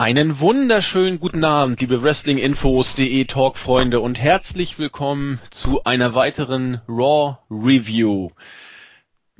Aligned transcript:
Einen 0.00 0.38
wunderschönen 0.38 1.18
guten 1.18 1.42
Abend, 1.42 1.80
liebe 1.80 2.04
Wrestlinginfos.de 2.04 3.24
Talk-Freunde 3.24 3.98
und 3.98 4.16
herzlich 4.16 4.78
willkommen 4.78 5.40
zu 5.50 5.82
einer 5.82 6.14
weiteren 6.14 6.80
Raw 6.86 7.38
Review. 7.50 8.30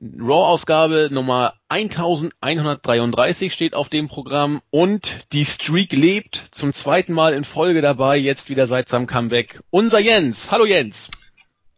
Raw-Ausgabe 0.03 1.11
Nummer 1.13 1.55
1133 1.69 3.53
steht 3.53 3.75
auf 3.75 3.89
dem 3.89 4.09
Programm 4.09 4.61
und 4.71 5.33
die 5.33 5.45
Streak 5.45 5.93
lebt 5.93 6.49
zum 6.51 6.73
zweiten 6.73 7.13
Mal 7.13 7.35
in 7.35 7.45
Folge 7.45 7.81
dabei, 7.81 8.17
jetzt 8.17 8.51
wieder 8.51 8.67
seit 8.67 8.89
seinem 8.89 9.07
Comeback. 9.07 9.63
Unser 9.71 10.01
Jens. 10.01 10.51
Hallo 10.51 10.67
Jens. 10.67 11.09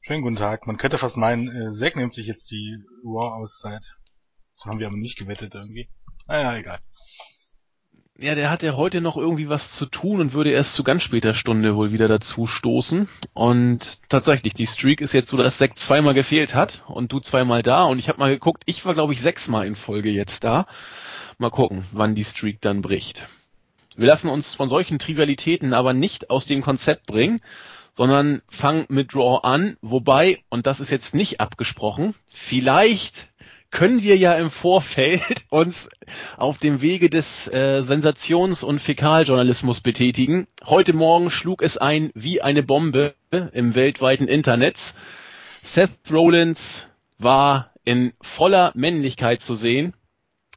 Schönen 0.00 0.22
guten 0.22 0.36
Tag. 0.36 0.66
Man 0.66 0.78
könnte 0.78 0.96
fast 0.96 1.18
meinen, 1.18 1.48
äh, 1.48 1.70
Zack 1.72 1.96
nimmt 1.96 2.14
sich 2.14 2.26
jetzt 2.26 2.50
die 2.50 2.78
Raw-Auszeit. 3.04 3.94
Das 4.56 4.64
haben 4.64 4.80
wir 4.80 4.86
aber 4.86 4.96
nicht 4.96 5.18
gewettet 5.18 5.54
irgendwie. 5.54 5.90
Naja, 6.26 6.56
egal. 6.56 6.78
Ja, 8.22 8.34
der 8.34 8.50
hat 8.50 8.62
ja 8.62 8.76
heute 8.76 9.00
noch 9.00 9.16
irgendwie 9.16 9.48
was 9.48 9.72
zu 9.72 9.86
tun 9.86 10.20
und 10.20 10.34
würde 10.34 10.50
erst 10.50 10.74
zu 10.74 10.84
ganz 10.84 11.02
später 11.02 11.32
Stunde 11.32 11.74
wohl 11.74 11.90
wieder 11.90 12.06
dazu 12.06 12.46
stoßen. 12.46 13.08
Und 13.32 13.98
tatsächlich, 14.10 14.52
die 14.52 14.66
Streak 14.66 15.00
ist 15.00 15.14
jetzt 15.14 15.30
so, 15.30 15.38
dass 15.38 15.56
Zack 15.56 15.78
zweimal 15.78 16.12
gefehlt 16.12 16.54
hat 16.54 16.82
und 16.86 17.12
du 17.12 17.20
zweimal 17.20 17.62
da. 17.62 17.84
Und 17.84 17.98
ich 17.98 18.10
habe 18.10 18.18
mal 18.18 18.30
geguckt, 18.30 18.62
ich 18.66 18.84
war 18.84 18.92
glaube 18.92 19.14
ich 19.14 19.22
sechsmal 19.22 19.66
in 19.66 19.74
Folge 19.74 20.10
jetzt 20.10 20.44
da. 20.44 20.66
Mal 21.38 21.48
gucken, 21.48 21.86
wann 21.92 22.14
die 22.14 22.24
Streak 22.24 22.60
dann 22.60 22.82
bricht. 22.82 23.26
Wir 23.96 24.08
lassen 24.08 24.28
uns 24.28 24.52
von 24.52 24.68
solchen 24.68 24.98
Trivialitäten 24.98 25.72
aber 25.72 25.94
nicht 25.94 26.28
aus 26.28 26.44
dem 26.44 26.60
Konzept 26.60 27.06
bringen, 27.06 27.40
sondern 27.94 28.42
fangen 28.50 28.84
mit 28.90 29.14
Raw 29.14 29.40
an. 29.44 29.78
Wobei, 29.80 30.44
und 30.50 30.66
das 30.66 30.80
ist 30.80 30.90
jetzt 30.90 31.14
nicht 31.14 31.40
abgesprochen, 31.40 32.14
vielleicht 32.26 33.29
können 33.70 34.02
wir 34.02 34.16
ja 34.16 34.34
im 34.34 34.50
Vorfeld 34.50 35.44
uns 35.50 35.88
auf 36.36 36.58
dem 36.58 36.80
Wege 36.80 37.10
des 37.10 37.48
äh, 37.48 37.82
Sensations- 37.82 38.64
und 38.64 38.80
Fäkaljournalismus 38.80 39.80
betätigen. 39.80 40.46
Heute 40.64 40.92
Morgen 40.92 41.30
schlug 41.30 41.62
es 41.62 41.78
ein 41.78 42.10
wie 42.14 42.42
eine 42.42 42.62
Bombe 42.62 43.14
im 43.52 43.74
weltweiten 43.74 44.26
Internet. 44.26 44.94
Seth 45.62 45.90
Rollins 46.10 46.86
war 47.18 47.72
in 47.84 48.12
voller 48.20 48.72
Männlichkeit 48.74 49.40
zu 49.40 49.54
sehen. 49.54 49.94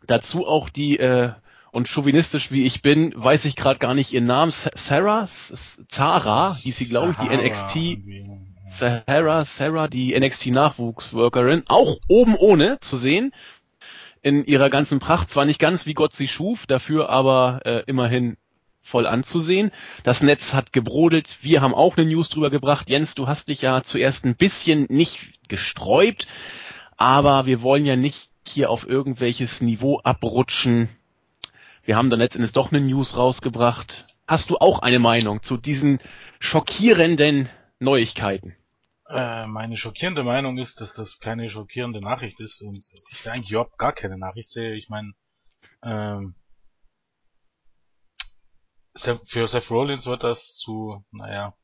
Dazu 0.08 0.48
auch 0.48 0.70
die, 0.70 0.98
äh, 0.98 1.32
und 1.72 1.88
chauvinistisch 1.88 2.52
wie 2.52 2.66
ich 2.66 2.82
bin, 2.82 3.14
weiß 3.16 3.46
ich 3.46 3.56
gerade 3.56 3.80
gar 3.80 3.94
nicht 3.94 4.14
ihren 4.14 4.26
Namen, 4.26 4.52
Sarah, 4.52 5.28
Zara, 5.28 6.56
hieß 6.56 6.78
sie, 6.78 6.86
glaube 6.86 7.14
ich, 7.14 7.18
die 7.18 7.36
NXT. 7.36 8.53
Sahara, 8.66 9.44
Sarah, 9.44 9.88
die 9.88 10.18
NXT-Nachwuchsworkerin, 10.18 11.64
auch 11.68 11.98
oben 12.08 12.36
ohne 12.36 12.80
zu 12.80 12.96
sehen. 12.98 13.34
In 14.22 14.46
ihrer 14.46 14.70
ganzen 14.70 15.00
Pracht, 15.00 15.30
zwar 15.30 15.44
nicht 15.44 15.60
ganz 15.60 15.86
wie 15.86 15.94
Gott 15.94 16.14
sie 16.14 16.30
schuf, 16.30 16.66
dafür 16.66 17.10
aber 17.10 17.60
äh, 17.66 17.84
immerhin 17.88 18.38
voll 18.82 19.06
anzusehen. 19.06 19.72
Das 20.04 20.22
Netz 20.22 20.54
hat 20.54 20.72
gebrodelt. 20.72 21.38
Wir 21.42 21.62
haben 21.62 21.74
auch 21.74 21.98
eine 21.98 22.06
News 22.06 22.30
drüber 22.30 22.50
gebracht. 22.50 22.90
Jens, 22.90 23.16
du 23.16 23.28
hast 23.28 23.50
dich 23.50 23.62
ja 23.62 23.84
zuerst 23.84 24.24
ein 24.26 24.36
bisschen 24.36 24.86
nicht 24.90 25.48
gesträubt, 25.50 26.28
aber 26.96 27.46
wir 27.46 27.62
wollen 27.62 27.86
ja 27.86 27.98
nicht 27.98 28.30
hier 28.48 28.70
auf 28.70 28.88
irgendwelches 28.88 29.62
Niveau 29.62 30.00
abrutschen. 30.04 30.90
Wir 31.84 31.98
haben 31.98 32.10
dann 32.10 32.20
letztendlich 32.20 32.54
doch 32.54 32.72
eine 32.72 32.82
News 32.82 33.18
rausgebracht. 33.18 34.06
Hast 34.26 34.50
du 34.50 34.58
auch 34.58 34.80
eine 34.80 35.00
Meinung 35.00 35.42
zu 35.44 35.58
diesen 35.58 36.00
schockierenden 36.40 37.50
Neuigkeiten? 37.84 38.56
Äh, 39.08 39.46
meine 39.48 39.78
schockierende 39.78 40.24
Meinung 40.24 40.58
ist, 40.58 40.82
dass 40.82 40.94
das 40.94 41.20
keine 41.20 41.50
schockierende 41.50 42.00
Nachricht 42.00 42.40
ist 42.40 42.62
und 42.62 42.90
ich 43.12 43.30
eigentlich 43.30 43.52
überhaupt 43.52 43.78
gar 43.78 43.94
keine 43.94 44.18
Nachricht 44.18 44.50
sehe. 44.50 44.74
Ich 44.74 44.90
meine, 44.90 45.14
ähm, 45.84 46.36
für 48.96 49.48
Seth 49.48 49.70
Rollins 49.70 50.06
wird 50.06 50.24
das 50.24 50.56
zu, 50.56 51.04
naja, 51.12 51.56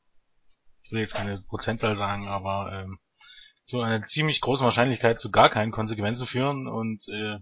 ich 0.82 0.92
will 0.92 1.00
jetzt 1.00 1.14
keine 1.14 1.40
Prozentzahl 1.42 1.96
sagen, 1.96 2.28
aber 2.28 2.72
ähm, 2.72 2.98
zu 3.62 3.80
einer 3.80 4.02
ziemlich 4.02 4.40
großen 4.40 4.64
Wahrscheinlichkeit 4.64 5.20
zu 5.20 5.30
gar 5.30 5.48
keinen 5.48 5.70
Konsequenzen 5.70 6.26
führen 6.26 6.66
und 6.66 7.08
äh, 7.08 7.38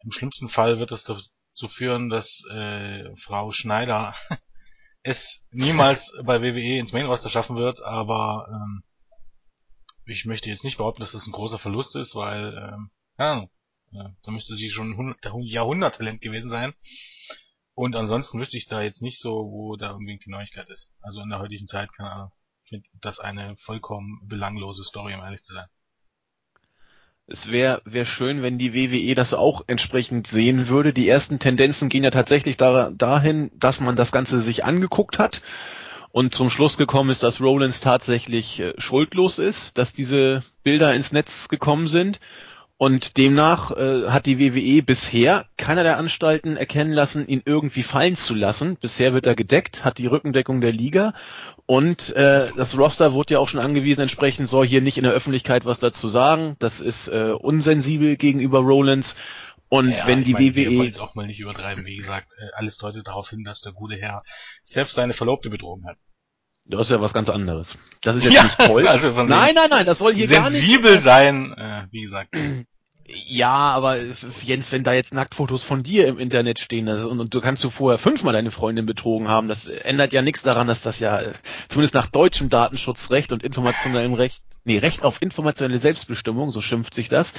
im 0.00 0.10
schlimmsten 0.10 0.48
Fall 0.48 0.78
wird 0.78 0.92
es 0.92 1.04
dazu 1.04 1.68
führen, 1.68 2.08
dass 2.10 2.44
äh, 2.50 3.14
Frau 3.16 3.50
Schneider 3.52 4.14
es 5.04 5.46
niemals 5.52 6.18
bei 6.24 6.42
WWE 6.42 6.78
ins 6.78 6.92
Main 6.92 7.06
Roster 7.06 7.28
schaffen 7.28 7.56
wird, 7.56 7.82
aber 7.82 8.48
ähm, 8.50 8.82
ich 10.06 10.24
möchte 10.24 10.48
jetzt 10.48 10.64
nicht 10.64 10.78
behaupten, 10.78 11.02
dass 11.02 11.12
das 11.12 11.26
ein 11.26 11.32
großer 11.32 11.58
Verlust 11.58 11.94
ist, 11.94 12.14
weil, 12.14 12.56
ähm, 12.56 12.90
ja, 13.18 13.42
äh, 13.92 14.08
da 14.22 14.30
müsste 14.30 14.54
sie 14.54 14.70
schon 14.70 14.98
ein 14.98 15.42
Jahrhunderttalent 15.42 16.22
gewesen 16.22 16.48
sein. 16.48 16.74
Und 17.74 17.96
ansonsten 17.96 18.40
wüsste 18.40 18.56
ich 18.56 18.66
da 18.66 18.82
jetzt 18.82 19.02
nicht 19.02 19.20
so, 19.20 19.50
wo 19.50 19.76
da 19.76 19.92
unbedingt 19.92 20.24
die 20.24 20.30
Neuigkeit 20.30 20.68
ist. 20.70 20.90
Also 21.00 21.20
in 21.20 21.28
der 21.28 21.38
heutigen 21.40 21.66
Zeit, 21.66 21.92
keine 21.92 22.10
Ahnung, 22.10 22.32
finde 22.62 22.88
das 23.00 23.18
eine 23.18 23.56
vollkommen 23.58 24.26
belanglose 24.26 24.84
Story, 24.84 25.14
um 25.14 25.20
ehrlich 25.20 25.42
zu 25.42 25.52
sein. 25.52 25.68
Es 27.26 27.50
wäre 27.50 27.80
wär 27.86 28.04
schön, 28.04 28.42
wenn 28.42 28.58
die 28.58 28.74
WWE 28.74 29.14
das 29.14 29.32
auch 29.32 29.64
entsprechend 29.66 30.26
sehen 30.26 30.68
würde. 30.68 30.92
Die 30.92 31.08
ersten 31.08 31.38
Tendenzen 31.38 31.88
gehen 31.88 32.04
ja 32.04 32.10
tatsächlich 32.10 32.58
da, 32.58 32.90
dahin, 32.90 33.50
dass 33.54 33.80
man 33.80 33.96
das 33.96 34.12
Ganze 34.12 34.40
sich 34.40 34.64
angeguckt 34.64 35.18
hat 35.18 35.40
und 36.10 36.34
zum 36.34 36.50
Schluss 36.50 36.76
gekommen 36.76 37.08
ist, 37.08 37.22
dass 37.22 37.40
Rollins 37.40 37.80
tatsächlich 37.80 38.60
äh, 38.60 38.74
schuldlos 38.76 39.38
ist, 39.38 39.78
dass 39.78 39.94
diese 39.94 40.42
Bilder 40.64 40.94
ins 40.94 41.12
Netz 41.12 41.48
gekommen 41.48 41.88
sind. 41.88 42.20
Und 42.84 43.16
demnach 43.16 43.70
äh, 43.70 44.10
hat 44.10 44.26
die 44.26 44.38
WWE 44.38 44.82
bisher 44.82 45.46
keiner 45.56 45.84
der 45.84 45.96
Anstalten 45.96 46.58
erkennen 46.58 46.92
lassen, 46.92 47.26
ihn 47.26 47.40
irgendwie 47.46 47.82
fallen 47.82 48.14
zu 48.14 48.34
lassen. 48.34 48.76
Bisher 48.76 49.14
wird 49.14 49.24
er 49.24 49.34
gedeckt, 49.34 49.86
hat 49.86 49.96
die 49.96 50.06
Rückendeckung 50.06 50.60
der 50.60 50.72
Liga 50.72 51.14
und 51.64 52.14
äh, 52.14 52.50
das 52.54 52.76
Roster 52.76 53.14
wurde 53.14 53.32
ja 53.32 53.38
auch 53.38 53.48
schon 53.48 53.60
angewiesen, 53.60 54.02
entsprechend 54.02 54.50
soll 54.50 54.66
hier 54.66 54.82
nicht 54.82 54.98
in 54.98 55.04
der 55.04 55.14
Öffentlichkeit 55.14 55.64
was 55.64 55.78
dazu 55.78 56.08
sagen. 56.08 56.56
Das 56.58 56.82
ist 56.82 57.08
äh, 57.08 57.32
unsensibel 57.32 58.18
gegenüber 58.18 58.58
Rollins. 58.58 59.16
Und 59.70 59.92
ja, 59.92 60.06
wenn 60.06 60.22
die 60.22 60.34
meine, 60.34 60.54
WWE. 60.54 60.54
Wir 60.54 60.78
wollen 60.78 60.90
es 60.90 60.98
auch 60.98 61.14
mal 61.14 61.26
nicht 61.26 61.40
übertreiben, 61.40 61.86
wie 61.86 61.96
gesagt, 61.96 62.34
äh, 62.36 62.50
alles 62.54 62.76
deutet 62.76 63.06
darauf 63.06 63.30
hin, 63.30 63.44
dass 63.44 63.62
der 63.62 63.72
gute 63.72 63.96
Herr 63.96 64.24
selbst 64.62 64.92
seine 64.92 65.14
Verlobte 65.14 65.48
betrogen 65.48 65.86
hat. 65.86 66.00
Das 66.66 66.82
ist 66.82 66.90
ja 66.90 67.00
was 67.00 67.14
ganz 67.14 67.30
anderes. 67.30 67.78
Das 68.02 68.16
ist 68.16 68.24
jetzt 68.24 68.34
ja, 68.34 68.42
nicht 68.42 68.58
toll. 68.58 68.86
Also 68.88 69.14
von 69.14 69.26
nein, 69.26 69.54
nein, 69.54 69.70
nein, 69.70 69.86
das 69.86 70.00
soll 70.00 70.12
hier 70.12 70.28
gar 70.28 70.50
nicht. 70.50 70.58
Sensibel 70.58 70.98
sein, 70.98 71.54
äh, 71.56 71.86
wie 71.90 72.02
gesagt. 72.02 72.36
Ja, 73.26 73.70
aber 73.70 73.98
Jens, 74.42 74.72
wenn 74.72 74.82
da 74.82 74.92
jetzt 74.92 75.14
Nacktfotos 75.14 75.62
von 75.62 75.82
dir 75.82 76.08
im 76.08 76.18
Internet 76.18 76.58
stehen 76.58 76.86
das, 76.86 77.04
und, 77.04 77.20
und, 77.20 77.32
du 77.32 77.40
kannst 77.40 77.62
du 77.62 77.70
vorher 77.70 77.98
fünfmal 77.98 78.32
deine 78.32 78.50
Freundin 78.50 78.86
betrogen 78.86 79.28
haben, 79.28 79.46
das 79.46 79.66
ändert 79.66 80.12
ja 80.12 80.20
nichts 80.20 80.42
daran, 80.42 80.66
dass 80.66 80.82
das 80.82 80.98
ja 80.98 81.22
zumindest 81.68 81.94
nach 81.94 82.08
deutschem 82.08 82.48
Datenschutzrecht 82.48 83.30
und 83.30 83.42
informationellem 83.42 84.14
Recht, 84.14 84.42
nee, 84.64 84.78
Recht 84.78 85.04
auf 85.04 85.22
informationelle 85.22 85.78
Selbstbestimmung, 85.78 86.50
so 86.50 86.60
schimpft 86.60 86.94
sich 86.94 87.08
das, 87.08 87.34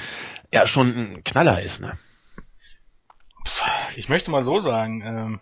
ja 0.52 0.66
schon 0.66 0.96
ein 0.96 1.24
Knaller 1.24 1.62
ist, 1.62 1.80
ne? 1.80 1.98
Ich 3.96 4.08
möchte 4.08 4.30
mal 4.30 4.42
so 4.42 4.58
sagen, 4.58 5.02
ähm, 5.04 5.40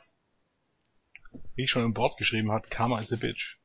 wie 1.55 1.65
ich 1.65 1.71
schon 1.71 1.85
im 1.85 1.95
Board 1.95 2.17
geschrieben 2.17 2.51
hat, 2.53 2.71
Karma 2.71 2.99
is 2.99 3.13
a 3.13 3.17
bitch. 3.17 3.59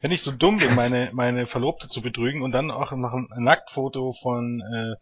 Wenn 0.00 0.12
ich 0.12 0.22
so 0.22 0.32
dumm 0.32 0.58
bin, 0.58 0.74
meine, 0.74 1.10
meine 1.12 1.46
Verlobte 1.46 1.88
zu 1.88 2.02
betrügen 2.02 2.42
und 2.42 2.52
dann 2.52 2.70
auch 2.70 2.92
noch 2.92 3.12
ein 3.12 3.28
Nacktfoto 3.36 4.12
von 4.12 4.60
äh, 4.60 4.96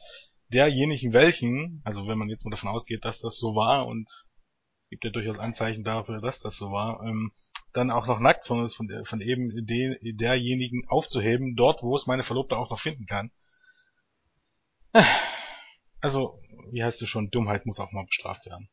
derjenigen 0.55 1.13
welchen, 1.13 1.83
also 1.85 2.07
wenn 2.07 2.19
man 2.19 2.29
jetzt 2.29 2.45
mal 2.45 2.51
davon 2.51 2.71
ausgeht, 2.71 3.05
dass 3.05 3.21
das 3.21 3.37
so 3.37 3.55
war 3.55 3.87
und 3.87 4.09
es 4.83 4.89
gibt 4.91 5.05
ja 5.05 5.11
durchaus 5.11 5.39
Anzeichen 5.39 5.85
dafür, 5.85 6.21
dass 6.21 6.41
das 6.41 6.57
so 6.57 6.71
war, 6.71 7.03
ähm, 7.05 7.33
dann 7.73 7.91
auch 7.91 8.07
noch 8.07 8.21
nackt 8.21 8.47
von, 8.47 8.69
von, 8.69 8.89
von 9.05 9.21
eben 9.21 9.67
de, 9.67 9.99
derjenigen 10.15 10.83
aufzuheben, 10.89 11.57
dort 11.57 11.83
wo 11.83 11.95
es 11.95 12.07
meine 12.07 12.23
Verlobte 12.23 12.57
auch 12.57 12.71
noch 12.71 12.79
finden 12.79 13.07
kann. 13.07 13.31
Also, 16.01 16.39
wie 16.71 16.85
heißt 16.85 17.01
du 17.01 17.07
schon, 17.07 17.31
Dummheit 17.31 17.65
muss 17.65 17.81
auch 17.81 17.91
mal 17.91 18.05
bestraft 18.05 18.45
werden. 18.45 18.69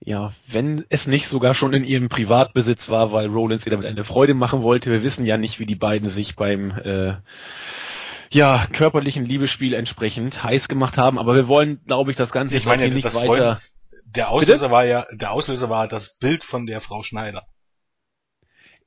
Ja, 0.00 0.32
wenn 0.48 0.84
es 0.88 1.06
nicht 1.06 1.28
sogar 1.28 1.54
schon 1.54 1.74
in 1.74 1.84
ihrem 1.84 2.08
Privatbesitz 2.08 2.88
war, 2.88 3.12
weil 3.12 3.26
Rollins 3.26 3.66
ihr 3.66 3.70
damit 3.70 3.86
eine 3.86 4.02
Freude 4.02 4.34
machen 4.34 4.62
wollte. 4.62 4.90
Wir 4.90 5.02
wissen 5.02 5.26
ja 5.26 5.36
nicht, 5.36 5.60
wie 5.60 5.66
die 5.66 5.76
beiden 5.76 6.08
sich 6.08 6.36
beim 6.36 6.70
äh, 6.70 7.16
ja, 8.32 8.66
körperlichen 8.72 9.24
Liebesspiel 9.24 9.74
entsprechend 9.74 10.42
heiß 10.42 10.68
gemacht 10.68 10.96
haben, 10.98 11.18
aber 11.18 11.34
wir 11.34 11.48
wollen, 11.48 11.84
glaube 11.84 12.10
ich, 12.10 12.16
das 12.16 12.30
Ganze 12.30 12.56
ich 12.56 12.66
meine, 12.66 12.88
nicht 12.88 13.04
weiter. 13.14 13.26
Freund, 13.26 13.70
der 14.04 14.30
Auslöser 14.30 14.66
Bitte? 14.66 14.70
war 14.70 14.84
ja, 14.84 15.06
der 15.12 15.32
Auslöser 15.32 15.68
war 15.70 15.88
das 15.88 16.18
Bild 16.18 16.44
von 16.44 16.66
der 16.66 16.80
Frau 16.80 17.02
Schneider. 17.02 17.46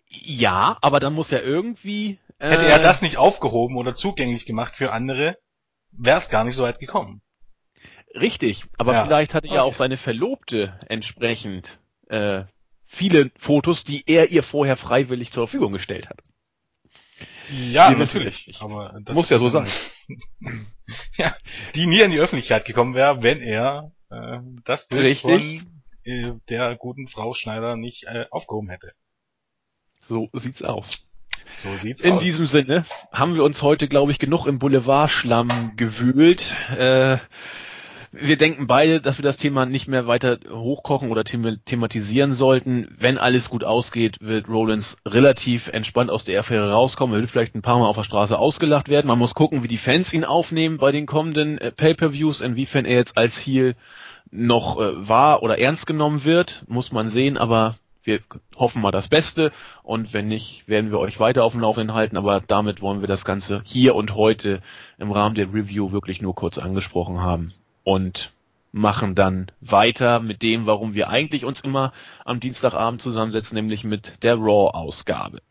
Ja, 0.07 0.77
aber 0.81 0.99
dann 0.99 1.13
muss 1.13 1.31
ja 1.31 1.39
irgendwie. 1.39 2.19
Äh, 2.39 2.51
Hätte 2.51 2.67
er 2.67 2.79
das 2.79 3.01
nicht 3.01 3.17
aufgehoben 3.17 3.77
oder 3.77 3.95
zugänglich 3.95 4.45
gemacht 4.45 4.75
für 4.75 4.91
andere, 4.91 5.37
wäre 5.91 6.17
es 6.17 6.29
gar 6.29 6.43
nicht 6.43 6.55
so 6.55 6.63
weit 6.63 6.79
gekommen. 6.79 7.21
Richtig, 8.15 8.65
aber 8.77 8.93
ja. 8.93 9.05
vielleicht 9.05 9.33
hatte 9.33 9.47
okay. 9.47 9.55
ja 9.55 9.63
auch 9.63 9.73
seine 9.73 9.97
Verlobte 9.97 10.79
entsprechend 10.87 11.79
äh, 12.09 12.43
viele 12.85 13.31
Fotos, 13.37 13.83
die 13.83 14.03
er 14.05 14.29
ihr 14.29 14.43
vorher 14.43 14.77
freiwillig 14.77 15.31
zur 15.31 15.47
Verfügung 15.47 15.73
gestellt 15.73 16.09
hat. 16.09 16.19
Ja, 17.49 17.89
Wir 17.89 17.97
natürlich. 17.97 18.57
Aber 18.61 18.99
das 19.01 19.15
muss 19.15 19.29
ja 19.29 19.39
so 19.39 19.49
sein. 19.49 19.67
ja, 21.17 21.35
die 21.75 21.85
nie 21.85 22.01
in 22.01 22.11
die 22.11 22.19
Öffentlichkeit 22.19 22.65
gekommen 22.65 22.93
wäre, 22.93 23.23
wenn 23.23 23.41
er 23.41 23.91
äh, 24.09 24.39
das 24.63 24.87
Bild 24.87 25.03
Richtig. 25.03 25.59
von 25.61 25.83
äh, 26.05 26.33
der 26.49 26.75
guten 26.75 27.07
Frau 27.07 27.33
Schneider 27.33 27.75
nicht 27.75 28.05
äh, 28.05 28.25
aufgehoben 28.31 28.69
hätte. 28.69 28.93
So 30.01 30.29
sieht's 30.33 30.61
aus. 30.61 31.11
So 31.57 31.75
sieht's 31.77 32.01
In 32.01 32.13
aus. 32.13 32.23
diesem 32.23 32.47
Sinne 32.47 32.85
haben 33.11 33.35
wir 33.35 33.43
uns 33.43 33.61
heute, 33.61 33.87
glaube 33.87 34.11
ich, 34.11 34.19
genug 34.19 34.45
im 34.45 34.59
Boulevardschlamm 34.59 35.73
gewühlt. 35.75 36.55
Äh, 36.77 37.17
wir 38.15 38.37
denken 38.37 38.67
beide, 38.67 39.01
dass 39.01 39.17
wir 39.17 39.23
das 39.23 39.37
Thema 39.37 39.65
nicht 39.65 39.87
mehr 39.87 40.05
weiter 40.05 40.37
hochkochen 40.47 41.09
oder 41.09 41.23
thematisieren 41.23 42.33
sollten. 42.35 42.87
Wenn 42.99 43.17
alles 43.17 43.49
gut 43.49 43.63
ausgeht, 43.63 44.17
wird 44.21 44.47
Rollins 44.47 44.97
relativ 45.03 45.67
entspannt 45.69 46.11
aus 46.11 46.23
der 46.23 46.39
Affäre 46.39 46.71
rauskommen. 46.71 47.15
Er 47.15 47.21
wird 47.21 47.31
vielleicht 47.31 47.55
ein 47.55 47.63
paar 47.63 47.79
Mal 47.79 47.87
auf 47.87 47.95
der 47.95 48.03
Straße 48.03 48.37
ausgelacht 48.37 48.87
werden. 48.87 49.07
Man 49.07 49.17
muss 49.17 49.33
gucken, 49.33 49.63
wie 49.63 49.67
die 49.67 49.77
Fans 49.77 50.13
ihn 50.13 50.25
aufnehmen 50.25 50.77
bei 50.77 50.91
den 50.91 51.07
kommenden 51.07 51.57
äh, 51.57 51.71
Pay-per-Views, 51.71 52.41
inwiefern 52.41 52.85
er 52.85 52.97
jetzt 52.97 53.17
als 53.17 53.35
Heel 53.39 53.75
noch 54.29 54.79
äh, 54.79 55.07
wahr 55.07 55.41
oder 55.41 55.57
ernst 55.57 55.87
genommen 55.87 56.23
wird, 56.23 56.63
muss 56.67 56.91
man 56.91 57.09
sehen, 57.09 57.39
aber 57.39 57.77
wir 58.03 58.19
hoffen 58.55 58.81
mal 58.81 58.91
das 58.91 59.07
Beste 59.07 59.51
und 59.81 60.13
wenn 60.13 60.27
nicht, 60.27 60.67
werden 60.67 60.91
wir 60.91 60.99
euch 60.99 61.19
weiter 61.19 61.43
auf 61.43 61.53
dem 61.53 61.61
Laufenden 61.61 61.95
halten, 61.95 62.17
aber 62.17 62.41
damit 62.45 62.81
wollen 62.81 63.01
wir 63.01 63.07
das 63.07 63.25
Ganze 63.25 63.61
hier 63.65 63.95
und 63.95 64.13
heute 64.13 64.61
im 64.99 65.11
Rahmen 65.11 65.35
der 65.35 65.51
Review 65.51 65.91
wirklich 65.91 66.21
nur 66.21 66.35
kurz 66.35 66.57
angesprochen 66.59 67.21
haben 67.21 67.53
und 67.83 68.31
machen 68.71 69.13
dann 69.15 69.51
weiter 69.61 70.19
mit 70.19 70.41
dem, 70.41 70.65
warum 70.65 70.93
wir 70.93 71.09
eigentlich 71.09 71.45
uns 71.45 71.61
immer 71.61 71.93
am 72.25 72.39
Dienstagabend 72.39 73.01
zusammensetzen, 73.01 73.55
nämlich 73.55 73.83
mit 73.83 74.23
der 74.23 74.35
Raw-Ausgabe. 74.35 75.41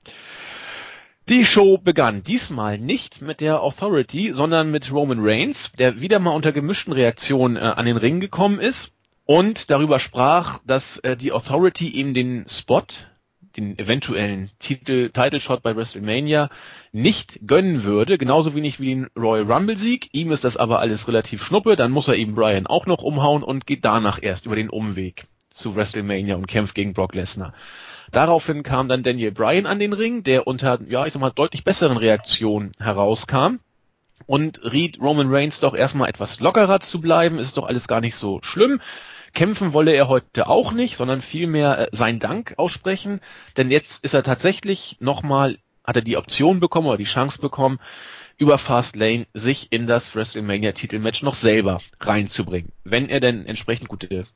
Die 1.28 1.44
Show 1.44 1.78
begann 1.78 2.24
diesmal 2.24 2.78
nicht 2.78 3.22
mit 3.22 3.40
der 3.40 3.62
Authority, 3.62 4.32
sondern 4.34 4.72
mit 4.72 4.90
Roman 4.90 5.20
Reigns, 5.20 5.70
der 5.78 6.00
wieder 6.00 6.18
mal 6.18 6.34
unter 6.34 6.50
gemischten 6.50 6.92
Reaktionen 6.92 7.56
äh, 7.56 7.60
an 7.60 7.86
den 7.86 7.96
Ring 7.96 8.18
gekommen 8.18 8.58
ist 8.58 8.92
und 9.24 9.70
darüber 9.70 10.00
sprach, 10.00 10.58
dass 10.66 10.98
äh, 10.98 11.16
die 11.16 11.30
Authority 11.30 11.88
ihm 11.88 12.12
den 12.12 12.44
Spot, 12.48 12.82
den 13.56 13.78
eventuellen 13.78 14.50
Titel, 14.58 15.10
Title 15.10 15.40
Shot 15.40 15.62
bei 15.62 15.76
WrestleMania 15.76 16.50
nicht 16.92 17.40
gönnen 17.46 17.84
würde, 17.84 18.18
genauso 18.18 18.54
wenig 18.54 18.80
wie 18.80 18.94
den 18.94 19.08
Royal 19.16 19.50
Rumble 19.50 19.76
Sieg. 19.76 20.08
Ihm 20.12 20.32
ist 20.32 20.44
das 20.44 20.56
aber 20.56 20.80
alles 20.80 21.08
relativ 21.08 21.44
schnuppe, 21.44 21.76
dann 21.76 21.90
muss 21.90 22.08
er 22.08 22.16
eben 22.16 22.34
Brian 22.34 22.66
auch 22.66 22.86
noch 22.86 23.02
umhauen 23.02 23.42
und 23.42 23.66
geht 23.66 23.84
danach 23.84 24.18
erst 24.22 24.46
über 24.46 24.56
den 24.56 24.70
Umweg 24.70 25.26
zu 25.50 25.76
WrestleMania 25.76 26.36
und 26.36 26.46
kämpft 26.46 26.74
gegen 26.74 26.94
Brock 26.94 27.14
Lesnar. 27.14 27.52
Daraufhin 28.10 28.62
kam 28.62 28.88
dann 28.88 29.02
Daniel 29.02 29.32
Bryan 29.32 29.66
an 29.66 29.78
den 29.78 29.92
Ring, 29.92 30.22
der 30.22 30.46
unter, 30.46 30.78
ja, 30.88 31.06
ich 31.06 31.12
sag 31.12 31.20
mal, 31.20 31.30
deutlich 31.30 31.64
besseren 31.64 31.96
Reaktionen 31.96 32.72
herauskam 32.78 33.58
und 34.26 34.60
riet 34.70 35.00
Roman 35.00 35.32
Reigns 35.32 35.60
doch 35.60 35.74
erstmal 35.74 36.08
etwas 36.08 36.40
lockerer 36.40 36.80
zu 36.80 37.00
bleiben, 37.00 37.38
ist 37.38 37.56
doch 37.56 37.66
alles 37.66 37.88
gar 37.88 38.00
nicht 38.00 38.16
so 38.16 38.40
schlimm. 38.42 38.80
Kämpfen 39.32 39.72
wolle 39.72 39.92
er 39.92 40.08
heute 40.08 40.46
auch 40.46 40.72
nicht, 40.72 40.96
sondern 40.96 41.22
vielmehr 41.22 41.78
äh, 41.78 41.88
seinen 41.92 42.18
Dank 42.18 42.54
aussprechen, 42.56 43.20
denn 43.56 43.70
jetzt 43.70 44.04
ist 44.04 44.14
er 44.14 44.22
tatsächlich 44.22 44.96
nochmal, 45.00 45.58
hat 45.84 45.96
er 45.96 46.02
die 46.02 46.16
Option 46.16 46.60
bekommen 46.60 46.88
oder 46.88 46.98
die 46.98 47.04
Chance 47.04 47.40
bekommen, 47.40 47.78
über 48.38 48.58
Fastlane 48.58 49.26
sich 49.34 49.72
in 49.72 49.86
das 49.86 50.14
WrestleMania 50.14 50.72
Titelmatch 50.72 51.22
noch 51.22 51.34
selber 51.34 51.80
reinzubringen. 52.00 52.72
Wenn 52.84 53.08
er 53.08 53.20
denn 53.20 53.46
entsprechend 53.46 53.88
gute 53.88 54.26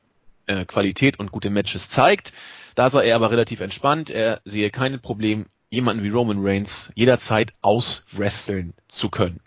äh, 0.47 0.65
Qualität 0.65 1.19
und 1.19 1.33
gute 1.33 1.51
Matches 1.51 1.89
zeigt. 1.89 2.33
Da 2.75 2.91
sei 2.91 3.09
er 3.09 3.17
aber 3.17 3.31
relativ 3.31 3.61
entspannt. 3.61 4.11
Er 4.11 4.41
sehe 4.45 4.71
kein 4.71 5.01
Problem, 5.01 5.47
jemanden 5.71 6.05
wie 6.05 6.11
Roman 6.11 6.39
Reigns 6.41 6.93
jederzeit 6.95 7.53
auswresteln 7.63 8.75
zu 8.89 9.09
können. 9.09 9.41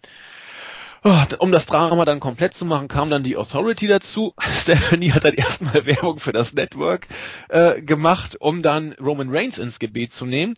Oh, 1.04 1.24
um 1.40 1.54
das 1.54 1.66
Drama 1.66 2.04
dann 2.04 2.20
komplett 2.20 2.54
zu 2.54 2.66
machen, 2.66 2.90
kam 2.90 3.10
dann 3.10 3.24
die 3.24 3.38
Authority 3.38 3.88
dazu. 3.88 4.34
Stephanie 4.54 5.14
hat 5.14 5.24
dann 5.24 5.34
erstmal 5.34 5.86
Werbung 5.86 6.20
für 6.20 6.34
das 6.34 6.54
Network 6.54 7.08
äh, 7.48 7.82
gemacht, 7.82 8.36
um 8.42 8.62
dann 8.62 8.94
Roman 8.94 9.30
Reigns 9.30 9.60
ins 9.60 9.80
Gebet 9.80 10.12
zu 10.12 10.26
nehmen. 10.26 10.56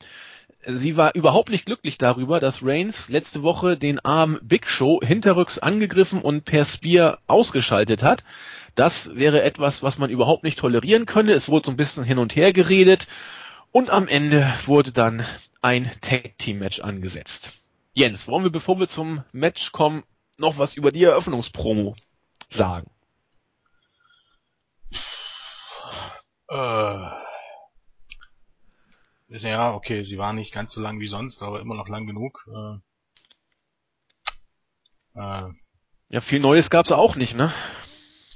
Sie 0.66 0.98
war 0.98 1.16
überhaupt 1.16 1.50
nicht 1.50 1.66
glücklich 1.66 1.98
darüber, 1.98 2.40
dass 2.40 2.64
Reigns 2.64 3.10
letzte 3.10 3.44
Woche 3.44 3.78
den 3.78 4.00
armen 4.00 4.40
Big 4.42 4.68
Show 4.68 5.00
hinterrücks 5.04 5.60
angegriffen 5.60 6.22
und 6.22 6.46
per 6.46 6.66
Spear 6.66 7.20
ausgeschaltet 7.28 8.04
hat. 8.04 8.24
Das 8.76 9.16
wäre 9.16 9.44
etwas, 9.44 9.84
was 9.84 9.98
man 9.98 10.10
überhaupt 10.10 10.44
nicht 10.44 10.60
tolerieren 10.60 11.06
könnte. 11.06 11.34
Es 11.34 11.50
wurde 11.50 11.68
so 11.68 11.72
ein 11.72 11.78
bisschen 11.78 12.04
hin 12.04 12.20
und 12.20 12.36
her 12.36 12.54
geredet 12.54 13.08
und 13.72 13.90
am 13.90 14.08
Ende 14.08 14.52
wurde 14.66 14.92
dann 14.92 15.24
ein 15.62 15.90
Tag 16.02 16.38
Team 16.38 16.60
Match 16.60 16.80
angesetzt. 16.80 17.50
Jens, 17.94 18.28
wollen 18.28 18.44
wir, 18.44 18.52
bevor 18.52 18.80
wir 18.80 18.88
zum 18.88 19.24
Match 19.34 19.72
kommen, 19.72 20.04
noch 20.38 20.58
was 20.58 20.76
über 20.76 20.92
die 20.92 21.04
Eröffnungspromo 21.04 21.96
sagen? 22.50 22.90
Äh, 26.50 27.10
ja, 29.30 29.74
okay, 29.74 30.02
sie 30.02 30.18
war 30.18 30.34
nicht 30.34 30.54
ganz 30.54 30.72
so 30.72 30.82
lang 30.82 31.00
wie 31.00 31.08
sonst, 31.08 31.42
aber 31.44 31.62
immer 31.62 31.76
noch 31.76 31.88
lang 31.88 32.06
genug. 32.06 32.48
Äh, 32.54 32.80
äh, 35.20 35.50
ja, 36.10 36.22
viel 36.22 36.42
Neues 36.42 36.70
gab's 36.70 36.92
auch 36.92 37.16
nicht, 37.16 37.36
ne? 37.36 37.54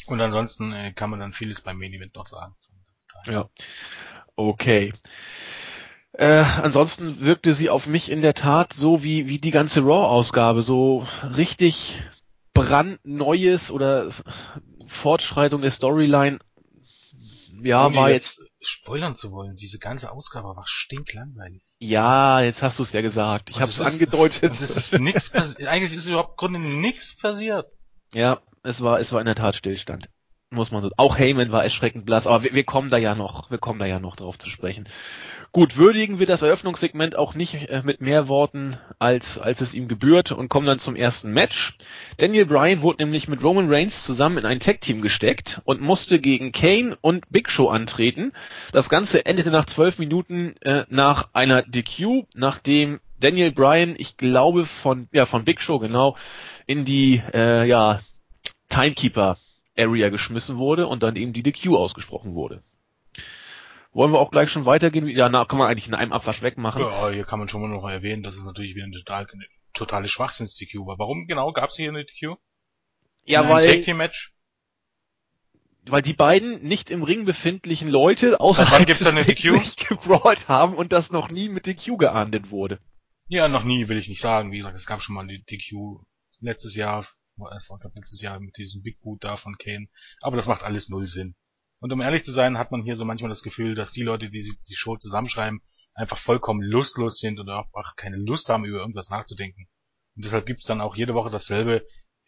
Und 0.07 0.21
ansonsten 0.21 0.71
äh, 0.71 0.93
kann 0.93 1.09
man 1.09 1.19
dann 1.19 1.33
vieles 1.33 1.61
beim 1.61 1.77
Main 1.77 1.93
Event 1.93 2.15
noch 2.15 2.25
sagen. 2.25 2.55
Ja. 3.25 3.49
Okay. 4.35 4.93
Äh, 6.17 6.45
ansonsten 6.61 7.19
wirkte 7.19 7.53
sie 7.53 7.69
auf 7.69 7.87
mich 7.87 8.09
in 8.09 8.21
der 8.21 8.33
Tat 8.33 8.71
so 8.73 9.03
wie, 9.03 9.27
wie 9.27 9.39
die 9.39 9.51
ganze 9.51 9.81
Raw-Ausgabe, 9.81 10.61
so 10.61 11.05
richtig 11.35 12.01
brandneues 12.53 13.69
oder 13.69 14.09
Fortschreitung 14.87 15.61
der 15.61 15.71
Storyline. 15.71 16.39
Ja, 17.61 17.87
Ohne 17.87 17.95
war 17.95 18.09
jetzt, 18.11 18.39
jetzt 18.39 18.49
spoilern 18.61 19.17
zu 19.17 19.31
wollen. 19.31 19.57
Diese 19.57 19.77
ganze 19.77 20.11
Ausgabe 20.11 20.55
war 20.55 20.65
stinklangweilig. 20.65 21.61
Ja, 21.79 22.39
jetzt 22.41 22.61
hast 22.61 22.79
du 22.79 22.83
es 22.83 22.93
ja 22.93 23.01
gesagt. 23.01 23.49
Ich 23.49 23.59
habe 23.59 23.71
es 23.71 23.81
angedeutet. 23.81 24.53
Das 24.61 24.75
ist 24.75 24.97
nichts 24.99 25.33
Eigentlich 25.65 25.93
ist 25.93 26.07
überhaupt 26.07 26.31
im 26.31 26.37
Grunde 26.37 26.59
nichts 26.59 27.17
passiert. 27.17 27.67
Ja, 28.13 28.39
es 28.63 28.79
war, 28.81 28.99
es 29.01 29.11
war 29.11 29.19
in 29.19 29.25
der 29.25 29.35
Tat 29.35 29.57
Stillstand. 29.57 30.09
Muss 30.55 30.71
man 30.71 30.81
so. 30.81 30.89
Auch 30.95 31.17
Heyman 31.17 31.51
war 31.51 31.65
erschreckend 31.65 32.05
blass, 32.05 32.27
aber 32.27 32.43
wir, 32.43 32.53
wir 32.53 32.63
kommen 32.63 32.89
da 32.89 32.95
ja 32.95 33.13
noch, 33.13 33.51
wir 33.51 33.57
kommen 33.57 33.77
da 33.77 33.85
ja 33.85 33.99
noch 33.99 34.15
drauf 34.15 34.39
zu 34.39 34.49
sprechen. 34.49 34.87
Gut, 35.51 35.75
würdigen 35.75 36.17
wir 36.17 36.25
das 36.25 36.43
Eröffnungssegment 36.43 37.17
auch 37.17 37.33
nicht 37.33 37.69
äh, 37.69 37.81
mit 37.83 37.99
mehr 37.99 38.29
Worten, 38.29 38.77
als, 38.97 39.37
als 39.37 39.59
es 39.59 39.73
ihm 39.73 39.89
gebührt 39.89 40.31
und 40.31 40.47
kommen 40.47 40.65
dann 40.65 40.79
zum 40.79 40.95
ersten 40.95 41.33
Match. 41.33 41.77
Daniel 42.17 42.45
Bryan 42.45 42.81
wurde 42.81 43.03
nämlich 43.03 43.27
mit 43.27 43.43
Roman 43.43 43.69
Reigns 43.69 44.05
zusammen 44.05 44.37
in 44.37 44.45
ein 44.45 44.61
Tag-Team 44.61 45.01
gesteckt 45.01 45.59
und 45.65 45.81
musste 45.81 46.19
gegen 46.19 46.53
Kane 46.53 46.97
und 47.01 47.29
Big 47.29 47.51
Show 47.51 47.67
antreten. 47.67 48.31
Das 48.71 48.87
Ganze 48.87 49.25
endete 49.25 49.51
nach 49.51 49.65
zwölf 49.65 49.99
Minuten 49.99 50.55
äh, 50.61 50.85
nach 50.89 51.27
einer 51.33 51.63
DQ, 51.63 52.27
nachdem 52.33 53.01
Daniel 53.19 53.51
Bryan, 53.51 53.95
ich 53.97 54.15
glaube 54.15 54.65
von, 54.65 55.09
ja, 55.11 55.25
von 55.25 55.43
Big 55.43 55.59
Show 55.59 55.79
genau, 55.79 56.15
in 56.65 56.85
die, 56.85 57.21
äh, 57.33 57.67
ja, 57.67 57.99
Timekeeper 58.69 59.37
Area 59.77 60.09
geschmissen 60.09 60.57
wurde 60.57 60.87
und 60.87 61.03
dann 61.03 61.15
eben 61.15 61.33
die 61.33 61.43
DQ 61.43 61.75
ausgesprochen 61.75 62.33
wurde. 62.33 62.63
Wollen 63.93 64.11
wir 64.11 64.19
auch 64.19 64.31
gleich 64.31 64.49
schon 64.51 64.65
weitergehen? 64.65 65.07
Ja, 65.07 65.29
na, 65.29 65.45
kann 65.45 65.57
man 65.57 65.69
eigentlich 65.69 65.87
in 65.87 65.93
einem 65.93 66.11
Abwasch 66.11 66.41
wegmachen. 66.41 66.81
Ja, 66.81 67.09
hier 67.09 67.23
kann 67.23 67.39
man 67.39 67.47
schon 67.47 67.61
mal 67.61 67.69
noch 67.69 67.87
erwähnen, 67.87 68.23
dass 68.23 68.35
es 68.35 68.43
natürlich 68.43 68.75
wieder 68.75 68.85
eine 68.85 68.97
total, 68.97 69.25
eine 69.31 69.45
totale 69.73 70.09
Schwachsinns-DQ 70.09 70.85
war. 70.85 70.99
Warum 70.99 71.27
genau 71.27 71.53
gab 71.53 71.69
es 71.69 71.77
hier 71.77 71.89
eine 71.89 72.03
DQ? 72.03 72.35
Ja, 73.23 73.41
in 73.41 73.49
weil... 73.49 73.65
Tag 73.67 73.83
Team 73.83 73.97
Match? 73.97 74.33
Weil 75.87 76.01
die 76.01 76.13
beiden 76.13 76.63
nicht 76.63 76.89
im 76.89 77.03
Ring 77.03 77.25
befindlichen 77.25 77.87
Leute 77.87 78.39
außerhalb 78.39 78.87
gibt's 78.87 79.03
des 79.03 79.25
DQ? 79.25 79.87
gebrawlt 79.87 80.47
haben 80.47 80.75
und 80.75 80.91
das 80.91 81.11
noch 81.11 81.29
nie 81.29 81.47
mit 81.47 81.67
DQ 81.67 81.97
geahndet 81.97 82.49
wurde. 82.49 82.79
Ja, 83.27 83.47
noch 83.47 83.63
nie 83.63 83.87
will 83.87 83.97
ich 83.97 84.09
nicht 84.09 84.21
sagen. 84.21 84.51
Wie 84.51 84.57
gesagt, 84.57 84.75
es 84.75 84.87
gab 84.87 85.01
schon 85.01 85.15
mal 85.15 85.27
die 85.27 85.43
DQ 85.43 86.01
letztes 86.41 86.75
Jahr 86.75 87.05
es 87.57 87.69
war 87.69 87.79
glaube 87.79 87.99
letztes 87.99 88.21
Jahr 88.21 88.39
mit 88.39 88.57
diesem 88.57 88.81
Big 88.81 89.01
Boot 89.01 89.23
da 89.23 89.35
von 89.35 89.57
Kane. 89.57 89.87
Aber 90.21 90.35
das 90.35 90.47
macht 90.47 90.63
alles 90.63 90.89
null 90.89 91.05
Sinn. 91.05 91.35
Und 91.79 91.91
um 91.91 92.01
ehrlich 92.01 92.23
zu 92.23 92.31
sein, 92.31 92.57
hat 92.57 92.71
man 92.71 92.83
hier 92.83 92.95
so 92.95 93.05
manchmal 93.05 93.29
das 93.29 93.43
Gefühl, 93.43 93.75
dass 93.75 93.91
die 93.91 94.03
Leute, 94.03 94.29
die 94.29 94.41
sich 94.41 94.57
die 94.67 94.75
Show 94.75 94.95
zusammenschreiben, 94.97 95.61
einfach 95.93 96.17
vollkommen 96.17 96.61
lustlos 96.61 97.19
sind 97.19 97.39
und 97.39 97.49
auch 97.49 97.95
keine 97.95 98.17
Lust 98.17 98.49
haben, 98.49 98.65
über 98.65 98.79
irgendwas 98.79 99.09
nachzudenken. 99.09 99.67
Und 100.15 100.25
deshalb 100.25 100.45
gibt's 100.45 100.65
dann 100.65 100.81
auch 100.81 100.95
jede 100.95 101.13
Woche 101.13 101.29
dasselbe. 101.29 101.85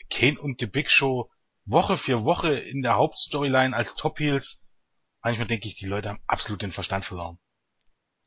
Kane 0.09 0.39
und 0.39 0.59
The 0.59 0.67
Big 0.67 0.91
Show 0.91 1.31
Woche 1.65 1.97
für 1.97 2.23
Woche 2.23 2.53
in 2.53 2.81
der 2.81 2.95
Hauptstoryline 2.95 3.75
als 3.75 3.95
Top 3.95 4.19
Heels. 4.19 4.65
Manchmal 5.21 5.47
denke 5.47 5.67
ich, 5.67 5.75
die 5.75 5.85
Leute 5.85 6.09
haben 6.09 6.23
absolut 6.27 6.61
den 6.61 6.71
Verstand 6.71 7.03
verloren. 7.03 7.39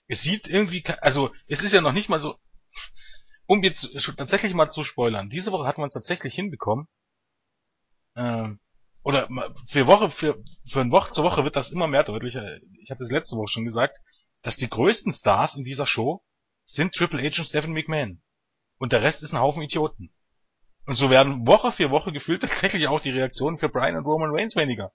Es 0.08 0.22
sieht 0.22 0.48
irgendwie, 0.48 0.84
also 1.00 1.32
es 1.46 1.62
ist 1.62 1.72
ja 1.72 1.80
noch 1.80 1.92
nicht 1.92 2.08
mal 2.08 2.18
so, 2.18 2.36
um 3.50 3.64
jetzt 3.64 4.00
tatsächlich 4.16 4.54
mal 4.54 4.70
zu 4.70 4.84
spoilern, 4.84 5.28
diese 5.28 5.50
Woche 5.50 5.66
hat 5.66 5.76
man 5.76 5.88
es 5.88 5.94
tatsächlich 5.94 6.34
hinbekommen, 6.34 6.86
ähm, 8.14 8.60
oder 9.02 9.28
für 9.66 9.88
Woche, 9.88 10.08
für, 10.08 10.40
für 10.64 10.82
eine 10.82 10.92
Woche 10.92 11.10
zur 11.10 11.24
Woche 11.24 11.42
wird 11.42 11.56
das 11.56 11.72
immer 11.72 11.88
mehr 11.88 12.04
deutlicher. 12.04 12.58
Ich 12.80 12.92
hatte 12.92 13.02
es 13.02 13.10
letzte 13.10 13.36
Woche 13.36 13.48
schon 13.48 13.64
gesagt, 13.64 13.98
dass 14.44 14.56
die 14.56 14.70
größten 14.70 15.12
Stars 15.12 15.56
in 15.56 15.64
dieser 15.64 15.86
Show 15.86 16.22
sind 16.64 16.94
Triple 16.94 17.20
H 17.20 17.40
und 17.40 17.44
Stephen 17.44 17.72
McMahon. 17.72 18.22
Und 18.78 18.92
der 18.92 19.02
Rest 19.02 19.24
ist 19.24 19.32
ein 19.32 19.40
Haufen 19.40 19.62
Idioten. 19.62 20.14
Und 20.86 20.94
so 20.94 21.10
werden 21.10 21.44
Woche 21.44 21.72
für 21.72 21.90
Woche 21.90 22.12
gefühlt 22.12 22.42
tatsächlich 22.42 22.86
auch 22.86 23.00
die 23.00 23.10
Reaktionen 23.10 23.58
für 23.58 23.68
Brian 23.68 23.96
und 23.96 24.04
Roman 24.04 24.30
Reigns 24.30 24.54
weniger. 24.54 24.92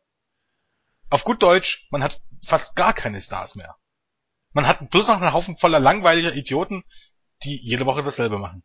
Auf 1.09 1.25
gut 1.25 1.43
Deutsch, 1.43 1.89
man 1.91 2.03
hat 2.03 2.21
fast 2.45 2.77
gar 2.77 2.93
keine 2.93 3.19
Stars 3.19 3.55
mehr. 3.55 3.75
Man 4.53 4.65
hat 4.65 4.89
bloß 4.89 5.07
noch 5.07 5.19
einen 5.19 5.33
Haufen 5.33 5.57
voller 5.57 5.81
langweiliger 5.81 6.33
Idioten, 6.33 6.85
die 7.43 7.57
jede 7.57 7.85
Woche 7.85 8.03
dasselbe 8.03 8.37
machen. 8.37 8.63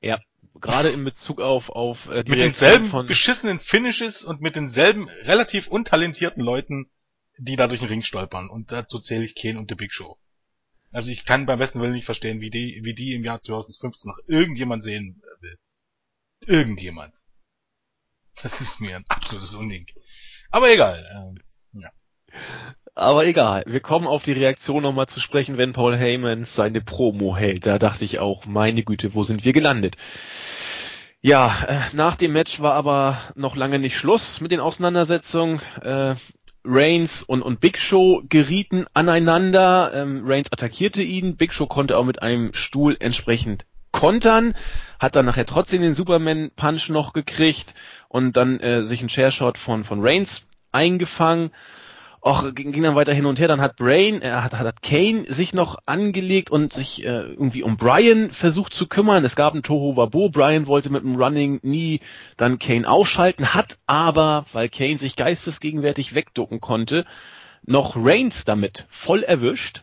Ja, 0.00 0.20
gerade 0.54 0.90
in 0.90 1.04
Bezug 1.04 1.40
auf 1.40 1.70
auf 1.70 2.08
äh, 2.08 2.24
die 2.24 2.32
mit 2.32 2.40
denselben 2.40 2.86
von 2.86 3.06
beschissenen 3.06 3.60
Finishes 3.60 4.24
und 4.24 4.40
mit 4.40 4.56
denselben 4.56 5.08
relativ 5.08 5.68
untalentierten 5.68 6.42
Leuten, 6.42 6.90
die 7.38 7.56
da 7.56 7.68
durch 7.68 7.80
den 7.80 7.88
Ring 7.88 8.02
stolpern. 8.02 8.48
Und 8.48 8.72
dazu 8.72 8.98
zähle 8.98 9.24
ich 9.24 9.34
Kane 9.34 9.58
und 9.58 9.70
The 9.70 9.76
Big 9.76 9.92
Show. 9.92 10.18
Also 10.90 11.10
ich 11.10 11.24
kann 11.24 11.46
beim 11.46 11.58
besten 11.58 11.80
Willen 11.80 11.92
nicht 11.92 12.04
verstehen, 12.04 12.40
wie 12.40 12.50
die, 12.50 12.80
wie 12.82 12.94
die 12.94 13.14
im 13.14 13.24
Jahr 13.24 13.40
2015 13.40 14.10
noch 14.10 14.18
irgendjemand 14.26 14.82
sehen 14.82 15.22
will. 15.40 15.58
Irgendjemand. 16.46 17.14
Das 18.42 18.60
ist 18.60 18.80
mir 18.80 18.96
ein 18.96 19.04
absolutes 19.08 19.54
Unding. 19.54 19.86
Aber 20.50 20.70
egal. 20.70 21.06
Ähm. 21.14 21.40
Aber 23.02 23.26
egal, 23.26 23.64
wir 23.66 23.80
kommen 23.80 24.06
auf 24.06 24.22
die 24.22 24.30
Reaktion 24.30 24.84
nochmal 24.84 25.08
zu 25.08 25.18
sprechen, 25.18 25.58
wenn 25.58 25.72
Paul 25.72 25.96
Heyman 25.96 26.44
seine 26.44 26.80
Promo 26.80 27.36
hält. 27.36 27.66
Da 27.66 27.80
dachte 27.80 28.04
ich 28.04 28.20
auch, 28.20 28.46
meine 28.46 28.84
Güte, 28.84 29.12
wo 29.12 29.24
sind 29.24 29.44
wir 29.44 29.52
gelandet? 29.52 29.96
Ja, 31.20 31.52
äh, 31.66 31.80
nach 31.94 32.14
dem 32.14 32.32
Match 32.32 32.60
war 32.60 32.74
aber 32.74 33.18
noch 33.34 33.56
lange 33.56 33.80
nicht 33.80 33.96
Schluss 33.98 34.40
mit 34.40 34.52
den 34.52 34.60
Auseinandersetzungen. 34.60 35.60
Äh, 35.82 36.14
Reigns 36.64 37.24
und, 37.24 37.42
und 37.42 37.58
Big 37.58 37.80
Show 37.80 38.22
gerieten 38.28 38.86
aneinander. 38.94 39.90
Ähm, 39.92 40.22
Reigns 40.24 40.52
attackierte 40.52 41.02
ihn. 41.02 41.36
Big 41.36 41.52
Show 41.52 41.66
konnte 41.66 41.98
auch 41.98 42.04
mit 42.04 42.22
einem 42.22 42.54
Stuhl 42.54 42.96
entsprechend 43.00 43.66
kontern, 43.90 44.54
hat 45.00 45.16
dann 45.16 45.26
nachher 45.26 45.44
trotzdem 45.44 45.82
den 45.82 45.94
Superman 45.94 46.52
Punch 46.54 46.88
noch 46.88 47.12
gekriegt 47.12 47.74
und 48.08 48.36
dann 48.36 48.60
äh, 48.60 48.84
sich 48.84 49.02
ein 49.02 49.08
Chairshot 49.08 49.58
von, 49.58 49.82
von 49.82 50.06
Reigns 50.06 50.44
eingefangen 50.70 51.50
auch 52.22 52.54
ging, 52.54 52.70
ging 52.70 52.84
dann 52.84 52.94
weiter 52.94 53.12
hin 53.12 53.26
und 53.26 53.38
her. 53.38 53.48
Dann 53.48 53.60
hat 53.60 53.76
Brain, 53.76 54.22
er 54.22 54.38
äh, 54.38 54.42
hat, 54.42 54.54
hat 54.54 54.82
Kane 54.82 55.24
sich 55.28 55.52
noch 55.52 55.78
angelegt 55.86 56.50
und 56.50 56.72
sich 56.72 57.04
äh, 57.04 57.08
irgendwie 57.08 57.64
um 57.64 57.76
Brian 57.76 58.30
versucht 58.30 58.72
zu 58.72 58.86
kümmern. 58.86 59.24
Es 59.24 59.36
gab 59.36 59.54
ein 59.54 59.64
Toho 59.64 59.96
Wabo. 59.96 60.28
Brian 60.30 60.66
wollte 60.66 60.88
mit 60.90 61.02
dem 61.02 61.16
Running 61.16 61.58
nie 61.62 62.00
dann 62.36 62.60
Kane 62.60 62.88
ausschalten, 62.88 63.54
hat 63.54 63.78
aber, 63.86 64.46
weil 64.52 64.68
Kane 64.68 64.98
sich 64.98 65.16
geistesgegenwärtig 65.16 66.14
wegducken 66.14 66.60
konnte, 66.60 67.04
noch 67.66 67.96
Reigns 67.96 68.44
damit 68.44 68.86
voll 68.88 69.24
erwischt. 69.24 69.82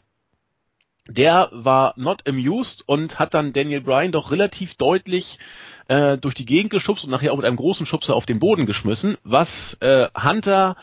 Der 1.10 1.50
war 1.52 1.94
not 1.98 2.28
amused 2.28 2.84
und 2.88 3.20
hat 3.20 3.34
dann 3.34 3.52
Daniel 3.52 3.82
Bryan 3.82 4.12
doch 4.12 4.32
relativ 4.32 4.76
deutlich 4.76 5.40
äh, 5.88 6.18
durch 6.18 6.36
die 6.36 6.46
Gegend 6.46 6.70
geschubst 6.70 7.04
und 7.04 7.10
nachher 7.10 7.34
auch 7.34 7.38
mit 7.38 7.46
einem 7.46 7.58
großen 7.58 7.86
Schubser 7.86 8.16
auf 8.16 8.28
den 8.28 8.40
Boden 8.40 8.66
geschmissen, 8.66 9.18
was 9.24 9.74
äh, 9.82 10.08
Hunter 10.16 10.78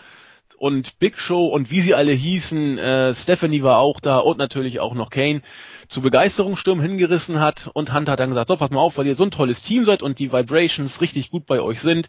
und 0.58 0.98
Big 0.98 1.18
Show 1.18 1.46
und 1.46 1.70
wie 1.70 1.80
sie 1.80 1.94
alle 1.94 2.12
hießen, 2.12 2.78
äh, 2.78 3.14
Stephanie 3.14 3.62
war 3.62 3.78
auch 3.78 4.00
da 4.00 4.18
und 4.18 4.38
natürlich 4.38 4.80
auch 4.80 4.94
noch 4.94 5.10
Kane, 5.10 5.42
zu 5.88 6.00
Begeisterungssturm 6.00 6.80
hingerissen 6.80 7.40
hat 7.40 7.70
und 7.72 7.92
Hunter 7.94 8.12
hat 8.12 8.20
dann 8.20 8.30
gesagt, 8.30 8.48
so, 8.48 8.56
pass 8.56 8.70
mal 8.70 8.80
auf, 8.80 8.98
weil 8.98 9.06
ihr 9.06 9.14
so 9.14 9.24
ein 9.24 9.30
tolles 9.30 9.62
Team 9.62 9.84
seid 9.84 10.02
und 10.02 10.18
die 10.18 10.32
Vibrations 10.32 11.00
richtig 11.00 11.30
gut 11.30 11.46
bei 11.46 11.60
euch 11.60 11.80
sind, 11.80 12.08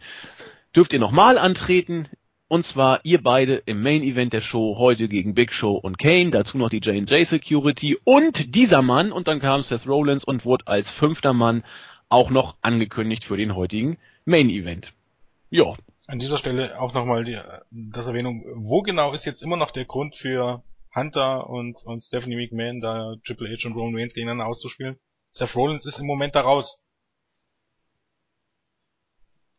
dürft 0.74 0.92
ihr 0.92 0.98
nochmal 0.98 1.38
antreten. 1.38 2.08
Und 2.50 2.64
zwar 2.64 3.00
ihr 3.02 3.22
beide 3.22 3.62
im 3.66 3.82
Main 3.82 4.02
Event 4.02 4.32
der 4.32 4.40
Show 4.40 4.76
heute 4.78 5.06
gegen 5.08 5.34
Big 5.34 5.52
Show 5.52 5.74
und 5.74 5.98
Kane, 5.98 6.30
dazu 6.30 6.56
noch 6.56 6.70
die 6.70 6.78
J&J 6.78 7.26
Security 7.26 7.98
und 8.04 8.54
dieser 8.54 8.80
Mann 8.80 9.12
und 9.12 9.28
dann 9.28 9.38
kam 9.38 9.62
Seth 9.62 9.86
Rollins 9.86 10.24
und 10.24 10.46
wurde 10.46 10.66
als 10.66 10.90
fünfter 10.90 11.34
Mann 11.34 11.62
auch 12.08 12.30
noch 12.30 12.56
angekündigt 12.62 13.24
für 13.24 13.36
den 13.36 13.54
heutigen 13.54 13.98
Main 14.24 14.48
Event. 14.48 14.94
Ja, 15.50 15.74
an 16.08 16.18
dieser 16.18 16.38
Stelle 16.38 16.80
auch 16.80 16.94
nochmal 16.94 17.22
die, 17.24 17.38
das 17.70 18.06
Erwähnung, 18.06 18.42
wo 18.56 18.80
genau 18.80 19.12
ist 19.12 19.26
jetzt 19.26 19.42
immer 19.42 19.56
noch 19.56 19.70
der 19.70 19.84
Grund 19.84 20.16
für 20.16 20.64
Hunter 20.94 21.48
und, 21.48 21.84
und 21.84 22.02
Stephanie 22.02 22.36
McMahon, 22.36 22.80
da 22.80 23.14
Triple 23.26 23.54
H 23.54 23.68
und 23.68 23.74
Roman 23.74 23.94
Reigns 23.94 24.14
gegeneinander 24.14 24.46
auszuspielen? 24.46 24.98
Seth 25.32 25.54
Rollins 25.54 25.84
ist 25.84 25.98
im 25.98 26.06
Moment 26.06 26.34
da 26.34 26.40
raus. 26.40 26.82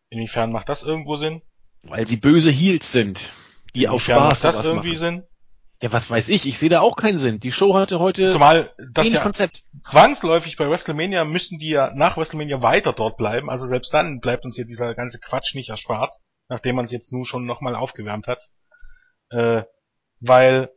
Inwiefern 0.09 0.51
macht 0.51 0.69
das 0.69 0.81
irgendwo 0.81 1.15
Sinn? 1.17 1.43
Weil 1.83 2.07
sie 2.07 2.17
böse 2.17 2.49
Heels 2.49 2.91
sind, 2.91 3.31
die 3.75 3.83
Inwiefern 3.83 3.93
auch 3.93 4.01
Spaß 4.01 4.29
macht 4.31 4.43
das 4.43 4.65
irgendwie 4.65 4.89
machen. 4.89 4.97
Sinn? 4.97 5.23
Ja, 5.83 5.93
was 5.93 6.09
weiß 6.09 6.29
ich, 6.29 6.47
ich 6.47 6.57
sehe 6.57 6.69
da 6.69 6.81
auch 6.81 6.95
keinen 6.95 7.19
Sinn. 7.19 7.39
Die 7.39 7.51
Show 7.51 7.75
hatte 7.75 7.99
heute 7.99 8.31
Zumal 8.31 8.73
das 8.91 9.11
ja 9.11 9.21
Konzept. 9.21 9.63
zwangsläufig 9.83 10.57
bei 10.57 10.67
WrestleMania 10.67 11.25
müssen 11.25 11.59
die 11.59 11.69
ja 11.69 11.93
nach 11.93 12.17
WrestleMania 12.17 12.63
weiter 12.63 12.91
dort 12.91 13.17
bleiben, 13.17 13.51
also 13.51 13.67
selbst 13.67 13.93
dann 13.93 14.19
bleibt 14.19 14.45
uns 14.45 14.55
hier 14.55 14.65
dieser 14.65 14.95
ganze 14.95 15.19
Quatsch 15.19 15.53
nicht 15.53 15.69
erspart 15.69 16.11
nachdem 16.49 16.75
man 16.75 16.85
es 16.85 16.91
jetzt 16.91 17.13
nur 17.13 17.25
schon 17.25 17.45
nochmal 17.45 17.75
aufgewärmt 17.75 18.27
hat. 18.27 18.49
Äh, 19.29 19.63
weil 20.19 20.69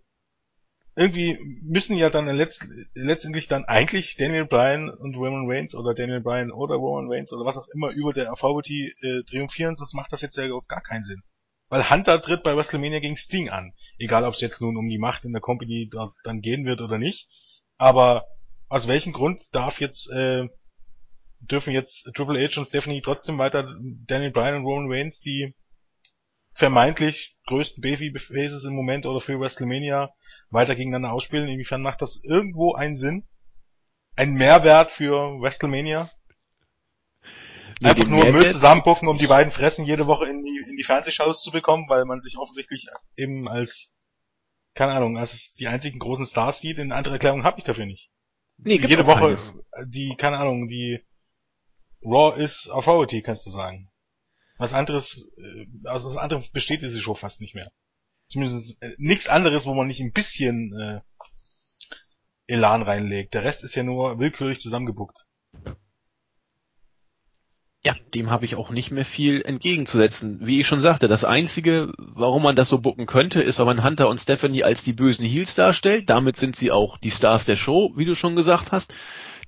irgendwie 0.94 1.38
müssen 1.62 1.96
ja 1.96 2.10
dann 2.10 2.26
letzt, 2.26 2.68
letztendlich 2.94 3.48
dann 3.48 3.64
eigentlich 3.64 4.16
Daniel 4.16 4.44
Bryan 4.44 4.90
und 4.90 5.16
Roman 5.16 5.50
Reigns 5.50 5.74
oder 5.74 5.94
Daniel 5.94 6.20
Bryan 6.20 6.52
oder 6.52 6.74
Roman 6.76 7.10
Reigns 7.10 7.32
oder 7.32 7.46
was 7.46 7.56
auch 7.56 7.66
immer 7.74 7.90
über 7.90 8.12
der 8.12 8.30
AVBT 8.30 8.70
äh, 8.70 9.22
triumphieren, 9.24 9.74
sonst 9.74 9.94
macht 9.94 10.12
das 10.12 10.20
jetzt 10.20 10.36
ja 10.36 10.44
überhaupt 10.44 10.68
gar 10.68 10.82
keinen 10.82 11.02
Sinn. 11.02 11.22
Weil 11.70 11.88
Hunter 11.88 12.20
tritt 12.20 12.42
bei 12.42 12.54
WrestleMania 12.54 13.00
gegen 13.00 13.16
Sting 13.16 13.48
an. 13.48 13.72
Egal 13.98 14.24
ob 14.24 14.34
es 14.34 14.42
jetzt 14.42 14.60
nun 14.60 14.76
um 14.76 14.86
die 14.86 14.98
Macht 14.98 15.24
in 15.24 15.32
der 15.32 15.40
Company 15.40 15.88
da, 15.90 16.12
dann 16.22 16.42
gehen 16.42 16.66
wird 16.66 16.82
oder 16.82 16.98
nicht. 16.98 17.28
Aber 17.78 18.26
aus 18.68 18.88
welchem 18.88 19.14
Grund 19.14 19.54
darf 19.54 19.80
jetzt 19.80 20.10
äh, 20.10 20.48
dürfen 21.40 21.72
jetzt 21.72 22.12
Triple 22.14 22.46
H 22.46 22.60
und 22.60 22.66
Stephanie 22.66 23.00
trotzdem 23.00 23.38
weiter 23.38 23.66
Daniel 24.06 24.30
Bryan 24.30 24.56
und 24.56 24.64
Roman 24.64 24.92
Reigns 24.92 25.20
die 25.20 25.54
vermeintlich 26.52 27.36
größten 27.46 27.80
Babyfaces 27.80 28.64
im 28.64 28.74
Moment 28.74 29.06
oder 29.06 29.20
für 29.20 29.38
WrestleMania 29.38 30.12
weiter 30.50 30.76
gegeneinander 30.76 31.12
ausspielen. 31.12 31.48
Inwiefern 31.48 31.82
macht 31.82 32.02
das 32.02 32.22
irgendwo 32.22 32.74
einen 32.74 32.96
Sinn? 32.96 33.26
Ein 34.16 34.34
Mehrwert 34.34 34.90
für 34.90 35.40
WrestleMania? 35.40 36.10
Nee, 37.80 37.88
Einfach 37.88 38.06
nur 38.06 38.30
Müll 38.30 38.50
zusammenpucken, 38.52 39.08
um 39.08 39.18
die 39.18 39.26
beiden 39.26 39.52
Fressen 39.52 39.84
jede 39.84 40.06
Woche 40.06 40.26
in 40.26 40.44
die, 40.44 40.64
in 40.68 40.76
die 40.76 40.84
Fernsehshows 40.84 41.42
zu 41.42 41.50
bekommen, 41.50 41.88
weil 41.88 42.04
man 42.04 42.20
sich 42.20 42.38
offensichtlich 42.38 42.86
eben 43.16 43.48
als, 43.48 43.98
keine 44.74 44.92
Ahnung, 44.92 45.18
als 45.18 45.54
die 45.54 45.66
einzigen 45.66 45.98
großen 45.98 46.26
Stars 46.26 46.60
sieht. 46.60 46.78
Eine 46.78 46.94
andere 46.94 47.14
Erklärung 47.14 47.44
habe 47.44 47.58
ich 47.58 47.64
dafür 47.64 47.86
nicht. 47.86 48.10
Nee, 48.58 48.78
jede 48.78 49.06
Woche, 49.06 49.36
keine. 49.36 49.88
die, 49.88 50.14
keine 50.16 50.38
Ahnung, 50.38 50.68
die 50.68 51.00
Raw 52.04 52.38
ist 52.40 52.68
Authority, 52.70 53.22
kannst 53.22 53.46
du 53.46 53.50
sagen. 53.50 53.91
Was 54.62 54.74
anderes, 54.74 55.32
äh, 55.38 55.66
also 55.88 56.06
was 56.06 56.16
anderes 56.16 56.48
besteht 56.48 56.82
diese 56.82 57.00
Show 57.00 57.14
fast 57.14 57.40
nicht 57.40 57.56
mehr. 57.56 57.72
Zumindest 58.28 58.80
äh, 58.80 58.94
nichts 58.98 59.26
anderes, 59.26 59.66
wo 59.66 59.74
man 59.74 59.88
nicht 59.88 60.00
ein 60.00 60.12
bisschen 60.12 60.72
äh, 60.78 61.00
Elan 62.46 62.82
reinlegt. 62.82 63.34
Der 63.34 63.42
Rest 63.42 63.64
ist 63.64 63.74
ja 63.74 63.82
nur 63.82 64.20
willkürlich 64.20 64.60
zusammengebuckt. 64.60 65.26
Ja, 67.84 67.96
dem 68.14 68.30
habe 68.30 68.44
ich 68.44 68.54
auch 68.54 68.70
nicht 68.70 68.92
mehr 68.92 69.04
viel 69.04 69.42
entgegenzusetzen. 69.42 70.46
Wie 70.46 70.60
ich 70.60 70.68
schon 70.68 70.80
sagte, 70.80 71.08
das 71.08 71.24
Einzige, 71.24 71.92
warum 71.98 72.44
man 72.44 72.54
das 72.54 72.68
so 72.68 72.78
bucken 72.78 73.06
könnte, 73.06 73.42
ist, 73.42 73.58
weil 73.58 73.66
man 73.66 73.82
Hunter 73.82 74.08
und 74.08 74.20
Stephanie 74.20 74.62
als 74.62 74.84
die 74.84 74.92
bösen 74.92 75.24
Heels 75.24 75.56
darstellt. 75.56 76.08
Damit 76.08 76.36
sind 76.36 76.54
sie 76.54 76.70
auch 76.70 76.98
die 76.98 77.10
Stars 77.10 77.46
der 77.46 77.56
Show, 77.56 77.92
wie 77.96 78.04
du 78.04 78.14
schon 78.14 78.36
gesagt 78.36 78.70
hast. 78.70 78.94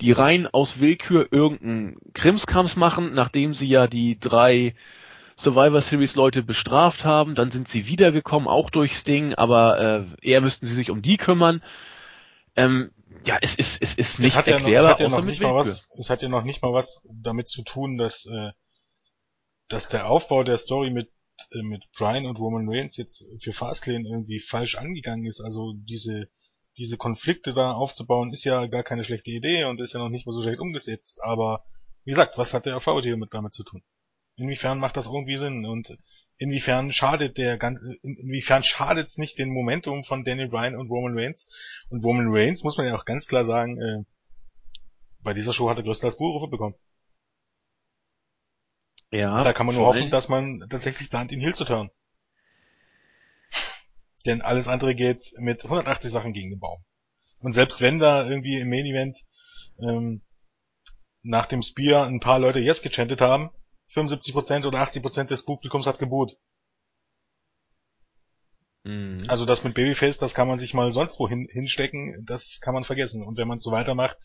Die 0.01 0.11
rein 0.11 0.49
aus 0.49 0.81
Willkür 0.81 1.29
irgendeinen 1.31 1.99
Krimskrams 2.15 2.75
machen, 2.75 3.15
nachdem 3.15 3.55
sie 3.55 3.69
ja 3.69 3.87
die 3.87 4.19
drei 4.19 4.75
Survivor 5.37 5.81
Series 5.81 6.15
Leute 6.15 6.43
bestraft 6.43 7.05
haben, 7.05 7.35
dann 7.35 7.51
sind 7.51 7.69
sie 7.69 7.87
wiedergekommen, 7.87 8.49
auch 8.49 8.71
durchs 8.71 9.05
Ding, 9.05 9.35
aber 9.35 10.07
äh, 10.23 10.29
eher 10.29 10.41
müssten 10.41 10.67
sie 10.67 10.75
sich 10.75 10.91
um 10.91 11.03
die 11.03 11.17
kümmern. 11.17 11.63
Ähm, 12.57 12.91
ja, 13.27 13.39
es 13.41 13.55
ist, 13.57 13.83
es 13.83 13.95
ist 13.95 14.21
nicht 14.21 14.37
es 14.37 14.47
erklärbar, 14.47 14.73
ja 14.73 14.83
noch, 14.83 14.89
es 14.89 14.91
hat 14.91 15.01
ja 15.01 15.09
noch 15.09 15.25
nicht 15.25 15.41
mal 15.41 15.55
was, 15.55 15.91
es 15.99 16.11
hat 16.11 16.23
ja 16.23 16.29
noch 16.29 16.45
nicht 16.45 16.63
mal 16.63 16.73
was 16.73 17.07
damit 17.11 17.49
zu 17.49 17.63
tun, 17.63 17.97
dass, 17.97 18.27
äh, 18.27 18.53
dass 19.69 19.89
der 19.89 20.09
Aufbau 20.09 20.45
der 20.45 20.59
Story 20.59 20.91
mit, 20.91 21.11
äh, 21.53 21.63
mit 21.63 21.85
Brian 21.97 22.27
und 22.27 22.39
Roman 22.39 22.69
Reigns 22.69 22.97
jetzt 22.97 23.27
für 23.43 23.53
Fastlane 23.53 24.09
irgendwie 24.09 24.41
falsch 24.41 24.77
angegangen 24.77 25.27
ist. 25.27 25.41
Also 25.41 25.73
diese, 25.77 26.29
diese 26.77 26.97
Konflikte 26.97 27.55
da 27.55 27.73
aufzubauen, 27.73 28.33
ist 28.33 28.45
ja 28.45 28.67
gar 28.67 28.83
keine 28.83 29.05
schlechte 29.05 29.31
Idee 29.31 29.65
und 29.65 29.81
ist 29.81 29.95
ja 29.95 30.01
noch 30.01 30.11
nicht 30.11 30.27
mal 30.27 30.33
so 30.33 30.43
schlecht 30.43 30.61
umgesetzt. 30.61 31.21
Aber 31.23 31.65
wie 32.05 32.11
gesagt, 32.11 32.37
was 32.37 32.53
hat 32.53 32.67
der 32.67 32.77
AV 32.77 33.01
hier 33.03 33.17
mit 33.17 33.33
damit 33.33 33.55
zu 33.55 33.65
tun? 33.65 33.83
Inwiefern 34.37 34.79
macht 34.79 34.97
das 34.97 35.07
irgendwie 35.07 35.37
Sinn? 35.37 35.65
Und 35.65 35.97
inwiefern 36.37 36.93
schadet 36.93 37.39
der 37.39 37.57
ganze, 37.57 37.95
inwiefern 38.03 38.63
schadet 38.63 39.09
es 39.09 39.19
nicht 39.19 39.39
den 39.39 39.51
Momentum 39.51 40.03
von 40.03 40.25
Daniel 40.25 40.49
Bryan 40.49 40.77
und 40.77 40.91
Roman 40.91 41.17
Reigns? 41.17 41.49
Und 41.89 42.05
Roman 42.05 42.27
Reigns, 42.29 42.65
muss 42.65 42.77
man 42.77 42.87
ja 42.87 42.97
auch 42.97 43.05
ganz 43.05 43.27
klar 43.27 43.45
sagen, 43.45 43.81
äh, 43.81 44.05
bei 45.23 45.33
dieser 45.33 45.53
Show 45.53 45.71
hat 45.71 45.79
er 45.79 45.85
größtenteils 45.85 46.19
Buhrufe 46.19 46.49
bekommen. 46.49 46.75
Ja. 49.11 49.45
Da 49.45 49.53
kann 49.53 49.67
man 49.67 49.77
nur 49.77 49.87
hoffen, 49.87 50.11
dass 50.11 50.29
man 50.29 50.67
tatsächlich 50.69 51.09
plant, 51.09 51.31
ihn 51.31 51.41
Heel 51.41 51.55
zu 51.55 51.65
turnen. 51.65 51.91
Denn 54.27 54.43
alles 54.43 54.69
andere 54.69 54.95
geht 54.95 55.23
mit 55.39 55.65
180 55.65 56.11
Sachen 56.11 56.33
gegen 56.33 56.51
den 56.51 56.59
Baum. 56.59 56.83
Und 57.39 57.53
selbst 57.53 57.81
wenn 57.81 57.99
da 57.99 58.27
irgendwie 58.27 58.59
im 58.59 58.71
Main 58.71 58.87
Event 58.87 59.19
ähm, 59.79 60.23
nach 61.23 61.47
dem 61.47 61.63
Spear 61.63 62.07
ein 62.07 62.21
paar 62.21 62.39
Leute 62.39 62.59
Yes 62.59 62.83
gechantet 62.83 63.21
haben, 63.21 63.51
75% 63.95 64.67
oder 64.67 64.83
80% 64.83 65.25
des 65.25 65.45
Publikums 65.45 65.87
hat 65.87 65.99
geboot. 65.99 66.37
Mhm. 68.85 69.25
Also 69.29 69.47
das 69.47 69.65
mit 69.65 69.75
Babyface, 69.75 70.19
das 70.19 70.35
kann 70.35 70.49
man 70.49 70.59
sich 70.59 70.75
mal 70.75 70.91
sonst 70.91 71.19
wo 71.19 71.29
hin, 71.29 71.49
hinstecken, 71.51 72.25
das 72.27 72.61
kann 72.61 72.75
man 72.75 72.85
vergessen. 72.85 73.23
Und 73.23 73.39
wenn 73.39 73.49
man 73.49 73.59
so 73.59 73.73
weitermacht, 73.73 74.19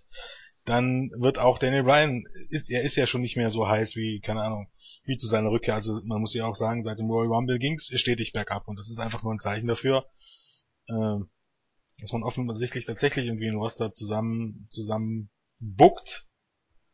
dann 0.66 1.10
wird 1.18 1.40
auch 1.40 1.58
Daniel 1.58 1.84
Bryan, 1.84 2.24
ist, 2.50 2.70
er 2.70 2.84
ist 2.84 2.96
ja 2.96 3.08
schon 3.08 3.22
nicht 3.22 3.38
mehr 3.38 3.52
so 3.52 3.68
heiß 3.68 3.96
wie, 3.96 4.20
keine 4.20 4.44
Ahnung, 4.44 4.70
wie 5.06 5.18
zu 5.18 5.28
seiner 5.28 5.50
Rückkehr. 5.50 5.74
Also 5.74 6.00
man 6.06 6.22
muss 6.22 6.34
ja 6.34 6.46
auch 6.46 6.56
sagen, 6.56 6.84
seit 6.84 7.00
dem 7.00 7.10
Royal 7.10 7.34
Rumble 7.34 7.58
ging's 7.58 7.88
stetig 7.96 8.34
bergab 8.34 8.68
und 8.68 8.78
das 8.78 8.90
ist 8.90 9.00
einfach 9.00 9.24
nur 9.24 9.34
ein 9.34 9.40
Zeichen 9.40 9.68
dafür, 9.68 10.06
äh, 10.88 11.20
dass 12.00 12.14
man 12.14 12.24
offensichtlich 12.24 12.86
tatsächlich 12.86 13.26
irgendwie 13.26 13.50
ein 13.50 13.58
Roster 13.58 13.94
zusammen, 13.94 14.68
zusammen 14.70 15.30
buckt, 15.60 16.28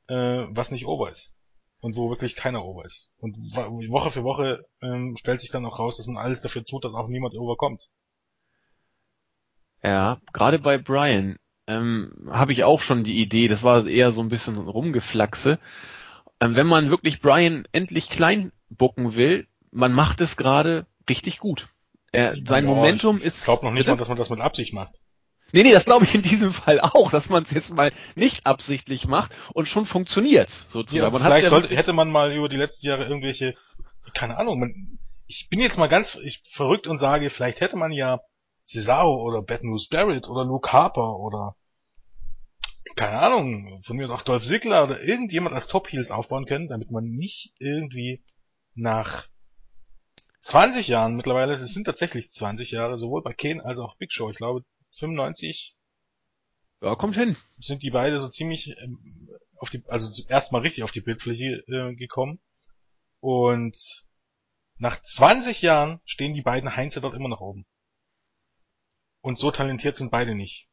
äh, 0.08 0.46
was 0.50 0.72
nicht 0.72 0.86
over 0.86 1.12
ist. 1.12 1.35
Und 1.86 1.96
wo 1.98 2.10
wirklich 2.10 2.36
keiner 2.36 2.66
over 2.66 2.84
ist. 2.84 3.12
Und 3.20 3.38
Woche 3.38 4.10
für 4.10 4.24
Woche 4.24 4.66
ähm, 4.82 5.16
stellt 5.20 5.40
sich 5.40 5.52
dann 5.52 5.68
auch 5.68 5.78
raus, 5.78 5.98
dass 5.98 6.08
man 6.08 6.18
alles 6.18 6.42
dafür 6.42 6.64
tut, 6.64 6.84
dass 6.84 6.96
auch 6.96 7.08
niemand 7.08 7.36
overkommt. 7.36 7.92
Ja, 9.84 10.20
gerade 10.34 10.58
bei 10.58 10.80
Brian 10.80 11.36
ähm, 11.68 12.28
habe 12.32 12.54
ich 12.54 12.64
auch 12.64 12.82
schon 12.82 13.04
die 13.04 13.22
Idee, 13.22 13.48
das 13.48 13.62
war 13.62 13.86
eher 13.86 14.12
so 14.12 14.24
ein 14.24 14.30
bisschen 14.30 14.58
Rumgeflaxe. 14.58 15.60
Ähm, 16.42 16.56
wenn 16.56 16.66
man 16.66 16.90
wirklich 16.90 17.22
Brian 17.22 17.68
endlich 17.72 18.10
klein 18.10 18.52
bucken 18.72 19.14
will, 19.14 19.46
man 19.70 19.94
macht 19.94 20.22
es 20.22 20.38
gerade 20.38 20.88
richtig 21.08 21.38
gut. 21.38 21.68
Er, 22.12 22.34
sein 22.48 22.64
ja, 22.64 22.72
Momentum 22.72 23.18
ich 23.18 23.26
ist. 23.26 23.38
Ich 23.38 23.44
glaube 23.44 23.64
noch 23.64 23.74
nicht 23.74 23.88
mal, 23.88 23.96
dass 23.96 24.08
man 24.08 24.18
das 24.18 24.32
mit 24.32 24.40
Absicht 24.40 24.74
macht. 24.74 24.96
Nee, 25.52 25.64
nee, 25.64 25.72
das 25.72 25.86
glaube 25.86 26.06
ich 26.06 26.16
in 26.16 26.22
diesem 26.22 26.52
Fall 26.52 26.80
auch, 26.82 27.12
dass 27.12 27.30
man 27.30 27.44
es 27.44 27.52
jetzt 27.52 27.74
mal 27.74 27.92
nicht 28.16 28.46
absichtlich 28.46 29.08
macht 29.08 29.34
und 29.54 29.68
schon 29.68 29.86
funktioniert, 29.86 30.50
sozusagen. 30.50 31.14
Ja, 31.14 31.20
vielleicht 31.20 31.44
ja 31.44 31.50
sollte, 31.50 31.76
hätte 31.76 31.94
man 31.94 32.12
mal 32.12 32.34
über 32.34 32.50
die 32.50 32.58
letzten 32.58 32.88
Jahre 32.88 33.06
irgendwelche, 33.06 33.56
keine 34.14 34.38
Ahnung, 34.38 34.60
man, 34.60 35.00
ich 35.28 35.48
bin 35.50 35.60
jetzt 35.60 35.78
mal 35.78 35.88
ganz 35.88 36.16
ich, 36.16 36.44
verrückt 36.50 36.88
und 36.88 36.98
sage, 36.98 37.30
vielleicht 37.30 37.62
hätte 37.62 37.78
man 37.78 37.92
ja 37.92 38.22
Cesaro 38.66 39.24
oder 39.24 39.44
Bad 39.44 39.64
News 39.64 39.88
Barrett 39.88 40.28
oder 40.28 40.44
Luke 40.44 40.72
Harper 40.74 41.18
oder 41.20 41.56
keine 42.96 43.20
Ahnung, 43.20 43.82
von 43.84 43.98
mir 43.98 44.06
aus 44.06 44.12
auch 44.12 44.22
Dolph 44.22 44.46
Ziggler 44.46 44.84
oder 44.84 45.02
irgendjemand 45.02 45.54
als 45.54 45.68
Top 45.68 45.92
Heels 45.92 46.12
aufbauen 46.12 46.46
können, 46.46 46.70
damit 46.70 46.92
man 46.92 47.04
nicht 47.06 47.54
irgendwie 47.60 48.24
nach 48.74 49.28
20 50.42 50.88
Jahren 50.88 51.16
mittlerweile, 51.16 51.54
es 51.54 51.74
sind 51.74 51.86
tatsächlich 51.86 52.32
20 52.32 52.72
Jahre, 52.72 52.98
sowohl 52.98 53.22
bei 53.22 53.34
Kane 53.34 53.64
als 53.66 53.80
auch 53.80 53.98
Big 53.98 54.14
Show, 54.14 54.30
ich 54.30 54.38
glaube 54.38 54.64
95. 54.98 55.76
Ja, 56.82 56.96
kommt 56.96 57.16
hin. 57.16 57.38
Sind 57.58 57.84
die 57.84 57.92
beide 57.92 58.22
so 58.22 58.30
ziemlich 58.30 58.76
ähm, 58.80 59.30
auf 59.58 59.70
die, 59.70 59.84
also 59.88 60.24
erstmal 60.30 60.62
richtig 60.62 60.84
auf 60.84 60.92
die 60.92 61.02
Bildfläche 61.02 61.64
äh, 61.68 61.96
gekommen. 61.96 62.40
Und 63.20 64.06
nach 64.78 65.02
20 65.02 65.62
Jahren 65.62 66.02
stehen 66.06 66.34
die 66.34 66.42
beiden 66.42 66.76
Heinze 66.76 67.02
dort 67.02 67.16
immer 67.16 67.30
noch 67.30 67.42
oben. 67.42 67.66
Und 69.22 69.40
so 69.40 69.52
talentiert 69.52 69.96
sind 69.96 70.12
beide 70.12 70.36
nicht. 70.36 70.68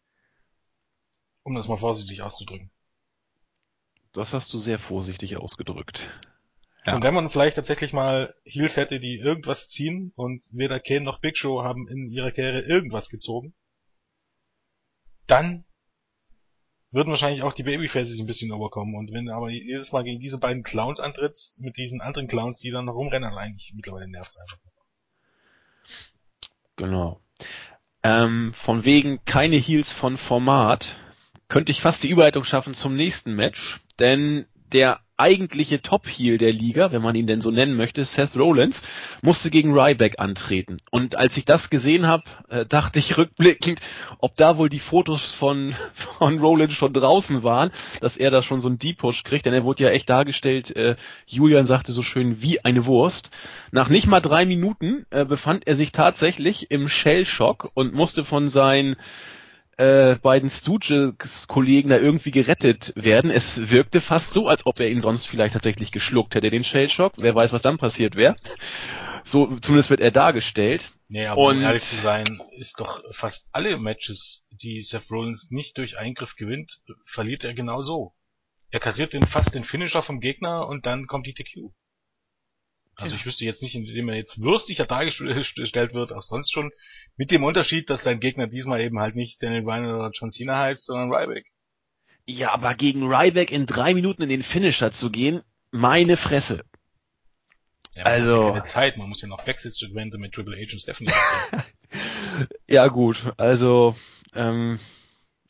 Um 1.44 1.54
das 1.54 1.68
mal 1.68 1.76
vorsichtig 1.76 2.22
auszudrücken. 2.22 2.70
Das 4.12 4.34
hast 4.34 4.52
du 4.52 4.58
sehr 4.58 4.78
vorsichtig 4.78 5.38
ausgedrückt. 5.38 6.10
Ja. 6.84 6.96
Und 6.96 7.02
wenn 7.02 7.14
man 7.14 7.30
vielleicht 7.30 7.56
tatsächlich 7.56 7.92
mal 7.92 8.34
Heels 8.44 8.76
hätte, 8.76 9.00
die 9.00 9.16
irgendwas 9.16 9.68
ziehen 9.68 10.12
und 10.16 10.44
weder 10.52 10.80
Kane 10.80 11.02
noch 11.02 11.20
Big 11.20 11.38
Show 11.38 11.62
haben 11.62 11.88
in 11.88 12.10
ihrer 12.10 12.32
Karriere 12.32 12.60
irgendwas 12.60 13.08
gezogen, 13.08 13.54
dann 15.32 15.64
würden 16.90 17.08
wahrscheinlich 17.08 17.42
auch 17.42 17.54
die 17.54 17.62
Babyfaces 17.62 18.20
ein 18.20 18.26
bisschen 18.26 18.54
überkommen. 18.54 18.94
Und 18.94 19.12
wenn 19.12 19.30
aber 19.30 19.48
jedes 19.48 19.92
Mal 19.92 20.04
gegen 20.04 20.20
diese 20.20 20.38
beiden 20.38 20.62
Clowns 20.62 21.00
antrittst, 21.00 21.62
mit 21.62 21.78
diesen 21.78 22.02
anderen 22.02 22.28
Clowns, 22.28 22.58
die 22.58 22.70
dann 22.70 22.88
rumrennen, 22.88 23.24
also 23.24 23.38
eigentlich 23.38 23.72
mittlerweile 23.74 24.08
nervt 24.08 24.30
es 24.30 24.40
einfach. 24.40 24.58
Genau. 26.76 27.20
Ähm, 28.02 28.52
von 28.54 28.84
wegen 28.84 29.24
keine 29.24 29.56
Heels 29.56 29.90
von 29.90 30.18
Format 30.18 30.96
könnte 31.48 31.72
ich 31.72 31.80
fast 31.80 32.02
die 32.02 32.10
Überleitung 32.10 32.44
schaffen 32.44 32.74
zum 32.74 32.94
nächsten 32.94 33.34
Match, 33.34 33.80
denn 33.98 34.46
der 34.72 35.00
eigentliche 35.22 35.82
Top-Heel 35.82 36.36
der 36.36 36.52
Liga, 36.52 36.90
wenn 36.90 37.00
man 37.00 37.14
ihn 37.14 37.28
denn 37.28 37.40
so 37.40 37.52
nennen 37.52 37.76
möchte, 37.76 38.04
Seth 38.04 38.36
Rollins, 38.36 38.82
musste 39.22 39.50
gegen 39.50 39.72
Ryback 39.72 40.18
antreten. 40.18 40.78
Und 40.90 41.14
als 41.14 41.36
ich 41.36 41.44
das 41.44 41.70
gesehen 41.70 42.08
habe, 42.08 42.24
äh, 42.48 42.66
dachte 42.66 42.98
ich 42.98 43.16
rückblickend, 43.16 43.80
ob 44.18 44.36
da 44.36 44.58
wohl 44.58 44.68
die 44.68 44.80
Fotos 44.80 45.32
von, 45.32 45.76
von 46.18 46.40
Rollins 46.40 46.74
schon 46.74 46.92
draußen 46.92 47.44
waren, 47.44 47.70
dass 48.00 48.16
er 48.16 48.32
da 48.32 48.42
schon 48.42 48.60
so 48.60 48.66
einen 48.66 48.80
Deep-Push 48.80 49.22
kriegt, 49.22 49.46
denn 49.46 49.54
er 49.54 49.62
wurde 49.62 49.84
ja 49.84 49.90
echt 49.90 50.10
dargestellt, 50.10 50.74
äh, 50.74 50.96
Julian 51.26 51.66
sagte 51.66 51.92
so 51.92 52.02
schön, 52.02 52.42
wie 52.42 52.64
eine 52.64 52.86
Wurst. 52.86 53.30
Nach 53.70 53.88
nicht 53.88 54.08
mal 54.08 54.20
drei 54.20 54.44
Minuten 54.44 55.06
äh, 55.10 55.24
befand 55.24 55.68
er 55.68 55.76
sich 55.76 55.92
tatsächlich 55.92 56.72
im 56.72 56.88
Shell-Shock 56.88 57.70
und 57.74 57.94
musste 57.94 58.24
von 58.24 58.48
seinen 58.48 58.96
äh, 59.76 60.16
beiden 60.16 60.50
Stooges-Kollegen 60.50 61.88
da 61.88 61.98
irgendwie 61.98 62.30
gerettet 62.30 62.92
werden. 62.96 63.30
Es 63.30 63.70
wirkte 63.70 64.00
fast 64.00 64.32
so, 64.32 64.48
als 64.48 64.66
ob 64.66 64.80
er 64.80 64.88
ihn 64.88 65.00
sonst 65.00 65.26
vielleicht 65.26 65.54
tatsächlich 65.54 65.92
geschluckt 65.92 66.34
hätte, 66.34 66.50
den 66.50 66.64
Shellshock. 66.64 67.14
Wer 67.16 67.34
weiß, 67.34 67.52
was 67.52 67.62
dann 67.62 67.78
passiert 67.78 68.16
wäre. 68.16 68.36
So, 69.24 69.56
zumindest 69.58 69.90
wird 69.90 70.00
er 70.00 70.10
dargestellt. 70.10 70.92
Nee, 71.08 71.26
aber 71.26 71.40
Und, 71.40 71.56
um 71.58 71.62
ehrlich 71.62 71.84
zu 71.84 71.96
sein, 71.96 72.24
ist 72.56 72.80
doch 72.80 73.02
fast 73.12 73.50
alle 73.52 73.78
Matches, 73.78 74.48
die 74.50 74.82
Seth 74.82 75.10
Rollins 75.10 75.50
nicht 75.50 75.78
durch 75.78 75.98
Eingriff 75.98 76.36
gewinnt, 76.36 76.80
verliert 77.04 77.44
er 77.44 77.54
genau 77.54 77.82
so. 77.82 78.14
Er 78.70 78.80
kassiert 78.80 79.12
den, 79.12 79.26
fast 79.26 79.54
den 79.54 79.64
Finisher 79.64 80.02
vom 80.02 80.20
Gegner 80.20 80.66
und 80.66 80.86
dann 80.86 81.06
kommt 81.06 81.26
die 81.26 81.34
TQ. 81.34 81.70
Also 82.96 83.14
ich 83.14 83.24
wüsste 83.24 83.44
jetzt 83.44 83.62
nicht, 83.62 83.74
indem 83.74 84.08
er 84.08 84.16
jetzt 84.16 84.42
würstiger 84.42 84.84
dargestellt 84.84 85.94
wird, 85.94 86.12
auch 86.12 86.22
sonst 86.22 86.52
schon, 86.52 86.70
mit 87.16 87.30
dem 87.30 87.44
Unterschied, 87.44 87.88
dass 87.90 88.04
sein 88.04 88.20
Gegner 88.20 88.46
diesmal 88.46 88.80
eben 88.80 88.98
halt 88.98 89.16
nicht 89.16 89.42
Daniel 89.42 89.62
Bryan 89.62 89.86
oder 89.86 90.10
John 90.12 90.30
Cena 90.30 90.58
heißt, 90.58 90.84
sondern 90.84 91.12
Ryback. 91.12 91.46
Ja, 92.26 92.52
aber 92.52 92.74
gegen 92.74 93.06
Ryback 93.06 93.50
in 93.50 93.66
drei 93.66 93.94
Minuten 93.94 94.22
in 94.22 94.28
den 94.28 94.42
Finisher 94.42 94.92
zu 94.92 95.10
gehen, 95.10 95.42
meine 95.70 96.16
Fresse. 96.16 96.64
Ja, 97.94 98.04
man 98.04 98.12
also 98.12 98.36
hat 98.36 98.44
ja 98.44 98.52
keine 98.52 98.64
Zeit, 98.64 98.96
man 98.96 99.08
muss 99.08 99.22
ja 99.22 99.28
noch 99.28 99.44
Backstage-Segmente 99.44 100.18
mit 100.18 100.32
Triple 100.32 100.56
H 100.56 100.72
und 100.72 100.80
Stephanie 100.80 101.12
Ja 102.68 102.88
gut, 102.88 103.32
also 103.36 103.96
ähm, 104.34 104.78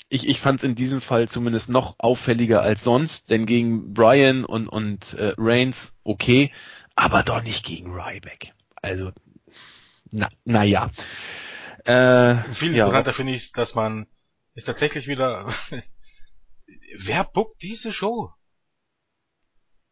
ich, 0.09 0.29
ich 0.29 0.41
fand 0.41 0.61
es 0.61 0.65
in 0.65 0.75
diesem 0.75 1.01
Fall 1.01 1.29
zumindest 1.29 1.69
noch 1.69 1.95
auffälliger 1.99 2.63
als 2.63 2.83
sonst, 2.83 3.31
denn 3.31 3.47
gegen 3.47 3.95
Bryan 3.95 4.45
und, 4.45 4.69
und 4.69 5.15
äh, 5.15 5.35
Reigns 5.39 5.95
okay, 6.05 6.51
aber 6.95 7.23
doch 7.23 7.43
nicht 7.43 7.65
gegen 7.65 7.93
Ryback. 7.93 8.55
Also, 8.81 9.13
na, 10.11 10.29
naja. 10.45 10.91
Äh, 11.85 12.53
Viel 12.53 12.71
interessanter 12.71 13.11
ja. 13.11 13.17
finde 13.17 13.35
ich, 13.35 13.53
dass 13.53 13.75
man 13.75 14.07
ist 14.55 14.65
tatsächlich 14.65 15.09
wieder. 15.09 15.53
Wer 16.99 17.25
bookt 17.25 17.63
diese 17.63 17.93
Show? 17.93 18.33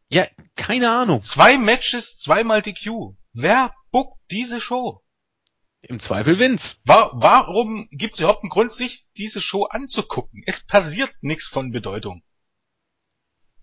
Ja, 0.09 0.27
keine 0.55 0.91
Ahnung. 0.91 1.23
Zwei 1.23 1.57
Matches, 1.57 2.17
zweimal 2.17 2.61
DQ. 2.61 3.15
Wer 3.33 3.73
bookt 3.91 4.19
diese 4.29 4.59
Show? 4.59 5.03
Im 5.81 5.99
Zweifel 5.99 6.37
Vince. 6.37 6.75
War, 6.83 7.11
warum 7.13 7.87
gibt 7.91 8.15
es 8.15 8.19
überhaupt 8.19 8.43
einen 8.43 8.49
Grund, 8.49 8.71
sich 8.71 9.07
diese 9.17 9.41
Show 9.41 9.63
anzugucken? 9.63 10.43
Es 10.45 10.65
passiert 10.65 11.11
nichts 11.21 11.47
von 11.47 11.71
Bedeutung. 11.71 12.23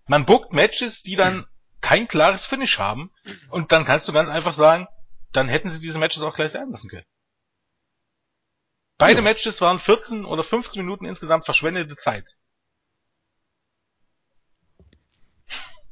Man 0.07 0.25
bookt 0.25 0.51
Matches, 0.51 1.01
die 1.03 1.15
dann 1.15 1.45
kein 1.81 2.07
klares 2.07 2.45
Finish 2.45 2.79
haben. 2.79 3.11
Und 3.49 3.71
dann 3.71 3.85
kannst 3.85 4.07
du 4.07 4.13
ganz 4.13 4.29
einfach 4.29 4.53
sagen, 4.53 4.87
dann 5.31 5.47
hätten 5.47 5.69
sie 5.69 5.79
diese 5.79 5.99
Matches 5.99 6.23
auch 6.23 6.35
gleich 6.35 6.51
sein 6.51 6.71
lassen 6.71 6.89
können. 6.89 7.05
Beide 8.97 9.19
ja. 9.19 9.21
Matches 9.21 9.61
waren 9.61 9.79
14 9.79 10.25
oder 10.25 10.43
15 10.43 10.83
Minuten 10.83 11.05
insgesamt 11.05 11.45
verschwendete 11.45 11.95
Zeit. 11.95 12.35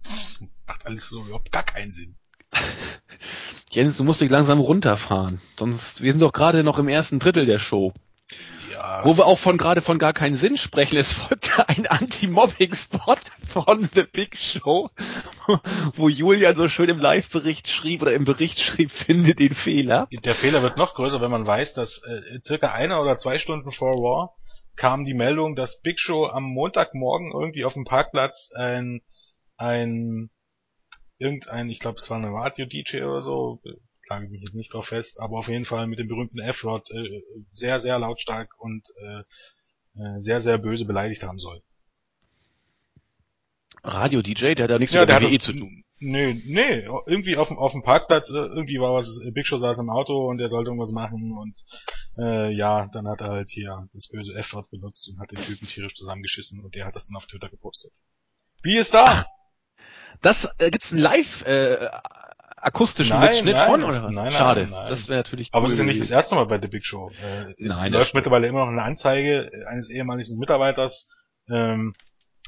Das 0.04 0.44
macht 0.66 0.86
alles 0.86 1.08
so 1.08 1.24
überhaupt 1.24 1.52
gar 1.52 1.64
keinen 1.64 1.94
Sinn. 1.94 2.18
Jens, 3.72 3.98
du 3.98 4.04
musst 4.04 4.22
dich 4.22 4.30
langsam 4.30 4.60
runterfahren. 4.60 5.42
Sonst, 5.58 6.02
wir 6.02 6.12
sind 6.12 6.22
doch 6.22 6.34
gerade 6.34 6.64
noch 6.64 6.80
im 6.80 6.88
ersten 6.88 7.20
Drittel 7.20 7.46
der 7.46 7.60
Show. 7.60 7.94
Wo 9.04 9.18
wir 9.18 9.26
auch 9.26 9.40
von 9.40 9.58
gerade 9.58 9.82
von 9.82 10.00
gar 10.00 10.14
keinen 10.14 10.36
Sinn 10.36 10.58
sprechen. 10.58 10.98
Es 10.98 11.14
folgte 11.14 11.68
ein 11.68 11.88
Anti-Mobbing-Spot 11.88 13.16
von 13.48 13.90
The 13.94 14.04
Big 14.04 14.38
Show, 14.38 14.90
wo 15.96 16.10
Julian 16.10 16.56
so 16.56 16.70
schön 16.70 16.90
im 16.90 17.00
Live-Bericht 17.00 17.68
schrieb 17.70 18.02
oder 18.02 18.14
im 18.14 18.26
Bericht 18.26 18.60
schrieb, 18.60 18.92
finde 18.92 19.36
den 19.36 19.54
Fehler. 19.54 20.08
Der 20.12 20.36
Fehler 20.36 20.62
wird 20.62 20.78
noch 20.78 20.96
größer, 20.96 21.22
wenn 21.22 21.32
man 21.32 21.48
weiß, 21.48 21.74
dass 21.74 22.04
äh, 22.04 22.40
circa 22.44 22.72
eine 22.72 23.00
oder 23.00 23.18
zwei 23.18 23.38
Stunden 23.38 23.72
vor 23.72 23.94
Raw 23.94 24.30
kam 24.76 25.06
die 25.06 25.16
Meldung, 25.16 25.56
dass 25.56 25.82
Big 25.82 26.00
Show 26.00 26.28
am 26.28 26.44
Montagmorgen 26.44 27.32
irgendwie 27.32 27.66
auf 27.66 27.74
dem 27.74 27.84
Parkplatz 27.84 28.52
ein 28.56 29.02
ein 29.58 30.30
irgendein, 31.18 31.70
ich 31.70 31.80
glaube, 31.80 31.98
es 31.98 32.10
war 32.10 32.18
eine 32.18 32.32
Radio-DJ 32.32 33.04
oder 33.04 33.22
so, 33.22 33.60
lage 34.10 34.30
mich 34.30 34.42
jetzt 34.42 34.56
nicht 34.56 34.74
drauf 34.74 34.88
fest, 34.88 35.20
aber 35.20 35.38
auf 35.38 35.48
jeden 35.48 35.66
Fall 35.66 35.88
mit 35.88 36.00
dem 36.00 36.08
berühmten 36.08 36.40
F-Wort 36.40 36.92
äh, 36.92 37.24
sehr, 37.52 37.80
sehr 37.80 38.00
lautstark 38.00 38.54
und 38.60 38.88
äh, 39.02 39.20
äh, 40.00 40.20
sehr, 40.20 40.42
sehr 40.42 40.58
böse 40.58 40.86
beleidigt 40.86 41.24
haben 41.24 41.40
soll. 41.40 41.62
Radio-DJ, 43.84 44.56
der 44.56 44.64
hat 44.64 44.70
da 44.72 44.80
nichts 44.80 44.94
ja, 44.94 45.02
mit 45.02 45.10
der 45.10 45.22
WWE 45.22 45.40
zu 45.40 45.54
tun. 45.54 45.84
Nö, 46.00 46.34
nee, 46.46 46.86
irgendwie 47.08 47.38
auf, 47.38 47.50
auf 47.50 47.72
dem 47.72 47.82
Parkplatz, 47.82 48.30
äh, 48.30 48.36
irgendwie 48.36 48.80
war 48.80 48.94
was, 48.94 49.20
Big 49.34 49.48
Show 49.48 49.58
saß 49.58 49.80
im 49.80 49.90
Auto 49.90 50.30
und 50.30 50.40
er 50.40 50.50
sollte 50.50 50.70
irgendwas 50.70 50.92
machen 50.92 51.32
und 51.32 51.58
äh, 52.18 52.52
ja, 52.54 52.88
dann 52.88 53.08
hat 53.08 53.22
er 53.22 53.30
halt 53.30 53.50
hier 53.50 53.88
das 53.94 54.08
böse 54.08 54.36
F-Wort 54.36 54.70
benutzt 54.70 55.10
und 55.10 55.20
hat 55.20 55.32
den 55.32 55.42
Typen 55.42 55.68
tierisch 55.68 55.96
zusammengeschissen 55.96 56.60
und 56.60 56.76
der 56.76 56.86
hat 56.86 56.96
das 56.96 57.08
dann 57.08 57.18
auf 57.18 57.26
Twitter 57.26 57.50
gepostet. 57.50 57.94
Wie 58.62 58.78
ist 58.78 58.94
da? 58.94 59.26
Das 60.22 60.46
äh, 60.60 60.70
gibt's 60.70 60.92
ein 60.92 61.00
Live 61.00 61.44
äh, 61.46 61.90
akustischen 62.68 63.18
Nein, 63.18 63.30
Mitschnitt 63.30 63.56
nein, 63.56 63.70
von 63.72 63.84
oder 63.84 64.04
was? 64.04 64.14
nein, 64.14 64.26
nein, 64.26 64.32
Schade. 64.34 64.68
nein. 64.70 64.86
Das 64.88 65.08
wäre 65.08 65.20
natürlich 65.20 65.50
Aber 65.54 65.64
cool 65.64 65.68
es 65.68 65.74
ist 65.74 65.80
ja 65.80 65.86
nicht 65.86 66.02
das 66.02 66.12
erste 66.12 66.36
Mal 66.36 66.46
bei 66.46 66.60
The 66.62 66.68
Big 66.68 66.86
Show. 66.86 67.10
Äh, 67.10 67.54
es 67.64 67.76
Nein, 67.76 67.94
läuft 67.94 68.14
mittlerweile 68.14 68.48
immer 68.48 68.60
noch 68.66 68.72
eine 68.72 68.84
Anzeige 68.84 69.50
eines 69.68 69.90
ehemaligen 69.90 70.38
Mitarbeiters, 70.38 71.10
ähm, 71.50 71.96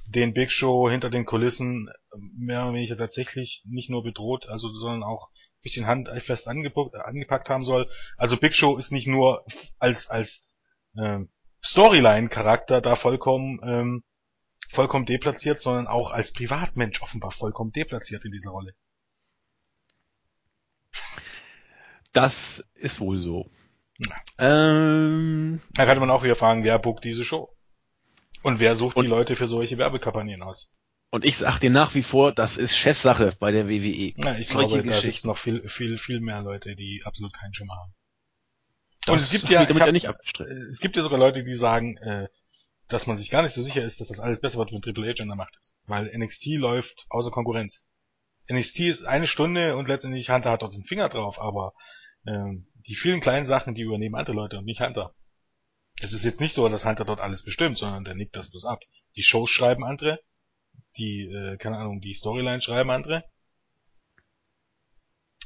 den 0.08 0.34
Big 0.34 0.52
Show 0.52 0.90
hinter 0.90 1.10
den 1.10 1.26
Kulissen 1.26 1.90
mehr 2.38 2.64
oder 2.64 2.74
weniger 2.74 2.98
tatsächlich 2.98 3.64
nicht 3.66 3.90
nur 3.90 4.04
bedroht, 4.04 4.50
also 4.50 4.68
sondern 4.70 5.04
auch 5.04 5.30
ein 5.30 5.64
bisschen 5.64 5.88
handfest 5.88 6.48
angepackt, 6.48 6.96
angepackt 6.96 7.50
haben 7.50 7.64
soll. 7.64 7.90
Also 8.18 8.36
Big 8.38 8.54
Show 8.56 8.78
ist 8.78 8.92
nicht 8.92 9.08
nur 9.08 9.46
als 9.78 10.10
als 10.10 10.52
ähm, 10.98 11.30
Storyline-Charakter 11.64 12.82
da 12.82 12.96
vollkommen 12.96 13.60
ähm, 13.64 14.04
vollkommen 14.70 15.06
deplatziert, 15.06 15.62
sondern 15.62 15.88
auch 15.88 16.12
als 16.12 16.34
Privatmensch 16.34 17.02
offenbar 17.02 17.32
vollkommen 17.32 17.72
deplatziert 17.72 18.26
in 18.26 18.32
dieser 18.32 18.52
Rolle. 18.52 18.74
Das 22.14 22.64
ist 22.76 23.00
wohl 23.00 23.20
so. 23.20 23.50
Ähm, 24.38 25.62
Da 25.74 25.86
könnte 25.86 26.00
man 26.00 26.10
auch 26.10 26.24
wieder 26.24 26.36
fragen, 26.36 26.64
wer 26.64 26.80
bookt 26.80 27.04
diese 27.04 27.26
Show? 27.26 27.54
Und 28.44 28.60
wer 28.60 28.76
sucht 28.76 28.96
Und- 28.96 29.06
die 29.06 29.10
Leute 29.10 29.36
für 29.36 29.48
solche 29.48 29.78
Werbekampagnen 29.78 30.42
aus? 30.44 30.76
und 31.12 31.26
ich 31.26 31.38
sag 31.38 31.58
dir 31.60 31.72
nach 31.72 31.96
wie 31.96 32.04
vor, 32.04 32.32
das 32.32 32.56
ist 32.56 32.78
Chefsache 32.78 33.34
bei 33.40 33.52
der. 33.52 33.68
WWE. 33.68 34.14
Na, 34.18 34.38
ich 34.38 34.48
Solche 34.50 34.84
glaube, 34.84 34.84
da 34.90 35.02
sitzen 35.02 35.28
noch 35.28 35.38
viel, 35.40 35.68
viel, 35.68 35.98
viel 35.98 36.20
mehr 36.20 36.42
Leute, 36.44 36.76
die 36.76 37.02
absolut 37.04 37.34
keinen 37.34 37.52
Schimmer 37.54 37.76
haben. 37.76 37.94
Das 39.06 39.14
Und 39.14 39.20
es 39.22 39.32
gibt 39.32 39.50
ja, 39.50 39.62
hab, 39.68 39.76
ja 39.76 40.12
äh, 40.12 40.44
es 40.70 40.80
gibt 40.80 40.96
ja 40.98 41.02
sogar 41.02 41.18
Leute, 41.18 41.44
die 41.44 41.56
sagen, 41.56 41.98
äh, 41.98 42.28
dass 42.90 43.08
man 43.08 43.18
sich 43.18 43.32
gar 43.32 43.42
nicht 43.42 43.54
so 43.54 43.62
sicher 43.64 43.84
ist, 43.84 44.00
dass 44.00 44.10
das 44.10 44.20
alles 44.20 44.40
besser 44.40 44.60
wird, 44.60 44.72
wenn 44.72 44.82
Triple 44.84 45.08
H 45.12 45.22
an 45.24 45.30
der 45.30 45.36
Macht 45.36 45.56
ist. 45.60 45.76
Weil 45.88 46.16
NXT 46.16 46.46
läuft 46.58 47.08
außer 47.10 47.32
Konkurrenz. 47.32 47.89
NXT 48.52 48.80
ist 48.82 49.06
eine 49.06 49.28
Stunde 49.28 49.78
und 49.78 49.88
letztendlich 49.88 50.30
Hunter 50.30 50.52
hat 50.52 50.62
dort 50.62 50.74
den 50.74 50.84
Finger 50.84 51.10
drauf, 51.10 51.40
aber 51.40 51.74
ähm, 52.26 52.66
die 52.88 52.96
vielen 52.96 53.22
kleinen 53.22 53.46
Sachen, 53.46 53.76
die 53.76 53.84
übernehmen 53.84 54.16
andere 54.16 54.36
Leute 54.36 54.58
und 54.58 54.66
nicht 54.66 54.82
Hunter. 54.82 55.14
Es 56.02 56.14
ist 56.14 56.24
jetzt 56.26 56.42
nicht 56.42 56.54
so, 56.54 56.68
dass 56.70 56.86
Hunter 56.86 57.06
dort 57.06 57.20
alles 57.20 57.44
bestimmt, 57.44 57.78
sondern 57.78 58.04
der 58.04 58.16
nickt 58.16 58.36
das 58.36 58.50
bloß 58.50 58.66
ab. 58.66 58.84
Die 59.16 59.24
Shows 59.24 59.50
schreiben 59.50 59.84
andere, 59.84 60.20
die, 60.98 61.24
äh, 61.24 61.58
keine 61.58 61.78
Ahnung, 61.78 62.02
die 62.02 62.14
Storyline 62.14 62.62
schreiben 62.62 62.90
andere. 62.90 63.24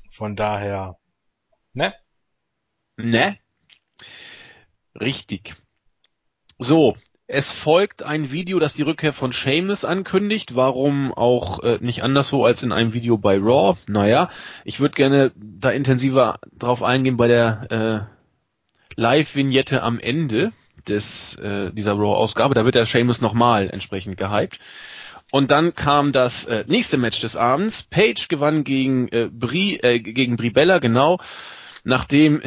Von 0.09 0.35
daher, 0.35 0.99
ne? 1.73 1.93
Ne? 2.97 3.39
Richtig. 4.95 5.55
So, 6.59 6.95
es 7.27 7.53
folgt 7.53 8.03
ein 8.03 8.31
Video, 8.31 8.59
das 8.59 8.73
die 8.73 8.81
Rückkehr 8.81 9.13
von 9.13 9.31
Seamus 9.31 9.85
ankündigt. 9.85 10.55
Warum 10.55 11.13
auch 11.13 11.63
äh, 11.63 11.77
nicht 11.79 12.03
anderswo 12.03 12.45
als 12.45 12.63
in 12.63 12.71
einem 12.71 12.93
Video 12.93 13.17
bei 13.17 13.37
Raw? 13.37 13.77
Naja, 13.87 14.29
ich 14.65 14.79
würde 14.79 14.95
gerne 14.95 15.31
da 15.35 15.71
intensiver 15.71 16.39
drauf 16.57 16.83
eingehen 16.83 17.17
bei 17.17 17.27
der 17.27 18.07
äh, 18.97 18.99
Live-Vignette 18.99 19.81
am 19.81 19.99
Ende 19.99 20.51
des 20.87 21.35
äh, 21.35 21.71
dieser 21.71 21.93
Raw-Ausgabe. 21.93 22.55
Da 22.55 22.65
wird 22.65 22.75
der 22.75 22.85
Seamus 22.85 23.21
nochmal 23.21 23.69
entsprechend 23.69 24.17
gehypt. 24.17 24.59
Und 25.33 25.49
dann 25.49 25.73
kam 25.73 26.11
das 26.11 26.45
äh, 26.45 26.63
nächste 26.67 26.97
Match 26.97 27.19
des 27.19 27.35
Abends. 27.35 27.81
Paige 27.81 28.27
gewann 28.29 28.63
gegen 28.63 29.07
äh, 29.07 29.29
Brie, 29.31 29.79
äh, 29.79 29.97
gegen 29.97 30.35
Brie 30.35 30.51
Bella, 30.51 30.77
genau, 30.77 31.17
nachdem 31.83 32.43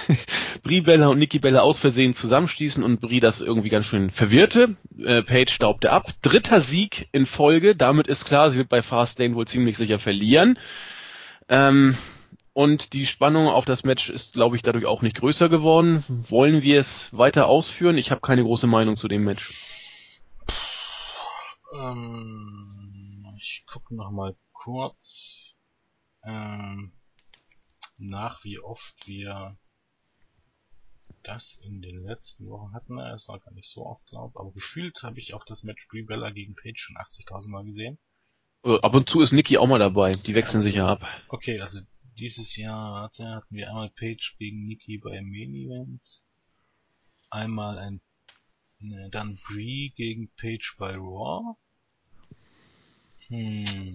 Brie 0.62 0.80
Bella 0.80 1.08
und 1.08 1.18
Nikki 1.18 1.40
Bella 1.40 1.62
aus 1.62 1.80
Versehen 1.80 2.14
zusammenstießen 2.14 2.84
und 2.84 3.00
Brie 3.00 3.18
das 3.18 3.40
irgendwie 3.40 3.68
ganz 3.68 3.86
schön 3.86 4.12
verwirrte. 4.12 4.76
Äh, 5.04 5.22
Paige 5.22 5.50
staubte 5.50 5.90
ab. 5.90 6.06
Dritter 6.22 6.60
Sieg 6.60 7.08
in 7.10 7.26
Folge. 7.26 7.74
Damit 7.74 8.06
ist 8.06 8.26
klar, 8.26 8.52
sie 8.52 8.58
wird 8.58 8.68
bei 8.68 8.80
Fastlane 8.80 9.34
wohl 9.34 9.48
ziemlich 9.48 9.76
sicher 9.76 9.98
verlieren. 9.98 10.56
Ähm, 11.48 11.96
und 12.52 12.92
die 12.92 13.06
Spannung 13.06 13.48
auf 13.48 13.64
das 13.64 13.82
Match 13.82 14.08
ist, 14.08 14.34
glaube 14.34 14.54
ich, 14.54 14.62
dadurch 14.62 14.86
auch 14.86 15.02
nicht 15.02 15.16
größer 15.18 15.48
geworden. 15.48 16.04
Wollen 16.06 16.62
wir 16.62 16.78
es 16.78 17.08
weiter 17.10 17.48
ausführen? 17.48 17.98
Ich 17.98 18.12
habe 18.12 18.20
keine 18.20 18.44
große 18.44 18.68
Meinung 18.68 18.94
zu 18.94 19.08
dem 19.08 19.24
Match. 19.24 19.79
Ähm, 21.72 23.36
ich 23.38 23.64
gucke 23.66 23.94
noch 23.94 24.10
mal 24.10 24.36
kurz 24.52 25.56
ähm, 26.24 26.92
nach, 27.98 28.44
wie 28.44 28.58
oft 28.58 29.06
wir 29.06 29.56
das 31.22 31.60
in 31.64 31.82
den 31.82 32.02
letzten 32.04 32.48
Wochen 32.48 32.72
hatten. 32.72 32.98
Es 32.98 33.28
war 33.28 33.38
gar 33.38 33.52
nicht 33.52 33.68
so 33.68 33.86
oft, 33.86 34.04
glaube 34.06 34.38
aber 34.38 34.52
gefühlt 34.52 35.02
habe 35.02 35.18
ich 35.18 35.34
auch 35.34 35.44
das 35.44 35.62
Match 35.64 35.86
Brie 35.88 36.02
Bella 36.02 36.30
gegen 36.30 36.54
Page 36.54 36.80
schon 36.80 36.96
80.000 36.96 37.48
Mal 37.48 37.64
gesehen. 37.64 37.98
Äh, 38.64 38.80
Ab 38.80 38.94
und 38.94 39.08
zu 39.08 39.20
ist 39.20 39.32
Nikki 39.32 39.58
auch 39.58 39.66
mal 39.66 39.78
dabei. 39.78 40.12
Die 40.12 40.34
wechseln 40.34 40.62
sich 40.62 40.74
ja 40.74 40.86
ab. 40.86 41.06
Okay, 41.28 41.60
also 41.60 41.80
dieses 42.18 42.56
Jahr 42.56 43.02
hatten 43.04 43.44
wir 43.50 43.68
einmal 43.68 43.90
Page 43.90 44.36
gegen 44.38 44.66
Nikki 44.66 44.98
beim 44.98 45.30
Main 45.30 45.54
Event, 45.54 46.02
einmal 47.30 47.78
ein 47.78 48.00
ne, 48.80 49.08
dann 49.10 49.38
Brie 49.48 49.92
gegen 49.96 50.30
Page 50.36 50.76
bei 50.78 50.94
Raw. 50.96 51.56
Hm. 53.28 53.94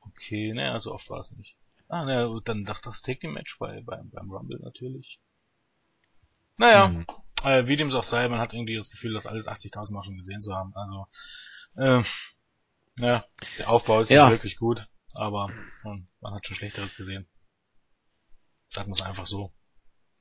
Okay, 0.00 0.52
ne, 0.52 0.72
also 0.72 0.92
oft 0.94 1.08
war 1.10 1.20
es 1.20 1.30
nicht. 1.32 1.56
Ah, 1.88 2.04
ne, 2.04 2.40
dann 2.44 2.64
dachte 2.64 2.88
das 2.90 3.02
Take 3.02 3.28
Match 3.28 3.58
bei 3.58 3.80
beim, 3.82 4.10
beim 4.10 4.30
Rumble 4.30 4.58
natürlich. 4.60 5.20
Naja, 6.56 6.86
Hm. 6.88 7.06
äh, 7.42 7.66
wie 7.66 7.76
dem 7.76 7.90
so 7.90 7.98
auch 7.98 8.04
sei, 8.04 8.28
man 8.28 8.40
hat 8.40 8.54
irgendwie 8.54 8.76
das 8.76 8.90
Gefühl, 8.90 9.12
das 9.14 9.26
alles 9.26 9.46
80.000 9.46 9.94
Mal 9.94 10.02
schon 10.02 10.16
gesehen 10.18 10.40
zu 10.40 10.54
haben. 10.54 10.72
Also, 10.74 11.06
äh, 11.76 12.04
ja, 12.98 13.24
der 13.58 13.70
Aufbau 13.70 14.00
ist 14.00 14.08
Ja. 14.10 14.24
nicht 14.24 14.38
wirklich 14.38 14.56
gut, 14.56 14.88
aber 15.14 15.50
ähm, 15.84 16.08
man 16.20 16.34
hat 16.34 16.46
schon 16.46 16.56
Schlechteres 16.56 16.94
gesehen. 16.96 17.28
Sagen 18.68 18.88
wir 18.90 18.94
es 18.94 19.02
einfach 19.02 19.26
so. 19.26 19.52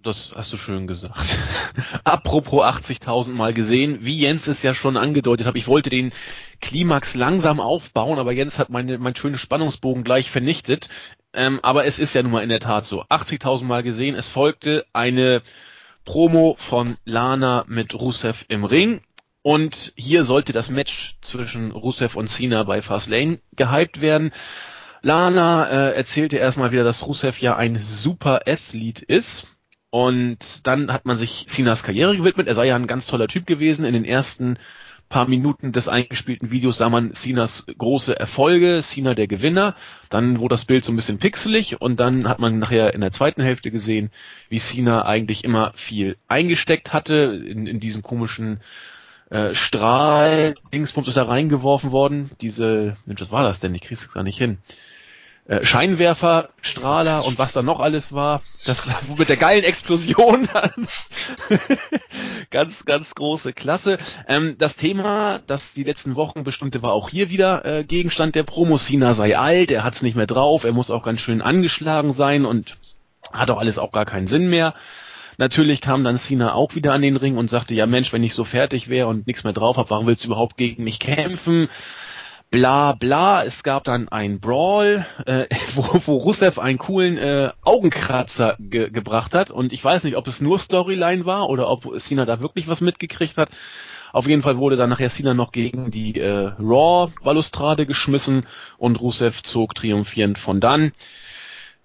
Das 0.03 0.33
hast 0.35 0.51
du 0.51 0.57
schön 0.57 0.85
gesagt. 0.85 1.37
Apropos 2.03 2.61
80.000 2.61 3.29
Mal 3.29 3.53
gesehen, 3.53 3.99
wie 4.01 4.17
Jens 4.17 4.47
es 4.47 4.61
ja 4.61 4.73
schon 4.73 4.97
angedeutet 4.97 5.47
hat, 5.47 5.55
ich 5.55 5.69
wollte 5.69 5.89
den 5.89 6.11
Klimax 6.59 7.15
langsam 7.15 7.61
aufbauen, 7.61 8.19
aber 8.19 8.33
Jens 8.33 8.59
hat 8.59 8.69
meine, 8.69 8.97
mein 8.97 9.15
schönes 9.15 9.39
Spannungsbogen 9.39 10.03
gleich 10.03 10.29
vernichtet. 10.29 10.89
Ähm, 11.33 11.61
aber 11.63 11.85
es 11.85 11.99
ist 11.99 12.13
ja 12.15 12.21
nun 12.21 12.33
mal 12.33 12.43
in 12.43 12.49
der 12.49 12.59
Tat 12.59 12.83
so. 12.83 13.03
80.000 13.03 13.63
Mal 13.63 13.81
gesehen, 13.81 14.15
es 14.15 14.27
folgte 14.27 14.85
eine 14.91 15.41
Promo 16.03 16.57
von 16.59 16.97
Lana 17.05 17.63
mit 17.69 17.93
Rusev 17.93 18.43
im 18.49 18.65
Ring. 18.65 18.99
Und 19.41 19.93
hier 19.95 20.25
sollte 20.25 20.51
das 20.51 20.69
Match 20.69 21.15
zwischen 21.21 21.71
Rusev 21.71 22.17
und 22.17 22.27
Cena 22.27 22.63
bei 22.63 22.81
Fastlane 22.81 23.39
gehypt 23.55 24.01
werden. 24.01 24.33
Lana 25.01 25.67
äh, 25.69 25.95
erzählte 25.95 26.37
erstmal 26.37 26.73
wieder, 26.73 26.83
dass 26.83 27.07
Rusev 27.07 27.39
ja 27.39 27.55
ein 27.55 27.81
super 27.81 28.41
Athlet 28.47 29.01
ist. 29.01 29.47
Und 29.93 30.65
dann 30.65 30.91
hat 30.91 31.05
man 31.05 31.17
sich 31.17 31.45
Cenas 31.47 31.83
Karriere 31.83 32.17
gewidmet. 32.17 32.47
Er 32.47 32.55
sei 32.55 32.65
ja 32.65 32.75
ein 32.75 32.87
ganz 32.87 33.05
toller 33.05 33.27
Typ 33.27 33.45
gewesen. 33.45 33.85
In 33.85 33.93
den 33.93 34.05
ersten 34.05 34.57
paar 35.07 35.27
Minuten 35.27 35.71
des 35.71 35.87
eingespielten 35.87 36.49
Videos 36.49 36.79
sah 36.79 36.89
man 36.89 37.13
Cenas 37.13 37.67
große 37.77 38.19
Erfolge, 38.19 38.81
Cena 38.81 39.13
der 39.13 39.27
Gewinner. 39.27 39.75
Dann 40.09 40.39
wurde 40.39 40.53
das 40.53 40.65
Bild 40.65 40.83
so 40.83 40.91
ein 40.91 40.95
bisschen 40.95 41.19
pixelig 41.19 41.79
und 41.79 41.99
dann 41.99 42.27
hat 42.27 42.39
man 42.39 42.57
nachher 42.57 42.95
in 42.95 43.01
der 43.01 43.11
zweiten 43.11 43.43
Hälfte 43.43 43.69
gesehen, 43.69 44.09
wie 44.49 44.57
Cena 44.57 45.05
eigentlich 45.05 45.43
immer 45.43 45.73
viel 45.75 46.17
eingesteckt 46.27 46.91
hatte 46.91 47.39
in, 47.47 47.67
in 47.67 47.79
diesen 47.79 48.01
komischen 48.01 48.61
äh, 49.29 49.53
Strahl, 49.53 50.55
Dingsbums 50.73 51.07
ist 51.07 51.17
da 51.17 51.25
reingeworfen 51.25 51.91
worden. 51.91 52.31
Diese, 52.41 52.97
Mensch, 53.05 53.21
was 53.21 53.31
war 53.31 53.43
das 53.43 53.59
denn? 53.59 53.75
Ich 53.75 53.81
krieg's 53.81 54.11
gar 54.11 54.23
nicht 54.23 54.39
hin. 54.39 54.57
Äh, 55.45 55.65
Scheinwerfer, 55.65 56.49
Strahler 56.61 57.25
und 57.25 57.37
was 57.37 57.51
da 57.51 57.61
noch 57.61 57.81
alles 57.81 58.13
war. 58.13 58.41
Das 58.65 58.87
mit 59.17 59.27
der 59.27 59.35
geilen 59.35 59.65
Explosion 59.65 60.47
dann. 60.53 60.87
ganz, 62.49 62.85
ganz 62.85 63.13
große 63.13 63.51
Klasse. 63.51 63.97
Ähm, 64.29 64.55
das 64.57 64.77
Thema, 64.77 65.41
das 65.45 65.73
die 65.73 65.83
letzten 65.83 66.15
Wochen 66.15 66.45
bestimmte, 66.45 66.81
war 66.81 66.93
auch 66.93 67.09
hier 67.09 67.29
wieder 67.29 67.65
äh, 67.65 67.83
Gegenstand 67.83 68.35
der 68.35 68.43
Promo. 68.43 68.77
Cena 68.77 69.13
sei 69.13 69.37
alt, 69.37 69.69
er 69.69 69.83
hat's 69.83 70.01
nicht 70.01 70.15
mehr 70.15 70.27
drauf, 70.27 70.63
er 70.63 70.71
muss 70.71 70.89
auch 70.89 71.03
ganz 71.03 71.19
schön 71.19 71.41
angeschlagen 71.41 72.13
sein 72.13 72.45
und 72.45 72.77
hat 73.33 73.49
auch 73.49 73.59
alles 73.59 73.77
auch 73.77 73.91
gar 73.91 74.05
keinen 74.05 74.27
Sinn 74.27 74.49
mehr. 74.49 74.73
Natürlich 75.37 75.81
kam 75.81 76.05
dann 76.05 76.17
Cena 76.17 76.53
auch 76.53 76.75
wieder 76.75 76.93
an 76.93 77.01
den 77.01 77.17
Ring 77.17 77.35
und 77.35 77.49
sagte, 77.49 77.73
ja 77.73 77.85
Mensch, 77.85 78.13
wenn 78.13 78.23
ich 78.23 78.33
so 78.33 78.45
fertig 78.45 78.87
wäre 78.87 79.07
und 79.07 79.27
nichts 79.27 79.43
mehr 79.43 79.51
drauf 79.51 79.75
habe, 79.75 79.89
warum 79.89 80.07
willst 80.07 80.23
du 80.23 80.27
überhaupt 80.27 80.55
gegen 80.55 80.85
mich 80.85 80.99
kämpfen? 80.99 81.67
Bla 82.53 82.91
bla, 82.91 83.43
es 83.43 83.63
gab 83.63 83.83
dann 83.83 84.09
ein 84.09 84.39
Brawl, 84.39 85.07
äh, 85.25 85.47
wo, 85.73 86.01
wo 86.05 86.17
Rusev 86.17 86.59
einen 86.59 86.77
coolen 86.77 87.17
äh, 87.17 87.49
Augenkratzer 87.63 88.57
ge 88.59 88.91
gebracht 88.91 89.33
hat. 89.33 89.49
Und 89.49 89.73
ich 89.73 89.83
weiß 89.83 90.03
nicht, 90.03 90.17
ob 90.17 90.27
es 90.27 90.39
nur 90.39 90.59
Storyline 90.59 91.25
war 91.25 91.49
oder 91.49 91.67
ob 91.67 91.99
Cena 91.99 92.27
da 92.27 92.41
wirklich 92.41 92.67
was 92.67 92.79
mitgekriegt 92.79 93.37
hat. 93.37 93.49
Auf 94.11 94.27
jeden 94.27 94.43
Fall 94.43 94.59
wurde 94.59 94.77
dann 94.77 94.91
nachher 94.91 95.09
Cena 95.09 95.33
noch 95.33 95.51
gegen 95.51 95.89
die 95.89 96.19
äh, 96.19 96.51
Raw-Balustrade 96.59 97.87
geschmissen 97.87 98.45
und 98.77 99.01
Rusev 99.01 99.41
zog 99.41 99.73
triumphierend 99.73 100.37
von 100.37 100.59
dann. 100.59 100.91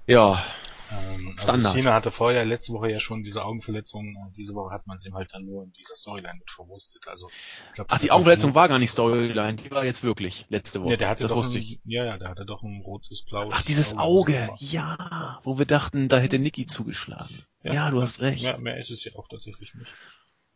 Ja, 0.07 0.44
ähm, 0.90 1.29
also 1.29 1.42
Standard. 1.42 1.72
Cena 1.72 1.94
hatte 1.94 2.11
vorher 2.11 2.44
letzte 2.44 2.72
Woche 2.72 2.90
ja 2.90 3.01
schon 3.01 3.22
diese 3.22 3.44
Augenverletzung. 3.44 4.16
Diese 4.37 4.55
Woche 4.55 4.72
hat 4.72 4.87
man 4.87 4.96
es 4.96 5.07
ihm 5.07 5.14
halt 5.14 5.35
dann 5.35 5.44
nur 5.44 5.64
in 5.64 5.72
dieser 5.72 5.96
Storyline 5.96 6.38
mit 6.38 6.51
verwurstet. 6.51 7.07
Also, 7.09 7.31
glaub, 7.74 7.88
Ach, 7.90 7.98
die 7.98 8.11
Augenverletzung 8.11 8.55
war 8.55 8.68
gar 8.68 8.79
nicht 8.79 8.90
Storyline, 8.90 9.55
die 9.55 9.70
war 9.70 9.85
jetzt 9.85 10.03
wirklich 10.03 10.46
letzte 10.48 10.83
Woche. 10.83 10.92
Ja, 10.92 10.96
der 10.96 11.09
hatte 11.09 11.24
das 11.24 11.31
doch 11.31 11.38
wusste 11.38 11.59
ein, 11.59 11.62
ich. 11.62 11.81
Ja, 11.85 12.05
ja, 12.05 12.18
der 12.18 12.29
hatte 12.29 12.46
doch 12.46 12.62
ein 12.62 12.83
rotes, 12.83 13.24
blaues. 13.24 13.55
Ach, 13.57 13.62
dieses 13.62 13.96
Auge, 13.96 14.51
Auge 14.51 14.55
ja, 14.59 15.40
wo 15.42 15.59
wir 15.59 15.66
dachten, 15.66 16.09
da 16.09 16.18
hätte 16.18 16.38
Niki 16.38 16.66
zugeschlagen. 16.66 17.42
Ja, 17.62 17.74
ja 17.74 17.90
du 17.90 18.01
hast 18.01 18.20
recht. 18.20 18.42
Mehr, 18.42 18.59
mehr 18.59 18.77
ist 18.79 18.90
es 18.90 19.05
ja 19.05 19.14
auch 19.16 19.29
tatsächlich 19.29 19.74
nicht. 19.74 19.92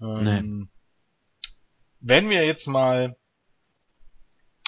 Ähm, 0.00 0.58
nee. 0.60 0.66
Wenn 2.00 2.30
wir 2.30 2.44
jetzt 2.44 2.66
mal 2.66 3.16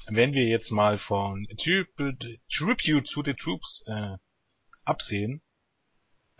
wenn 0.07 0.35
wir 0.35 0.45
jetzt 0.45 0.71
mal 0.71 0.99
von 0.99 1.47
Tribute, 1.57 2.41
Tribute 2.51 3.11
to 3.11 3.23
the 3.25 3.35
Troops 3.35 3.85
äh, 3.87 4.17
absehen, 4.85 5.41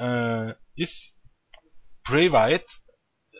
äh, 0.05 0.55
ist 0.75 1.21
Bray 2.05 2.31
Wyatt, 2.33 2.67
äh, 3.33 3.37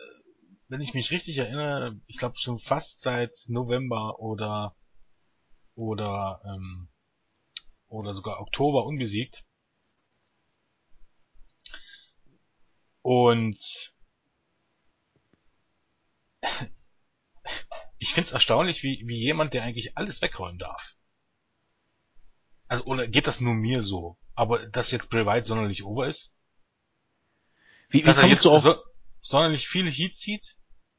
wenn 0.67 0.81
ich 0.81 0.93
mich 0.93 1.11
richtig 1.11 1.37
erinnere, 1.37 1.99
ich 2.07 2.17
glaube 2.17 2.37
schon 2.37 2.59
fast 2.59 3.01
seit 3.01 3.35
November 3.47 4.19
oder 4.19 4.75
oder 5.75 6.41
ähm, 6.45 6.89
oder 7.87 8.13
sogar 8.13 8.39
Oktober 8.39 8.85
unbesiegt. 8.85 9.45
Und 13.01 13.59
ich 17.99 18.13
find's 18.13 18.31
erstaunlich, 18.31 18.81
wie, 18.83 19.03
wie 19.05 19.19
jemand, 19.19 19.53
der 19.53 19.63
eigentlich 19.63 19.97
alles 19.97 20.21
wegräumen 20.21 20.57
darf. 20.57 20.95
Also, 22.67 22.85
oder 22.85 23.07
geht 23.07 23.27
das 23.27 23.41
nur 23.41 23.53
mir 23.53 23.83
so? 23.83 24.17
Aber 24.33 24.65
dass 24.67 24.91
jetzt 24.91 25.09
Bray 25.09 25.25
Wyatt 25.25 25.45
sonderlich 25.45 25.83
ober 25.83 26.07
ist? 26.07 26.34
Wie, 27.89 27.99
wie 27.99 28.01
dass 28.03 28.23
jetzt 28.23 28.45
du 28.45 28.51
auf, 28.51 28.61
so, 28.61 28.75
sonderlich 29.21 29.67
viel 29.67 29.89
Heat 29.89 30.17
zieht? 30.17 30.55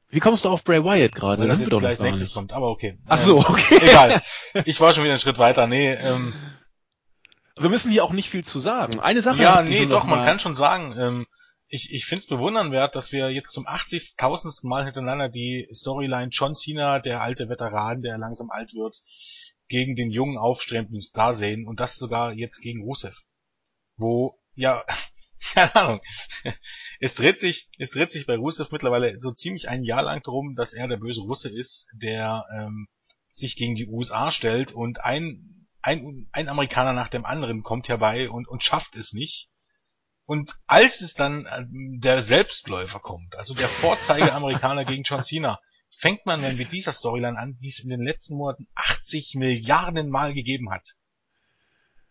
Wie 0.09 0.21
kommst 0.21 0.45
du 0.45 0.49
auf 0.49 0.63
Bray 0.63 0.85
Wyatt 0.85 1.15
gerade? 1.15 1.43
Weil 1.43 1.49
das 1.49 1.61
jetzt 1.61 1.71
gleich 1.71 2.01
nächstes 2.01 2.29
nicht. 2.29 2.35
kommt, 2.35 2.53
aber 2.53 2.71
okay. 2.71 2.99
Ach 3.07 3.19
so, 3.19 3.39
ähm, 3.39 3.45
okay. 3.49 3.79
Egal. 3.83 4.23
Ich 4.65 4.81
war 4.81 4.93
schon 4.93 5.03
wieder 5.03 5.13
einen 5.13 5.21
Schritt 5.21 5.39
weiter. 5.39 5.67
Nee, 5.67 5.93
ähm, 5.93 6.33
wir 7.57 7.71
müssen 7.71 7.91
hier 7.91 8.05
auch 8.05 8.13
nicht 8.13 8.31
viel 8.31 8.45
zu 8.45 8.61
sagen. 8.61 9.01
Eine 9.01 9.23
Sache. 9.23 9.43
Ja, 9.43 9.63
nee, 9.63 9.87
doch, 9.87 10.05
man 10.05 10.25
kann 10.25 10.39
schon 10.39 10.55
sagen, 10.55 10.95
ähm, 10.99 11.27
ich, 11.69 11.93
ich 11.93 12.07
finde 12.07 12.21
es 12.21 12.29
bewundernswert, 12.29 12.95
dass 12.95 13.13
wir 13.13 13.31
jetzt 13.31 13.53
zum 13.53 13.67
80.000. 13.67 14.67
Mal 14.69 14.85
hintereinander 14.85 15.29
die 15.29 15.69
Storyline 15.73 16.29
John 16.31 16.55
Cena, 16.55 17.01
der 17.01 17.23
alte 17.23 17.49
Veteran, 17.49 18.03
der 18.03 18.19
langsam 18.19 18.51
alt 18.51 18.75
wird, 18.75 18.97
gegen 19.69 19.97
den 19.97 20.11
jungen 20.11 20.39
aufstrebenden 20.39 21.01
Star 21.01 21.35
sehen 21.35 21.67
und 21.67 21.81
das 21.81 21.97
sogar 21.97 22.33
jetzt 22.33 22.61
gegen 22.61 22.83
Rusev. 22.83 23.17
Wo, 23.97 24.39
ja, 24.55 24.85
keine 25.55 25.75
Ahnung. 25.75 26.01
Es 27.01 27.15
dreht 27.15 27.41
sich, 27.41 27.71
es 27.79 27.91
dreht 27.91 28.11
sich 28.11 28.27
bei 28.27 28.37
Rusev 28.37 28.71
mittlerweile 28.73 29.19
so 29.19 29.33
ziemlich 29.33 29.69
ein 29.69 29.83
Jahr 29.83 30.03
lang 30.03 30.23
darum, 30.23 30.55
dass 30.55 30.73
er 30.73 30.89
der 30.89 30.97
böse 30.97 31.21
Russe 31.23 31.49
ist, 31.49 31.91
der 31.95 32.45
ähm, 32.57 32.89
sich 33.29 33.57
gegen 33.57 33.75
die 33.75 33.87
USA 33.87 34.31
stellt 34.31 34.73
und 34.73 35.05
ein, 35.05 35.69
ein, 35.83 36.29
ein 36.33 36.49
Amerikaner 36.49 36.93
nach 36.93 37.09
dem 37.09 37.25
anderen 37.25 37.63
kommt 37.63 37.89
herbei 37.89 38.31
und, 38.31 38.49
und 38.49 38.63
schafft 38.63 38.97
es 38.97 39.13
nicht. 39.13 39.51
Und 40.25 40.57
als 40.67 41.03
es 41.03 41.15
dann 41.15 41.47
äh, 41.47 41.65
der 42.01 42.23
Selbstläufer 42.23 42.99
kommt, 42.99 43.37
also 43.37 43.55
der 43.55 43.69
Vorzeige-Amerikaner 43.69 44.85
gegen 44.85 45.05
John 45.05 45.23
Cena, 45.23 45.61
fängt 45.91 46.27
man 46.27 46.43
dann 46.43 46.57
mit 46.57 46.73
dieser 46.73 46.93
Storyline 46.93 47.39
an, 47.39 47.55
die 47.57 47.69
es 47.69 47.81
in 47.81 47.91
den 47.91 48.03
letzten 48.03 48.37
Monaten 48.37 48.67
80 48.75 49.35
Milliarden 49.37 50.11
Mal 50.11 50.35
gegeben 50.35 50.71
hat. 50.73 50.97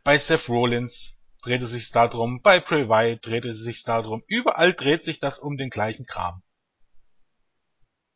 Bei 0.03 0.17
Seth 0.17 0.47
Rollins, 0.47 1.21
dreht 1.45 1.61
es 1.61 1.71
sich 1.71 1.89
darum, 1.91 2.41
bei 2.41 2.59
Bray 2.59 2.89
Wyatt 2.89 3.25
dreht 3.25 3.45
es 3.45 3.63
sich 3.63 3.83
darum, 3.83 4.23
überall 4.27 4.73
dreht 4.73 5.03
sich 5.03 5.19
das 5.19 5.39
um 5.39 5.57
den 5.57 5.69
gleichen 5.69 6.05
Kram. 6.05 6.41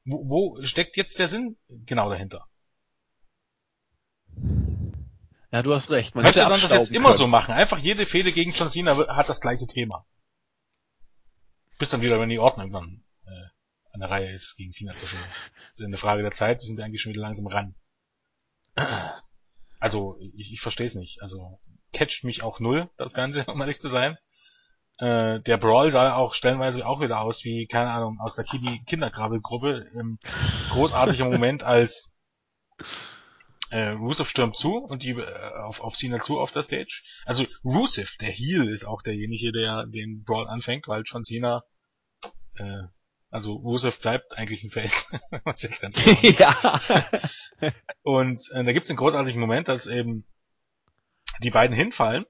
Wo, 0.06 0.58
wo 0.58 0.66
steckt 0.66 0.98
jetzt 0.98 1.20
der 1.20 1.28
Sinn 1.28 1.58
genau 1.68 2.10
dahinter? 2.10 2.48
Ja, 5.52 5.64
du 5.64 5.74
hast 5.74 5.90
recht. 5.90 6.16
Man 6.16 6.26
hätte 6.26 6.42
man 6.48 6.62
das 6.62 6.72
jetzt 6.72 6.92
immer 6.92 7.10
können. 7.10 7.18
so 7.18 7.28
machen. 7.28 7.54
Einfach 7.54 7.80
jede 7.80 8.06
Fehde 8.06 8.32
gegen 8.32 8.52
John 8.52 8.70
Cena 8.70 8.96
hat 9.16 9.30
das 9.30 9.42
gleiche 9.42 9.66
Thema. 9.68 10.06
Bis 11.80 11.90
dann 11.90 12.02
wieder, 12.02 12.20
wenn 12.20 12.30
die 12.30 12.40
Ordnung 12.40 12.72
dann 12.72 13.04
äh, 13.26 13.48
an 13.92 14.00
der 14.00 14.10
Reihe 14.10 14.32
ist, 14.32 14.56
gegen 14.58 14.72
Cena 14.72 14.96
zu 14.96 15.08
spielen. 15.08 15.24
Das 15.72 15.80
ist 15.80 15.86
eine 15.86 15.98
Frage 15.98 16.22
der 16.22 16.32
Zeit, 16.32 16.62
die 16.62 16.68
sind 16.68 16.80
eigentlich 16.80 17.02
schon 17.02 17.14
wieder 17.14 17.22
langsam 17.22 17.48
ran. 17.48 17.76
Also, 19.80 20.18
ich, 20.20 20.52
ich 20.54 20.62
verstehe 20.62 20.88
es 20.88 20.96
nicht. 20.96 21.22
Also, 21.22 21.60
catcht 21.94 22.24
mich 22.24 22.44
auch 22.44 22.60
null, 22.60 22.90
das 22.98 23.14
Ganze, 23.14 23.46
um 23.48 23.60
ehrlich 23.62 23.80
zu 23.80 23.90
sein. 23.90 24.18
Äh, 25.00 25.40
der 25.42 25.58
Brawl 25.58 25.92
sah 25.92 26.16
auch 26.16 26.34
stellenweise 26.34 26.86
auch 26.86 27.02
wieder 27.02 27.22
aus 27.22 27.44
wie, 27.46 27.68
keine 27.68 27.92
Ahnung, 27.92 28.18
aus 28.20 28.36
der 28.36 28.46
Kiddy 28.46 28.84
Kindergrabelgruppe. 28.86 29.90
Ähm, 29.98 30.20
großartiger 30.72 31.26
Moment, 31.26 31.64
als 31.64 32.16
äh, 33.72 33.90
Rusev 33.90 34.30
stürmt 34.30 34.58
zu 34.58 34.78
und 34.78 35.04
die 35.04 35.12
äh, 35.12 35.54
auf, 35.64 35.80
auf 35.80 35.96
Cena 35.96 36.22
zu 36.22 36.40
auf 36.40 36.52
der 36.52 36.64
Stage. 36.64 37.04
Also 37.26 37.46
Rusev, 37.64 38.18
der 38.18 38.30
Heel, 38.30 38.68
ist 38.70 38.86
auch 38.86 39.02
derjenige, 39.02 39.52
der 39.52 39.86
den 39.88 40.24
Brawl 40.24 40.48
anfängt, 40.48 40.88
weil 40.88 41.04
John 41.06 41.24
Cena 41.24 41.64
äh, 42.58 42.84
also 43.32 43.54
Rusev 43.54 44.00
bleibt 44.00 44.38
eigentlich 44.38 44.64
ein 44.64 44.72
Face. 44.72 45.12
Ja. 46.40 46.80
und 48.02 48.40
äh, 48.54 48.64
da 48.64 48.72
gibt's 48.74 48.90
einen 48.90 48.98
großartigen 48.98 49.40
Moment, 49.40 49.68
dass 49.68 49.88
eben 49.88 50.26
die 51.40 51.52
beiden 51.52 51.76
hinfallen 51.76 52.26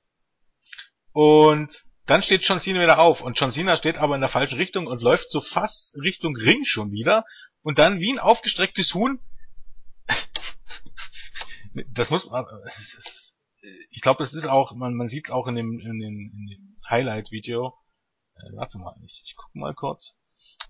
und 1.11 1.83
dann 2.05 2.23
steht 2.23 2.43
John 2.43 2.59
Cena 2.59 2.81
wieder 2.81 2.99
auf 2.99 3.21
und 3.21 3.39
John 3.39 3.51
Cena 3.51 3.75
steht 3.77 3.97
aber 3.97 4.15
in 4.15 4.21
der 4.21 4.29
falschen 4.29 4.57
Richtung 4.57 4.87
und 4.87 5.01
läuft 5.01 5.29
so 5.29 5.41
fast 5.41 5.95
Richtung 6.01 6.35
Ring 6.35 6.65
schon 6.65 6.91
wieder 6.91 7.23
und 7.61 7.77
dann 7.77 7.99
wie 7.99 8.11
ein 8.11 8.19
aufgestrecktes 8.19 8.93
Huhn. 8.93 9.19
das 11.91 12.09
muss 12.09 12.29
man, 12.29 12.45
ich 13.91 14.01
glaube, 14.01 14.23
das 14.23 14.33
ist 14.33 14.47
auch, 14.47 14.73
man, 14.75 14.95
man 14.95 15.07
sieht 15.07 15.27
es 15.27 15.31
auch 15.31 15.47
in 15.47 15.55
dem, 15.55 15.79
in 15.79 15.99
dem, 15.99 16.31
in 16.33 16.47
dem 16.47 16.75
Highlight-Video. 16.89 17.75
Äh, 18.35 18.55
warte 18.55 18.79
mal, 18.79 18.95
ich, 19.03 19.21
ich 19.23 19.35
gucke 19.35 19.57
mal 19.57 19.75
kurz. 19.75 20.19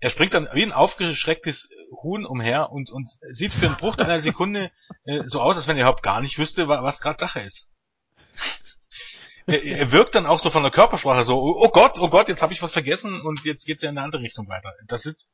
Er 0.00 0.10
springt 0.10 0.34
dann 0.34 0.48
wie 0.52 0.62
ein 0.62 0.72
aufgeschrecktes 0.72 1.70
Huhn 2.02 2.26
umher 2.26 2.70
und, 2.70 2.90
und 2.90 3.08
sieht 3.30 3.54
für 3.54 3.66
einen 3.66 3.76
Bruch 3.76 3.96
einer 3.96 4.20
Sekunde 4.20 4.70
äh, 5.04 5.22
so 5.24 5.40
aus, 5.40 5.56
als 5.56 5.68
wenn 5.68 5.76
er 5.76 5.84
überhaupt 5.84 6.02
gar 6.02 6.20
nicht 6.20 6.38
wüsste, 6.38 6.68
was 6.68 7.00
gerade 7.00 7.18
Sache 7.18 7.40
ist 7.40 7.74
er, 9.46 9.92
wirkt 9.92 10.14
dann 10.14 10.26
auch 10.26 10.38
so 10.38 10.50
von 10.50 10.62
der 10.62 10.72
Körpersprache 10.72 11.24
so, 11.24 11.40
oh, 11.40 11.64
oh 11.64 11.68
Gott, 11.68 11.98
oh 11.98 12.08
Gott, 12.08 12.28
jetzt 12.28 12.42
habe 12.42 12.52
ich 12.52 12.62
was 12.62 12.72
vergessen 12.72 13.20
und 13.20 13.44
jetzt 13.44 13.64
geht's 13.66 13.82
ja 13.82 13.90
in 13.90 13.98
eine 13.98 14.04
andere 14.04 14.22
Richtung 14.22 14.48
weiter. 14.48 14.72
Das 14.86 15.02
sieht, 15.02 15.24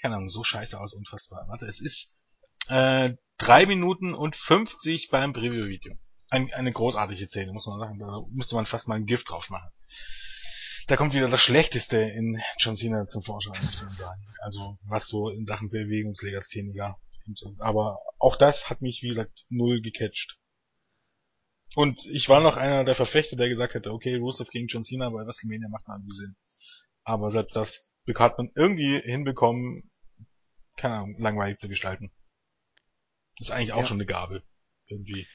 keine 0.00 0.16
Ahnung, 0.16 0.28
so 0.28 0.44
scheiße 0.44 0.78
aus, 0.78 0.94
unfassbar. 0.94 1.46
Warte, 1.48 1.66
es 1.66 1.80
ist 1.80 2.20
äh, 2.68 3.14
drei 3.38 3.66
Minuten 3.66 4.14
und 4.14 4.36
50 4.36 5.08
beim 5.08 5.32
Preview-Video. 5.32 5.94
Ein, 6.30 6.52
eine 6.54 6.72
großartige 6.72 7.26
Szene, 7.26 7.52
muss 7.52 7.66
man 7.66 7.78
sagen. 7.78 7.98
Da 7.98 8.22
müsste 8.30 8.54
man 8.54 8.66
fast 8.66 8.88
mal 8.88 8.94
ein 8.94 9.06
Gift 9.06 9.30
drauf 9.30 9.50
machen. 9.50 9.70
Da 10.88 10.96
kommt 10.96 11.14
wieder 11.14 11.28
das 11.28 11.42
Schlechteste 11.42 11.98
in 11.98 12.40
John 12.58 12.76
Cena 12.76 13.06
zum 13.06 13.22
Vorschein, 13.22 13.62
muss 13.64 13.82
man 13.82 13.94
sagen. 13.94 14.20
Also, 14.40 14.78
was 14.84 15.06
so 15.06 15.28
in 15.28 15.44
Sachen 15.44 15.70
Bewegungslegastheniker. 15.70 16.98
Aber 17.58 17.98
auch 18.18 18.36
das 18.36 18.68
hat 18.68 18.80
mich, 18.80 19.02
wie 19.02 19.08
gesagt, 19.08 19.44
null 19.48 19.80
gecatcht. 19.80 20.38
Und 21.74 22.04
ich 22.06 22.28
war 22.28 22.40
noch 22.40 22.56
einer 22.56 22.84
der 22.84 22.94
Verfechter, 22.94 23.36
der 23.36 23.48
gesagt 23.48 23.74
hätte, 23.74 23.92
okay, 23.92 24.16
Rusev 24.16 24.50
gegen 24.50 24.66
John 24.66 24.82
Cena 24.82 25.08
bei 25.08 25.24
WrestleMania 25.24 25.68
macht 25.68 25.88
mal 25.88 25.96
irgendwie 25.96 26.14
Sinn. 26.16 26.36
Aber 27.04 27.30
selbst 27.30 27.56
das 27.56 27.92
hat 28.14 28.38
man 28.38 28.50
irgendwie 28.54 29.00
hinbekommen, 29.00 29.90
keine 30.76 30.96
Ahnung, 30.96 31.16
langweilig 31.18 31.58
zu 31.58 31.68
gestalten. 31.68 32.12
Das 33.38 33.48
ist 33.48 33.54
eigentlich 33.54 33.72
auch 33.72 33.80
ja. 33.80 33.86
schon 33.86 33.96
eine 33.96 34.06
Gabe. 34.06 34.42
Irgendwie. 34.86 35.26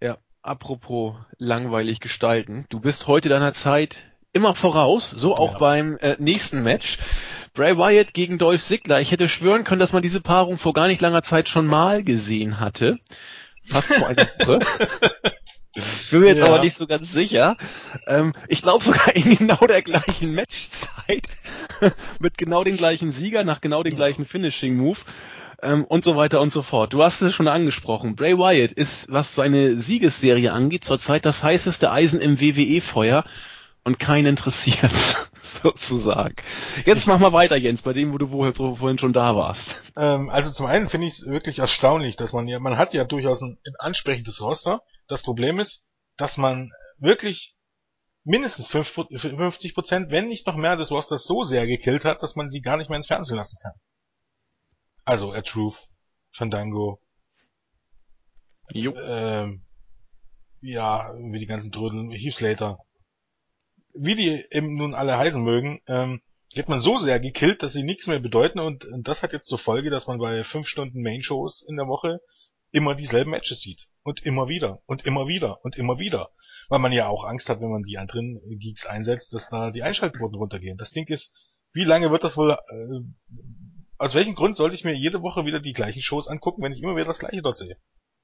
Ja, 0.00 0.18
apropos 0.42 1.16
langweilig 1.38 2.00
gestalten. 2.00 2.66
Du 2.68 2.78
bist 2.78 3.08
heute 3.08 3.28
deiner 3.28 3.52
Zeit 3.54 4.04
immer 4.32 4.54
voraus, 4.54 5.10
so 5.10 5.34
auch 5.34 5.52
ja. 5.52 5.58
beim 5.58 5.96
äh, 5.98 6.16
nächsten 6.18 6.62
Match. 6.62 6.98
Bray 7.54 7.76
Wyatt 7.76 8.14
gegen 8.14 8.38
Dolph 8.38 8.62
Ziggler. 8.62 9.00
Ich 9.00 9.10
hätte 9.10 9.28
schwören 9.28 9.64
können, 9.64 9.80
dass 9.80 9.92
man 9.92 10.02
diese 10.02 10.20
Paarung 10.20 10.56
vor 10.56 10.72
gar 10.72 10.86
nicht 10.86 11.00
langer 11.00 11.22
Zeit 11.22 11.48
schon 11.48 11.66
mal 11.66 12.04
gesehen 12.04 12.60
hatte 12.60 12.98
fast 13.68 13.94
vor 13.94 14.08
einer 14.08 14.26
Woche. 14.38 14.60
Bin 16.10 16.20
mir 16.20 16.28
jetzt 16.28 16.40
ja. 16.40 16.46
aber 16.46 16.58
nicht 16.58 16.76
so 16.76 16.86
ganz 16.86 17.12
sicher. 17.12 17.56
Ähm, 18.06 18.34
ich 18.48 18.60
glaube 18.60 18.84
sogar 18.84 19.16
in 19.16 19.36
genau 19.36 19.66
der 19.66 19.80
gleichen 19.80 20.34
Matchzeit 20.34 21.28
mit 22.20 22.36
genau 22.36 22.62
den 22.62 22.76
gleichen 22.76 23.10
Sieger 23.10 23.42
nach 23.44 23.62
genau 23.62 23.82
dem 23.82 23.96
gleichen 23.96 24.26
Finishing 24.26 24.76
Move. 24.76 24.98
ähm, 25.62 25.84
und 25.84 26.04
so 26.04 26.16
weiter 26.16 26.40
und 26.40 26.50
so 26.50 26.62
fort. 26.62 26.92
Du 26.92 27.02
hast 27.02 27.22
es 27.22 27.34
schon 27.34 27.48
angesprochen. 27.48 28.16
Bray 28.16 28.36
Wyatt 28.36 28.72
ist, 28.72 29.10
was 29.10 29.34
seine 29.34 29.78
Siegesserie 29.78 30.52
angeht, 30.52 30.84
zurzeit 30.84 31.24
das 31.24 31.42
heißeste 31.42 31.90
Eisen 31.90 32.20
im 32.20 32.38
WWE-Feuer 32.38 33.24
und 33.84 33.98
keinen 33.98 34.26
interessiert, 34.26 34.92
sozusagen. 35.42 36.34
Jetzt 36.86 37.06
mach 37.06 37.18
mal 37.18 37.32
weiter, 37.32 37.56
Jens, 37.56 37.82
bei 37.82 37.92
dem, 37.92 38.12
wo 38.12 38.18
du 38.18 38.28
vorher, 38.28 38.52
so, 38.52 38.76
vorhin 38.76 38.98
schon 38.98 39.12
da 39.12 39.34
warst. 39.36 39.74
Ähm, 39.96 40.30
also 40.30 40.52
zum 40.52 40.66
einen 40.66 40.88
finde 40.88 41.08
ich 41.08 41.14
es 41.14 41.26
wirklich 41.26 41.58
erstaunlich, 41.58 42.16
dass 42.16 42.32
man 42.32 42.46
ja, 42.48 42.58
man 42.60 42.76
hat 42.76 42.94
ja 42.94 43.04
durchaus 43.04 43.40
ein, 43.42 43.58
ein 43.66 43.74
ansprechendes 43.78 44.40
Roster. 44.40 44.82
Das 45.08 45.22
Problem 45.22 45.58
ist, 45.58 45.90
dass 46.16 46.38
man 46.38 46.70
wirklich 46.98 47.56
mindestens 48.24 48.68
50 48.68 49.74
Prozent, 49.74 50.10
wenn 50.10 50.28
nicht 50.28 50.46
noch 50.46 50.56
mehr 50.56 50.76
des 50.76 50.90
Rosters 50.92 51.24
so 51.24 51.42
sehr 51.42 51.66
gekillt 51.66 52.04
hat, 52.04 52.22
dass 52.22 52.36
man 52.36 52.50
sie 52.50 52.60
gar 52.60 52.76
nicht 52.76 52.88
mehr 52.88 52.96
ins 52.96 53.08
Fernsehen 53.08 53.36
lassen 53.36 53.58
kann. 53.60 53.72
Also, 55.04 55.34
Ed 55.34 55.46
Truth, 55.46 55.88
Fandango, 56.30 57.00
Jo. 58.72 58.94
ähm, 58.96 59.64
ja, 60.60 61.12
wie 61.18 61.40
die 61.40 61.46
ganzen 61.46 61.72
Trödeln, 61.72 62.12
Heath 62.12 62.34
Slater, 62.34 62.78
wie 63.94 64.14
die 64.14 64.44
eben 64.50 64.76
nun 64.76 64.94
alle 64.94 65.16
heißen 65.16 65.42
mögen, 65.42 65.80
ähm, 65.86 66.22
die 66.54 66.60
hat 66.60 66.68
man 66.68 66.78
so 66.78 66.98
sehr 66.98 67.18
gekillt, 67.18 67.62
dass 67.62 67.72
sie 67.72 67.82
nichts 67.82 68.06
mehr 68.06 68.18
bedeuten 68.18 68.58
und, 68.58 68.84
und 68.84 69.08
das 69.08 69.22
hat 69.22 69.32
jetzt 69.32 69.46
zur 69.46 69.58
Folge, 69.58 69.90
dass 69.90 70.06
man 70.06 70.18
bei 70.18 70.44
fünf 70.44 70.68
Stunden 70.68 71.02
Main-Shows 71.02 71.64
in 71.66 71.76
der 71.76 71.86
Woche 71.86 72.20
immer 72.72 72.94
dieselben 72.94 73.30
Matches 73.30 73.60
sieht. 73.60 73.86
Und 74.02 74.24
immer 74.26 74.48
wieder 74.48 74.82
und 74.86 75.06
immer 75.06 75.28
wieder 75.28 75.64
und 75.64 75.76
immer 75.76 75.98
wieder. 75.98 76.30
Weil 76.68 76.80
man 76.80 76.92
ja 76.92 77.06
auch 77.06 77.24
Angst 77.24 77.48
hat, 77.48 77.60
wenn 77.60 77.70
man 77.70 77.82
die 77.82 77.98
anderen 77.98 78.40
Geeks 78.58 78.86
einsetzt, 78.86 79.32
dass 79.32 79.48
da 79.48 79.70
die 79.70 79.82
Einschaltquoten 79.82 80.36
runtergehen. 80.36 80.76
Das 80.76 80.90
Ding 80.90 81.06
ist, 81.08 81.36
wie 81.72 81.84
lange 81.84 82.10
wird 82.10 82.24
das 82.24 82.36
wohl, 82.36 82.50
äh, 82.50 83.36
aus 83.98 84.14
welchem 84.14 84.34
Grund 84.34 84.56
sollte 84.56 84.74
ich 84.74 84.84
mir 84.84 84.94
jede 84.94 85.22
Woche 85.22 85.44
wieder 85.46 85.60
die 85.60 85.72
gleichen 85.72 86.02
Shows 86.02 86.26
angucken, 86.26 86.62
wenn 86.62 86.72
ich 86.72 86.82
immer 86.82 86.96
wieder 86.96 87.06
das 87.06 87.20
gleiche 87.20 87.42
dort 87.42 87.58
sehe? 87.58 87.76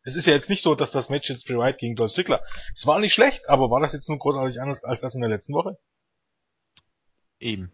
Es 0.03 0.17
ist 0.17 0.27
ja 0.27 0.33
jetzt 0.33 0.49
nicht 0.49 0.63
so, 0.63 0.75
dass 0.75 0.91
das 0.91 1.09
Match 1.09 1.29
jetzt 1.29 1.47
Bray 1.47 1.59
Wyatt 1.59 1.79
gegen 1.79 1.95
Dolph 1.95 2.13
Ziggler, 2.13 2.43
es 2.75 2.87
war 2.87 2.99
nicht 2.99 3.15
schlecht, 3.15 3.49
aber 3.49 3.71
war 3.71 3.81
das 3.81 3.93
jetzt 3.93 4.09
nun 4.09 4.19
großartig 4.19 4.61
anders 4.61 4.85
als 4.85 5.01
das 5.01 5.15
in 5.15 5.21
der 5.21 5.31
letzten 5.31 5.55
Woche? 5.55 5.77
Eben. 7.41 7.73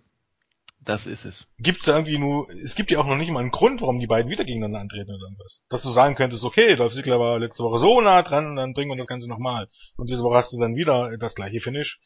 Das 0.81 1.07
ist 1.07 1.25
es. 1.25 1.47
Gibt's 1.59 1.85
da 1.85 1.93
irgendwie 1.93 2.19
nur, 2.19 2.47
es 2.51 2.75
gibt 2.75 2.91
ja 2.91 2.99
auch 2.99 3.07
noch 3.07 3.17
nicht 3.17 3.31
mal 3.31 3.41
einen 3.41 3.51
Grund, 3.51 3.81
warum 3.81 3.99
die 3.99 4.07
beiden 4.07 4.31
wieder 4.31 4.45
gegeneinander 4.45 4.81
antreten 4.81 5.11
oder 5.11 5.25
irgendwas. 5.25 5.63
Dass 5.71 5.83
du 5.83 5.91
sagen 5.91 6.15
könntest, 6.15 6.45
okay, 6.45 6.77
Dolph 6.77 6.93
Ziggler 6.93 7.19
war 7.19 7.39
letzte 7.39 7.63
Woche 7.63 7.79
so 7.79 8.03
nah 8.03 8.23
dran, 8.23 8.57
dann 8.57 8.75
bringen 8.75 8.91
wir 8.91 8.97
das 8.97 9.07
Ganze 9.07 9.29
nochmal. 9.29 9.69
Und 9.97 10.11
diese 10.11 10.23
Woche 10.23 10.37
hast 10.37 10.53
du 10.53 10.61
dann 10.61 10.77
wieder 10.77 11.17
das 11.17 11.35
gleiche 11.35 11.61
Finish. 11.61 12.01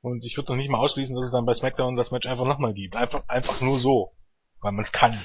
Und 0.00 0.24
ich 0.24 0.36
würde 0.36 0.52
noch 0.52 0.56
nicht 0.56 0.70
mal 0.70 0.78
ausschließen, 0.78 1.14
dass 1.16 1.26
es 1.26 1.32
dann 1.32 1.44
bei 1.44 1.54
SmackDown 1.54 1.96
das 1.96 2.12
Match 2.12 2.28
einfach 2.28 2.46
nochmal 2.46 2.72
gibt. 2.72 2.94
Einfach, 2.94 3.28
einfach 3.28 3.60
nur 3.60 3.78
so. 3.78 4.12
Weil 4.60 4.72
man 4.72 4.84
es 4.84 4.92
kann. 4.92 5.20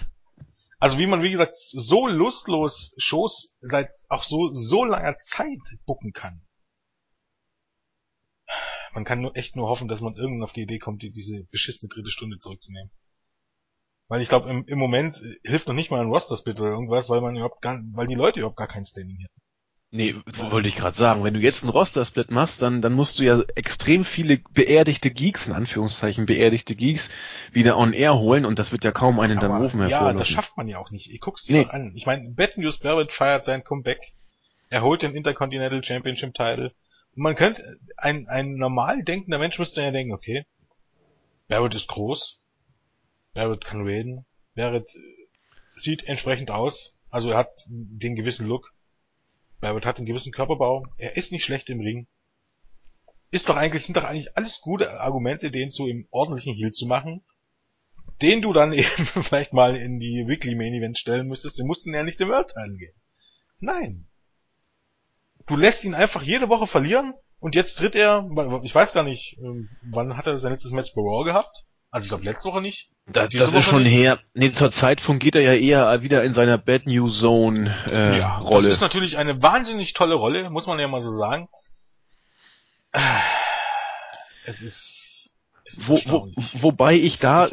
Also 0.86 1.00
wie 1.00 1.08
man, 1.08 1.24
wie 1.24 1.32
gesagt, 1.32 1.56
so 1.56 2.06
lustlos 2.06 2.94
Shows 3.00 3.58
seit 3.60 3.90
auch 4.08 4.24
so, 4.24 4.54
so 4.54 4.86
langer 4.86 5.18
Zeit 5.18 5.58
bucken 5.88 6.14
kann. 6.14 6.46
Man 8.94 9.04
kann 9.04 9.20
nur 9.20 9.36
echt 9.36 9.56
nur 9.56 9.68
hoffen, 9.68 9.88
dass 9.88 10.02
man 10.02 10.16
irgendwann 10.16 10.44
auf 10.44 10.54
die 10.54 10.62
Idee 10.62 10.78
kommt, 10.78 11.02
die, 11.02 11.10
diese 11.10 11.44
beschissene 11.46 11.90
dritte 11.90 12.12
Stunde 12.12 12.38
zurückzunehmen. 12.38 12.92
Weil 14.10 14.22
ich 14.22 14.30
glaube, 14.30 14.48
im, 14.48 14.64
im 14.68 14.78
Moment 14.78 15.18
äh, 15.18 15.50
hilft 15.50 15.68
noch 15.68 15.74
nicht 15.74 15.90
mal 15.90 16.02
ein 16.02 16.12
Roster-Split 16.12 16.62
oder 16.62 16.70
irgendwas, 16.70 17.10
weil 17.10 17.22
man 17.22 17.36
überhaupt 17.36 17.64
gar, 17.64 17.80
weil 17.94 18.06
die 18.06 18.14
Leute 18.14 18.42
überhaupt 18.42 18.58
gar 18.58 18.68
kein 18.68 18.86
Standing 18.86 19.18
hätten. 19.18 19.42
Nee, 19.96 20.16
wollte 20.52 20.68
ich 20.68 20.76
gerade 20.76 20.96
sagen, 20.96 21.24
wenn 21.24 21.34
du 21.36 21.40
jetzt 21.40 21.64
einen 21.64 21.70
Roster-Split 21.72 22.30
machst, 22.30 22.62
dann, 22.62 22.82
dann 22.82 22.94
musst 22.94 23.18
du 23.20 23.24
ja 23.24 23.42
extrem 23.56 24.04
viele 24.04 24.40
beerdigte 24.54 25.10
Geeks, 25.10 25.48
in 25.48 25.54
Anführungszeichen 25.54 26.26
beerdigte 26.26 26.76
Geeks, 26.76 27.10
wieder 27.54 27.78
on 27.78 27.94
air 27.94 28.16
holen 28.16 28.46
und 28.46 28.60
das 28.60 28.72
wird 28.74 28.84
ja 28.84 28.92
kaum 28.92 29.20
einen 29.20 29.40
dann 29.40 29.52
rufen 29.52 29.80
Ja, 29.82 29.88
hervorlocken. 29.88 30.18
das 30.20 30.28
schafft 30.28 30.58
man 30.58 30.68
ja 30.68 30.80
auch 30.80 30.92
nicht. 30.92 31.12
Ich 31.12 31.22
guck's 31.22 31.46
dir 31.46 31.60
Nee. 31.60 31.68
an. 31.70 31.94
Ich 31.96 32.06
meine, 32.06 32.30
Bad 32.32 32.58
News 32.58 32.78
Barrett 32.80 33.12
feiert 33.14 33.46
sein 33.46 33.64
Comeback. 33.64 34.14
Er 34.70 34.82
holt 34.82 35.02
den 35.02 35.16
Intercontinental 35.16 35.84
Championship 35.84 36.34
Title. 36.34 36.74
Und 37.16 37.22
man 37.24 37.36
könnte, 37.36 37.64
ein, 37.96 38.28
ein 38.28 38.56
normal 38.56 39.02
denkender 39.04 39.40
Mensch 39.40 39.58
müsste 39.60 39.82
ja 39.82 39.92
denken, 39.92 40.14
okay, 40.14 40.46
Barrett 41.48 41.76
ist 41.76 41.88
groß. 41.88 42.40
Barrett 43.34 43.64
kann 43.64 43.86
reden. 43.86 44.26
Barrett 44.56 44.90
äh, 44.96 45.00
sieht 45.76 46.04
entsprechend 46.04 46.52
aus. 46.52 46.98
Also 47.10 47.32
er 47.32 47.38
hat 47.38 47.52
den 47.68 48.16
gewissen 48.16 48.46
Look. 48.48 48.74
Barrett 49.66 49.86
hat 49.86 49.98
einen 49.98 50.06
gewissen 50.06 50.32
Körperbau. 50.32 50.86
Er 50.98 51.18
ist 51.18 51.32
nicht 51.32 51.44
schlecht 51.44 51.70
im 51.70 51.80
Ring. 51.80 52.08
Ist 53.32 53.50
doch 53.50 53.56
eigentlich, 53.56 53.86
sind 53.86 53.98
doch 53.98 54.04
eigentlich 54.04 54.38
alles 54.38 54.62
gute 54.62 55.00
Argumente, 55.00 55.52
den 55.52 55.72
zu 55.72 55.88
im 55.88 56.08
ordentlichen 56.12 56.54
Heal 56.54 56.72
zu 56.72 56.86
machen. 56.86 57.24
Den 58.22 58.42
du 58.42 58.54
dann 58.54 58.74
eben 58.74 59.06
vielleicht 59.06 59.54
mal 59.54 59.76
in 59.76 60.00
die 60.00 60.26
Weekly 60.28 60.56
Main 60.56 60.74
Events 60.74 61.00
stellen 61.00 61.28
müsstest. 61.28 61.60
Den 61.60 61.68
mussten 61.68 61.94
ja 61.94 62.04
nicht 62.04 62.22
im 62.22 62.30
World 62.30 62.50
Title 62.50 62.78
gehen. 62.78 62.96
Nein. 63.60 64.08
Du 65.48 65.56
lässt 65.56 65.84
ihn 65.84 65.94
einfach 65.94 66.24
jede 66.24 66.50
Woche 66.50 66.68
verlieren 66.68 67.14
und 67.40 67.56
jetzt 67.56 67.76
tritt 67.76 67.96
er, 67.96 68.28
ich 68.64 68.74
weiß 68.74 68.94
gar 68.94 69.04
nicht, 69.04 69.38
ähm, 69.40 69.70
wann 69.84 70.18
hat 70.18 70.26
er 70.26 70.38
sein 70.38 70.52
letztes 70.52 70.72
Match 70.72 70.94
bei 70.96 71.02
Raw 71.02 71.24
gehabt? 71.24 71.66
Also 71.96 72.08
ich 72.08 72.10
glaube 72.10 72.26
letzte 72.26 72.50
Woche 72.50 72.62
nicht. 72.62 72.90
Das, 73.06 73.30
Diese 73.30 73.46
das 73.46 73.54
Woche 73.54 73.60
ist 73.60 73.66
schon 73.68 73.84
nicht? 73.84 73.94
her. 73.94 74.20
Nee, 74.34 74.52
zur 74.52 74.70
Zeit 74.70 75.00
fungiert 75.00 75.36
er 75.36 75.42
ja 75.44 75.54
eher 75.54 76.02
wieder 76.02 76.26
in 76.26 76.34
seiner 76.34 76.58
Bad 76.58 76.88
News 76.88 77.22
Zone 77.22 77.74
äh, 77.90 78.20
ja, 78.20 78.38
Rolle. 78.40 78.68
das 78.68 78.76
ist 78.76 78.82
natürlich 78.82 79.18
eine 79.18 79.42
wahnsinnig 79.42 79.94
tolle 79.94 80.16
Rolle, 80.16 80.50
muss 80.50 80.68
man 80.68 80.78
ja 80.78 80.90
mal 80.90 81.00
so 81.00 81.14
sagen. 81.16 81.48
Es 84.44 84.62
ist, 84.62 85.32
es 85.64 85.78
ist 85.78 85.88
Wo, 85.88 85.98
wo, 86.06 86.32
wobei 86.56 86.96
ich 86.96 87.20
da 87.20 87.48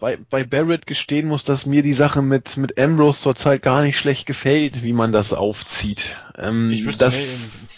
bei, 0.00 0.18
bei 0.18 0.44
Barrett 0.44 0.86
gestehen 0.86 1.26
muss, 1.26 1.44
dass 1.44 1.64
mir 1.64 1.82
die 1.82 1.94
Sache 1.94 2.20
mit, 2.20 2.58
mit 2.58 2.78
Ambrose 2.78 3.22
zurzeit 3.22 3.62
gar 3.62 3.80
nicht 3.80 3.98
schlecht 3.98 4.26
gefällt, 4.26 4.82
wie 4.82 4.92
man 4.92 5.12
das 5.12 5.32
aufzieht. 5.32 6.14
Ähm, 6.36 6.70
Ich 6.72 6.84
wüsste, 6.84 7.06
das, 7.06 7.68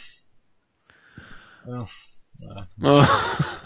nee, 1.64 1.73
ja, 1.73 2.66
ja. 2.79 3.09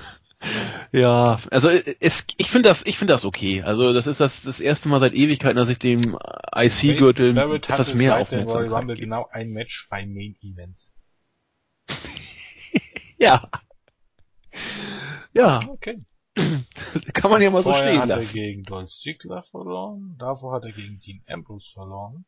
ja, 0.92 1.40
also 1.50 1.68
es, 1.68 2.26
ich 2.36 2.50
finde 2.50 2.68
das, 2.68 2.84
ich 2.86 2.98
finde 2.98 3.12
das 3.14 3.24
okay. 3.24 3.62
Also 3.62 3.92
das 3.92 4.06
ist 4.06 4.20
das, 4.20 4.42
das 4.42 4.60
erste 4.60 4.88
Mal 4.88 5.00
seit 5.00 5.14
Ewigkeiten, 5.14 5.56
dass 5.56 5.68
ich 5.68 5.78
dem 5.78 6.18
IC-Gürtel 6.54 7.36
etwas 7.36 7.94
mehr 7.94 8.22
dem 8.24 8.40
Royal 8.40 8.42
Aufmerksamkeit 8.44 8.70
Rumble 8.72 8.96
genau 8.96 9.28
ein 9.30 9.50
Match 9.50 9.88
beim 9.90 10.12
Main 10.12 10.34
Event. 10.42 10.80
Ja. 13.16 13.48
Ja, 15.32 15.66
Okay. 15.68 16.04
kann 17.14 17.30
man 17.30 17.40
ja 17.42 17.50
mal 17.50 17.62
so 17.62 17.70
Vorher 17.70 17.88
stehen 17.88 18.00
hat 18.00 18.10
er 18.10 18.16
lassen. 18.16 18.34
gegen 18.34 18.62
Dolph 18.64 18.90
Ziggler 18.90 19.44
verloren, 19.44 20.16
davor 20.18 20.54
hat 20.54 20.64
er 20.64 20.72
gegen 20.72 20.98
Dean 20.98 21.22
Ambrose 21.28 21.70
verloren. 21.72 22.24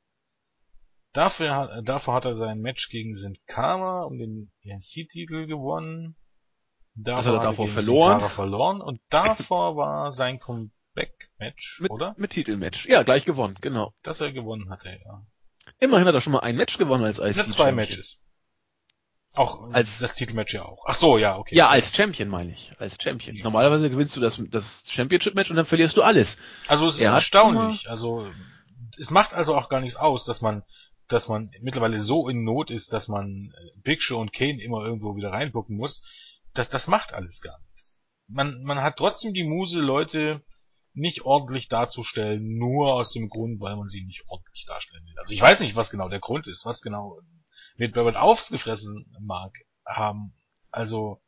Dafür 1.12 1.57
hat, 1.57 1.70
äh, 1.70 1.83
davor 1.83 2.14
hat 2.14 2.24
er 2.24 2.37
sein 2.37 2.61
Match 2.61 2.88
gegen 2.88 3.14
Sin 3.16 3.37
Cara 3.46 4.05
um 4.05 4.18
den 4.18 4.52
ENC-Titel 4.64 5.46
gewonnen. 5.46 6.14
Davor 6.96 7.16
Das 7.18 7.26
hat 7.26 7.35
er 7.35 7.40
davor 7.50 7.68
verloren. 7.68 8.20
Verloren 8.30 8.80
und 8.80 8.98
davor 9.11 9.76
war 9.76 10.12
sein 10.12 10.38
Comeback-Match, 10.40 11.80
Mit, 11.82 11.90
oder? 11.90 12.14
mit 12.16 12.30
Titelmatch. 12.30 12.87
Ja, 12.87 13.02
gleich 13.02 13.24
gewonnen, 13.24 13.56
genau. 13.61 13.92
Das 14.02 14.20
er 14.20 14.32
gewonnen 14.32 14.70
hatte, 14.70 14.88
ja. 15.04 15.22
Immerhin 15.78 16.06
hat 16.06 16.14
er 16.14 16.20
schon 16.22 16.32
mal 16.32 16.40
ein 16.40 16.56
Match 16.56 16.78
gewonnen 16.78 17.04
als 17.04 17.18
IC. 17.18 17.37
Ja, 17.37 17.48
zwei 17.48 17.70
Matches. 17.72 18.20
Auch 19.35 19.64
Als- 19.66 19.74
als 19.74 19.98
das 19.98 20.14
Titelmatch 20.14 20.54
ja 20.54 20.64
auch. 20.64 20.85
Ach 20.87 20.94
so, 20.94 21.18
ja, 21.18 21.37
okay. 21.37 21.54
Ja, 21.54 21.68
als 21.68 21.94
Champion 21.94 22.28
meine 22.30 22.52
ich. 22.52 22.70
Als 22.78 22.96
Champion. 23.00 23.37
Ja. 23.37 23.44
Normalerweise 23.44 23.90
gewinnst 23.90 24.16
du 24.16 24.20
das, 24.20 24.40
das 24.48 24.82
Championship-Match 24.87 25.50
und 25.50 25.56
dann 25.56 25.66
verlierst 25.66 25.96
du 25.98 26.02
alles. 26.02 26.38
Also 26.68 26.87
es 26.87 26.94
ist 26.94 27.00
Er 27.00 27.09
hat 27.11 27.16
erstaunlich. 27.16 27.90
Also 27.90 28.26
es 28.98 29.11
macht 29.11 29.35
also 29.35 29.54
auch 29.54 29.68
gar 29.68 29.80
nichts 29.80 29.96
aus, 29.96 30.24
dass 30.24 30.40
man, 30.40 30.62
dass 31.09 31.28
man 31.28 31.50
mittlerweile 31.61 32.00
so 32.00 32.28
in 32.30 32.44
Not 32.44 32.70
ist, 32.70 32.94
dass 32.94 33.09
man 33.09 33.52
äh, 33.54 33.70
Big 33.82 34.02
Show 34.02 34.18
und 34.18 34.32
Kane 34.32 34.62
immer 34.62 34.82
irgendwo 34.82 35.16
wieder 35.16 35.32
reinbucken 35.32 35.76
muss. 35.76 36.02
Das, 36.56 36.68
das 36.68 36.86
macht 36.86 37.12
alles 37.12 37.40
gar 37.40 37.58
nichts. 37.60 38.00
Man, 38.28 38.62
man 38.62 38.80
hat 38.80 38.96
trotzdem 38.96 39.34
die 39.34 39.44
Muse, 39.44 39.80
Leute 39.80 40.44
nicht 40.94 41.22
ordentlich 41.22 41.68
darzustellen, 41.68 42.56
nur 42.56 42.94
aus 42.94 43.12
dem 43.12 43.28
Grund, 43.28 43.60
weil 43.60 43.76
man 43.76 43.86
sie 43.86 44.04
nicht 44.04 44.24
ordentlich 44.28 44.64
darstellen 44.66 45.04
will. 45.04 45.18
Also 45.18 45.34
ich 45.34 45.40
weiß 45.40 45.60
nicht, 45.60 45.76
was 45.76 45.90
genau 45.90 46.08
der 46.08 46.20
Grund 46.20 46.46
ist, 46.46 46.64
was 46.64 46.80
genau 46.80 47.20
mit 47.76 47.92
Barrett 47.92 48.16
aufgefressen 48.16 49.06
mag 49.20 49.52
haben. 49.84 50.34
Also 50.70 51.22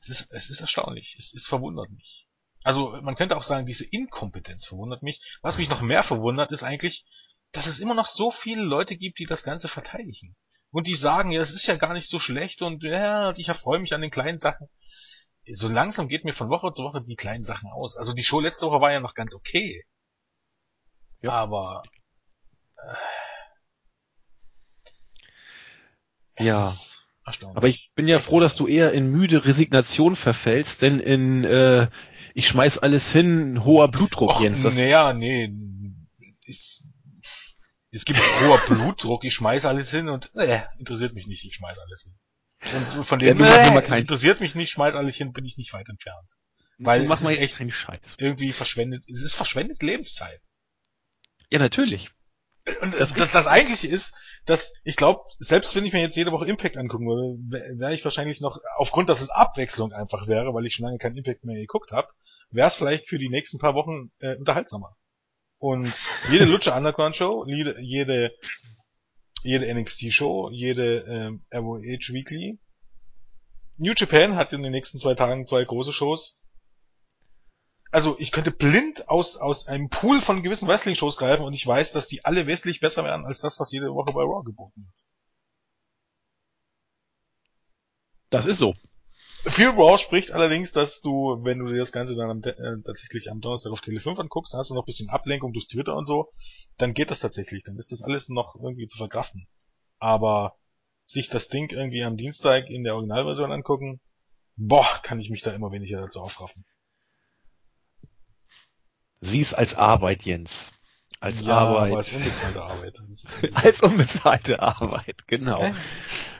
es 0.00 0.08
ist, 0.08 0.32
es 0.32 0.48
ist 0.48 0.60
erstaunlich. 0.60 1.16
Es, 1.18 1.34
es 1.34 1.46
verwundert 1.46 1.90
mich. 1.90 2.28
Also 2.62 2.98
man 3.02 3.16
könnte 3.16 3.36
auch 3.36 3.42
sagen, 3.42 3.66
diese 3.66 3.84
Inkompetenz 3.84 4.66
verwundert 4.66 5.02
mich. 5.02 5.38
Was 5.42 5.58
mich 5.58 5.68
noch 5.68 5.82
mehr 5.82 6.02
verwundert, 6.02 6.52
ist 6.52 6.62
eigentlich, 6.62 7.04
dass 7.52 7.66
es 7.66 7.80
immer 7.80 7.94
noch 7.94 8.06
so 8.06 8.30
viele 8.30 8.62
Leute 8.62 8.96
gibt, 8.96 9.18
die 9.18 9.26
das 9.26 9.42
Ganze 9.42 9.68
verteidigen. 9.68 10.36
Und 10.74 10.88
die 10.88 10.96
sagen, 10.96 11.30
ja, 11.30 11.40
es 11.40 11.52
ist 11.52 11.68
ja 11.68 11.76
gar 11.76 11.92
nicht 11.92 12.08
so 12.08 12.18
schlecht 12.18 12.60
und 12.60 12.82
ja, 12.82 13.28
und 13.28 13.38
ich 13.38 13.46
erfreue 13.46 13.78
mich 13.78 13.94
an 13.94 14.00
den 14.00 14.10
kleinen 14.10 14.38
Sachen. 14.38 14.66
So 15.52 15.68
langsam 15.68 16.08
geht 16.08 16.24
mir 16.24 16.32
von 16.32 16.48
Woche 16.48 16.72
zu 16.72 16.82
Woche 16.82 17.00
die 17.00 17.14
kleinen 17.14 17.44
Sachen 17.44 17.70
aus. 17.70 17.96
Also 17.96 18.12
die 18.12 18.24
Show 18.24 18.40
letzte 18.40 18.66
Woche 18.66 18.80
war 18.80 18.90
ja 18.90 18.98
noch 18.98 19.14
ganz 19.14 19.34
okay. 19.36 19.84
Ja. 21.20 21.30
Aber 21.30 21.84
es 26.34 26.44
Ja. 26.44 26.76
Aber 27.54 27.68
ich 27.68 27.92
bin 27.94 28.08
ja 28.08 28.18
froh, 28.18 28.40
dass 28.40 28.56
du 28.56 28.66
eher 28.66 28.90
in 28.90 29.12
müde 29.12 29.44
Resignation 29.44 30.16
verfällst, 30.16 30.82
denn 30.82 30.98
in 30.98 31.44
äh, 31.44 31.86
ich 32.34 32.48
schmeiß 32.48 32.78
alles 32.78 33.12
hin, 33.12 33.64
hoher 33.64 33.86
Blutdruck, 33.86 34.30
Och, 34.30 34.40
Jens. 34.40 34.64
Naja, 34.64 35.12
nee, 35.12 35.54
ist, 36.46 36.82
Es 37.94 38.04
gibt 38.04 38.18
hoher 38.18 38.58
Blutdruck, 38.66 39.24
ich 39.24 39.34
schmeiß 39.34 39.66
alles 39.66 39.90
hin 39.90 40.08
und 40.08 40.34
äh, 40.34 40.62
interessiert 40.78 41.14
mich 41.14 41.28
nicht, 41.28 41.44
ich 41.44 41.54
schmeiß 41.54 41.78
alles 41.78 42.02
hin. 42.02 42.14
Und 42.76 43.04
von 43.04 43.18
dem 43.20 43.38
ja, 43.38 43.80
äh, 43.80 44.00
interessiert 44.00 44.40
mich 44.40 44.56
nicht, 44.56 44.72
schmeiß 44.72 44.96
alles 44.96 45.14
hin, 45.14 45.32
bin 45.32 45.44
ich 45.44 45.56
nicht 45.56 45.72
weit 45.72 45.88
entfernt. 45.88 46.32
Weil 46.78 47.08
es 47.10 47.22
ist 47.22 47.38
echt 47.38 47.72
Scheiß. 47.72 48.16
Irgendwie 48.18 48.50
verschwendet, 48.50 49.04
es 49.08 49.22
ist 49.22 49.34
verschwendet 49.34 49.80
Lebenszeit. 49.82 50.40
Ja, 51.50 51.60
natürlich. 51.60 52.10
Und 52.80 52.94
das, 52.94 53.14
das, 53.14 53.30
das 53.30 53.46
eigentliche 53.46 53.86
ist, 53.86 54.16
dass 54.44 54.72
ich 54.82 54.96
glaube, 54.96 55.20
selbst 55.38 55.76
wenn 55.76 55.86
ich 55.86 55.92
mir 55.92 56.00
jetzt 56.00 56.16
jede 56.16 56.32
Woche 56.32 56.46
Impact 56.46 56.76
angucken 56.76 57.06
würde, 57.06 57.78
wäre 57.78 57.94
ich 57.94 58.04
wahrscheinlich 58.04 58.40
noch, 58.40 58.58
aufgrund, 58.76 59.08
dass 59.08 59.20
es 59.20 59.30
Abwechslung 59.30 59.92
einfach 59.92 60.26
wäre, 60.26 60.52
weil 60.52 60.66
ich 60.66 60.74
schon 60.74 60.86
lange 60.86 60.98
keinen 60.98 61.16
Impact 61.16 61.44
mehr 61.44 61.60
geguckt 61.60 61.92
habe, 61.92 62.08
wäre 62.50 62.66
es 62.66 62.74
vielleicht 62.74 63.08
für 63.08 63.18
die 63.18 63.28
nächsten 63.28 63.58
paar 63.58 63.74
Wochen 63.74 64.10
äh, 64.18 64.36
unterhaltsamer. 64.36 64.96
Und 65.58 65.92
jede 66.30 66.44
Lucha 66.44 66.76
Underground 66.76 67.16
Show, 67.16 67.44
jede, 67.46 67.80
jede, 67.80 68.32
jede 69.42 69.74
NXT 69.74 70.12
Show, 70.12 70.50
jede 70.50 70.98
ähm, 71.08 71.44
ROH 71.52 72.12
Weekly. 72.12 72.58
New 73.76 73.92
Japan 73.96 74.36
hat 74.36 74.52
in 74.52 74.62
den 74.62 74.72
nächsten 74.72 74.98
zwei 74.98 75.14
Tagen 75.14 75.46
zwei 75.46 75.64
große 75.64 75.92
Shows 75.92 76.38
also 77.94 78.16
ich 78.18 78.32
könnte 78.32 78.50
blind 78.50 79.08
aus, 79.08 79.36
aus 79.36 79.68
einem 79.68 79.88
Pool 79.88 80.20
von 80.20 80.42
gewissen 80.42 80.66
Wrestling-Shows 80.66 81.16
greifen 81.16 81.44
und 81.44 81.54
ich 81.54 81.64
weiß, 81.64 81.92
dass 81.92 82.08
die 82.08 82.24
alle 82.24 82.48
wesentlich 82.48 82.80
besser 82.80 83.04
werden 83.04 83.24
als 83.24 83.38
das, 83.38 83.60
was 83.60 83.70
jede 83.70 83.94
Woche 83.94 84.12
bei 84.12 84.22
Raw 84.22 84.42
geboten 84.44 84.84
wird. 84.84 85.06
Das 88.30 88.46
ist 88.46 88.58
so. 88.58 88.74
Für 89.46 89.68
Raw 89.74 89.98
spricht 89.98 90.32
allerdings, 90.32 90.72
dass 90.72 91.02
du, 91.02 91.38
wenn 91.42 91.58
du 91.58 91.66
dir 91.66 91.78
das 91.78 91.92
Ganze 91.92 92.16
dann 92.16 92.30
am, 92.30 92.42
äh, 92.42 92.82
tatsächlich 92.82 93.30
am 93.30 93.40
Donnerstag 93.40 93.72
auf 93.72 93.82
Tele 93.82 94.00
5 94.00 94.18
anguckst, 94.18 94.54
dann 94.54 94.58
hast 94.58 94.70
du 94.70 94.74
noch 94.74 94.84
ein 94.84 94.86
bisschen 94.86 95.10
Ablenkung 95.10 95.52
durch 95.52 95.68
Twitter 95.68 95.94
und 95.94 96.06
so, 96.06 96.30
dann 96.78 96.94
geht 96.94 97.10
das 97.10 97.20
tatsächlich, 97.20 97.62
dann 97.62 97.76
ist 97.76 97.92
das 97.92 98.02
alles 98.02 98.30
noch 98.30 98.56
irgendwie 98.56 98.86
zu 98.86 98.96
verkraften. 98.96 99.46
Aber 99.98 100.56
sich 101.04 101.28
das 101.28 101.48
Ding 101.48 101.70
irgendwie 101.70 102.02
am 102.02 102.16
Dienstag 102.16 102.70
in 102.70 102.84
der 102.84 102.94
Originalversion 102.94 103.52
angucken, 103.52 104.00
boah, 104.56 105.00
kann 105.02 105.20
ich 105.20 105.28
mich 105.28 105.42
da 105.42 105.52
immer 105.52 105.72
weniger 105.72 106.00
dazu 106.00 106.20
aufraffen. 106.20 106.64
Sieh's 109.20 109.52
als 109.52 109.74
Arbeit, 109.74 110.22
Jens. 110.22 110.70
Als 111.20 111.40
ja, 111.40 111.56
Arbeit. 111.56 111.94
als 111.94 112.12
unbezahlte 112.12 112.62
Arbeit. 112.62 113.02
als 113.54 113.82
unbezahlte 113.82 114.60
Arbeit, 114.60 115.26
genau. 115.26 115.72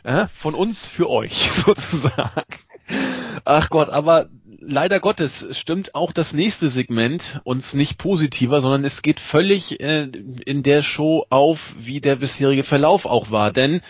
Ja, 0.05 0.28
von 0.28 0.55
uns 0.55 0.86
für 0.86 1.09
euch, 1.09 1.50
sozusagen. 1.52 2.42
Ach 3.45 3.68
Gott, 3.68 3.90
aber 3.90 4.28
leider 4.59 5.01
Gottes 5.01 5.47
stimmt 5.53 5.95
auch 5.95 6.12
das 6.12 6.32
nächste 6.32 6.70
Segment 6.70 7.40
uns 7.45 7.74
nicht 7.74 7.99
positiver, 7.99 8.61
sondern 8.61 8.84
es 8.84 9.03
geht 9.03 9.20
völlig 9.20 9.80
äh, 9.80 10.05
in 10.47 10.62
der 10.62 10.82
Show 10.82 11.26
auf, 11.28 11.74
wie 11.78 12.01
der 12.01 12.16
bisherige 12.16 12.64
Verlauf 12.64 13.05
auch 13.05 13.30
war. 13.30 13.53
Denn 13.53 13.82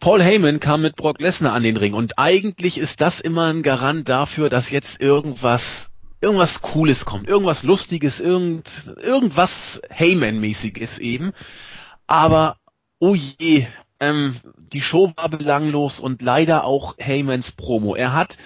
Paul 0.00 0.22
Heyman 0.22 0.60
kam 0.60 0.82
mit 0.82 0.96
Brock 0.96 1.20
Lesnar 1.20 1.52
an 1.52 1.62
den 1.62 1.76
Ring 1.76 1.94
und 1.94 2.18
eigentlich 2.18 2.78
ist 2.78 3.00
das 3.00 3.20
immer 3.20 3.52
ein 3.52 3.62
Garant 3.62 4.08
dafür, 4.08 4.48
dass 4.48 4.70
jetzt 4.70 5.00
irgendwas 5.00 5.90
irgendwas 6.20 6.62
Cooles 6.62 7.04
kommt, 7.04 7.28
irgendwas 7.28 7.62
Lustiges, 7.62 8.20
irgend, 8.20 8.90
irgendwas 9.00 9.80
Heyman-mäßiges 9.90 10.98
eben. 10.98 11.32
Aber, 12.06 12.56
oh 12.98 13.14
je, 13.14 13.66
ähm, 14.00 14.36
die 14.56 14.80
Show 14.80 15.12
war 15.16 15.28
belanglos 15.28 16.00
und 16.00 16.22
leider 16.22 16.64
auch 16.64 16.96
Heymans 16.98 17.52
Promo. 17.52 17.94
Er 17.94 18.12
hat, 18.12 18.38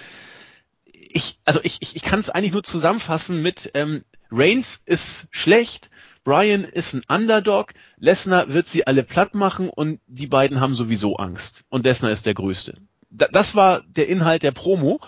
ich, 0.85 1.39
also 1.45 1.59
ich, 1.63 1.77
ich, 1.81 1.95
ich 1.95 2.03
kann 2.03 2.19
es 2.19 2.29
eigentlich 2.29 2.53
nur 2.53 2.63
zusammenfassen 2.63 3.41
mit, 3.41 3.71
ähm, 3.73 4.03
Reigns 4.31 4.81
ist 4.85 5.27
schlecht, 5.31 5.89
Brian 6.23 6.63
ist 6.63 6.93
ein 6.93 7.03
Underdog, 7.09 7.73
Lesnar 7.97 8.53
wird 8.53 8.67
sie 8.67 8.85
alle 8.87 9.03
platt 9.03 9.33
machen 9.33 9.69
und 9.69 9.99
die 10.07 10.27
beiden 10.27 10.61
haben 10.61 10.75
sowieso 10.75 11.15
Angst. 11.17 11.63
Und 11.69 11.85
Lesnar 11.85 12.11
ist 12.11 12.25
der 12.25 12.35
Größte. 12.35 12.75
das 13.09 13.55
war 13.55 13.81
der 13.81 14.07
Inhalt 14.07 14.43
der 14.43 14.51
Promo 14.51 15.01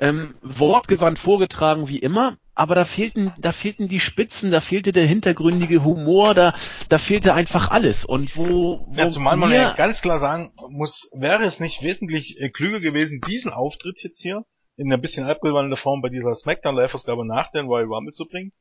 ähm, 0.00 0.34
wortgewandt 0.42 1.18
vorgetragen 1.18 1.88
wie 1.88 1.98
immer, 1.98 2.38
aber 2.54 2.74
da 2.74 2.84
fehlten, 2.84 3.32
da 3.38 3.52
fehlten 3.52 3.88
die 3.88 4.00
Spitzen, 4.00 4.50
da 4.50 4.60
fehlte 4.60 4.92
der 4.92 5.06
hintergründige 5.06 5.84
Humor, 5.84 6.34
da, 6.34 6.54
da 6.88 6.98
fehlte 6.98 7.34
einfach 7.34 7.70
alles. 7.70 8.04
Und 8.04 8.36
wo, 8.36 8.86
wo 8.86 8.96
ja, 8.96 9.08
zumal 9.08 9.36
man 9.36 9.52
ja 9.52 9.74
ganz 9.74 10.00
klar 10.00 10.18
sagen 10.18 10.52
muss, 10.70 11.10
wäre 11.14 11.44
es 11.44 11.60
nicht 11.60 11.82
wesentlich 11.82 12.40
äh, 12.40 12.48
klüger 12.48 12.80
gewesen, 12.80 13.20
diesen 13.26 13.52
Auftritt 13.52 14.02
jetzt 14.02 14.22
hier 14.22 14.44
in 14.76 14.92
ein 14.92 15.00
bisschen 15.00 15.26
abgewandelter 15.26 15.76
Form 15.76 16.00
bei 16.00 16.08
dieser 16.08 16.34
Smackdown 16.34 16.76
Live-Ausgabe 16.76 17.26
nach 17.26 17.50
den 17.50 17.66
Royal 17.66 17.86
Rumble 17.86 18.12
zu 18.12 18.26
bringen? 18.26 18.52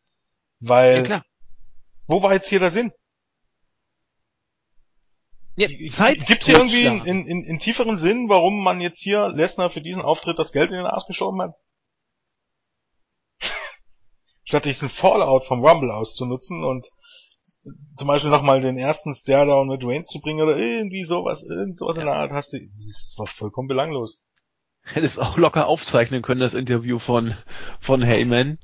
Weil, 0.59 1.07
ja, 1.07 1.23
wo 2.07 2.21
war 2.21 2.33
jetzt 2.33 2.49
hier 2.49 2.59
der 2.59 2.71
Sinn? 2.71 2.91
Ja, 5.57 5.69
Zeit 5.89 6.25
Gibt 6.27 6.41
es 6.41 6.47
hier 6.47 6.57
irgendwie 6.57 6.87
einen, 6.87 7.25
in, 7.25 7.43
in, 7.43 7.59
tieferen 7.59 7.97
Sinn, 7.97 8.27
warum 8.27 8.61
man 8.61 8.81
jetzt 8.81 9.01
hier 9.01 9.29
Lesnar 9.29 9.69
für 9.69 9.81
diesen 9.81 10.01
Auftritt 10.01 10.37
das 10.37 10.51
Geld 10.51 10.71
in 10.71 10.77
den 10.77 10.85
Arsch 10.85 11.07
geschoben 11.07 11.41
hat? 11.41 11.55
Statt 14.43 14.65
diesen 14.65 14.89
Fallout 14.89 15.45
vom 15.45 15.65
Rumble 15.65 15.91
auszunutzen 15.91 16.63
und 16.63 16.89
zum 17.95 18.07
Beispiel 18.07 18.31
nochmal 18.31 18.59
den 18.59 18.77
ersten 18.77 19.13
Stairdown 19.13 19.67
mit 19.67 19.85
Reigns 19.85 20.07
zu 20.07 20.19
bringen 20.19 20.41
oder 20.41 20.57
irgendwie 20.57 21.05
sowas, 21.05 21.43
irgend 21.43 21.79
sowas 21.79 21.95
ja. 21.95 22.01
in 22.01 22.07
der 22.07 22.17
Art 22.17 22.31
hast 22.31 22.53
du, 22.53 22.59
das 22.59 23.15
war 23.17 23.27
vollkommen 23.27 23.67
belanglos. 23.67 24.23
Hättest 24.83 25.19
auch 25.19 25.37
locker 25.37 25.67
aufzeichnen 25.67 26.21
können, 26.21 26.41
das 26.41 26.53
Interview 26.53 26.99
von, 26.99 27.35
von 27.79 28.03
Heyman. 28.03 28.59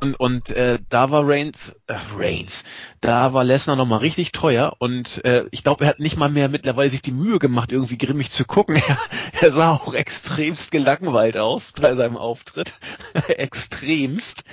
Und, 0.00 0.14
und 0.14 0.50
äh, 0.50 0.78
da 0.88 1.10
war 1.10 1.26
Reigns, 1.26 1.78
äh, 1.86 1.94
Reigns, 2.14 2.64
da 3.00 3.32
war 3.32 3.44
Lesnar 3.44 3.76
nochmal 3.76 4.00
richtig 4.00 4.32
teuer 4.32 4.76
und 4.78 5.24
äh, 5.24 5.44
ich 5.50 5.62
glaube, 5.64 5.84
er 5.84 5.90
hat 5.90 6.00
nicht 6.00 6.16
mal 6.16 6.28
mehr 6.28 6.48
mittlerweile 6.48 6.90
sich 6.90 7.02
die 7.02 7.12
Mühe 7.12 7.38
gemacht, 7.38 7.72
irgendwie 7.72 7.98
grimmig 7.98 8.30
zu 8.30 8.44
gucken. 8.44 8.76
Er, 8.86 8.98
er 9.40 9.52
sah 9.52 9.72
auch 9.72 9.94
extremst 9.94 10.70
gelangweilt 10.70 11.36
aus 11.36 11.72
bei 11.72 11.94
seinem 11.94 12.16
Auftritt. 12.16 12.74
extremst. 13.28 14.44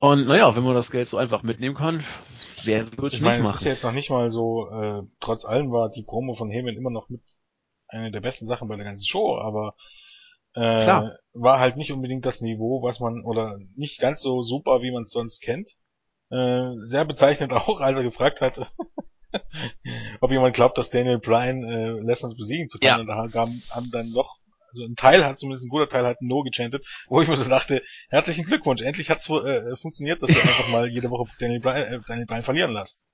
Und 0.00 0.26
naja, 0.26 0.54
wenn 0.56 0.64
man 0.64 0.74
das 0.74 0.90
Geld 0.90 1.08
so 1.08 1.16
einfach 1.16 1.42
mitnehmen 1.42 1.76
kann, 1.76 2.04
wer 2.64 2.90
würde 2.92 3.06
es 3.06 3.12
nicht 3.14 3.22
meine, 3.22 3.42
machen? 3.42 3.54
Es 3.54 3.60
ist 3.60 3.66
ja 3.66 3.72
jetzt 3.72 3.84
noch 3.84 3.92
nicht 3.92 4.10
mal 4.10 4.30
so, 4.30 4.68
äh, 4.70 5.02
trotz 5.20 5.44
allem 5.44 5.70
war 5.70 5.90
die 5.90 6.02
Promo 6.02 6.34
von 6.34 6.50
Heyman 6.50 6.76
immer 6.76 6.90
noch 6.90 7.08
mit 7.08 7.22
eine 7.88 8.10
der 8.10 8.20
besten 8.20 8.46
Sachen 8.46 8.68
bei 8.68 8.76
der 8.76 8.84
ganzen 8.84 9.06
Show, 9.06 9.38
aber 9.38 9.74
äh, 10.54 10.84
Klar. 10.84 11.18
war 11.32 11.60
halt 11.60 11.76
nicht 11.76 11.92
unbedingt 11.92 12.26
das 12.26 12.40
Niveau, 12.40 12.82
was 12.82 13.00
man, 13.00 13.24
oder 13.24 13.58
nicht 13.74 14.00
ganz 14.00 14.20
so 14.20 14.42
super, 14.42 14.82
wie 14.82 14.92
man 14.92 15.04
es 15.04 15.10
sonst 15.10 15.40
kennt. 15.40 15.70
Äh, 16.30 16.72
sehr 16.84 17.04
bezeichnend 17.04 17.52
auch, 17.52 17.80
als 17.80 17.96
er 17.96 18.04
gefragt 18.04 18.40
hat, 18.40 18.72
ob 20.20 20.30
jemand 20.30 20.54
glaubt, 20.54 20.76
dass 20.76 20.90
Daniel 20.90 21.18
Bryan 21.18 21.64
äh, 21.64 21.90
Lesnar 22.00 22.34
besiegen 22.34 22.68
zu 22.68 22.78
können. 22.78 23.08
Ja. 23.08 23.20
Und 23.20 23.34
da 23.34 23.40
haben, 23.40 23.62
haben 23.70 23.90
dann 23.90 24.12
doch, 24.12 24.36
also 24.68 24.84
ein 24.84 24.94
Teil 24.94 25.24
hat, 25.24 25.38
zumindest 25.38 25.64
ein 25.64 25.70
guter 25.70 25.88
Teil 25.88 26.06
hat 26.06 26.20
No 26.20 26.42
gechantet, 26.42 26.86
wo 27.08 27.20
ich 27.22 27.28
mir 27.28 27.36
so 27.36 27.48
dachte, 27.48 27.82
herzlichen 28.10 28.44
Glückwunsch, 28.44 28.82
endlich 28.82 29.10
hat's 29.10 29.28
äh, 29.28 29.76
funktioniert, 29.76 30.22
dass 30.22 30.30
ihr 30.30 30.42
einfach 30.42 30.68
mal 30.68 30.88
jede 30.88 31.10
Woche 31.10 31.30
Daniel 31.38 31.60
Bryan, 31.60 31.82
äh, 31.82 32.00
Daniel 32.06 32.26
Bryan 32.26 32.42
verlieren 32.42 32.72
lasst. 32.72 33.06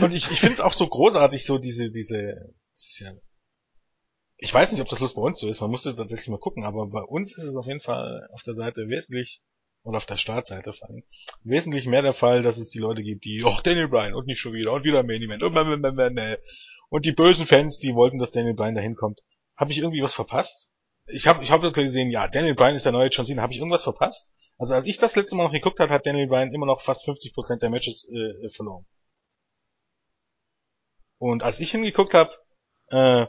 Und 0.00 0.12
ich, 0.12 0.28
ich 0.30 0.40
finde 0.40 0.54
es 0.54 0.60
auch 0.60 0.72
so 0.72 0.88
großartig, 0.88 1.44
so 1.46 1.58
diese, 1.58 1.90
diese, 1.90 2.34
das 2.74 2.86
ist 2.86 3.00
ja 3.00 3.12
ich 4.38 4.54
weiß 4.54 4.72
nicht, 4.72 4.80
ob 4.80 4.88
das 4.88 5.00
bloß 5.00 5.14
bei 5.14 5.22
uns 5.22 5.38
so 5.40 5.48
ist, 5.48 5.60
man 5.60 5.70
musste 5.70 5.94
tatsächlich 5.94 6.28
mal 6.28 6.38
gucken, 6.38 6.64
aber 6.64 6.86
bei 6.86 7.02
uns 7.02 7.36
ist 7.36 7.44
es 7.44 7.56
auf 7.56 7.66
jeden 7.66 7.80
Fall 7.80 8.28
auf 8.32 8.42
der 8.42 8.54
Seite 8.54 8.88
wesentlich, 8.88 9.42
oder 9.82 9.96
auf 9.96 10.06
der 10.06 10.16
Startseite 10.16 10.72
vor 10.72 10.88
allem, 10.88 11.02
wesentlich 11.42 11.86
mehr 11.86 12.02
der 12.02 12.12
Fall, 12.12 12.42
dass 12.42 12.56
es 12.56 12.70
die 12.70 12.78
Leute 12.78 13.02
gibt, 13.02 13.24
die, 13.24 13.42
ach, 13.44 13.62
Daniel 13.62 13.88
Bryan, 13.88 14.14
und 14.14 14.26
nicht 14.26 14.38
schon 14.38 14.52
wieder, 14.52 14.72
und 14.72 14.84
wieder 14.84 15.02
Main 15.02 15.22
Event, 15.22 15.42
und, 15.42 16.38
und 16.90 17.04
die 17.04 17.12
bösen 17.12 17.46
Fans, 17.46 17.78
die 17.80 17.94
wollten, 17.94 18.18
dass 18.18 18.30
Daniel 18.30 18.54
Bryan 18.54 18.76
dahin 18.76 18.94
kommt. 18.94 19.20
Habe 19.56 19.72
ich 19.72 19.78
irgendwie 19.78 20.02
was 20.02 20.14
verpasst? 20.14 20.70
Ich 21.06 21.26
habe 21.26 21.42
ich 21.42 21.50
hab 21.50 21.62
gesehen, 21.74 22.10
ja, 22.10 22.28
Daniel 22.28 22.54
Bryan 22.54 22.76
ist 22.76 22.84
der 22.84 22.92
neue 22.92 23.08
John 23.08 23.24
Cena. 23.24 23.42
Habe 23.42 23.52
ich 23.52 23.58
irgendwas 23.58 23.82
verpasst? 23.82 24.36
Also 24.58 24.74
als 24.74 24.84
ich 24.84 24.98
das 24.98 25.16
letzte 25.16 25.36
Mal 25.36 25.44
noch 25.44 25.52
geguckt 25.52 25.80
habe, 25.80 25.92
hat 25.92 26.06
Daniel 26.06 26.28
Bryan 26.28 26.52
immer 26.52 26.66
noch 26.66 26.80
fast 26.80 27.08
50% 27.08 27.58
der 27.58 27.70
Matches 27.70 28.10
äh, 28.12 28.50
verloren. 28.50 28.86
Und 31.18 31.42
als 31.42 31.60
ich 31.60 31.70
hingeguckt 31.70 32.14
habe, 32.14 32.30
äh, 32.90 33.26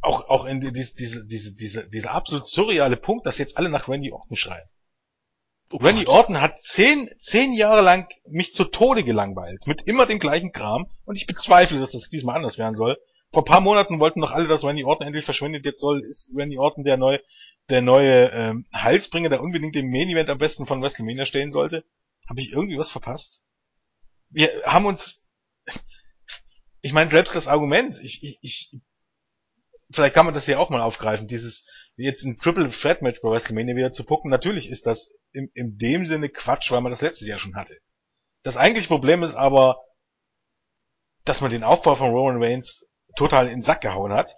auch, 0.00 0.28
auch 0.28 0.44
in 0.44 0.60
die, 0.60 0.72
diese, 0.72 0.94
diese, 0.94 1.26
diese, 1.26 1.54
diese, 1.54 1.88
dieser 1.88 2.12
absolut 2.12 2.46
surreale 2.46 2.96
Punkt, 2.96 3.26
dass 3.26 3.38
jetzt 3.38 3.56
alle 3.56 3.68
nach 3.68 3.88
Randy 3.88 4.12
Orton 4.12 4.36
schreien. 4.36 4.68
Oh 5.70 5.76
Randy 5.78 6.06
Orton 6.06 6.40
hat 6.40 6.62
zehn, 6.62 7.10
zehn 7.18 7.52
Jahre 7.52 7.82
lang 7.82 8.08
mich 8.26 8.54
zu 8.54 8.64
Tode 8.64 9.04
gelangweilt, 9.04 9.66
mit 9.66 9.86
immer 9.86 10.06
dem 10.06 10.18
gleichen 10.18 10.52
Kram, 10.52 10.86
und 11.04 11.16
ich 11.16 11.26
bezweifle, 11.26 11.78
dass 11.78 11.90
das 11.90 12.08
diesmal 12.08 12.36
anders 12.36 12.58
werden 12.58 12.74
soll. 12.74 12.96
Vor 13.32 13.44
paar 13.44 13.60
Monaten 13.60 14.00
wollten 14.00 14.20
noch 14.20 14.30
alle, 14.30 14.48
dass 14.48 14.64
Randy 14.64 14.84
Orton 14.84 15.06
endlich 15.06 15.26
verschwindet, 15.26 15.66
jetzt 15.66 15.80
soll, 15.80 16.00
ist 16.00 16.32
Randy 16.34 16.56
Orton 16.56 16.84
der 16.84 16.96
neue, 16.96 17.20
der 17.68 17.82
neue, 17.82 18.30
ähm, 18.30 18.66
Heilsbringer, 18.74 19.28
der 19.28 19.42
unbedingt 19.42 19.74
den 19.74 19.90
Main 19.90 20.08
Event 20.08 20.30
am 20.30 20.38
besten 20.38 20.64
von 20.64 20.80
WrestleMania 20.80 21.26
stellen 21.26 21.50
sollte. 21.50 21.84
Habe 22.26 22.40
ich 22.40 22.52
irgendwie 22.52 22.78
was 22.78 22.88
verpasst? 22.88 23.42
Wir 24.30 24.50
haben 24.64 24.86
uns, 24.86 25.28
ich 26.80 26.94
meine, 26.94 27.10
selbst 27.10 27.34
das 27.34 27.48
Argument, 27.48 27.98
ich, 28.02 28.22
ich, 28.22 28.38
ich 28.40 28.80
vielleicht 29.90 30.14
kann 30.14 30.26
man 30.26 30.34
das 30.34 30.46
hier 30.46 30.60
auch 30.60 30.70
mal 30.70 30.80
aufgreifen, 30.80 31.26
dieses 31.26 31.66
jetzt 31.96 32.24
ein 32.24 32.38
Triple 32.38 32.68
Threat 32.70 33.02
Match 33.02 33.20
bei 33.20 33.30
WrestleMania 33.30 33.76
wieder 33.76 33.92
zu 33.92 34.04
gucken. 34.04 34.30
Natürlich 34.30 34.68
ist 34.68 34.86
das 34.86 35.16
in, 35.32 35.50
in 35.54 35.76
dem 35.78 36.04
Sinne 36.06 36.28
Quatsch, 36.28 36.70
weil 36.70 36.80
man 36.80 36.92
das 36.92 37.02
letztes 37.02 37.26
Jahr 37.26 37.38
schon 37.38 37.56
hatte. 37.56 37.76
Das 38.42 38.56
eigentliche 38.56 38.88
Problem 38.88 39.22
ist 39.22 39.34
aber, 39.34 39.80
dass 41.24 41.40
man 41.40 41.50
den 41.50 41.64
Aufbau 41.64 41.94
von 41.96 42.10
Roman 42.10 42.42
Reigns 42.42 42.88
total 43.16 43.46
in 43.46 43.56
den 43.56 43.62
Sack 43.62 43.80
gehauen 43.80 44.12
hat, 44.12 44.36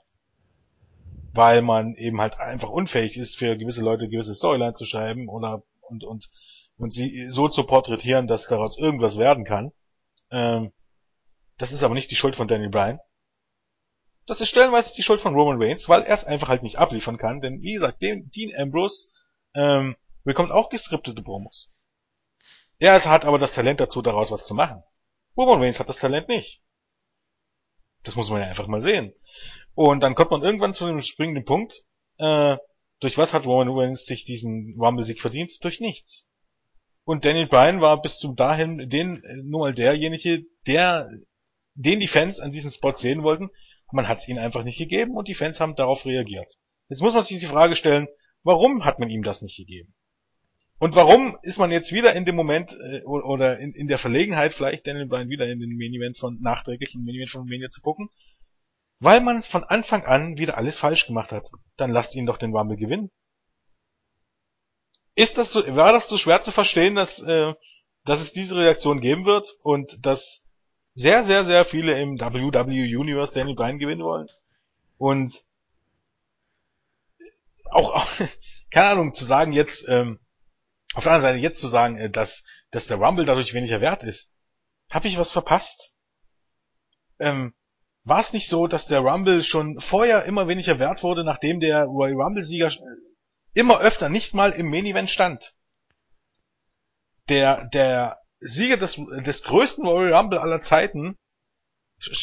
weil 1.33 1.63
man 1.63 1.95
eben 1.95 2.21
halt 2.21 2.39
einfach 2.39 2.71
unfähig 2.71 3.17
ist, 3.17 3.37
für 3.37 3.57
gewisse 3.57 3.83
Leute 3.83 4.09
gewisse 4.09 4.35
Storyline 4.35 4.75
zu 4.75 4.85
schreiben 4.85 5.29
oder 5.29 5.63
und 5.83 6.05
und 6.05 6.31
und 6.77 6.95
sie 6.95 7.29
so 7.29 7.49
zu 7.49 7.65
porträtieren, 7.65 8.27
dass 8.27 8.49
daraus 8.49 8.79
irgendwas 8.79 9.19
werden 9.19 9.45
kann. 9.45 9.73
Ähm, 10.31 10.73
das 11.59 11.73
ist 11.73 11.83
aber 11.83 11.95
nicht 11.95 12.11
die 12.11 12.17
Schuld 12.17 12.37
von 12.37 12.49
Daniel 12.49 12.71
Bryan. 12.71 13.01
Das 14.27 14.41
ist 14.41 14.49
stellenweise 14.49 14.95
die 14.95 15.03
Schuld 15.03 15.21
von 15.21 15.35
Roman 15.35 15.61
Reigns, 15.61 15.89
weil 15.89 16.03
er 16.03 16.15
es 16.15 16.25
einfach 16.25 16.49
halt 16.49 16.63
nicht 16.63 16.79
abliefern 16.79 17.19
kann. 17.19 17.41
Denn 17.41 17.63
wie 17.63 17.75
gesagt, 17.75 18.03
Dean 18.03 18.55
Ambrose 18.57 19.09
ähm, 19.55 19.97
bekommt 20.25 20.53
auch 20.53 20.69
geskriptete 20.69 21.23
Promos. 21.23 21.71
Er 22.79 23.05
hat 23.05 23.25
aber 23.25 23.39
das 23.39 23.55
Talent 23.55 23.81
dazu, 23.81 24.03
daraus 24.03 24.31
was 24.31 24.45
zu 24.45 24.55
machen. 24.55 24.83
Roman 25.37 25.61
Reigns 25.61 25.81
hat 25.81 25.89
das 25.89 25.99
Talent 25.99 26.29
nicht. 26.29 26.63
Das 28.03 28.17
muss 28.17 28.31
man 28.31 28.41
ja 28.41 28.47
einfach 28.47 28.67
mal 28.67 28.81
sehen. 28.81 29.13
Und 29.75 30.03
dann 30.03 30.15
kommt 30.15 30.31
man 30.31 30.43
irgendwann 30.43 30.75
zu 30.75 30.87
dem 30.87 31.03
springenden 31.03 31.45
Punkt. 31.45 31.85
Äh, 32.19 32.57
durch 33.01 33.19
was 33.19 33.33
hat 33.33 33.47
Roman 33.47 33.69
Reigns 33.71 34.05
sich 34.07 34.25
diesen 34.25 34.77
Rumble-Sieg 34.79 35.21
verdient? 35.21 35.63
Durch 35.63 35.81
nichts. 35.81 36.31
Und 37.05 37.25
Daniel 37.25 37.47
Bryan 37.47 37.81
war 37.81 38.01
bis 38.01 38.19
zum 38.19 38.37
dahin 38.37 38.89
den 38.89 39.23
nur 39.45 39.61
mal 39.61 39.75
derjenige, 39.75 40.45
der 40.67 41.11
den 41.75 42.01
die 42.01 42.09
Fans 42.09 42.41
an 42.41 42.51
diesem 42.51 42.71
Spot 42.71 42.93
sehen 42.93 43.23
wollten. 43.23 43.51
Man 43.93 44.09
hat 44.09 44.19
es 44.19 44.29
ihnen 44.29 44.39
einfach 44.39 44.65
nicht 44.65 44.79
gegeben 44.79 45.17
und 45.17 45.29
die 45.29 45.35
Fans 45.35 45.61
haben 45.61 45.75
darauf 45.75 46.05
reagiert. 46.07 46.55
Jetzt 46.89 47.03
muss 47.03 47.15
man 47.15 47.23
sich 47.23 47.39
die 47.39 47.47
Frage 47.47 47.77
stellen, 47.77 48.09
warum 48.43 48.85
hat 48.85 48.99
man 48.99 49.11
ihm 49.11 49.23
das 49.23 49.43
nicht 49.43 49.57
gegeben? 49.57 49.95
Und 50.79 50.97
warum 50.97 51.37
ist 51.43 51.59
man 51.59 51.71
jetzt 51.71 51.93
wieder 51.93 52.15
in 52.15 52.25
dem 52.25 52.35
Moment 52.35 52.73
äh, 52.73 53.03
oder 53.05 53.59
in, 53.59 53.73
in 53.73 53.87
der 53.87 53.99
Verlegenheit, 53.99 54.55
vielleicht 54.55 54.87
Daniel 54.87 55.07
Bryan 55.07 55.29
wieder 55.29 55.47
in 55.47 55.61
den 55.61 55.77
Main 55.77 55.93
Event 55.93 56.17
von 56.17 56.41
nachträglich 56.41 56.95
in 56.95 57.03
den 57.03 57.07
Main 57.07 57.17
Event 57.17 57.31
von 57.31 57.47
Mania 57.47 57.69
zu 57.69 57.83
gucken? 57.83 58.09
Weil 58.99 59.21
man 59.21 59.43
von 59.43 59.63
Anfang 59.63 60.05
an 60.05 60.39
wieder 60.39 60.57
alles 60.57 60.79
falsch 60.79 61.07
gemacht 61.07 61.33
hat. 61.33 61.51
Dann 61.77 61.91
lasst 61.91 62.17
ihn 62.17 62.25
doch 62.25 62.39
den 62.39 62.57
Rumble 62.57 62.79
gewinnen. 62.79 63.11
Ist 65.15 65.37
das 65.37 65.53
so, 65.53 65.67
war 65.77 65.93
das 65.93 66.09
so 66.09 66.17
schwer 66.17 66.41
zu 66.41 66.51
verstehen, 66.51 66.95
dass, 66.95 67.23
äh, 67.23 67.53
dass 68.05 68.23
es 68.23 68.33
diese 68.33 68.57
Reaktion 68.57 69.01
geben 69.01 69.27
wird 69.27 69.55
und 69.63 70.07
dass 70.07 70.50
sehr, 70.95 71.25
sehr, 71.25 71.45
sehr 71.45 71.65
viele 71.65 72.01
im 72.01 72.21
WWE 72.21 72.99
Universe 72.99 73.33
Daniel 73.33 73.57
Bryan 73.57 73.79
gewinnen 73.79 74.03
wollen? 74.03 74.29
Und 74.99 75.45
auch, 77.71 77.93
auch 77.93 78.09
keine 78.71 78.89
Ahnung, 78.89 79.15
zu 79.15 79.25
sagen 79.25 79.53
jetzt, 79.53 79.89
ähm, 79.89 80.19
auf 80.95 81.05
der 81.05 81.13
anderen 81.13 81.35
Seite 81.35 81.43
jetzt 81.43 81.61
zu 81.61 81.69
sagen, 81.69 81.97
äh, 81.97 82.11
dass, 82.11 82.45
dass 82.71 82.87
der 82.87 82.99
Rumble 82.99 83.25
dadurch 83.25 83.55
weniger 83.55 83.81
wert 83.81 84.03
ist. 84.03 84.35
Habe 84.91 85.09
ich 85.09 85.19
was 85.19 85.31
verpasst? 85.31 85.95
Ähm, 87.19 87.55
war 88.05 88.21
es 88.21 88.33
nicht 88.33 88.49
so, 88.49 88.67
dass 88.67 88.87
der 88.87 89.01
Rumble 89.01 89.43
schon 89.43 89.79
vorher 89.79 90.25
immer 90.25 90.49
weniger 90.49 90.79
wert 90.79 91.03
wurde, 91.03 91.23
nachdem 91.23 91.61
der 91.61 91.85
Royal 91.85 92.21
Rumble-Sieger 92.21 92.69
äh, 92.69 92.81
immer 93.55 93.81
öfter 93.81 94.09
nicht 94.09 94.35
mal 94.35 94.53
im 94.53 94.69
Main 94.71 94.87
Event 94.87 95.11
stand? 95.11 95.55
Der, 97.29 97.69
der 97.69 98.20
Sieger 98.41 98.77
des, 98.77 99.01
des 99.25 99.43
größten 99.45 99.87
Royal 99.87 100.15
Rumble 100.15 100.39
aller 100.39 100.63
Zeiten 100.63 101.17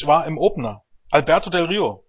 war 0.02 0.26
im 0.26 0.38
Opener. 0.38 0.82
Alberto 1.10 1.50
Del 1.50 1.64
Rio. 1.64 2.04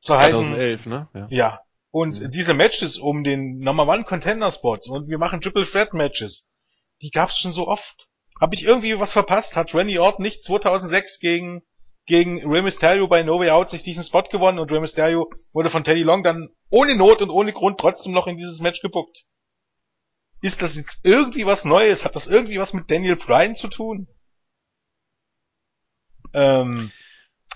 So 0.00 0.14
2011, 0.14 0.80
heißen, 0.80 0.92
ne? 0.92 1.08
Ja. 1.14 1.26
ja. 1.30 1.60
Und 1.90 2.20
mhm. 2.20 2.30
diese 2.30 2.54
Matches 2.54 2.98
um 2.98 3.22
den 3.22 3.58
Number 3.58 3.86
One 3.86 4.04
Contender 4.04 4.50
Spot 4.50 4.78
und 4.88 5.08
wir 5.08 5.18
machen 5.18 5.40
Triple 5.40 5.64
Threat 5.64 5.94
Matches, 5.94 6.48
die 7.02 7.10
gab's 7.10 7.38
schon 7.38 7.52
so 7.52 7.68
oft. 7.68 8.08
Habe 8.40 8.54
ich 8.54 8.64
irgendwie 8.64 8.98
was 8.98 9.12
verpasst? 9.12 9.56
Hat 9.56 9.74
Randy 9.74 9.98
Orton 9.98 10.24
nicht 10.24 10.42
2006 10.42 11.20
gegen 11.20 11.62
gegen 12.06 12.46
Rey 12.50 12.62
Mysterio 12.62 13.06
bei 13.06 13.22
No 13.22 13.38
Way 13.38 13.50
Out 13.50 13.70
sich 13.70 13.82
diesen 13.82 14.02
Spot 14.02 14.22
gewonnen 14.22 14.58
und 14.58 14.70
Rey 14.70 14.80
Mysterio 14.80 15.30
wurde 15.52 15.70
von 15.70 15.84
Teddy 15.84 16.02
Long 16.02 16.22
dann 16.22 16.50
ohne 16.70 16.96
Not 16.96 17.22
und 17.22 17.30
ohne 17.30 17.52
Grund 17.52 17.78
trotzdem 17.78 18.12
noch 18.12 18.26
in 18.26 18.36
dieses 18.36 18.60
Match 18.60 18.82
gebuckt. 18.82 19.24
Ist 20.44 20.60
das 20.60 20.76
jetzt 20.76 21.06
irgendwie 21.06 21.46
was 21.46 21.64
Neues? 21.64 22.04
Hat 22.04 22.14
das 22.16 22.26
irgendwie 22.26 22.58
was 22.58 22.74
mit 22.74 22.90
Daniel 22.90 23.16
Bryan 23.16 23.54
zu 23.54 23.68
tun? 23.68 24.06
Ähm, 26.34 26.92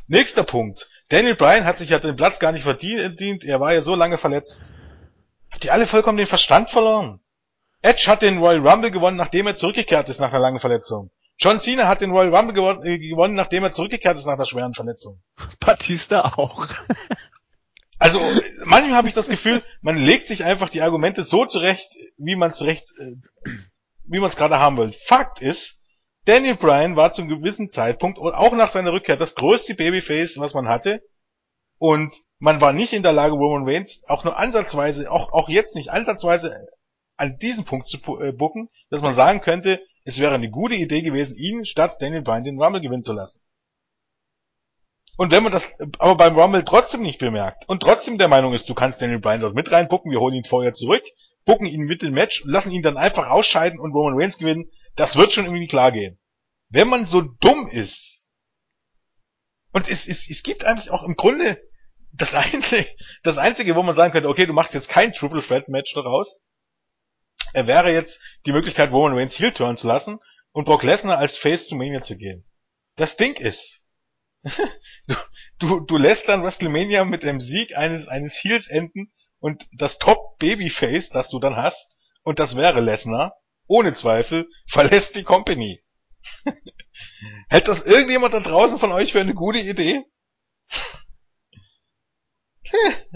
nächster 0.06 0.42
Punkt. 0.42 0.88
Daniel 1.10 1.34
Bryan 1.34 1.66
hat 1.66 1.76
sich 1.76 1.90
ja 1.90 1.98
den 1.98 2.16
Platz 2.16 2.38
gar 2.38 2.52
nicht 2.52 2.62
verdient, 2.62 3.44
er 3.44 3.60
war 3.60 3.74
ja 3.74 3.82
so 3.82 3.94
lange 3.94 4.16
verletzt. 4.16 4.72
Habt 5.50 5.66
ihr 5.66 5.72
alle 5.74 5.86
vollkommen 5.86 6.16
den 6.16 6.26
Verstand 6.26 6.70
verloren? 6.70 7.20
Edge 7.82 8.06
hat 8.06 8.22
den 8.22 8.38
Royal 8.38 8.66
Rumble 8.66 8.90
gewonnen, 8.90 9.18
nachdem 9.18 9.46
er 9.46 9.54
zurückgekehrt 9.54 10.08
ist 10.08 10.18
nach 10.18 10.30
einer 10.30 10.40
langen 10.40 10.58
Verletzung. 10.58 11.10
John 11.36 11.60
Cena 11.60 11.88
hat 11.88 12.00
den 12.00 12.10
Royal 12.10 12.34
Rumble 12.34 12.54
gewonnen, 12.54 12.86
äh, 12.86 12.98
gewonnen 12.98 13.34
nachdem 13.34 13.64
er 13.64 13.72
zurückgekehrt 13.72 14.16
ist 14.16 14.24
nach 14.24 14.32
einer 14.32 14.46
schweren 14.46 14.72
Verletzung. 14.72 15.20
Batista 15.60 16.22
auch. 16.22 16.66
also 17.98 18.20
manchmal 18.64 18.96
habe 18.96 19.08
ich 19.08 19.14
das 19.14 19.28
Gefühl, 19.28 19.62
man 19.80 19.96
legt 19.96 20.26
sich 20.26 20.44
einfach 20.44 20.68
die 20.68 20.82
Argumente 20.82 21.22
so 21.22 21.44
zurecht, 21.44 21.90
wie 22.16 22.36
man 22.36 22.50
es 22.50 22.56
zurecht, 22.56 22.84
äh, 22.98 23.14
wie 24.04 24.20
man 24.20 24.28
es 24.28 24.36
gerade 24.36 24.58
haben 24.58 24.76
will. 24.76 24.92
Fakt 24.92 25.40
ist, 25.40 25.84
Daniel 26.24 26.56
Bryan 26.56 26.96
war 26.96 27.12
zum 27.12 27.28
gewissen 27.28 27.70
Zeitpunkt 27.70 28.18
und 28.18 28.34
auch 28.34 28.52
nach 28.52 28.70
seiner 28.70 28.92
Rückkehr 28.92 29.16
das 29.16 29.34
größte 29.34 29.74
Babyface, 29.74 30.38
was 30.38 30.54
man 30.54 30.68
hatte. 30.68 31.02
Und 31.78 32.12
man 32.38 32.60
war 32.60 32.72
nicht 32.72 32.92
in 32.92 33.02
der 33.02 33.12
Lage, 33.12 33.34
Roman 33.34 33.68
Reigns 33.68 34.04
auch 34.08 34.24
nur 34.24 34.38
ansatzweise, 34.38 35.10
auch, 35.10 35.32
auch 35.32 35.48
jetzt 35.48 35.74
nicht 35.74 35.90
ansatzweise 35.90 36.54
an 37.16 37.36
diesem 37.38 37.64
Punkt 37.64 37.86
zu 37.86 37.98
äh, 38.20 38.32
bucken, 38.32 38.68
dass 38.90 39.02
man 39.02 39.12
sagen 39.12 39.40
könnte, 39.40 39.80
es 40.04 40.20
wäre 40.20 40.34
eine 40.34 40.50
gute 40.50 40.74
Idee 40.74 41.02
gewesen, 41.02 41.36
ihn 41.36 41.64
statt 41.64 42.00
Daniel 42.00 42.22
Bryan 42.22 42.44
den 42.44 42.62
Rumble 42.62 42.80
gewinnen 42.80 43.02
zu 43.02 43.12
lassen. 43.12 43.40
Und 45.18 45.32
wenn 45.32 45.42
man 45.42 45.50
das 45.50 45.68
aber 45.98 46.14
beim 46.14 46.38
Rumble 46.38 46.64
trotzdem 46.64 47.02
nicht 47.02 47.18
bemerkt 47.18 47.68
und 47.68 47.82
trotzdem 47.82 48.18
der 48.18 48.28
Meinung 48.28 48.52
ist, 48.52 48.68
du 48.68 48.74
kannst 48.74 49.02
Daniel 49.02 49.18
Bryan 49.18 49.40
dort 49.40 49.54
mit 49.56 49.68
reinbucken, 49.68 50.12
wir 50.12 50.20
holen 50.20 50.36
ihn 50.36 50.44
vorher 50.44 50.74
zurück, 50.74 51.02
bucken 51.44 51.66
ihn 51.66 51.86
mit 51.86 52.02
dem 52.02 52.14
Match, 52.14 52.44
lassen 52.44 52.70
ihn 52.70 52.82
dann 52.82 52.96
einfach 52.96 53.28
ausscheiden 53.28 53.80
und 53.80 53.92
Roman 53.92 54.14
Reigns 54.16 54.38
gewinnen, 54.38 54.70
das 54.94 55.16
wird 55.16 55.32
schon 55.32 55.46
irgendwie 55.46 55.66
klar 55.66 55.90
gehen. 55.90 56.20
Wenn 56.68 56.86
man 56.86 57.04
so 57.04 57.20
dumm 57.20 57.66
ist, 57.66 58.28
und 59.72 59.88
es, 59.88 60.06
es, 60.06 60.30
es 60.30 60.44
gibt 60.44 60.64
eigentlich 60.64 60.92
auch 60.92 61.02
im 61.02 61.16
Grunde 61.16 61.60
das 62.12 62.34
einzige, 62.34 62.86
das 63.24 63.38
einzige, 63.38 63.74
wo 63.74 63.82
man 63.82 63.96
sagen 63.96 64.12
könnte, 64.12 64.28
okay, 64.28 64.46
du 64.46 64.52
machst 64.52 64.72
jetzt 64.72 64.88
kein 64.88 65.12
Triple 65.12 65.42
Threat 65.42 65.68
Match 65.68 65.92
daraus, 65.94 66.40
er 67.54 67.66
wäre 67.66 67.92
jetzt 67.92 68.22
die 68.46 68.52
Möglichkeit, 68.52 68.92
Roman 68.92 69.18
Reigns 69.18 69.36
Heel 69.36 69.50
turn 69.50 69.76
zu 69.76 69.88
lassen 69.88 70.20
und 70.52 70.64
Brock 70.64 70.84
Lesnar 70.84 71.18
als 71.18 71.36
Face 71.36 71.66
zu 71.66 71.74
Mania 71.74 72.02
zu 72.02 72.16
gehen. 72.16 72.48
Das 72.94 73.16
Ding 73.16 73.34
ist, 73.34 73.84
du, 74.42 75.14
du, 75.58 75.80
du 75.80 75.96
lässt 75.96 76.28
dann 76.28 76.42
WrestleMania 76.42 77.04
mit 77.04 77.22
dem 77.22 77.40
Sieg 77.40 77.76
eines, 77.76 78.08
eines 78.08 78.42
Heels 78.42 78.68
enden 78.68 79.12
und 79.40 79.66
das 79.72 79.98
Top 79.98 80.38
Babyface, 80.38 81.10
das 81.10 81.28
du 81.30 81.38
dann 81.38 81.56
hast, 81.56 81.98
und 82.22 82.38
das 82.38 82.56
wäre 82.56 82.80
Lesnar, 82.80 83.34
ohne 83.66 83.92
Zweifel, 83.92 84.48
verlässt 84.66 85.16
die 85.16 85.24
Company. 85.24 85.82
Hält 87.48 87.68
das 87.68 87.86
irgendjemand 87.86 88.34
da 88.34 88.40
draußen 88.40 88.78
von 88.78 88.92
euch 88.92 89.12
für 89.12 89.20
eine 89.20 89.34
gute 89.34 89.60
Idee? 89.60 90.04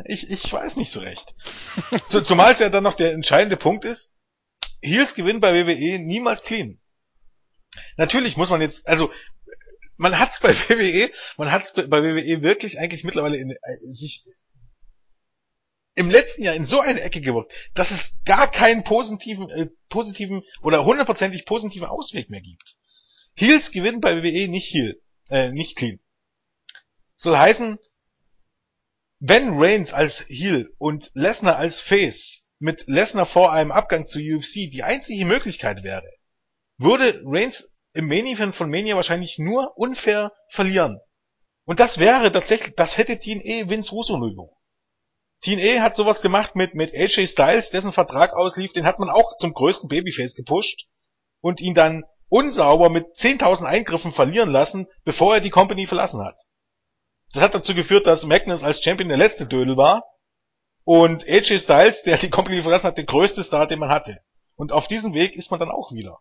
Ich, 0.06 0.30
ich 0.30 0.50
weiß 0.50 0.76
nicht 0.76 0.90
so 0.90 1.00
recht. 1.00 1.34
Zumal 2.08 2.52
es 2.52 2.58
ja 2.58 2.70
dann 2.70 2.84
noch 2.84 2.94
der 2.94 3.12
entscheidende 3.12 3.58
Punkt 3.58 3.84
ist, 3.84 4.14
Heels 4.80 5.14
gewinnen 5.14 5.40
bei 5.40 5.52
WWE 5.52 5.98
niemals 5.98 6.42
clean. 6.42 6.80
Natürlich 7.98 8.38
muss 8.38 8.48
man 8.48 8.62
jetzt, 8.62 8.88
also 8.88 9.12
man 10.02 10.18
hat's 10.18 10.40
bei 10.40 10.52
WWE, 10.68 11.10
man 11.38 11.50
hat's 11.50 11.72
bei 11.72 12.02
WWE 12.02 12.42
wirklich 12.42 12.78
eigentlich 12.78 13.04
mittlerweile 13.04 13.38
in, 13.38 13.52
äh, 13.52 13.56
sich 13.90 14.24
im 15.94 16.10
letzten 16.10 16.42
Jahr 16.42 16.54
in 16.54 16.64
so 16.64 16.80
eine 16.80 17.00
Ecke 17.00 17.20
gewirkt, 17.20 17.52
dass 17.74 17.90
es 17.90 18.18
gar 18.24 18.50
keinen 18.50 18.82
positiven, 18.84 19.48
äh, 19.50 19.68
positiven 19.88 20.42
oder 20.62 20.84
hundertprozentig 20.84 21.46
positiven 21.46 21.86
Ausweg 21.86 22.30
mehr 22.30 22.40
gibt. 22.40 22.76
Heels 23.34 23.70
gewinnen 23.70 24.00
bei 24.00 24.22
WWE 24.22 24.48
nicht 24.48 24.72
Heel, 24.72 25.00
äh, 25.30 25.50
nicht 25.50 25.76
clean. 25.76 26.00
Soll 27.16 27.36
heißen, 27.38 27.78
wenn 29.20 29.50
Reigns 29.54 29.92
als 29.92 30.24
Heel 30.28 30.74
und 30.78 31.12
Lesnar 31.14 31.56
als 31.56 31.80
Face 31.80 32.50
mit 32.58 32.88
Lesnar 32.88 33.26
vor 33.26 33.52
einem 33.52 33.70
Abgang 33.70 34.04
zu 34.04 34.18
UFC 34.18 34.68
die 34.70 34.82
einzige 34.82 35.24
Möglichkeit 35.26 35.84
wäre, 35.84 36.10
würde 36.78 37.22
Reigns 37.24 37.71
im 37.94 38.08
Main 38.08 38.26
Event 38.26 38.54
von 38.54 38.70
Mania 38.70 38.96
wahrscheinlich 38.96 39.38
nur 39.38 39.76
unfair 39.76 40.32
verlieren. 40.48 41.00
Und 41.64 41.80
das 41.80 41.98
wäre 41.98 42.32
tatsächlich, 42.32 42.74
das 42.74 42.96
hätte 42.96 43.18
TNE 43.18 43.68
Vince 43.68 43.92
Russo 43.92 44.18
Niveau. 44.18 44.56
TNA 45.42 45.82
hat 45.82 45.96
sowas 45.96 46.22
gemacht 46.22 46.54
mit, 46.54 46.74
mit 46.74 46.94
AJ 46.94 47.26
Styles, 47.26 47.70
dessen 47.70 47.92
Vertrag 47.92 48.32
auslief, 48.32 48.72
den 48.72 48.86
hat 48.86 48.98
man 48.98 49.10
auch 49.10 49.36
zum 49.36 49.52
größten 49.52 49.88
Babyface 49.88 50.34
gepusht 50.34 50.86
und 51.40 51.60
ihn 51.60 51.74
dann 51.74 52.04
unsauber 52.28 52.88
mit 52.88 53.16
10.000 53.16 53.64
Eingriffen 53.64 54.12
verlieren 54.12 54.50
lassen, 54.50 54.86
bevor 55.04 55.34
er 55.34 55.40
die 55.40 55.50
Company 55.50 55.86
verlassen 55.86 56.24
hat. 56.24 56.38
Das 57.32 57.42
hat 57.42 57.54
dazu 57.54 57.74
geführt, 57.74 58.06
dass 58.06 58.26
Magnus 58.26 58.62
als 58.62 58.82
Champion 58.82 59.08
der 59.08 59.18
letzte 59.18 59.46
Dödel 59.46 59.76
war 59.76 60.04
und 60.84 61.28
AJ 61.28 61.58
Styles, 61.58 62.02
der 62.02 62.18
die 62.18 62.30
Company 62.30 62.60
verlassen 62.60 62.86
hat, 62.86 62.96
der 62.96 63.04
größte 63.04 63.42
Star, 63.42 63.66
den 63.66 63.78
man 63.78 63.90
hatte. 63.90 64.18
Und 64.54 64.72
auf 64.72 64.86
diesem 64.86 65.14
Weg 65.14 65.34
ist 65.34 65.50
man 65.50 65.60
dann 65.60 65.70
auch 65.70 65.92
wieder. 65.92 66.18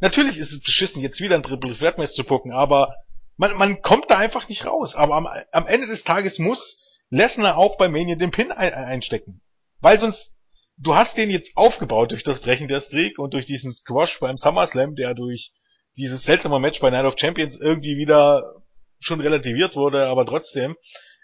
Natürlich 0.00 0.36
ist 0.38 0.52
es 0.52 0.62
beschissen, 0.62 1.02
jetzt 1.02 1.20
wieder 1.20 1.36
ein 1.36 1.42
Triple 1.42 1.76
Threat 1.76 1.98
Match 1.98 2.12
zu 2.12 2.24
gucken, 2.24 2.52
aber 2.52 2.94
man, 3.36 3.56
man 3.56 3.82
kommt 3.82 4.10
da 4.10 4.18
einfach 4.18 4.48
nicht 4.48 4.66
raus. 4.66 4.94
Aber 4.94 5.14
am, 5.14 5.26
am 5.26 5.66
Ende 5.66 5.86
des 5.86 6.04
Tages 6.04 6.38
muss 6.38 6.82
Lesnar 7.10 7.56
auch 7.56 7.76
bei 7.76 7.88
Mania 7.88 8.16
den 8.16 8.30
Pin 8.30 8.52
ein, 8.52 8.72
einstecken. 8.72 9.40
Weil 9.80 9.98
sonst, 9.98 10.36
du 10.76 10.94
hast 10.94 11.16
den 11.16 11.30
jetzt 11.30 11.56
aufgebaut 11.56 12.12
durch 12.12 12.24
das 12.24 12.40
Brechen 12.40 12.68
der 12.68 12.80
Streak 12.80 13.18
und 13.18 13.34
durch 13.34 13.46
diesen 13.46 13.72
Squash 13.72 14.18
beim 14.20 14.36
SummerSlam, 14.36 14.94
der 14.94 15.14
durch 15.14 15.52
dieses 15.96 16.24
seltsame 16.24 16.58
Match 16.58 16.80
bei 16.80 16.90
Night 16.90 17.04
of 17.04 17.16
Champions 17.18 17.60
irgendwie 17.60 17.96
wieder 17.96 18.62
schon 18.98 19.20
relativiert 19.20 19.76
wurde, 19.76 20.06
aber 20.06 20.26
trotzdem, 20.26 20.76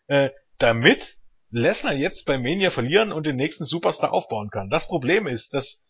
äh, 0.06 0.30
damit 0.58 1.16
Lesnar 1.50 1.94
jetzt 1.94 2.26
bei 2.26 2.38
Mania 2.38 2.70
verlieren 2.70 3.12
und 3.12 3.26
den 3.26 3.36
nächsten 3.36 3.64
Superstar 3.64 4.12
aufbauen 4.12 4.50
kann. 4.50 4.70
Das 4.70 4.86
Problem 4.86 5.26
ist, 5.26 5.54
dass 5.54 5.84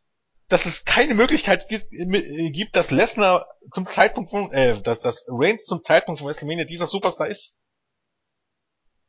dass 0.51 0.67
es 0.67 0.85
keine 0.85 1.15
Möglichkeit 1.15 1.69
gibt, 1.69 1.93
äh, 1.93 2.51
gibt 2.51 2.77
dass 2.77 2.91
Lesnar 2.91 3.47
zum 3.73 3.87
Zeitpunkt 3.87 4.31
von, 4.31 4.53
äh, 4.53 4.81
dass, 4.83 5.01
dass 5.01 5.25
Reigns 5.29 5.65
zum 5.65 5.83
Zeitpunkt 5.83 6.19
von 6.19 6.29
WrestleMania 6.29 6.65
dieser 6.65 6.87
Superstar 6.87 7.29
ist. 7.29 7.57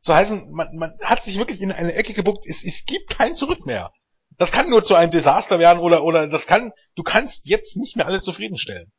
So 0.01 0.15
heißen, 0.15 0.51
man, 0.51 0.69
man 0.75 0.97
hat 1.01 1.23
sich 1.23 1.37
wirklich 1.37 1.61
in 1.61 1.71
eine 1.71 1.93
Ecke 1.93 2.13
gebuckt, 2.13 2.45
es, 2.47 2.63
es 2.63 2.85
gibt 2.85 3.09
kein 3.09 3.33
Zurück 3.33 3.65
mehr. 3.65 3.91
Das 4.37 4.51
kann 4.51 4.69
nur 4.69 4.83
zu 4.83 4.95
einem 4.95 5.11
Desaster 5.11 5.59
werden 5.59 5.79
oder, 5.79 6.03
oder 6.03 6.27
das 6.27 6.47
kann, 6.47 6.71
du 6.95 7.03
kannst 7.03 7.45
jetzt 7.45 7.75
nicht 7.75 7.95
mehr 7.95 8.05
alle 8.05 8.21
zufriedenstellen. 8.21 8.91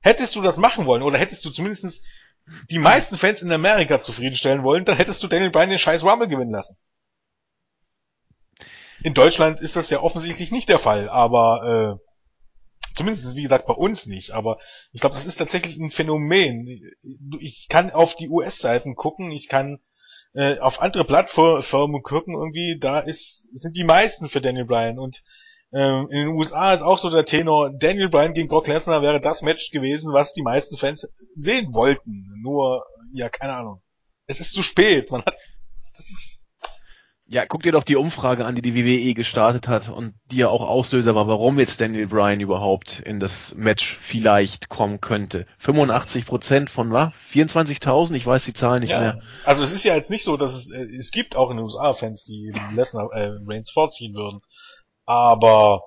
Hättest 0.00 0.36
du 0.36 0.42
das 0.42 0.58
machen 0.58 0.86
wollen 0.86 1.02
oder 1.02 1.18
hättest 1.18 1.44
du 1.44 1.50
zumindest 1.50 2.04
die 2.70 2.78
meisten 2.78 3.16
Fans 3.16 3.42
in 3.42 3.52
Amerika 3.52 4.00
zufriedenstellen 4.00 4.62
wollen, 4.62 4.84
dann 4.84 4.96
hättest 4.96 5.22
du 5.22 5.28
Daniel 5.28 5.50
Bryan 5.50 5.70
den 5.70 5.78
scheiß 5.78 6.04
Rumble 6.04 6.28
gewinnen 6.28 6.52
lassen. 6.52 6.76
In 9.02 9.14
Deutschland 9.14 9.60
ist 9.60 9.76
das 9.76 9.90
ja 9.90 10.00
offensichtlich 10.00 10.50
nicht 10.50 10.68
der 10.68 10.78
Fall, 10.78 11.08
aber 11.08 11.98
äh, 12.00 12.08
zumindest 12.96 13.36
wie 13.36 13.42
gesagt 13.42 13.66
bei 13.66 13.74
uns 13.74 14.06
nicht. 14.06 14.32
Aber 14.32 14.58
ich 14.92 15.00
glaube, 15.00 15.16
das 15.16 15.26
ist 15.26 15.36
tatsächlich 15.36 15.76
ein 15.78 15.90
Phänomen. 15.90 16.66
Ich 17.40 17.66
kann 17.68 17.90
auf 17.90 18.16
die 18.16 18.28
US-Seiten 18.28 18.96
gucken, 18.96 19.30
ich 19.30 19.48
kann 19.48 19.78
äh, 20.34 20.58
auf 20.58 20.80
andere 20.82 21.04
Plattformen 21.04 22.02
gucken, 22.02 22.34
irgendwie, 22.34 22.78
da 22.78 23.00
ist, 23.00 23.48
sind 23.52 23.76
die 23.76 23.84
meisten 23.84 24.28
für 24.28 24.40
Daniel 24.40 24.66
Bryan. 24.66 24.98
Und 24.98 25.22
ähm, 25.72 26.08
in 26.10 26.18
den 26.18 26.28
USA 26.28 26.72
ist 26.72 26.82
auch 26.82 26.98
so 26.98 27.10
der 27.10 27.24
Tenor, 27.24 27.70
Daniel 27.70 28.08
Bryan 28.08 28.32
gegen 28.32 28.48
Brock 28.48 28.66
Lesnar 28.66 29.02
wäre 29.02 29.20
das 29.20 29.42
Match 29.42 29.70
gewesen, 29.70 30.12
was 30.12 30.32
die 30.32 30.42
meisten 30.42 30.76
Fans 30.76 31.12
sehen 31.34 31.74
wollten. 31.74 32.32
Nur, 32.42 32.84
ja, 33.12 33.28
keine 33.28 33.54
Ahnung. 33.54 33.82
Es 34.26 34.40
ist 34.40 34.54
zu 34.54 34.62
spät. 34.62 35.10
Man 35.10 35.22
hat, 35.24 35.36
das 35.94 36.08
ist 36.10 36.37
ja, 37.30 37.44
guck 37.44 37.62
dir 37.62 37.72
doch 37.72 37.84
die 37.84 37.96
Umfrage 37.96 38.46
an, 38.46 38.54
die 38.54 38.62
die 38.62 38.74
WWE 38.74 39.12
gestartet 39.12 39.68
hat 39.68 39.90
und 39.90 40.14
die 40.30 40.36
ja 40.36 40.48
auch 40.48 40.66
Auslöser 40.66 41.14
war, 41.14 41.28
warum 41.28 41.58
jetzt 41.58 41.78
Daniel 41.78 42.06
Bryan 42.06 42.40
überhaupt 42.40 43.00
in 43.00 43.20
das 43.20 43.54
Match 43.54 43.98
vielleicht 44.00 44.70
kommen 44.70 45.02
könnte. 45.02 45.46
85 45.58 46.24
Prozent 46.24 46.70
von 46.70 46.90
was? 46.90 47.12
24.000? 47.30 48.14
Ich 48.14 48.26
weiß 48.26 48.44
die 48.44 48.54
Zahlen 48.54 48.80
nicht 48.80 48.92
ja. 48.92 49.00
mehr. 49.00 49.20
Also 49.44 49.62
es 49.62 49.72
ist 49.72 49.84
ja 49.84 49.94
jetzt 49.94 50.10
nicht 50.10 50.24
so, 50.24 50.38
dass 50.38 50.54
es, 50.54 50.70
äh, 50.70 50.82
es 50.98 51.10
gibt 51.10 51.36
auch 51.36 51.50
in 51.50 51.58
den 51.58 51.64
USA 51.64 51.92
Fans, 51.92 52.24
die 52.24 52.50
Lesnar, 52.74 53.10
äh, 53.12 53.30
Reigns 53.46 53.70
vorziehen 53.70 54.14
würden. 54.14 54.40
Aber 55.04 55.82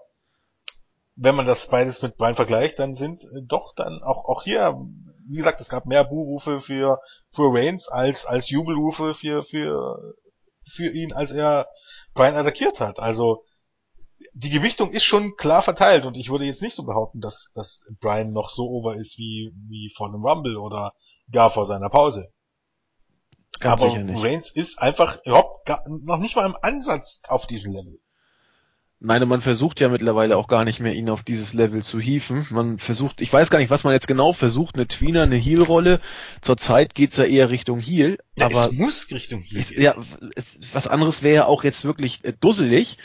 wenn 1.16 1.36
man 1.36 1.48
das 1.48 1.68
beides 1.70 2.04
mit 2.04 2.18
Bryan 2.18 2.36
vergleicht, 2.36 2.78
dann 2.78 2.94
sind 2.94 3.24
äh, 3.24 3.42
doch 3.42 3.74
dann 3.74 4.04
auch, 4.04 4.26
auch 4.26 4.44
hier, 4.44 4.78
wie 5.28 5.38
gesagt, 5.38 5.60
es 5.60 5.70
gab 5.70 5.88
mehr 5.88 6.04
Buhrufe 6.04 6.60
für, 6.60 7.00
für 7.32 7.52
Reigns 7.52 7.88
als, 7.88 8.28
als 8.28 8.52
Jubelrufe 8.52 9.16
für, 9.16 9.42
für 9.42 10.14
für 10.66 10.92
ihn, 10.92 11.14
als 11.14 11.32
er 11.32 11.68
Brian 12.14 12.36
attackiert 12.36 12.80
hat. 12.80 13.00
Also 13.00 13.46
die 14.34 14.50
Gewichtung 14.50 14.92
ist 14.92 15.04
schon 15.04 15.36
klar 15.36 15.62
verteilt 15.62 16.06
und 16.06 16.16
ich 16.16 16.30
würde 16.30 16.46
jetzt 16.46 16.62
nicht 16.62 16.76
so 16.76 16.84
behaupten, 16.84 17.20
dass, 17.20 17.52
dass 17.54 17.88
Brian 18.00 18.32
noch 18.32 18.50
so 18.50 18.70
over 18.70 18.96
ist 18.96 19.18
wie, 19.18 19.52
wie 19.68 19.92
vor 19.96 20.08
einem 20.08 20.24
Rumble 20.24 20.58
oder 20.58 20.94
gar 21.32 21.50
vor 21.50 21.66
seiner 21.66 21.90
Pause. 21.90 22.32
Ganz 23.60 23.84
Aber 23.84 23.94
Reigns 24.22 24.52
ist 24.56 24.80
einfach 24.80 25.20
überhaupt 25.26 25.66
gar, 25.66 25.84
noch 25.88 26.18
nicht 26.18 26.36
mal 26.36 26.46
im 26.46 26.58
Ansatz 26.62 27.22
auf 27.28 27.48
diesem 27.48 27.74
Level 27.74 28.00
meine, 29.02 29.26
man 29.26 29.42
versucht 29.42 29.80
ja 29.80 29.90
mittlerweile 29.90 30.38
auch 30.38 30.48
gar 30.48 30.64
nicht 30.64 30.80
mehr, 30.80 30.94
ihn 30.94 31.10
auf 31.10 31.24
dieses 31.24 31.54
Level 31.54 31.84
zu 31.84 32.00
hieven. 32.00 32.46
Man 32.52 32.78
versucht, 32.78 33.20
ich 33.20 33.34
weiß 33.34 33.50
gar 33.50 33.60
nicht, 33.60 33.72
was 33.72 33.84
man 33.84 33.94
jetzt 33.94 34.08
genau 34.08 34.32
versucht, 34.32 34.76
eine 34.76 34.88
Tweener, 34.88 35.24
eine 35.24 35.38
Heel-Rolle. 35.38 36.00
Zurzeit 36.42 36.94
geht's 36.94 37.18
ja 37.18 37.24
eher 37.24 37.50
Richtung 37.50 37.80
Heel. 37.80 38.20
Ja, 38.38 38.46
aber 38.46 38.66
es 38.66 38.72
muss 38.74 39.08
Richtung 39.12 39.42
Heel. 39.42 39.66
Ja, 39.76 39.96
was 40.72 40.88
anderes 40.88 41.24
wäre 41.24 41.36
ja 41.36 41.46
auch 41.46 41.64
jetzt 41.64 41.84
wirklich 41.84 42.24
äh, 42.24 42.34
dusselig. 42.40 42.98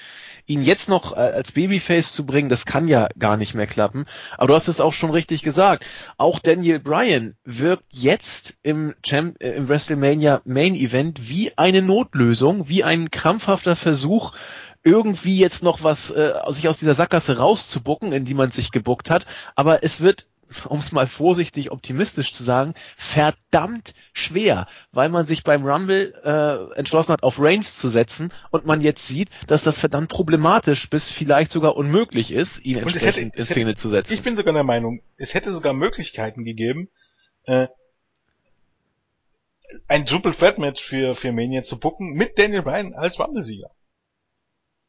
Ihn 0.49 0.63
jetzt 0.63 0.89
noch 0.89 1.13
äh, 1.13 1.17
als 1.17 1.53
Babyface 1.53 2.13
zu 2.13 2.25
bringen, 2.25 2.49
das 2.49 2.67
kann 2.67 2.87
ja 2.87 3.09
gar 3.19 3.37
nicht 3.37 3.55
mehr 3.55 3.67
klappen. 3.67 4.07
Aber 4.39 4.49
du 4.49 4.55
hast 4.55 4.69
es 4.69 4.81
auch 4.81 4.93
schon 4.93 5.11
richtig 5.11 5.43
gesagt. 5.43 5.85
Auch 6.19 6.39
Daniel 6.39 6.79
Bryan 6.79 7.35
wirkt 7.45 7.87
jetzt 7.91 8.55
im, 8.63 8.95
Champ 9.03 9.43
äh, 9.43 9.51
im 9.53 9.69
WrestleMania 9.69 10.43
Main 10.45 10.77
Event 10.77 11.29
wie 11.29 11.57
eine 11.57 11.83
Notlösung, 11.83 12.69
wie 12.69 12.85
ein 12.85 13.11
krampfhafter 13.11 13.75
Versuch, 13.75 14.35
irgendwie 14.87 15.37
jetzt 15.37 15.63
noch 15.65 15.83
was, 15.83 16.11
äh, 16.11 16.33
sich 16.51 16.69
aus 16.69 16.79
dieser 16.79 16.95
Sackgasse 16.95 17.39
rauszubucken, 17.39 18.13
in 18.13 18.25
die 18.25 18.35
man 18.35 18.53
sich 18.53 18.71
gebuckt 18.71 19.11
hat. 19.11 19.27
Aber 19.57 19.83
es 19.83 20.01
wird 20.01 20.27
um 20.69 20.79
es 20.79 20.93
mal 20.93 21.09
vorsichtig 21.09 21.73
optimistisch 21.73 22.33
zu 22.33 22.45
sagen, 22.45 22.75
verdammt 22.97 23.95
schwer, 24.13 24.69
weil 24.93 25.09
man 25.09 25.27
sich 25.27 25.43
beim 25.43 25.67
Rumble 25.67 26.15
äh, 26.25 26.79
entschlossen 26.79 27.13
hat, 27.13 27.25
auf 27.25 27.41
Reigns 27.41 27.77
zu 27.77 27.89
setzen 27.89 28.33
und 28.53 28.65
man 28.65 28.81
jetzt 28.81 29.09
sieht, 29.09 29.31
dass 29.49 29.65
das 29.65 29.81
verdammt 29.81 30.09
problematisch 30.09 30.89
bis 30.89 31.11
vielleicht 31.11 31.51
sogar 31.51 31.77
unmöglich 31.77 32.31
ist, 32.31 32.65
ihn 32.65 32.77
und 32.77 32.83
entsprechend 32.85 33.35
hätte, 33.35 33.41
in 33.41 33.45
Szene 33.45 33.71
hätte, 33.71 33.81
zu 33.81 33.89
setzen. 33.89 34.15
Ich 34.15 34.23
bin 34.23 34.37
sogar 34.37 34.55
der 34.55 34.63
Meinung, 34.63 35.03
es 35.17 35.35
hätte 35.35 35.53
sogar 35.53 35.73
Möglichkeiten 35.73 36.45
gegeben, 36.45 36.91
äh, 37.47 37.67
ein 39.89 40.07
Triple 40.07 40.33
Threat 40.33 40.59
Match 40.59 40.81
für, 40.81 41.17
für 41.17 41.33
Mania 41.33 41.65
zu 41.65 41.81
bucken 41.81 42.13
mit 42.13 42.39
Daniel 42.39 42.63
Bryan 42.63 42.95
als 42.95 43.19
Rumble-Sieger. 43.19 43.71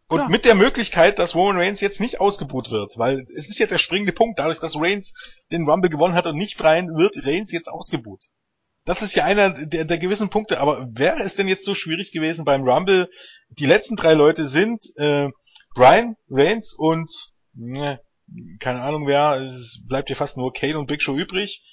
Und 0.10 0.20
ja. 0.20 0.30
mit 0.30 0.46
der 0.46 0.56
Möglichkeit, 0.56 1.20
dass 1.20 1.36
Roman 1.36 1.58
Reigns 1.58 1.82
jetzt 1.82 2.00
nicht 2.00 2.22
ausgebucht 2.22 2.72
wird, 2.72 2.98
weil 2.98 3.26
es 3.36 3.50
ist 3.50 3.60
ja 3.60 3.68
der 3.68 3.78
springende 3.78 4.14
Punkt, 4.14 4.40
dadurch, 4.40 4.60
dass 4.60 4.80
Reigns 4.80 5.14
den 5.52 5.68
Rumble 5.70 5.90
gewonnen 5.90 6.16
hat 6.16 6.26
und 6.28 6.38
nicht 6.38 6.58
Brian, 6.58 6.96
wird 6.96 7.26
Reigns 7.26 7.52
jetzt 7.52 7.68
ausgebucht. 7.68 8.28
Das 8.86 9.02
ist 9.02 9.16
ja 9.16 9.26
einer 9.26 9.50
der, 9.50 9.84
der 9.84 9.98
gewissen 9.98 10.30
Punkte, 10.30 10.62
aber 10.62 10.88
wäre 10.92 11.22
es 11.22 11.36
denn 11.36 11.50
jetzt 11.50 11.66
so 11.66 11.76
schwierig 11.76 12.14
gewesen 12.14 12.46
beim 12.46 12.64
Rumble? 12.64 13.10
Die 13.50 13.66
letzten 13.66 13.98
drei 13.98 14.14
Leute 14.14 14.46
sind 14.46 14.82
äh, 14.96 15.28
Brian, 15.76 16.16
Reigns 16.30 16.74
und 16.74 17.12
ne, 17.54 18.00
keine 18.62 18.82
Ahnung 18.82 19.06
wer, 19.06 19.42
es 19.42 19.86
bleibt 19.90 20.10
ja 20.10 20.16
fast 20.16 20.38
nur 20.38 20.54
Kane 20.54 20.80
und 20.80 20.88
Big 20.88 21.02
Show 21.04 21.18
übrig. 21.18 21.64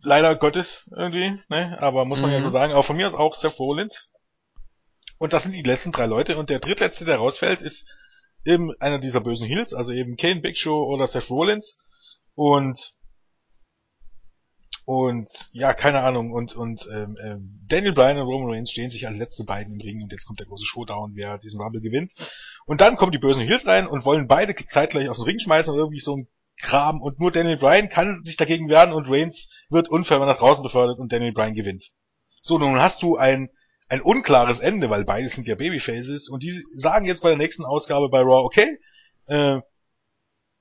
Leider 0.00 0.36
Gottes 0.36 0.88
irgendwie, 0.96 1.40
ne? 1.48 1.76
Aber 1.80 2.04
muss 2.04 2.20
man 2.20 2.30
mhm. 2.30 2.36
ja 2.36 2.42
so 2.42 2.48
sagen, 2.48 2.72
aber 2.72 2.84
von 2.84 2.96
mir 2.96 3.08
aus 3.08 3.14
auch 3.14 3.34
Seth 3.34 3.58
Rollins. 3.58 4.12
Und 5.18 5.32
das 5.32 5.42
sind 5.42 5.54
die 5.54 5.62
letzten 5.62 5.92
drei 5.92 6.06
Leute. 6.06 6.36
Und 6.36 6.50
der 6.50 6.60
drittletzte, 6.60 7.04
der 7.04 7.16
rausfällt, 7.16 7.60
ist 7.60 7.88
eben 8.44 8.72
einer 8.80 8.98
dieser 8.98 9.20
bösen 9.20 9.46
Heels, 9.46 9.74
also 9.74 9.92
eben 9.92 10.16
Kane, 10.16 10.40
Big 10.40 10.56
Show 10.56 10.84
oder 10.84 11.06
Seth 11.06 11.30
Rollins. 11.30 11.84
Und 12.34 12.94
und 14.84 15.28
ja, 15.52 15.74
keine 15.74 16.00
Ahnung. 16.00 16.32
Und 16.32 16.56
und 16.56 16.88
ähm, 16.90 17.14
ähm, 17.22 17.60
Daniel 17.68 17.92
Bryan 17.92 18.18
und 18.18 18.26
Roman 18.26 18.54
Reigns 18.54 18.70
stehen 18.70 18.88
sich 18.88 19.06
als 19.06 19.18
letzte 19.18 19.44
beiden 19.44 19.74
im 19.74 19.80
Ring 19.82 20.02
und 20.02 20.12
jetzt 20.12 20.24
kommt 20.24 20.40
der 20.40 20.46
große 20.46 20.64
Showdown, 20.64 21.12
wer 21.14 21.36
diesen 21.36 21.60
Rumble 21.60 21.82
gewinnt. 21.82 22.14
Und 22.64 22.80
dann 22.80 22.96
kommen 22.96 23.12
die 23.12 23.18
bösen 23.18 23.42
Heels 23.42 23.66
rein 23.66 23.86
und 23.86 24.06
wollen 24.06 24.28
beide 24.28 24.54
zeitgleich 24.54 25.10
aus 25.10 25.18
dem 25.18 25.26
Ring 25.26 25.38
schmeißen 25.38 25.74
und 25.74 25.78
irgendwie 25.78 26.00
so 26.00 26.16
ein 26.16 26.28
Kram. 26.58 27.02
Und 27.02 27.20
nur 27.20 27.30
Daniel 27.30 27.58
Bryan 27.58 27.90
kann 27.90 28.22
sich 28.22 28.38
dagegen 28.38 28.70
wehren 28.70 28.94
und 28.94 29.10
Reigns 29.10 29.50
wird 29.68 29.90
unfair 29.90 30.20
nach 30.20 30.38
draußen 30.38 30.62
befördert 30.62 30.98
und 30.98 31.12
Daniel 31.12 31.32
Bryan 31.32 31.54
gewinnt. 31.54 31.90
So, 32.40 32.56
nun 32.58 32.80
hast 32.80 33.02
du 33.02 33.16
ein 33.16 33.50
ein 33.88 34.02
unklares 34.02 34.58
Ende, 34.58 34.90
weil 34.90 35.04
beide 35.04 35.28
sind 35.28 35.46
ja 35.46 35.54
Babyfaces 35.54 36.28
und 36.28 36.42
die 36.42 36.50
sagen 36.74 37.06
jetzt 37.06 37.22
bei 37.22 37.30
der 37.30 37.38
nächsten 37.38 37.64
Ausgabe 37.64 38.08
bei 38.08 38.20
Raw, 38.20 38.44
okay, 38.44 38.78
äh, 39.26 39.60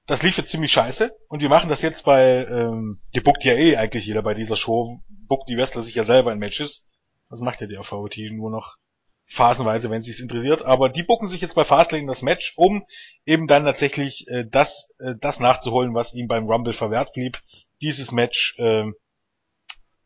das 0.05 0.23
lief 0.23 0.37
jetzt 0.37 0.49
ziemlich 0.49 0.71
scheiße 0.71 1.11
und 1.27 1.41
wir 1.41 1.49
machen 1.49 1.69
das 1.69 1.81
jetzt 1.81 2.05
bei, 2.05 2.45
ähm, 2.49 3.01
die 3.13 3.19
bookt 3.19 3.43
ja 3.43 3.53
eh 3.53 3.75
eigentlich 3.75 4.05
jeder 4.05 4.21
bei 4.21 4.33
dieser 4.33 4.55
Show, 4.55 5.01
bookt 5.09 5.49
die 5.49 5.57
Wrestler 5.57 5.81
sich 5.81 5.95
ja 5.95 6.05
selber 6.05 6.31
in 6.31 6.39
Matches. 6.39 6.87
Das 7.29 7.41
macht 7.41 7.59
ja 7.59 7.67
die 7.67 7.77
AVT 7.77 8.31
nur 8.31 8.49
noch 8.49 8.77
phasenweise, 9.25 9.89
wenn 9.89 10.01
sich's 10.01 10.21
interessiert, 10.21 10.63
aber 10.63 10.87
die 10.87 11.03
bucken 11.03 11.27
sich 11.27 11.41
jetzt 11.41 11.55
bei 11.55 11.65
Fastlane 11.65 12.07
das 12.07 12.21
Match, 12.21 12.53
um 12.55 12.85
eben 13.25 13.47
dann 13.47 13.65
tatsächlich 13.65 14.25
äh, 14.29 14.45
das, 14.49 14.95
äh, 14.99 15.15
das 15.19 15.41
nachzuholen, 15.41 15.93
was 15.93 16.13
ihm 16.13 16.29
beim 16.29 16.49
Rumble 16.49 16.71
verwehrt 16.71 17.11
blieb, 17.11 17.41
dieses 17.81 18.13
Match 18.13 18.55
äh, 18.57 18.85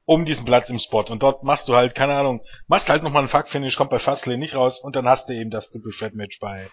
um 0.06 0.26
diesen 0.26 0.45
Platz 0.45 0.70
im 0.70 0.80
Spot. 0.80 1.06
Und 1.10 1.24
dort 1.24 1.43
machst 1.43 1.68
du 1.68 1.76
halt, 1.76 1.95
keine 1.95 2.16
Ahnung, 2.16 2.41
machst 2.68 2.89
halt 2.89 3.04
nochmal 3.04 3.22
einen 3.22 3.30
Fuck-Finish, 3.30 3.76
kommt 3.76 3.91
bei 3.91 3.99
Fastlane 3.99 4.39
nicht 4.39 4.56
raus 4.56 4.80
und 4.80 4.95
dann 4.95 5.08
hast 5.08 5.30
du 5.30 5.34
eben 5.34 5.52
das 5.52 5.70
Triple 5.70 5.91
Threat 5.91 6.16
Match 6.16 6.39
bei, 6.39 6.70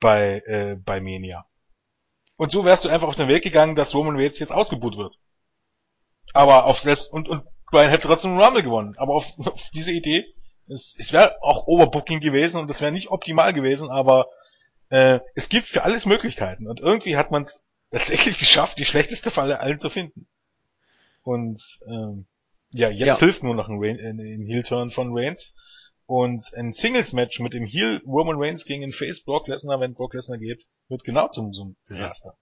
bei, 0.00 0.42
äh, 0.46 0.76
bei 0.76 1.00
Mania. 1.00 1.46
Und 2.36 2.50
so 2.50 2.64
wärst 2.64 2.84
du 2.84 2.88
einfach 2.88 3.08
auf 3.08 3.14
den 3.14 3.28
Weg 3.28 3.44
gegangen, 3.44 3.74
dass 3.74 3.94
Roman 3.94 4.16
Reigns 4.16 4.38
jetzt 4.38 4.52
ausgebucht 4.52 4.96
wird. 4.96 5.14
Aber 6.32 6.64
auf 6.64 6.80
selbst, 6.80 7.12
und, 7.12 7.28
und 7.28 7.44
Brian 7.70 7.90
hätte 7.90 8.08
trotzdem 8.08 8.38
Rumble 8.38 8.62
gewonnen. 8.62 8.94
Aber 8.98 9.14
auf, 9.14 9.26
auf 9.38 9.62
diese 9.74 9.92
Idee, 9.92 10.24
es, 10.68 10.94
es 10.98 11.12
wäre 11.12 11.36
auch 11.42 11.66
Overbooking 11.66 12.20
gewesen 12.20 12.60
und 12.60 12.70
das 12.70 12.80
wäre 12.80 12.92
nicht 12.92 13.10
optimal 13.10 13.52
gewesen, 13.52 13.90
aber 13.90 14.26
äh, 14.88 15.20
es 15.34 15.48
gibt 15.48 15.66
für 15.66 15.82
alles 15.82 16.06
Möglichkeiten. 16.06 16.68
Und 16.68 16.80
irgendwie 16.80 17.16
hat 17.16 17.30
man 17.30 17.42
es 17.42 17.66
tatsächlich 17.90 18.38
geschafft, 18.40 18.78
die 18.78 18.84
schlechteste 18.84 19.30
Falle 19.30 19.60
allen 19.60 19.78
zu 19.78 19.90
finden. 19.90 20.28
Und 21.22 21.62
ähm, 21.86 22.26
ja, 22.74 22.90
jetzt 22.90 23.06
Ja. 23.06 23.18
hilft 23.18 23.42
nur 23.42 23.54
noch 23.54 23.68
ein, 23.68 23.82
äh, 23.82 24.10
ein 24.10 24.46
Heel-Turn 24.46 24.90
von 24.90 25.10
Reigns. 25.16 25.58
Und 26.06 26.42
ein 26.56 26.72
Singles-Match 26.72 27.40
mit 27.40 27.54
dem 27.54 27.64
Heel 27.64 28.02
Roman 28.04 28.36
Reigns 28.36 28.64
gegen 28.64 28.82
den 28.82 28.92
Face 28.92 29.22
Brock 29.24 29.48
Lesnar, 29.48 29.80
wenn 29.80 29.94
Brock 29.94 30.14
Lesnar 30.14 30.38
geht, 30.38 30.66
wird 30.88 31.04
genau 31.04 31.28
zum, 31.28 31.52
zum 31.52 31.76
Desaster. 31.88 32.34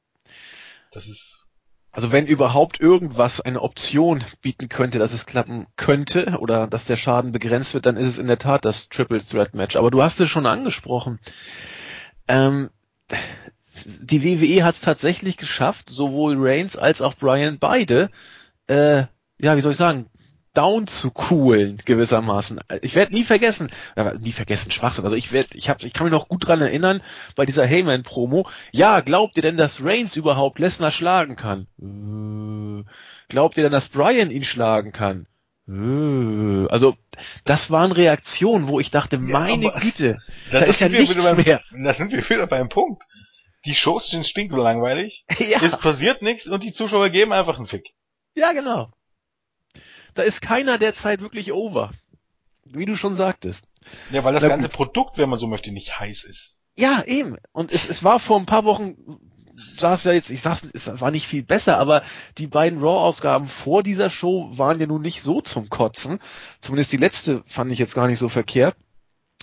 Das 0.92 1.06
ist 1.06 1.46
Also 1.92 2.10
wenn 2.10 2.26
überhaupt 2.26 2.80
irgendwas 2.80 3.40
eine 3.40 3.60
Option 3.60 4.24
bieten 4.40 4.68
könnte, 4.68 4.98
dass 4.98 5.12
es 5.12 5.26
klappen 5.26 5.66
könnte 5.76 6.38
oder 6.40 6.66
dass 6.66 6.86
der 6.86 6.96
Schaden 6.96 7.32
begrenzt 7.32 7.74
wird, 7.74 7.86
dann 7.86 7.96
ist 7.96 8.06
es 8.08 8.18
in 8.18 8.26
der 8.26 8.38
Tat 8.38 8.64
das 8.64 8.88
Triple 8.88 9.24
Threat 9.24 9.54
Match. 9.54 9.76
Aber 9.76 9.90
du 9.90 10.02
hast 10.02 10.18
es 10.20 10.28
schon 10.30 10.46
angesprochen. 10.46 11.20
Ähm, 12.26 12.70
die 14.00 14.22
WWE 14.24 14.64
hat 14.64 14.74
es 14.74 14.80
tatsächlich 14.80 15.36
geschafft, 15.36 15.90
sowohl 15.90 16.34
Reigns 16.38 16.76
als 16.76 17.02
auch 17.02 17.14
Bryan 17.14 17.58
beide, 17.58 18.10
äh, 18.66 19.04
ja, 19.38 19.56
wie 19.56 19.60
soll 19.60 19.72
ich 19.72 19.78
sagen, 19.78 20.09
down 20.54 20.86
zu 20.86 21.10
coolen 21.10 21.80
gewissermaßen. 21.84 22.60
Ich 22.82 22.94
werde 22.94 23.12
nie 23.14 23.24
vergessen, 23.24 23.70
äh, 23.96 24.14
nie 24.18 24.32
vergessen 24.32 24.70
Schwachsinn. 24.70 25.04
Also 25.04 25.16
ich 25.16 25.32
werde, 25.32 25.56
ich 25.56 25.68
habe, 25.68 25.86
ich 25.86 25.92
kann 25.92 26.04
mich 26.04 26.12
noch 26.12 26.28
gut 26.28 26.46
dran 26.46 26.60
erinnern 26.60 27.02
bei 27.36 27.46
dieser 27.46 27.64
Heyman 27.66 28.02
Promo. 28.02 28.48
Ja, 28.72 29.00
glaubt 29.00 29.36
ihr 29.36 29.42
denn, 29.42 29.56
dass 29.56 29.82
Reigns 29.82 30.16
überhaupt 30.16 30.58
Lesnar 30.58 30.90
schlagen 30.90 31.36
kann? 31.36 31.66
Äh, 31.80 32.84
glaubt 33.28 33.56
ihr 33.56 33.62
denn, 33.62 33.72
dass 33.72 33.88
Bryan 33.88 34.30
ihn 34.30 34.44
schlagen 34.44 34.92
kann? 34.92 35.26
Äh, 35.68 36.66
Also 36.68 36.96
das 37.44 37.70
waren 37.70 37.92
Reaktionen, 37.92 38.66
wo 38.66 38.80
ich 38.80 38.90
dachte, 38.90 39.16
Ja, 39.16 39.22
meine 39.22 39.70
Güte, 39.80 40.18
Da, 40.50 40.60
ist 40.60 40.80
ja 40.80 40.86
sind 40.88 40.92
wir 40.92 41.00
nichts 41.00 41.14
wieder 41.14 41.34
beim, 41.34 41.44
mehr. 41.44 41.60
Da 41.84 41.94
sind 41.94 42.10
wir 42.12 42.28
wieder 42.28 42.46
beim 42.46 42.68
Punkt. 42.68 43.04
Die 43.66 43.74
Shows 43.74 44.08
sind 44.08 44.26
stinklangweilig, 44.26 45.26
ja. 45.38 45.62
es 45.62 45.76
passiert 45.76 46.22
nichts 46.22 46.48
und 46.48 46.64
die 46.64 46.72
Zuschauer 46.72 47.10
geben 47.10 47.32
einfach 47.32 47.58
einen 47.58 47.66
Fick. 47.66 47.90
Ja, 48.34 48.52
genau. 48.52 48.90
Da 50.14 50.22
ist 50.22 50.42
keiner 50.42 50.78
derzeit 50.78 51.20
wirklich 51.20 51.52
over. 51.52 51.92
Wie 52.64 52.84
du 52.84 52.96
schon 52.96 53.14
sagtest. 53.14 53.64
Ja, 54.10 54.24
weil 54.24 54.34
das 54.34 54.42
Na 54.42 54.48
ganze 54.48 54.68
gut. 54.68 54.76
Produkt, 54.76 55.18
wenn 55.18 55.28
man 55.28 55.38
so 55.38 55.46
möchte, 55.46 55.72
nicht 55.72 55.98
heiß 55.98 56.24
ist. 56.24 56.58
Ja, 56.76 57.02
eben. 57.04 57.36
Und 57.52 57.72
es, 57.72 57.88
es 57.88 58.04
war 58.04 58.20
vor 58.20 58.38
ein 58.38 58.46
paar 58.46 58.64
Wochen, 58.64 58.96
saß 59.78 60.04
ja 60.04 60.12
jetzt, 60.12 60.30
ich 60.30 60.42
sag's, 60.42 60.64
es 60.72 61.00
war 61.00 61.10
nicht 61.10 61.26
viel 61.26 61.42
besser, 61.42 61.78
aber 61.78 62.02
die 62.38 62.46
beiden 62.46 62.80
Raw-Ausgaben 62.80 63.46
vor 63.48 63.82
dieser 63.82 64.10
Show 64.10 64.50
waren 64.56 64.80
ja 64.80 64.86
nun 64.86 65.02
nicht 65.02 65.22
so 65.22 65.40
zum 65.40 65.68
Kotzen. 65.68 66.20
Zumindest 66.60 66.92
die 66.92 66.96
letzte 66.96 67.42
fand 67.46 67.72
ich 67.72 67.78
jetzt 67.78 67.94
gar 67.94 68.06
nicht 68.06 68.18
so 68.18 68.28
verkehrt. 68.28 68.76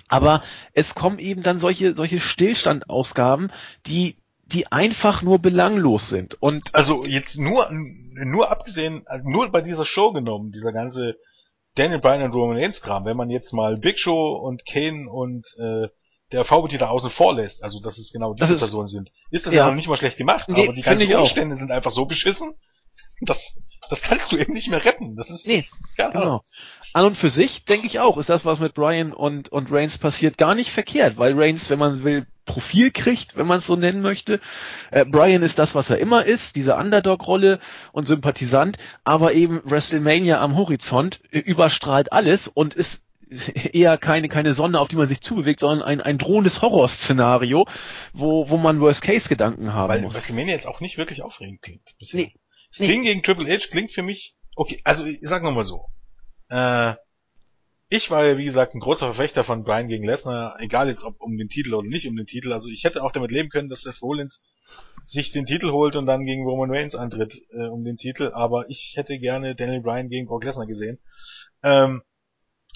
Aber 0.07 0.41
es 0.74 0.95
kommen 0.95 1.20
eben 1.20 1.43
dann 1.43 1.59
solche, 1.59 1.95
solche 1.95 2.22
Stillstandausgaben, 2.22 3.51
die, 3.86 4.18
die 4.53 4.71
einfach 4.71 5.21
nur 5.21 5.39
belanglos 5.39 6.09
sind. 6.09 6.41
Und 6.41 6.73
Also 6.73 7.05
jetzt 7.05 7.37
nur, 7.37 7.69
nur 7.71 8.49
abgesehen, 8.51 9.03
also 9.05 9.27
nur 9.27 9.49
bei 9.51 9.61
dieser 9.61 9.85
Show 9.85 10.11
genommen, 10.13 10.51
dieser 10.51 10.71
ganze 10.71 11.17
Daniel 11.75 11.99
Bryan 11.99 12.23
und 12.23 12.33
Roman 12.33 12.57
Reigns 12.57 12.81
Kram, 12.81 13.05
wenn 13.05 13.17
man 13.17 13.29
jetzt 13.29 13.53
mal 13.53 13.77
Big 13.77 13.99
Show 13.99 14.33
und 14.35 14.65
Kane 14.65 15.09
und 15.09 15.45
äh, 15.59 15.87
der 16.31 16.43
VBT 16.43 16.81
da 16.81 16.89
außen 16.89 17.09
vor 17.09 17.35
lässt, 17.35 17.63
also 17.63 17.79
dass 17.81 17.97
es 17.97 18.11
genau 18.11 18.33
diese 18.33 18.55
ist- 18.55 18.59
Personen 18.61 18.87
sind, 18.87 19.11
ist 19.31 19.45
das 19.45 19.53
ja, 19.53 19.67
noch 19.67 19.75
nicht 19.75 19.87
mal 19.87 19.95
schlecht 19.97 20.17
gemacht, 20.17 20.49
Nee, 20.49 20.63
aber 20.63 20.73
die 20.73 20.81
ganzen 20.81 21.03
ich 21.07 21.15
auch. 21.15 21.21
Umstände 21.21 21.55
sind 21.55 21.71
einfach 21.71 21.91
so 21.91 22.05
beschissen, 22.05 22.53
das, 23.22 23.59
das 23.89 24.01
kannst 24.01 24.32
du 24.32 24.38
eben 24.38 24.53
nicht 24.53 24.70
mehr 24.70 24.84
retten. 24.84 25.15
Das 25.15 25.30
ist 25.30 25.47
Nee. 25.47 25.65
Genau. 25.97 26.43
An 26.93 27.05
und 27.05 27.18
für 27.18 27.30
sich 27.30 27.65
denke 27.65 27.88
ich 27.88 27.99
auch, 27.99 28.18
ist 28.18 28.30
das, 28.30 28.45
was 28.45 28.59
mit 28.59 28.76
Brian 28.76 29.13
und, 29.13 29.49
und 29.49 29.72
Reigns 29.72 29.97
passiert, 29.97 30.38
gar 30.38 30.53
nicht 30.53 30.72
verkehrt, 30.72 31.18
weil 31.18 31.34
Reigns, 31.39 31.70
wenn 31.70 31.80
man 31.80 32.03
will, 32.03 32.28
Profil 32.45 32.91
kriegt, 32.91 33.36
wenn 33.36 33.47
man 33.47 33.59
es 33.59 33.68
so 33.68 33.76
nennen 33.76 34.01
möchte. 34.01 34.39
Äh, 34.91 35.05
Brian 35.05 35.43
ist 35.43 35.59
das, 35.59 35.76
was 35.76 35.89
er 35.89 35.97
immer 35.97 36.26
ist, 36.26 36.55
diese 36.55 36.76
Underdog-Rolle 36.76 37.59
und 37.91 38.07
Sympathisant, 38.07 38.78
aber 39.03 39.34
eben 39.34 39.61
WrestleMania 39.65 40.39
am 40.39 40.55
Horizont 40.55 41.20
äh, 41.32 41.39
überstrahlt 41.39 42.13
alles 42.13 42.47
und 42.47 42.74
ist 42.74 43.03
eher 43.74 43.97
keine, 43.97 44.30
keine 44.30 44.53
Sonne, 44.53 44.80
auf 44.80 44.88
die 44.88 44.95
man 44.95 45.07
sich 45.07 45.22
zubewegt, 45.22 45.59
sondern 45.59 45.86
ein, 45.86 46.01
ein 46.01 46.18
drohendes 46.18 46.61
Horrorszenario, 46.61 47.68
wo, 48.13 48.49
wo 48.49 48.57
man 48.57 48.80
Worst-Case-Gedanken 48.80 49.74
haben 49.74 49.89
Weil 49.89 50.01
muss. 50.01 50.15
WrestleMania 50.15 50.53
jetzt 50.53 50.68
auch 50.68 50.80
nicht 50.80 50.97
wirklich 50.97 51.24
aufregend 51.24 51.61
klingt. 51.61 51.95
bisher. 51.99 52.22
Nee. 52.22 52.34
Sting 52.72 53.03
gegen 53.03 53.24
Triple 53.24 53.51
H 53.51 53.68
klingt 53.70 53.91
für 53.91 54.03
mich, 54.03 54.36
okay, 54.55 54.80
also 54.84 55.05
ich 55.05 55.20
sag 55.22 55.43
noch 55.43 55.53
mal 55.53 55.63
so. 55.63 55.86
Äh, 56.49 56.95
ich 57.89 58.11
war 58.11 58.26
ja 58.26 58.38
wie 58.38 58.43
gesagt 58.43 58.76
ein 58.76 58.82
großer 58.82 59.05
Verfechter 59.05 59.43
von 59.43 59.63
Bryan 59.63 59.88
gegen 59.88 60.05
Lesnar, 60.05 60.59
egal 60.59 60.89
jetzt 60.89 61.03
ob 61.03 61.22
um 61.22 61.38
den 61.38 61.47
Titel 61.47 61.74
oder 61.74 61.88
nicht 61.88 62.07
um 62.07 62.18
den 62.18 62.26
Titel. 62.26 62.51
Also 62.51 62.70
ich 62.70 62.84
hätte 62.84 63.01
auch 63.03 63.11
damit 63.11 63.32
leben 63.32 63.49
können, 63.49 63.70
dass 63.70 63.82
Seth 63.82 64.01
Rollins 64.01 64.45
sich 65.03 65.32
den 65.32 65.45
Titel 65.45 65.72
holt 65.72 65.95
und 65.95 66.05
dann 66.05 66.26
gegen 66.26 66.43
Roman 66.43 66.70
Reigns 66.70 66.95
antritt 66.95 67.41
äh, 67.51 67.68
um 67.68 67.86
den 67.86 67.95
Titel. 67.95 68.32
Aber 68.34 68.70
ich 68.70 68.93
hätte 68.97 69.18
gerne 69.20 69.55
Daniel 69.55 69.82
Bryan 69.82 70.09
gegen 70.09 70.28
Brock 70.28 70.43
Lesnar 70.43 70.68
gesehen. 70.68 70.99
Ähm, 71.63 72.01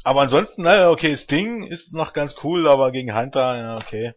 aber 0.04 0.22
ansonsten, 0.22 0.64
naja, 0.64 0.90
okay, 0.90 1.16
Sting 1.16 1.64
ist 1.64 1.94
noch 1.94 2.14
ganz 2.14 2.38
cool, 2.44 2.68
aber 2.68 2.92
gegen 2.92 3.16
Hunter, 3.16 3.58
ja, 3.58 3.76
okay. 3.76 4.14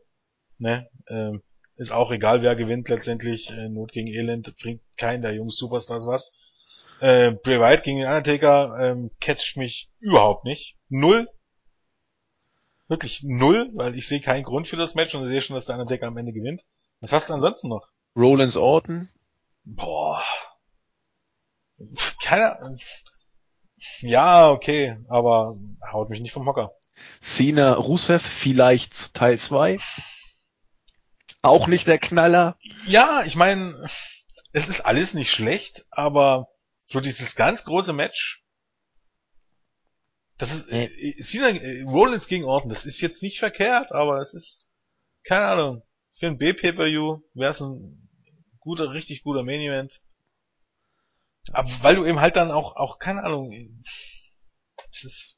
Ne? 0.58 0.88
Ähm, 1.08 1.42
ist 1.76 1.90
auch 1.90 2.10
egal, 2.10 2.42
wer 2.42 2.56
gewinnt 2.56 2.88
letztendlich. 2.88 3.50
Äh, 3.50 3.68
Not 3.68 3.92
gegen 3.92 4.08
Elend 4.08 4.56
bringt 4.58 4.82
keinen 4.96 5.22
der 5.22 5.34
Jungs 5.34 5.56
Superstars 5.56 6.06
was. 6.06 6.38
Äh, 7.00 7.32
Bray 7.32 7.60
Wyatt 7.60 7.82
gegen 7.82 7.98
den 7.98 8.08
Undertaker 8.08 8.78
ähm, 8.80 9.10
catcht 9.20 9.56
mich 9.56 9.90
überhaupt 10.00 10.44
nicht. 10.44 10.76
Null. 10.88 11.28
Wirklich 12.86 13.22
null, 13.24 13.70
weil 13.74 13.96
ich 13.96 14.06
sehe 14.06 14.20
keinen 14.20 14.44
Grund 14.44 14.68
für 14.68 14.76
das 14.76 14.94
Match 14.94 15.14
und 15.14 15.22
ich 15.24 15.30
sehe 15.30 15.40
schon, 15.40 15.56
dass 15.56 15.66
der 15.66 15.76
Undertaker 15.76 16.06
am 16.06 16.16
Ende 16.16 16.32
gewinnt. 16.32 16.62
Was 17.00 17.12
hast 17.12 17.28
du 17.28 17.34
ansonsten 17.34 17.68
noch? 17.68 17.88
Rollins 18.14 18.56
Orton, 18.56 19.08
Boah. 19.64 20.22
Keiner. 22.22 22.76
Ja, 24.00 24.50
okay, 24.50 24.98
aber 25.08 25.58
haut 25.90 26.10
mich 26.10 26.20
nicht 26.20 26.32
vom 26.32 26.46
Hocker. 26.46 26.72
Cena 27.20 27.74
Rusev 27.74 28.22
vielleicht 28.22 29.14
Teil 29.14 29.38
2. 29.38 29.78
Auch 31.44 31.66
nicht 31.66 31.86
der 31.86 31.98
Knaller. 31.98 32.56
Ja, 32.86 33.22
ich 33.26 33.36
meine, 33.36 33.86
es 34.52 34.68
ist 34.68 34.80
alles 34.80 35.12
nicht 35.12 35.30
schlecht, 35.30 35.84
aber 35.90 36.48
so 36.84 37.00
dieses 37.00 37.36
ganz 37.36 37.66
große 37.66 37.92
Match, 37.92 38.46
das 40.38 40.54
ist, 40.54 40.68
äh, 40.70 40.84
äh, 40.84 41.22
Cena, 41.22 41.50
äh, 41.50 41.82
Rollins 41.82 42.28
gegen 42.28 42.44
Orton, 42.44 42.70
das 42.70 42.86
ist 42.86 43.02
jetzt 43.02 43.22
nicht 43.22 43.40
verkehrt, 43.40 43.92
aber 43.92 44.22
es 44.22 44.32
ist, 44.32 44.68
keine 45.22 45.44
Ahnung, 45.44 45.82
für 46.18 46.28
ein 46.28 46.38
B-Pay-Per-View 46.38 47.20
wäre 47.34 47.50
es 47.50 47.60
ein 47.60 48.08
guter, 48.60 48.92
richtig 48.92 49.22
guter 49.22 49.42
Main-Event. 49.42 50.00
Aber 51.52 51.70
weil 51.82 51.96
du 51.96 52.06
eben 52.06 52.20
halt 52.20 52.36
dann 52.36 52.50
auch, 52.50 52.76
auch, 52.76 52.98
keine 52.98 53.22
Ahnung, 53.22 53.52
es 54.90 55.04
ist, 55.04 55.33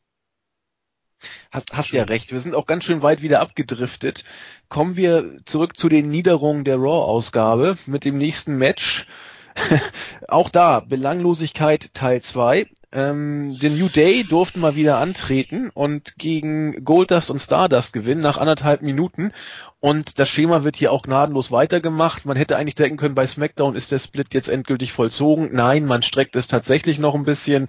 Hast, 1.51 1.73
hast 1.73 1.91
ja 1.91 2.05
recht. 2.05 2.33
Wir 2.33 2.41
sind 2.41 2.55
auch 2.55 2.67
ganz 2.67 2.85
schön 2.85 3.03
weit 3.03 3.23
wieder 3.23 3.41
abgedriftet. 3.41 4.25
Kommen 4.69 4.97
wir 4.97 5.39
zurück 5.45 5.77
zu 5.77 5.89
den 5.89 6.09
Niederungen 6.09 6.65
der 6.65 6.77
Raw-Ausgabe 6.77 7.79
mit 7.87 8.05
dem 8.05 8.19
nächsten 8.19 8.57
Match. 8.57 9.07
auch 10.29 10.51
da, 10.51 10.81
Belanglosigkeit 10.81 11.95
Teil 11.95 12.21
2. 12.21 12.67
Ähm, 12.93 13.59
den 13.61 13.79
New 13.79 13.89
Day 13.89 14.25
durften 14.25 14.61
mal 14.61 14.77
wieder 14.77 14.99
antreten 14.99 15.71
und 15.71 16.17
gegen 16.17 16.85
Goldust 16.85 17.31
und 17.31 17.41
Stardust 17.41 17.93
gewinnen 17.93 18.21
nach 18.21 18.39
anderthalb 18.39 18.83
Minuten. 18.83 19.33
Und 19.81 20.19
das 20.19 20.29
Schema 20.29 20.63
wird 20.65 20.77
hier 20.77 20.93
auch 20.93 21.03
gnadenlos 21.03 21.51
weitergemacht. 21.51 22.25
Man 22.25 22.37
hätte 22.37 22.57
eigentlich 22.57 22.77
denken 22.77 22.97
können, 22.97 23.15
bei 23.15 23.27
SmackDown 23.27 23.75
ist 23.75 23.91
der 23.91 23.99
Split 23.99 24.33
jetzt 24.35 24.49
endgültig 24.49 24.93
vollzogen. 24.93 25.51
Nein, 25.53 25.85
man 25.85 26.03
streckt 26.03 26.37
es 26.37 26.47
tatsächlich 26.47 26.99
noch 26.99 27.15
ein 27.15 27.25
bisschen. 27.25 27.69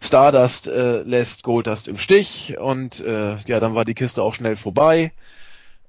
Stardust 0.00 0.66
äh, 0.66 1.02
lässt 1.02 1.42
Goldust 1.44 1.88
im 1.88 1.98
Stich 1.98 2.56
und 2.58 3.00
äh, 3.00 3.36
ja, 3.46 3.60
dann 3.60 3.74
war 3.74 3.84
die 3.84 3.94
Kiste 3.94 4.22
auch 4.22 4.34
schnell 4.34 4.56
vorbei. 4.56 5.12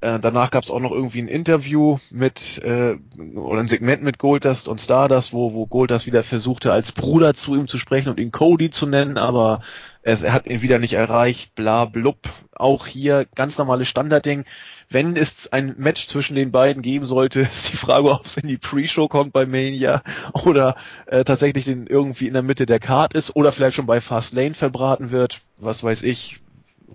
Äh, 0.02 0.20
danach 0.20 0.50
gab 0.50 0.64
es 0.64 0.72
auch 0.72 0.80
noch 0.80 0.92
irgendwie 0.92 1.22
ein 1.22 1.28
Interview 1.28 1.98
mit 2.10 2.62
äh, 2.64 2.96
oder 3.36 3.60
ein 3.60 3.68
Segment 3.68 4.02
mit 4.02 4.18
Goldust 4.18 4.70
und 4.70 4.80
Stardust, 4.80 5.34
wo, 5.34 5.54
wo 5.54 5.66
Goldust 5.66 6.06
wieder 6.06 6.24
versuchte, 6.24 6.72
als 6.72 6.94
Bruder 6.94 7.34
zu 7.34 7.56
ihm 7.56 7.68
zu 7.68 7.78
sprechen 7.78 8.08
und 8.08 8.20
ihn 8.20 8.32
Cody 8.32 8.70
zu 8.70 8.86
nennen, 8.86 9.18
aber 9.18 9.62
es, 10.02 10.22
er 10.22 10.32
hat 10.32 10.48
ihn 10.48 10.62
wieder 10.62 10.80
nicht 10.80 10.94
erreicht, 10.94 11.54
bla 11.54 11.84
blub. 11.84 12.18
Auch 12.56 12.88
hier 12.88 13.28
ganz 13.36 13.58
normales 13.58 13.90
Standardding. 13.90 14.46
Wenn 14.90 15.18
es 15.18 15.52
ein 15.52 15.76
Match 15.78 16.08
zwischen 16.08 16.36
den 16.36 16.52
beiden 16.52 16.82
geben 16.82 17.06
sollte, 17.06 17.40
ist 17.52 17.74
die 17.74 17.78
Frage, 17.78 18.10
ob 18.10 18.26
es 18.26 18.38
in 18.38 18.48
die 18.48 18.58
Pre-Show 18.58 19.10
kommt 19.10 19.34
bei 19.34 19.46
Mania 19.46 20.02
oder 20.46 20.76
äh, 21.08 21.26
tatsächlich 21.26 21.66
den 21.66 21.88
irgendwie 21.88 22.28
in 22.28 22.34
der 22.34 22.44
Mitte 22.44 22.66
der 22.66 22.80
Card 22.80 23.16
ist 23.16 23.36
oder 23.36 23.52
vielleicht 23.52 23.76
schon 23.76 23.86
bei 23.86 24.00
Fastlane 24.00 24.54
verbraten 24.54 25.12
wird. 25.12 25.42
Was 25.58 25.84
weiß 25.84 26.04
ich. 26.04 26.40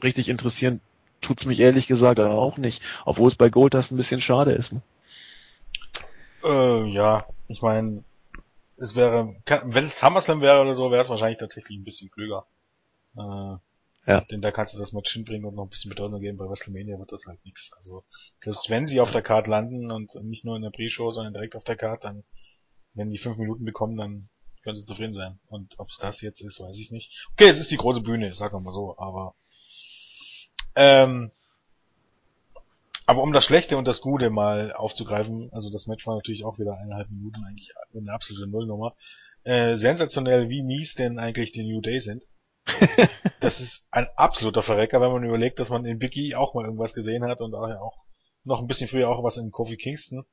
Richtig 0.03 0.29
interessieren 0.31 0.81
tut's 1.25 1.47
mich 1.47 1.61
ehrlich 1.61 1.87
gesagt 1.87 2.21
aber 2.21 2.35
auch 2.35 2.59
nicht. 2.59 2.83
Obwohl 3.05 3.29
es 3.29 3.35
bei 3.37 3.49
Goldust 3.51 3.93
ein 3.93 3.97
bisschen 3.97 4.21
schade 4.21 4.53
ist. 4.53 4.73
Ne? 4.73 4.83
äh, 6.45 6.85
ja, 6.91 7.27
ich 7.49 7.63
meine, 7.63 8.05
es 8.77 8.95
wäre, 8.97 9.37
wenn 9.65 9.85
es 9.87 9.99
SummerSlam 9.99 10.41
wäre 10.41 10.61
oder 10.61 10.75
so, 10.75 10.91
wäre 10.91 11.03
es 11.03 11.09
wahrscheinlich 11.09 11.39
tatsächlich 11.39 11.79
ein 11.79 11.85
bisschen 11.85 12.11
klüger. 12.11 12.47
Äh, 13.17 13.57
Ja. 14.07 14.21
Denn 14.31 14.43
da 14.43 14.51
kannst 14.53 14.75
du 14.75 14.79
das 14.79 14.93
Match 14.93 15.13
hinbringen 15.13 15.47
und 15.47 15.55
noch 15.57 15.65
ein 15.65 15.71
bisschen 15.71 15.89
Bedeutung 15.89 16.21
geben. 16.21 16.37
Bei 16.37 16.49
WrestleMania 16.49 16.99
wird 16.99 17.13
das 17.13 17.27
halt 17.27 17.43
nichts. 17.45 17.73
Also 17.79 18.05
selbst 18.39 18.69
wenn 18.69 18.87
sie 18.87 19.01
auf 19.01 19.11
der 19.11 19.23
Card 19.23 19.47
landen 19.47 19.91
und 19.91 20.15
nicht 20.17 20.45
nur 20.45 20.57
in 20.57 20.63
der 20.63 20.71
Pre-Show, 20.71 21.11
sondern 21.11 21.33
direkt 21.33 21.57
auf 21.57 21.65
der 21.65 21.77
Card, 21.77 22.05
dann 22.05 22.25
wenn 22.95 23.11
die 23.11 23.19
fünf 23.19 23.39
Minuten 23.39 23.65
bekommen, 23.65 23.97
dann 23.97 24.29
können 24.63 24.77
sie 24.77 24.85
zufrieden 24.85 25.15
sein. 25.15 25.39
Und 25.47 25.79
ob 25.79 25.89
es 25.89 25.99
das 25.99 26.21
jetzt 26.21 26.41
ist, 26.41 26.61
weiß 26.61 26.79
ich 26.79 26.91
nicht. 26.91 27.27
Okay, 27.33 27.49
es 27.49 27.59
ist 27.59 27.71
die 27.71 27.77
große 27.77 28.01
Bühne, 28.03 28.33
sagen 28.35 28.55
wir 28.55 28.61
mal 28.61 28.73
so, 28.73 28.97
aber 28.99 29.35
ähm, 30.77 31.31
aber 33.07 33.23
um 33.23 33.33
das 33.33 33.45
Schlechte 33.45 33.77
und 33.77 33.87
das 33.87 34.01
Gute 34.01 34.31
mal 34.31 34.73
aufzugreifen, 34.73 35.51
also 35.53 35.71
das 35.71 35.87
Match 35.87 36.07
war 36.07 36.15
natürlich 36.15 36.45
auch 36.45 36.59
wieder 36.59 36.79
eineinhalb 36.79 37.11
Minuten, 37.11 37.45
eigentlich 37.45 37.71
eine 37.95 38.13
absolute 38.13 38.47
Nullnummer. 38.47 38.95
Äh, 39.43 39.77
sensationell, 39.77 40.49
wie 40.49 40.63
mies 40.63 40.95
denn 40.95 41.19
eigentlich 41.19 41.53
die 41.53 41.65
New 41.65 41.83
Day 41.83 42.01
sind. 42.01 42.25
das 43.41 43.61
ist 43.61 43.89
ein 43.91 44.07
absoluter 44.17 44.63
Verrecker, 44.63 45.03
wenn 45.03 45.13
man 45.13 45.25
überlegt, 45.25 45.59
dass 45.59 45.69
man 45.69 45.85
in 45.85 45.99
Biggie 45.99 46.35
auch 46.35 46.55
mal 46.55 46.65
irgendwas 46.65 46.95
gesehen 46.95 47.25
hat 47.25 47.43
und 47.43 47.53
daher 47.53 47.83
auch 47.83 48.05
noch 48.45 48.61
ein 48.61 48.67
bisschen 48.67 48.89
früher 48.89 49.11
auch 49.11 49.23
was 49.23 49.37
in 49.37 49.51
Kofi 49.51 49.77
Kingston. 49.77 50.25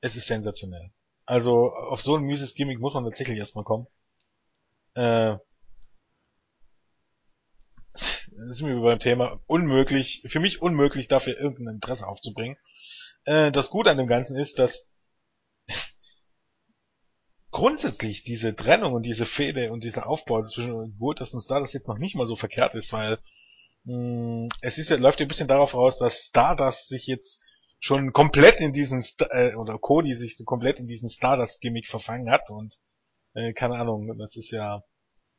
Es 0.00 0.16
ist 0.16 0.26
sensationell. 0.26 0.90
Also 1.26 1.72
auf 1.72 2.00
so 2.00 2.16
ein 2.16 2.22
mieses 2.22 2.54
Gimmick 2.54 2.80
muss 2.80 2.94
man 2.94 3.04
tatsächlich 3.04 3.38
erstmal 3.38 3.64
kommen. 3.64 3.86
Äh, 4.94 5.36
das 8.46 8.56
ist 8.56 8.62
mir 8.62 8.80
beim 8.80 8.98
Thema 8.98 9.40
unmöglich, 9.46 10.24
für 10.28 10.40
mich 10.40 10.62
unmöglich, 10.62 11.08
dafür 11.08 11.38
irgendein 11.38 11.76
Interesse 11.76 12.06
aufzubringen. 12.06 12.56
Äh, 13.24 13.52
das 13.52 13.70
Gute 13.70 13.90
an 13.90 13.98
dem 13.98 14.06
Ganzen 14.06 14.38
ist, 14.38 14.58
dass 14.58 14.94
grundsätzlich 17.50 18.24
diese 18.24 18.54
Trennung 18.56 18.94
und 18.94 19.04
diese 19.04 19.26
Fehde 19.26 19.72
und 19.72 19.84
dieser 19.84 20.06
Aufbau 20.06 20.42
zwischen 20.42 20.96
gut, 20.98 21.20
dass 21.20 21.34
uns 21.34 21.46
da 21.46 21.60
das 21.60 21.72
jetzt 21.72 21.88
noch 21.88 21.98
nicht 21.98 22.16
mal 22.16 22.26
so 22.26 22.36
verkehrt 22.36 22.74
ist, 22.74 22.92
weil 22.92 23.18
mh, 23.84 24.46
mm, 24.46 24.48
es 24.60 24.78
ist 24.78 24.90
ja, 24.90 24.96
läuft 24.96 25.20
ja 25.20 25.26
ein 25.26 25.28
bisschen 25.28 25.48
darauf 25.48 25.74
raus, 25.74 25.98
dass 25.98 26.24
Stardust 26.24 26.88
sich 26.88 27.06
jetzt 27.06 27.44
schon 27.78 28.12
komplett 28.12 28.60
in 28.60 28.72
diesen 28.72 29.04
äh, 29.30 29.54
oder 29.56 29.78
Cody 29.78 30.14
sich 30.14 30.36
komplett 30.44 30.78
in 30.78 30.86
diesen 30.86 31.08
Stardust-Gimmick 31.08 31.86
verfangen 31.86 32.30
hat 32.30 32.48
und 32.48 32.78
äh, 33.34 33.52
keine 33.52 33.74
Ahnung, 33.76 34.16
das 34.18 34.36
ist 34.36 34.52
ja 34.52 34.82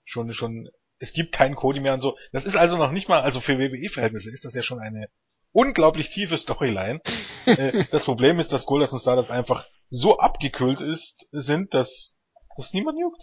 schon 0.03 0.33
schon 0.33 0.69
es 1.03 1.11
gibt 1.11 1.33
keinen 1.33 1.55
Cody 1.55 1.81
mehr 1.81 1.93
und 1.93 1.99
so. 1.99 2.17
Das 2.31 2.45
ist 2.45 2.55
also 2.55 2.77
noch 2.77 2.91
nicht 2.91 3.09
mal, 3.09 3.21
also 3.21 3.41
für 3.41 3.59
WWE-Verhältnisse 3.59 4.31
ist 4.31 4.45
das 4.45 4.53
ja 4.55 4.61
schon 4.61 4.79
eine 4.79 5.09
unglaublich 5.51 6.09
tiefe 6.09 6.37
Storyline. 6.37 7.01
äh, 7.45 7.83
das 7.91 8.05
Problem 8.05 8.39
ist, 8.39 8.53
dass 8.53 8.65
Goldust 8.65 8.93
und 8.93 8.99
Stardust 8.99 9.29
einfach 9.29 9.67
so 9.89 10.17
abgekühlt 10.19 10.79
ist, 10.79 11.27
sind, 11.31 11.73
dass 11.73 12.15
das 12.55 12.71
niemand 12.71 12.99
juckt. 13.01 13.21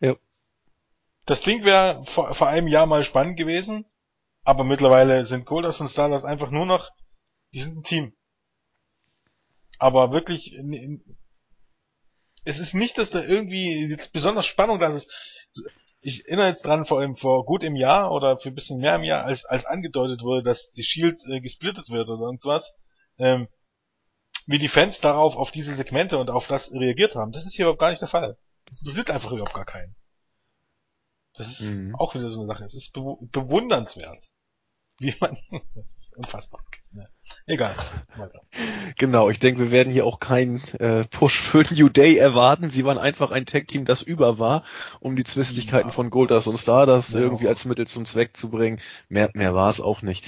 Ja. 0.00 0.14
Das 1.24 1.40
Ding 1.40 1.64
wäre 1.64 2.04
vor, 2.04 2.34
vor 2.34 2.48
einem 2.48 2.68
Jahr 2.68 2.84
mal 2.84 3.02
spannend 3.02 3.38
gewesen, 3.38 3.86
aber 4.44 4.64
mittlerweile 4.64 5.24
sind 5.24 5.46
Goldust 5.46 5.80
und 5.80 5.88
Stardust 5.88 6.26
einfach 6.26 6.50
nur 6.50 6.66
noch, 6.66 6.90
die 7.54 7.60
sind 7.60 7.78
ein 7.78 7.82
Team. 7.82 8.12
Aber 9.78 10.12
wirklich, 10.12 10.54
es 12.44 12.60
ist 12.60 12.74
nicht, 12.74 12.98
dass 12.98 13.10
da 13.10 13.22
irgendwie 13.22 13.86
jetzt 13.86 14.12
besonders 14.12 14.44
Spannung 14.44 14.78
da 14.78 14.88
ist 14.88 15.10
ich 16.00 16.26
erinnere 16.26 16.48
jetzt 16.48 16.64
dran, 16.64 16.86
vor, 16.86 16.98
allem 16.98 17.14
vor 17.14 17.44
gut 17.44 17.62
im 17.62 17.76
Jahr 17.76 18.10
oder 18.10 18.38
für 18.38 18.48
ein 18.48 18.54
bisschen 18.54 18.80
mehr 18.80 18.96
im 18.96 19.04
Jahr, 19.04 19.24
als, 19.24 19.44
als 19.44 19.66
angedeutet 19.66 20.22
wurde, 20.22 20.42
dass 20.42 20.70
die 20.70 20.82
Shield 20.82 21.18
äh, 21.28 21.40
gesplittet 21.40 21.90
wird 21.90 22.08
oder 22.08 22.24
irgendwas, 22.24 22.78
ähm, 23.18 23.48
wie 24.46 24.58
die 24.58 24.68
Fans 24.68 25.00
darauf, 25.00 25.36
auf 25.36 25.50
diese 25.50 25.74
Segmente 25.74 26.18
und 26.18 26.30
auf 26.30 26.46
das 26.46 26.72
reagiert 26.72 27.14
haben. 27.14 27.32
Das 27.32 27.44
ist 27.44 27.54
hier 27.54 27.66
überhaupt 27.66 27.80
gar 27.80 27.90
nicht 27.90 28.00
der 28.00 28.08
Fall. 28.08 28.38
Das 28.66 28.80
interessiert 28.80 29.10
einfach 29.10 29.30
überhaupt 29.30 29.54
gar 29.54 29.66
keinen. 29.66 29.94
Das 31.34 31.48
ist 31.48 31.60
mhm. 31.60 31.94
auch 31.94 32.14
wieder 32.14 32.28
so 32.28 32.40
eine 32.40 32.48
Sache. 32.48 32.64
Es 32.64 32.74
ist 32.74 32.92
bewundernswert. 32.92 34.30
Wie 35.00 35.14
man, 35.18 35.36
das 35.50 36.06
ist 36.06 36.16
unfassbar. 36.16 36.60
Egal. 37.46 37.74
Genau, 38.96 39.30
ich 39.30 39.38
denke, 39.38 39.60
wir 39.60 39.70
werden 39.70 39.92
hier 39.92 40.04
auch 40.04 40.20
keinen 40.20 40.62
äh, 40.78 41.04
Push 41.04 41.40
für 41.40 41.64
New 41.72 41.88
Day 41.88 42.16
erwarten. 42.16 42.70
Sie 42.70 42.84
waren 42.84 42.98
einfach 42.98 43.30
ein 43.30 43.46
Tag-Team, 43.46 43.84
das 43.84 44.02
über 44.02 44.38
war, 44.38 44.62
um 45.00 45.16
die 45.16 45.24
Zwistigkeiten 45.24 45.88
ja, 45.88 45.94
von 45.94 46.10
Goldust 46.10 46.48
und 46.48 46.58
Stardust 46.58 47.14
ja. 47.14 47.20
irgendwie 47.20 47.48
als 47.48 47.64
Mittel 47.64 47.86
zum 47.86 48.04
Zweck 48.04 48.36
zu 48.36 48.50
bringen. 48.50 48.80
Mehr, 49.08 49.30
mehr 49.32 49.54
war 49.54 49.70
es 49.70 49.80
auch 49.80 50.02
nicht. 50.02 50.24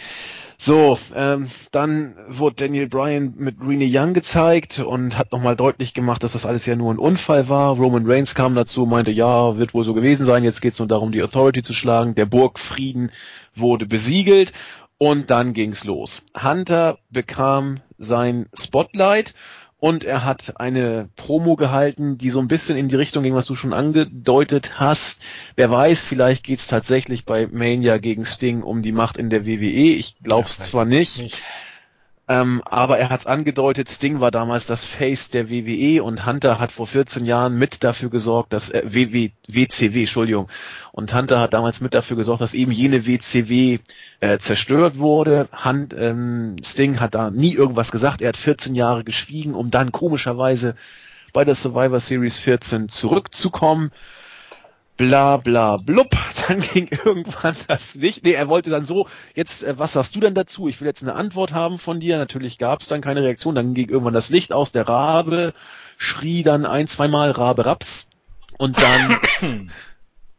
So, 0.58 0.98
ähm, 1.14 1.48
dann 1.72 2.14
wurde 2.28 2.56
Daniel 2.56 2.88
Bryan 2.88 3.34
mit 3.36 3.56
Rene 3.60 3.88
Young 3.88 4.14
gezeigt 4.14 4.78
und 4.78 5.18
hat 5.18 5.32
nochmal 5.32 5.56
deutlich 5.56 5.92
gemacht, 5.92 6.22
dass 6.22 6.32
das 6.32 6.46
alles 6.46 6.66
ja 6.66 6.76
nur 6.76 6.94
ein 6.94 6.98
Unfall 6.98 7.48
war. 7.48 7.74
Roman 7.74 8.08
Reigns 8.08 8.34
kam 8.34 8.54
dazu, 8.54 8.86
meinte, 8.86 9.10
ja, 9.10 9.58
wird 9.58 9.74
wohl 9.74 9.84
so 9.84 9.92
gewesen 9.92 10.24
sein, 10.24 10.44
jetzt 10.44 10.62
geht 10.62 10.74
es 10.74 10.78
nur 10.78 10.86
darum, 10.86 11.10
die 11.10 11.22
Authority 11.22 11.62
zu 11.62 11.74
schlagen. 11.74 12.14
Der 12.14 12.26
Burgfrieden 12.26 13.10
wurde 13.54 13.86
besiegelt 13.86 14.52
und 14.98 15.30
dann 15.30 15.52
ging's 15.52 15.84
los. 15.84 16.22
Hunter 16.40 16.98
bekam 17.10 17.80
sein 17.98 18.46
Spotlight 18.54 19.34
und 19.78 20.04
er 20.04 20.24
hat 20.24 20.60
eine 20.60 21.08
Promo 21.16 21.56
gehalten, 21.56 22.16
die 22.16 22.30
so 22.30 22.38
ein 22.38 22.46
bisschen 22.46 22.76
in 22.76 22.88
die 22.88 22.94
Richtung 22.94 23.24
ging, 23.24 23.34
was 23.34 23.46
du 23.46 23.56
schon 23.56 23.72
angedeutet 23.72 24.78
hast. 24.78 25.20
Wer 25.56 25.72
weiß, 25.72 26.04
vielleicht 26.04 26.44
geht's 26.44 26.68
tatsächlich 26.68 27.24
bei 27.24 27.48
Mania 27.48 27.98
gegen 27.98 28.24
Sting 28.24 28.62
um 28.62 28.82
die 28.82 28.92
Macht 28.92 29.16
in 29.16 29.28
der 29.28 29.44
WWE. 29.44 29.94
Ich 29.96 30.14
glaub's 30.22 30.58
ja, 30.58 30.64
zwar 30.66 30.84
nicht. 30.84 31.20
nicht. 31.20 31.42
Ähm, 32.28 32.62
aber 32.64 32.98
er 32.98 33.10
hat 33.10 33.20
es 33.20 33.26
angedeutet, 33.26 33.88
Sting 33.88 34.20
war 34.20 34.30
damals 34.30 34.66
das 34.66 34.84
Face 34.84 35.30
der 35.30 35.50
WWE 35.50 36.04
und 36.04 36.24
Hunter 36.24 36.60
hat 36.60 36.70
vor 36.70 36.86
14 36.86 37.26
Jahren 37.26 37.58
mit 37.58 37.82
dafür 37.82 38.10
gesorgt, 38.10 38.52
dass 38.52 38.70
äh, 38.70 38.82
WW, 38.84 39.30
WCW, 39.48 40.00
Entschuldigung, 40.00 40.48
und 40.92 41.12
Hunter 41.12 41.40
hat 41.40 41.52
damals 41.52 41.80
mit 41.80 41.94
dafür 41.94 42.16
gesorgt, 42.16 42.40
dass 42.40 42.54
eben 42.54 42.70
jene 42.70 43.06
WCW 43.06 43.80
äh, 44.20 44.38
zerstört 44.38 44.98
wurde. 44.98 45.48
Hunt, 45.64 45.94
ähm, 45.98 46.56
Sting 46.64 47.00
hat 47.00 47.16
da 47.16 47.30
nie 47.30 47.54
irgendwas 47.54 47.90
gesagt, 47.90 48.22
er 48.22 48.28
hat 48.28 48.36
14 48.36 48.76
Jahre 48.76 49.02
geschwiegen, 49.02 49.54
um 49.54 49.72
dann 49.72 49.90
komischerweise 49.90 50.76
bei 51.32 51.44
der 51.44 51.56
Survivor 51.56 51.98
Series 51.98 52.38
14 52.38 52.88
zurückzukommen 52.88 53.90
bla 54.96 55.36
bla 55.36 55.76
blub, 55.76 56.10
dann 56.48 56.60
ging 56.60 56.88
irgendwann 57.04 57.56
das 57.68 57.94
Licht. 57.94 58.24
Nee, 58.24 58.32
er 58.32 58.48
wollte 58.48 58.70
dann 58.70 58.84
so, 58.84 59.08
jetzt, 59.34 59.62
äh, 59.62 59.78
was 59.78 59.94
sagst 59.94 60.14
du 60.14 60.20
denn 60.20 60.34
dazu? 60.34 60.68
Ich 60.68 60.80
will 60.80 60.88
jetzt 60.88 61.02
eine 61.02 61.14
Antwort 61.14 61.52
haben 61.52 61.78
von 61.78 62.00
dir. 62.00 62.18
Natürlich 62.18 62.58
gab 62.58 62.80
es 62.80 62.88
dann 62.88 63.00
keine 63.00 63.22
Reaktion, 63.22 63.54
dann 63.54 63.74
ging 63.74 63.88
irgendwann 63.88 64.14
das 64.14 64.30
Licht 64.30 64.52
aus, 64.52 64.72
der 64.72 64.88
Rabe 64.88 65.54
schrie 65.98 66.42
dann 66.42 66.66
ein, 66.66 66.88
zweimal 66.88 67.30
Rabe 67.30 67.64
Raps 67.64 68.08
und 68.58 68.76
dann 68.80 69.18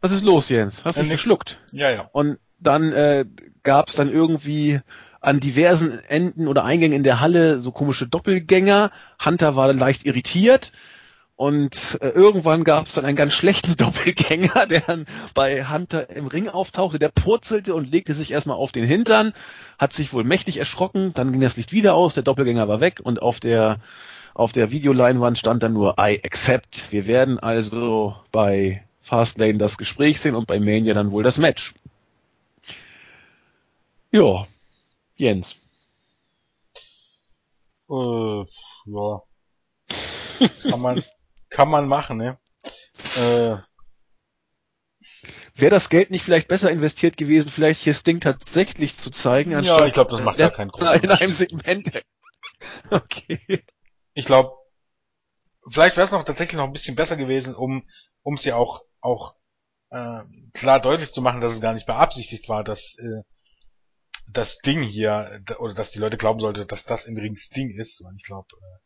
Was 0.04 0.12
ist 0.12 0.22
los, 0.22 0.50
Jens? 0.50 0.84
Hast 0.84 0.98
du 0.98 1.02
äh, 1.02 1.06
verschluckt? 1.06 1.58
Ja, 1.72 1.90
ja. 1.90 2.10
Und 2.12 2.38
dann 2.60 2.92
äh, 2.92 3.24
gab 3.62 3.88
es 3.88 3.94
dann 3.94 4.10
irgendwie 4.10 4.80
an 5.22 5.40
diversen 5.40 5.98
Enden 5.98 6.46
oder 6.46 6.62
Eingängen 6.64 6.94
in 6.94 7.04
der 7.04 7.20
Halle 7.20 7.58
so 7.58 7.72
komische 7.72 8.06
Doppelgänger. 8.06 8.90
Hunter 9.24 9.56
war 9.56 9.72
leicht 9.72 10.04
irritiert 10.04 10.72
und 11.36 11.98
äh, 12.00 12.10
irgendwann 12.10 12.62
gab 12.62 12.86
es 12.86 12.94
dann 12.94 13.04
einen 13.04 13.16
ganz 13.16 13.34
schlechten 13.34 13.76
Doppelgänger, 13.76 14.66
der 14.66 14.80
dann 14.80 15.06
bei 15.34 15.68
Hunter 15.68 16.10
im 16.10 16.26
Ring 16.26 16.48
auftauchte, 16.48 16.98
der 16.98 17.08
purzelte 17.08 17.74
und 17.74 17.90
legte 17.90 18.14
sich 18.14 18.30
erstmal 18.30 18.56
auf 18.56 18.72
den 18.72 18.84
Hintern, 18.84 19.32
hat 19.78 19.92
sich 19.92 20.12
wohl 20.12 20.24
mächtig 20.24 20.58
erschrocken, 20.58 21.12
dann 21.14 21.32
ging 21.32 21.40
das 21.40 21.56
Licht 21.56 21.72
wieder 21.72 21.94
aus, 21.94 22.14
der 22.14 22.22
Doppelgänger 22.22 22.68
war 22.68 22.80
weg 22.80 23.00
und 23.02 23.20
auf 23.20 23.40
der 23.40 23.78
auf 24.34 24.50
der 24.50 24.72
Videoleinwand 24.72 25.38
stand 25.38 25.62
dann 25.62 25.74
nur 25.74 25.94
I 25.98 26.20
accept. 26.24 26.90
Wir 26.90 27.06
werden 27.06 27.38
also 27.38 28.16
bei 28.32 28.84
Fastlane 29.00 29.58
das 29.58 29.78
Gespräch 29.78 30.20
sehen 30.20 30.34
und 30.34 30.48
bei 30.48 30.58
Mania 30.58 30.92
dann 30.92 31.12
wohl 31.12 31.22
das 31.22 31.38
Match. 31.38 31.72
Ja, 34.10 34.46
Jens. 35.16 35.56
Äh, 37.88 38.44
ja. 38.86 39.22
Kann 40.70 40.80
man, 40.80 41.04
kann 41.54 41.70
man 41.70 41.86
machen, 41.86 42.16
ne? 42.16 42.38
Äh, 43.16 43.56
Wäre 45.54 45.70
das 45.70 45.88
Geld 45.88 46.10
nicht 46.10 46.24
vielleicht 46.24 46.48
besser 46.48 46.70
investiert 46.70 47.16
gewesen, 47.16 47.48
vielleicht 47.48 47.80
hier 47.80 47.94
Sting 47.94 48.20
tatsächlich 48.20 48.96
zu 48.96 49.10
zeigen? 49.10 49.52
Ja, 49.62 49.86
ich 49.86 49.94
glaube, 49.94 50.10
das 50.10 50.22
macht 50.22 50.38
gar 50.38 50.50
keinen 50.50 50.70
Grund. 50.70 51.04
In 51.04 51.10
einem 51.12 51.30
Segment. 51.30 52.02
okay. 52.90 53.64
Ich 54.14 54.26
glaube, 54.26 54.56
vielleicht 55.68 55.96
wäre 55.96 56.06
es 56.06 56.12
noch 56.12 56.24
tatsächlich 56.24 56.56
noch 56.56 56.64
ein 56.64 56.72
bisschen 56.72 56.96
besser 56.96 57.16
gewesen, 57.16 57.54
um 57.54 57.88
um 58.22 58.34
es 58.34 58.44
ja 58.44 58.56
auch 58.56 58.82
auch 59.00 59.36
äh, 59.90 60.22
klar 60.54 60.80
deutlich 60.80 61.12
zu 61.12 61.22
machen, 61.22 61.40
dass 61.40 61.52
es 61.52 61.60
gar 61.60 61.74
nicht 61.74 61.86
beabsichtigt 61.86 62.48
war, 62.48 62.64
dass 62.64 62.96
äh, 62.98 63.22
das 64.26 64.58
Ding 64.58 64.82
hier 64.82 65.40
oder 65.60 65.74
dass 65.74 65.92
die 65.92 66.00
Leute 66.00 66.16
glauben 66.16 66.40
sollten, 66.40 66.66
dass 66.66 66.84
das 66.84 67.06
im 67.06 67.16
Ring 67.16 67.36
Sting 67.36 67.70
ist. 67.70 68.00
Und 68.00 68.16
ich 68.16 68.24
glaube, 68.24 68.48
äh, 68.60 68.83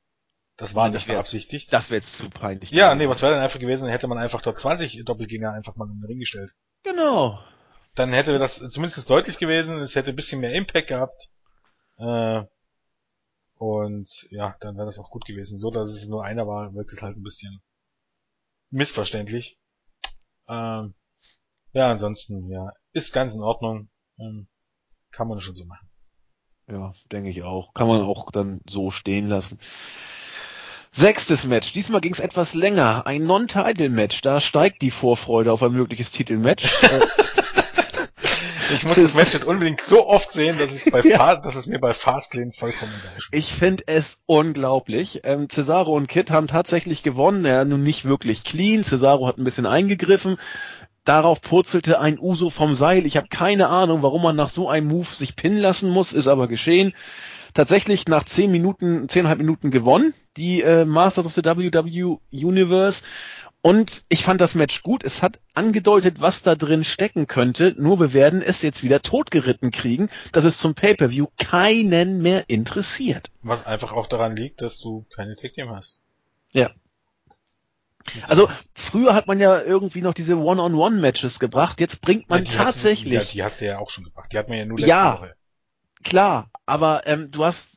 das 0.59 0.75
war 0.75 0.89
nicht 0.91 1.07
beabsichtigt. 1.07 1.73
Das 1.73 1.89
wäre 1.89 2.01
jetzt 2.01 2.17
zu 2.17 2.29
peinlich. 2.29 2.73
Ja, 2.73 2.93
nee, 2.97 3.09
was 3.09 3.23
wäre 3.23 3.33
denn 3.33 3.43
einfach 3.43 3.61
gewesen, 3.61 3.89
hätte 3.89 4.09
man 4.09 4.19
einfach 4.19 4.43
dort 4.43 4.59
20 4.59 5.05
Doppelgänger 5.05 5.53
einfach 5.53 5.77
mal 5.77 5.89
in 5.89 6.01
den 6.01 6.05
Ring 6.05 6.19
gestellt. 6.19 6.53
Genau. 6.83 7.39
Dann 7.95 8.13
hätte 8.13 8.39
das 8.39 8.57
zumindest 8.71 9.09
deutlich 9.09 9.39
gewesen, 9.39 9.79
es 9.79 9.95
hätte 9.95 10.11
ein 10.11 10.17
bisschen 10.17 10.41
mehr 10.41 10.53
Impact 10.53 10.89
gehabt. 10.89 11.31
Äh, 11.99 12.43
und 13.55 14.11
ja, 14.31 14.57
dann 14.59 14.77
wäre 14.77 14.87
das 14.87 14.99
auch 14.99 15.11
gut 15.11 15.25
gewesen. 15.27 15.61
So, 15.61 15.71
dass 15.71 15.91
es 15.91 16.09
nur 16.09 16.25
einer 16.25 16.49
war, 16.49 16.75
wirkt 16.75 16.93
es 16.93 17.03
halt 17.03 17.17
ein 17.17 17.23
bisschen 17.23 17.61
missverständlich. 18.71 19.61
Ähm, 20.49 20.95
ja, 21.73 21.89
ansonsten, 21.89 22.51
ja, 22.51 22.73
ist 22.93 23.13
ganz 23.13 23.33
in 23.33 23.43
Ordnung. 23.43 23.91
Ähm, 24.19 24.49
kann 25.13 25.29
man 25.29 25.41
schon 25.41 25.55
so 25.55 25.65
machen. 25.67 25.89
Ja, 26.67 26.93
denke 27.13 27.31
ich 27.31 27.45
auch. 27.45 27.73
Kann 27.75 27.87
man 27.87 28.03
auch 28.03 28.33
dann 28.33 28.61
so 28.69 28.91
stehen 28.91 29.29
lassen. 29.29 29.61
Sechstes 30.99 31.45
Match. 31.45 31.73
Diesmal 31.75 32.01
ging 32.01 32.13
es 32.13 32.19
etwas 32.19 32.55
länger. 32.55 33.07
Ein 33.07 33.25
Non-Title-Match. 33.25 34.21
Da 34.23 34.41
steigt 34.41 34.83
die 34.83 34.91
Vorfreude 34.91 35.53
auf 35.53 35.63
ein 35.63 35.71
mögliches 35.71 36.11
Titelmatch. 36.11 36.65
ich 38.75 38.83
muss 38.83 38.97
das 38.97 39.15
Match 39.15 39.33
jetzt 39.33 39.45
unbedingt 39.45 39.81
so 39.81 40.09
oft 40.09 40.33
sehen, 40.33 40.59
dass, 40.59 40.91
bei 40.91 41.01
ja. 41.05 41.37
dass 41.37 41.55
es 41.55 41.69
mir 41.69 41.79
bei 41.79 41.93
Fastlane 41.93 42.51
vollkommen 42.53 42.91
egal 42.99 43.13
ist. 43.17 43.29
Ich 43.31 43.53
finde 43.55 43.85
es 43.87 44.19
unglaublich. 44.27 45.21
Ähm, 45.23 45.49
Cesaro 45.49 45.95
und 45.95 46.09
Kid 46.09 46.33
haben 46.33 46.49
tatsächlich 46.49 47.05
gewonnen. 47.05 47.45
Ja, 47.45 47.65
nun 47.65 47.85
nicht 47.85 48.05
wirklich 48.05 48.43
clean. 48.43 48.83
Cesaro 48.83 49.29
hat 49.29 49.39
ein 49.39 49.45
bisschen 49.45 49.67
eingegriffen. 49.67 50.37
Darauf 51.05 51.41
purzelte 51.41 52.01
ein 52.01 52.19
Uso 52.19 52.51
vom 52.51 52.75
Seil. 52.75 53.07
Ich 53.07 53.17
habe 53.17 53.29
keine 53.29 53.69
Ahnung, 53.69 54.03
warum 54.03 54.25
man 54.25 54.35
nach 54.35 54.51
so 54.51 54.69
einem 54.69 54.89
Move 54.89 55.15
sich 55.15 55.37
pinnen 55.37 55.61
lassen 55.61 55.91
muss, 55.91 56.13
ist 56.13 56.27
aber 56.27 56.49
geschehen. 56.49 56.93
Tatsächlich 57.59 58.07
nach 58.07 58.23
zehn 58.23 58.53
Minuten, 58.53 59.09
zehneinhalb 59.09 59.41
Minuten 59.41 59.73
gewonnen, 59.73 60.15
die 60.37 60.63
äh, 60.63 60.85
Masters 60.85 61.27
of 61.27 61.33
the 61.33 61.43
WW 61.43 62.19
Universe. 62.31 63.03
Und 63.63 64.05
ich 64.09 64.23
fand 64.23 64.41
das 64.41 64.55
Match 64.55 64.85
gut. 64.85 65.03
Es 65.03 65.25
hat 65.25 65.41
angedeutet, 65.55 66.21
was 66.21 66.43
da 66.43 66.55
drin 66.55 66.85
stecken 66.85 67.27
könnte. 67.27 67.75
Nur 67.77 67.99
wir 67.99 68.13
werden 68.13 68.43
es 68.43 68.63
jetzt 68.63 68.85
wieder 68.85 69.03
totgeritten 69.03 69.73
kriegen, 69.73 70.09
dass 70.31 70.45
es 70.45 70.59
zum 70.59 70.77
Pay-per-View 70.77 71.27
keinen 71.37 72.23
mehr 72.23 72.49
interessiert. 72.49 73.29
Was 73.43 73.67
einfach 73.67 73.91
auch 73.91 74.07
daran 74.07 74.37
liegt, 74.37 74.61
dass 74.61 74.79
du 74.79 75.05
keine 75.13 75.35
Tag 75.35 75.55
Team 75.55 75.71
hast. 75.71 76.01
Ja, 76.53 76.71
also 78.29 78.49
früher 78.73 79.15
hat 79.15 79.27
man 79.27 79.41
ja 79.41 79.61
irgendwie 79.61 80.03
noch 80.03 80.15
diese 80.15 80.39
One-on-One-Matches 80.39 81.41
gebracht. 81.41 81.81
Jetzt 81.81 82.03
bringt 82.03 82.31
man 82.31 82.45
ja, 82.45 82.53
tatsächlich. 82.53 83.19
Hast, 83.19 83.27
ja, 83.27 83.33
die 83.33 83.43
hast 83.43 83.61
du 83.61 83.67
ja 83.67 83.79
auch 83.81 83.91
schon 83.91 84.05
gebracht. 84.05 84.33
Die 84.33 84.39
hat 84.39 84.49
man 84.49 84.59
ja 84.59 84.65
nur 84.65 84.79
letzte 84.79 84.91
ja, 84.91 85.19
Woche. 85.19 85.35
Klar, 86.05 86.51
aber 86.67 87.07
ähm, 87.07 87.31
du 87.31 87.45
hast 87.45 87.69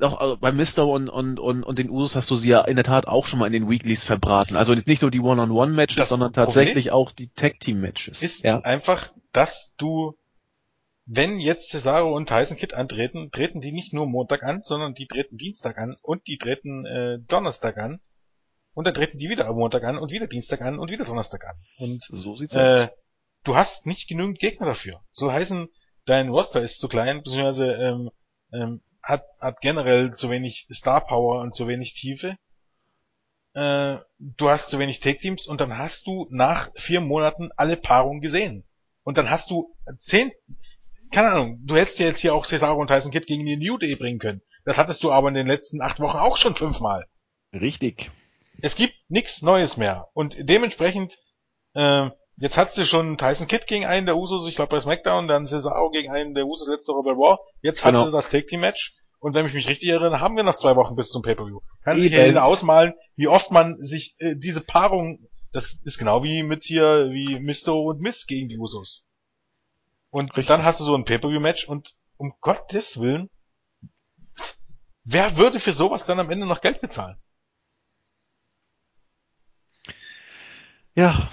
doch 0.00 0.18
also 0.18 0.36
bei 0.36 0.50
Mister 0.50 0.86
und, 0.86 1.08
und, 1.08 1.38
und, 1.38 1.62
und 1.62 1.78
den 1.78 1.90
Usos 1.90 2.16
hast 2.16 2.30
du 2.30 2.36
sie 2.36 2.48
ja 2.48 2.62
in 2.62 2.76
der 2.76 2.84
Tat 2.84 3.06
auch 3.06 3.26
schon 3.26 3.38
mal 3.38 3.46
in 3.46 3.52
den 3.52 3.68
Weeklies 3.68 4.02
verbraten. 4.02 4.56
Also 4.56 4.74
nicht 4.74 5.02
nur 5.02 5.10
die 5.10 5.20
One-on-One-Matches, 5.20 6.08
sondern 6.08 6.32
tatsächlich 6.32 6.86
Problem 6.86 6.94
auch 6.94 7.12
die 7.12 7.28
Tag-Team-Matches. 7.28 8.22
Ist 8.22 8.42
ja? 8.42 8.60
einfach, 8.60 9.12
dass 9.32 9.74
du, 9.76 10.16
wenn 11.04 11.38
jetzt 11.38 11.68
Cesaro 11.68 12.14
und 12.16 12.28
Tyson 12.28 12.56
Kidd 12.56 12.74
antreten, 12.74 13.30
treten 13.30 13.60
die 13.60 13.72
nicht 13.72 13.92
nur 13.92 14.06
Montag 14.06 14.42
an, 14.42 14.60
sondern 14.60 14.94
die 14.94 15.06
treten 15.06 15.36
Dienstag 15.36 15.78
an 15.78 15.96
und 16.02 16.26
die 16.26 16.38
treten 16.38 16.86
äh, 16.86 17.18
Donnerstag 17.28 17.76
an 17.76 18.00
und 18.72 18.86
dann 18.86 18.94
treten 18.94 19.18
die 19.18 19.28
wieder 19.28 19.46
am 19.46 19.56
Montag 19.56 19.84
an 19.84 19.98
und 19.98 20.12
wieder 20.12 20.26
Dienstag 20.26 20.62
an 20.62 20.78
und 20.78 20.90
wieder 20.90 21.04
Donnerstag 21.04 21.44
an. 21.44 21.56
Und 21.78 22.02
so 22.02 22.36
sieht's 22.36 22.54
äh, 22.54 22.58
aus. 22.58 22.88
Du 23.44 23.56
hast 23.56 23.86
nicht 23.86 24.08
genügend 24.08 24.38
Gegner 24.38 24.66
dafür. 24.66 25.02
So 25.12 25.32
heißen, 25.32 25.68
dein 26.04 26.28
Roster 26.28 26.62
ist 26.62 26.78
zu 26.78 26.88
klein, 26.88 27.22
beziehungsweise 27.22 27.72
ähm, 27.74 28.10
ähm, 28.52 28.80
hat, 29.02 29.24
hat 29.40 29.60
generell 29.60 30.14
zu 30.14 30.30
wenig 30.30 30.68
Star 30.72 31.06
Power 31.06 31.40
und 31.40 31.54
zu 31.54 31.66
wenig 31.66 31.94
Tiefe. 31.94 32.36
Äh, 33.54 33.98
du 34.18 34.48
hast 34.48 34.68
zu 34.68 34.78
wenig 34.78 35.00
Take 35.00 35.18
Teams 35.18 35.46
und 35.46 35.60
dann 35.60 35.76
hast 35.76 36.06
du 36.06 36.26
nach 36.30 36.70
vier 36.74 37.00
Monaten 37.00 37.50
alle 37.56 37.76
Paarungen 37.76 38.20
gesehen. 38.20 38.64
Und 39.02 39.18
dann 39.18 39.30
hast 39.30 39.50
du 39.50 39.74
zehn, 39.98 40.30
keine 41.10 41.30
Ahnung, 41.30 41.60
du 41.64 41.76
hättest 41.76 41.98
ja 41.98 42.06
jetzt 42.06 42.20
hier 42.20 42.34
auch 42.34 42.44
Cesaro 42.44 42.80
und 42.80 42.88
Tyson 42.88 43.10
Kidd 43.10 43.26
gegen 43.26 43.46
die 43.46 43.56
New 43.56 43.78
Day 43.78 43.96
bringen 43.96 44.18
können. 44.18 44.42
Das 44.64 44.76
hattest 44.76 45.02
du 45.02 45.10
aber 45.10 45.28
in 45.28 45.34
den 45.34 45.46
letzten 45.46 45.80
acht 45.80 46.00
Wochen 46.00 46.18
auch 46.18 46.36
schon 46.36 46.54
fünfmal. 46.54 47.06
Richtig. 47.52 48.10
Es 48.62 48.76
gibt 48.76 48.94
nichts 49.08 49.42
Neues 49.42 49.76
mehr. 49.76 50.08
Und 50.12 50.36
dementsprechend, 50.38 51.18
äh, 51.74 52.10
jetzt 52.40 52.56
hast 52.56 52.76
du 52.76 52.84
schon 52.84 53.18
Tyson 53.18 53.46
Kidd 53.46 53.66
gegen 53.66 53.84
einen 53.84 54.06
der 54.06 54.16
Usos, 54.16 54.46
ich 54.48 54.56
glaube 54.56 54.74
bei 54.74 54.80
SmackDown, 54.80 55.28
dann 55.28 55.46
Cesaro 55.46 55.90
gegen 55.90 56.10
einen 56.10 56.34
der 56.34 56.46
Usos 56.46 56.68
letzte 56.68 56.92
Woche 56.92 57.04
bei 57.04 57.12
Raw. 57.12 57.38
Jetzt 57.62 57.82
genau. 57.82 58.00
hat 58.00 58.06
sie 58.06 58.12
das 58.12 58.30
Take 58.30 58.46
Team 58.46 58.60
Match. 58.60 58.96
Und 59.20 59.34
wenn 59.34 59.46
ich 59.46 59.52
mich 59.52 59.68
richtig 59.68 59.90
erinnere, 59.90 60.20
haben 60.20 60.34
wir 60.34 60.42
noch 60.42 60.54
zwei 60.54 60.76
Wochen 60.76 60.96
bis 60.96 61.10
zum 61.10 61.20
Pay-Per-View. 61.20 61.60
Kann 61.84 61.96
sich 61.96 62.10
jeder 62.10 62.44
ausmalen, 62.44 62.94
wie 63.16 63.28
oft 63.28 63.50
man 63.50 63.76
sich 63.76 64.16
äh, 64.18 64.34
diese 64.34 64.62
Paarung, 64.62 65.28
das 65.52 65.78
ist 65.84 65.98
genau 65.98 66.24
wie 66.24 66.42
mit 66.42 66.64
hier, 66.64 67.10
wie 67.10 67.38
Misto 67.38 67.78
und 67.82 68.00
Miss 68.00 68.26
gegen 68.26 68.48
die 68.48 68.56
Usos. 68.56 69.06
Und 70.08 70.30
richtig. 70.30 70.46
dann 70.46 70.64
hast 70.64 70.80
du 70.80 70.84
so 70.84 70.94
ein 70.94 71.04
Pay-Per-View-Match 71.04 71.68
und 71.68 71.94
um 72.16 72.32
Gottes 72.40 72.98
Willen, 72.98 73.28
wer 75.04 75.36
würde 75.36 75.60
für 75.60 75.74
sowas 75.74 76.06
dann 76.06 76.18
am 76.18 76.30
Ende 76.30 76.46
noch 76.46 76.62
Geld 76.62 76.80
bezahlen? 76.80 77.20
Ja, 80.94 81.30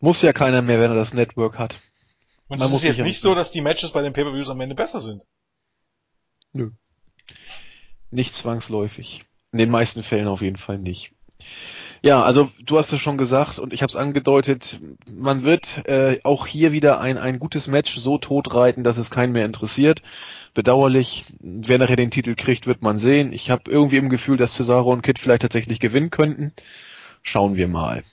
muss 0.00 0.22
ja 0.22 0.32
keiner 0.32 0.62
mehr, 0.62 0.80
wenn 0.80 0.90
er 0.90 0.96
das 0.96 1.14
Network 1.14 1.58
hat. 1.58 1.80
Und 2.48 2.62
es 2.62 2.72
ist 2.72 2.84
jetzt 2.84 3.00
nicht 3.00 3.20
so, 3.20 3.34
dass 3.34 3.50
die 3.50 3.60
Matches 3.60 3.92
bei 3.92 4.02
den 4.02 4.12
Pay-Per-Views 4.12 4.50
am 4.50 4.60
Ende 4.60 4.74
besser 4.74 5.00
sind. 5.00 5.26
Nö. 6.52 6.70
Nicht 8.10 8.34
zwangsläufig. 8.34 9.24
In 9.52 9.58
den 9.58 9.70
meisten 9.70 10.02
Fällen 10.02 10.28
auf 10.28 10.42
jeden 10.42 10.58
Fall 10.58 10.78
nicht. 10.78 11.12
Ja, 12.02 12.22
also 12.22 12.50
du 12.62 12.78
hast 12.78 12.92
es 12.92 13.00
schon 13.00 13.18
gesagt 13.18 13.58
und 13.58 13.72
ich 13.72 13.82
habe 13.82 13.90
es 13.90 13.96
angedeutet, 13.96 14.78
man 15.10 15.42
wird 15.42 15.86
äh, 15.88 16.20
auch 16.22 16.46
hier 16.46 16.72
wieder 16.72 17.00
ein, 17.00 17.18
ein 17.18 17.38
gutes 17.38 17.66
Match 17.66 17.96
so 17.96 18.18
totreiten, 18.18 18.84
dass 18.84 18.96
es 18.96 19.10
keinen 19.10 19.32
mehr 19.32 19.44
interessiert. 19.44 20.02
Bedauerlich, 20.54 21.24
wer 21.40 21.78
nachher 21.78 21.96
den 21.96 22.10
Titel 22.10 22.34
kriegt, 22.34 22.66
wird 22.66 22.82
man 22.82 22.98
sehen. 22.98 23.32
Ich 23.32 23.50
habe 23.50 23.70
irgendwie 23.70 23.96
im 23.96 24.08
Gefühl, 24.08 24.36
dass 24.36 24.54
Cesaro 24.54 24.92
und 24.92 25.02
Kid 25.02 25.18
vielleicht 25.18 25.42
tatsächlich 25.42 25.80
gewinnen 25.80 26.10
könnten. 26.10 26.52
Schauen 27.22 27.56
wir 27.56 27.66
mal. 27.66 28.04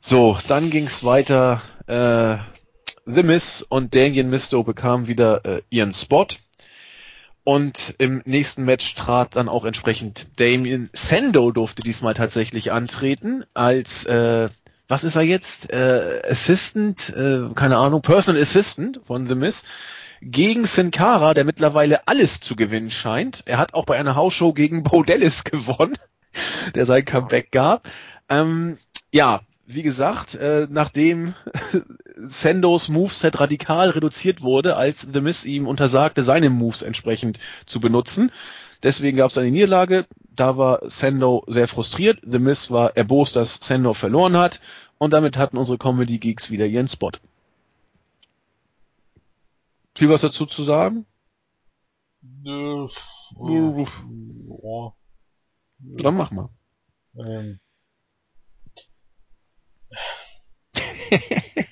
So, 0.00 0.38
dann 0.48 0.70
ging's 0.70 1.04
weiter. 1.04 1.62
Äh, 1.86 2.38
The 3.04 3.22
Miss 3.22 3.62
und 3.62 3.94
Damien 3.94 4.30
Misto 4.30 4.62
bekamen 4.62 5.06
wieder 5.06 5.44
äh, 5.44 5.62
ihren 5.70 5.94
Spot. 5.94 6.26
Und 7.42 7.94
im 7.98 8.22
nächsten 8.26 8.64
Match 8.64 8.94
trat 8.94 9.34
dann 9.34 9.48
auch 9.48 9.64
entsprechend 9.64 10.28
Damien 10.36 10.90
Sando 10.92 11.50
durfte 11.50 11.82
diesmal 11.82 12.14
tatsächlich 12.14 12.72
antreten 12.72 13.44
als 13.54 14.04
äh, 14.04 14.50
was 14.88 15.04
ist 15.04 15.16
er 15.16 15.22
jetzt? 15.22 15.70
Äh, 15.70 16.22
Assistant, 16.28 17.10
äh, 17.10 17.48
keine 17.54 17.76
Ahnung, 17.76 18.00
Personal 18.00 18.40
Assistant 18.40 19.00
von 19.06 19.28
The 19.28 19.34
Miss 19.34 19.62
gegen 20.20 20.66
Sin 20.66 20.90
Cara, 20.90 21.34
der 21.34 21.44
mittlerweile 21.44 22.08
alles 22.08 22.40
zu 22.40 22.56
gewinnen 22.56 22.90
scheint. 22.90 23.42
Er 23.44 23.58
hat 23.58 23.74
auch 23.74 23.84
bei 23.84 23.98
einer 23.98 24.16
Hausshow 24.16 24.52
gegen 24.52 24.82
Bo 24.82 25.02
Dallas 25.02 25.44
gewonnen, 25.44 25.96
der 26.74 26.86
sein 26.86 27.04
Comeback 27.04 27.52
gab. 27.52 27.88
Ähm, 28.28 28.78
ja, 29.12 29.40
wie 29.70 29.82
gesagt, 29.82 30.34
äh, 30.34 30.66
nachdem 30.70 31.34
Sendos 32.16 32.88
Moveset 32.88 33.38
radikal 33.38 33.90
reduziert 33.90 34.40
wurde, 34.40 34.76
als 34.76 35.06
The 35.12 35.20
Miz 35.20 35.44
ihm 35.44 35.66
untersagte, 35.66 36.22
seine 36.22 36.48
Moves 36.48 36.80
entsprechend 36.80 37.38
zu 37.66 37.78
benutzen. 37.78 38.32
Deswegen 38.82 39.18
gab 39.18 39.30
es 39.30 39.36
eine 39.36 39.50
Niederlage. 39.50 40.06
Da 40.30 40.56
war 40.56 40.88
Sendo 40.88 41.44
sehr 41.48 41.68
frustriert. 41.68 42.20
The 42.22 42.38
Miz 42.38 42.70
war 42.70 42.96
erbost, 42.96 43.36
dass 43.36 43.56
Sendo 43.56 43.92
verloren 43.92 44.38
hat. 44.38 44.60
Und 44.96 45.12
damit 45.12 45.36
hatten 45.36 45.58
unsere 45.58 45.76
Comedy 45.76 46.18
Geeks 46.18 46.50
wieder 46.50 46.64
ihren 46.64 46.88
Spot. 46.88 47.12
Viel 49.94 50.08
was 50.08 50.22
dazu 50.22 50.46
zu 50.46 50.64
sagen? 50.64 51.04
Äh, 52.46 52.86
oh. 53.36 54.92
Dann 55.78 56.16
mach 56.16 56.30
mal. 56.30 56.48
Ähm. 57.18 57.60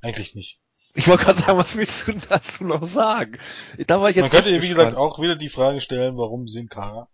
Eigentlich 0.00 0.34
nicht. 0.34 0.60
Ich 0.94 1.06
wollte 1.08 1.24
gerade 1.24 1.38
sagen, 1.38 1.58
was 1.58 1.76
willst 1.76 2.06
du 2.06 2.12
dazu 2.12 2.64
noch 2.64 2.84
sagen? 2.84 3.38
Da 3.86 4.00
war 4.00 4.08
ich 4.10 4.16
jetzt 4.16 4.24
Man 4.24 4.30
könnte, 4.30 4.62
wie 4.62 4.68
gesagt, 4.68 4.96
auch 4.96 5.20
wieder 5.20 5.36
die 5.36 5.48
Frage 5.48 5.80
stellen, 5.80 6.16
warum 6.16 6.48
Sin 6.48 6.68
Cara? 6.68 7.08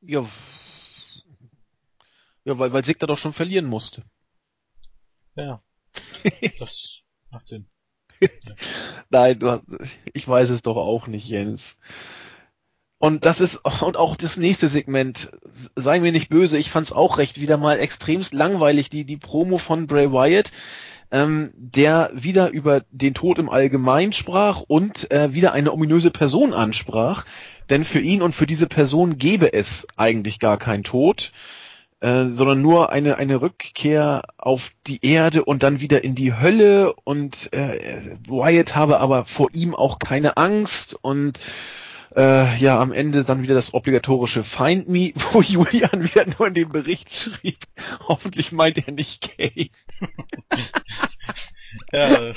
Ja. 0.00 0.26
Ja, 2.44 2.58
weil, 2.58 2.72
weil 2.72 2.84
Sigda 2.84 3.06
doch 3.06 3.18
schon 3.18 3.32
verlieren 3.32 3.66
musste. 3.66 4.04
Ja. 5.34 5.62
das 6.58 7.02
macht 7.30 7.48
Sinn. 7.48 7.68
Nein, 9.10 9.38
du 9.38 9.50
hast, 9.50 9.66
ich 10.14 10.26
weiß 10.26 10.50
es 10.50 10.62
doch 10.62 10.76
auch 10.76 11.06
nicht, 11.06 11.28
Jens. 11.28 11.76
Und 12.98 13.26
das 13.26 13.40
ist, 13.40 13.60
und 13.82 13.96
auch 13.96 14.16
das 14.16 14.36
nächste 14.36 14.68
Segment, 14.68 15.30
sei 15.74 16.00
mir 16.00 16.12
nicht 16.12 16.30
böse, 16.30 16.56
ich 16.56 16.70
fand's 16.70 16.92
auch 16.92 17.18
recht 17.18 17.40
wieder 17.40 17.58
mal 17.58 17.78
extremst 17.78 18.32
langweilig, 18.32 18.88
die, 18.88 19.04
die 19.04 19.18
Promo 19.18 19.58
von 19.58 19.86
Bray 19.86 20.10
Wyatt, 20.12 20.50
ähm, 21.10 21.50
der 21.54 22.10
wieder 22.14 22.50
über 22.50 22.82
den 22.90 23.14
Tod 23.14 23.38
im 23.38 23.50
Allgemeinen 23.50 24.12
sprach 24.12 24.62
und 24.66 25.10
äh, 25.10 25.32
wieder 25.34 25.52
eine 25.52 25.72
ominöse 25.72 26.10
Person 26.10 26.54
ansprach, 26.54 27.24
denn 27.68 27.84
für 27.84 28.00
ihn 28.00 28.22
und 28.22 28.34
für 28.34 28.46
diese 28.46 28.66
Person 28.66 29.18
gäbe 29.18 29.52
es 29.52 29.86
eigentlich 29.96 30.38
gar 30.38 30.56
keinen 30.56 30.82
Tod, 30.82 31.32
äh, 32.00 32.26
sondern 32.30 32.62
nur 32.62 32.90
eine, 32.90 33.16
eine 33.16 33.40
Rückkehr 33.40 34.22
auf 34.38 34.70
die 34.86 35.04
Erde 35.04 35.44
und 35.44 35.62
dann 35.62 35.80
wieder 35.80 36.02
in 36.02 36.14
die 36.14 36.34
Hölle. 36.34 36.94
Und 37.04 37.52
äh, 37.52 38.16
Wyatt 38.26 38.74
habe 38.74 39.00
aber 39.00 39.26
vor 39.26 39.48
ihm 39.52 39.74
auch 39.74 39.98
keine 39.98 40.36
Angst 40.36 40.96
und 41.00 41.38
äh, 42.16 42.56
ja, 42.56 42.80
am 42.80 42.92
Ende 42.92 43.24
dann 43.24 43.42
wieder 43.42 43.54
das 43.54 43.74
obligatorische 43.74 44.42
Find 44.42 44.88
Me, 44.88 45.12
wo 45.32 45.42
Julian 45.42 46.02
wieder 46.02 46.26
nur 46.26 46.48
in 46.48 46.54
den 46.54 46.70
Bericht 46.70 47.12
schrieb, 47.12 47.58
hoffentlich 48.08 48.52
meint 48.52 48.78
er 48.86 48.92
nicht 48.92 49.36
gay. 49.36 49.70
ja. 51.92 52.32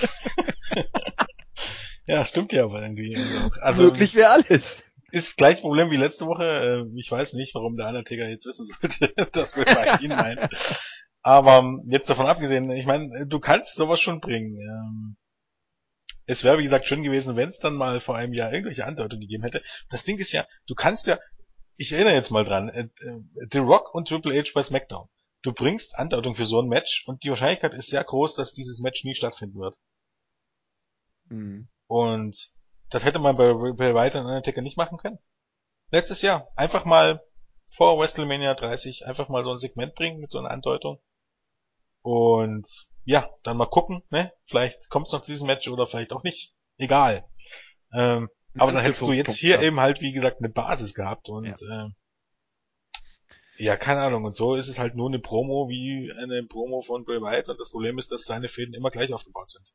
ja, 2.05 2.25
stimmt 2.25 2.51
ja 2.51 2.65
aber 2.65 2.82
irgendwie. 2.82 3.17
Also, 3.61 3.86
Möglich 3.86 4.15
wäre 4.15 4.32
alles. 4.32 4.84
ist 5.11 5.38
gleich 5.38 5.61
Problem 5.61 5.91
wie 5.91 5.97
letzte 5.97 6.25
Woche. 6.25 6.43
Äh, 6.43 6.99
ich 6.99 7.09
weiß 7.09 7.34
nicht, 7.34 7.55
warum 7.55 7.77
der 7.77 7.88
Undertaker 7.88 8.27
jetzt 8.27 8.45
wissen 8.45 8.65
sollte, 8.65 9.13
dass 9.32 9.55
wir 9.55 9.65
bei 9.65 9.97
ihn 10.01 10.09
meinen. 10.09 10.49
Aber 11.21 11.59
ähm, 11.59 11.84
jetzt 11.88 12.09
davon 12.09 12.27
abgesehen, 12.27 12.69
ich 12.71 12.86
meine, 12.86 13.27
du 13.27 13.39
kannst 13.39 13.75
sowas 13.75 13.99
schon 13.99 14.19
bringen. 14.19 15.17
Es 16.30 16.43
wäre, 16.43 16.59
wie 16.59 16.63
gesagt, 16.63 16.86
schön 16.86 17.01
gewesen, 17.01 17.38
wenn 17.38 17.49
es 17.49 17.57
dann 17.57 17.73
mal 17.73 17.99
vor 17.99 18.15
einem 18.15 18.34
Jahr 18.34 18.53
irgendwelche 18.53 18.86
Andeutungen 18.86 19.21
gegeben 19.21 19.41
hätte. 19.41 19.63
Das 19.89 20.03
Ding 20.03 20.19
ist 20.19 20.32
ja, 20.32 20.47
du 20.67 20.75
kannst 20.75 21.07
ja, 21.07 21.17
ich 21.75 21.91
erinnere 21.91 22.13
jetzt 22.13 22.30
mal 22.30 22.43
dran, 22.43 22.69
äh, 22.69 22.82
äh, 22.82 23.47
The 23.49 23.57
Rock 23.57 23.95
und 23.95 24.07
Triple 24.07 24.39
H 24.39 24.51
bei 24.53 24.61
SmackDown. 24.61 25.09
Du 25.41 25.53
bringst 25.53 25.97
Andeutung 25.97 26.36
für 26.36 26.45
so 26.45 26.61
ein 26.61 26.67
Match 26.67 27.03
und 27.07 27.23
die 27.23 27.30
Wahrscheinlichkeit 27.30 27.73
ist 27.73 27.89
sehr 27.89 28.03
groß, 28.03 28.36
dass 28.36 28.53
dieses 28.53 28.80
Match 28.80 29.03
nie 29.05 29.15
stattfinden 29.15 29.59
wird. 29.59 29.75
Mhm. 31.30 31.67
Und 31.88 32.51
das 32.91 33.05
hätte 33.05 33.17
man 33.17 33.36
bei 33.36 33.51
Bray 33.51 33.95
Wyatt 33.95 34.15
und 34.17 34.27
Undertaker 34.27 34.61
nicht 34.61 34.77
machen 34.77 34.99
können. 34.99 35.17
Letztes 35.89 36.21
Jahr. 36.21 36.47
Einfach 36.55 36.86
mal 36.86 37.23
vor 37.73 37.97
WrestleMania 37.97 38.53
30 38.53 39.07
einfach 39.07 39.30
mal 39.30 39.43
so 39.43 39.51
ein 39.51 39.57
Segment 39.57 39.95
bringen 39.95 40.19
mit 40.19 40.30
so 40.30 40.38
einer 40.38 40.51
Andeutung. 40.51 41.01
Und 42.03 42.67
ja, 43.10 43.28
dann 43.41 43.57
mal 43.57 43.66
gucken, 43.66 44.03
ne? 44.12 44.32
Vielleicht 44.45 44.88
kommt 44.89 45.07
es 45.07 45.14
noch 45.14 45.22
zu 45.22 45.32
diesem 45.32 45.47
Match 45.47 45.68
oder 45.68 45.88
vielleicht 45.88 46.14
auch 46.14 46.22
nicht. 46.22 46.53
Egal. 46.78 47.28
Ähm, 47.91 48.30
aber 48.55 48.72
dann 48.72 48.84
hättest 48.84 49.01
du 49.01 49.12
jetzt 49.12 49.36
hier 49.36 49.60
eben 49.62 49.80
halt, 49.80 49.99
wie 50.01 50.12
gesagt, 50.12 50.38
eine 50.39 50.49
Basis 50.49 50.93
gehabt 50.93 51.28
und 51.28 51.45
ja. 51.45 51.86
äh, 51.86 51.89
ja, 53.57 53.78
keine 53.78 54.01
Ahnung. 54.01 54.26
Und 54.26 54.36
so 54.36 54.53
ist 54.53 54.68
es 54.68 54.78
halt 54.78 54.93
nur 54.93 55.10
eine 55.10 55.18
Promo 55.18 55.70
wie 55.70 56.14
eine 56.20 56.43
Promo 56.43 56.84
von 56.84 57.03
Bray 57.03 57.20
Wyatt. 57.20 57.49
Und 57.49 57.60
das 57.60 57.72
Problem 57.72 57.97
ist, 57.97 58.12
dass 58.12 58.26
seine 58.26 58.47
Fäden 58.47 58.76
immer 58.76 58.91
gleich 58.91 59.12
aufgebaut 59.12 59.49
sind. 59.49 59.68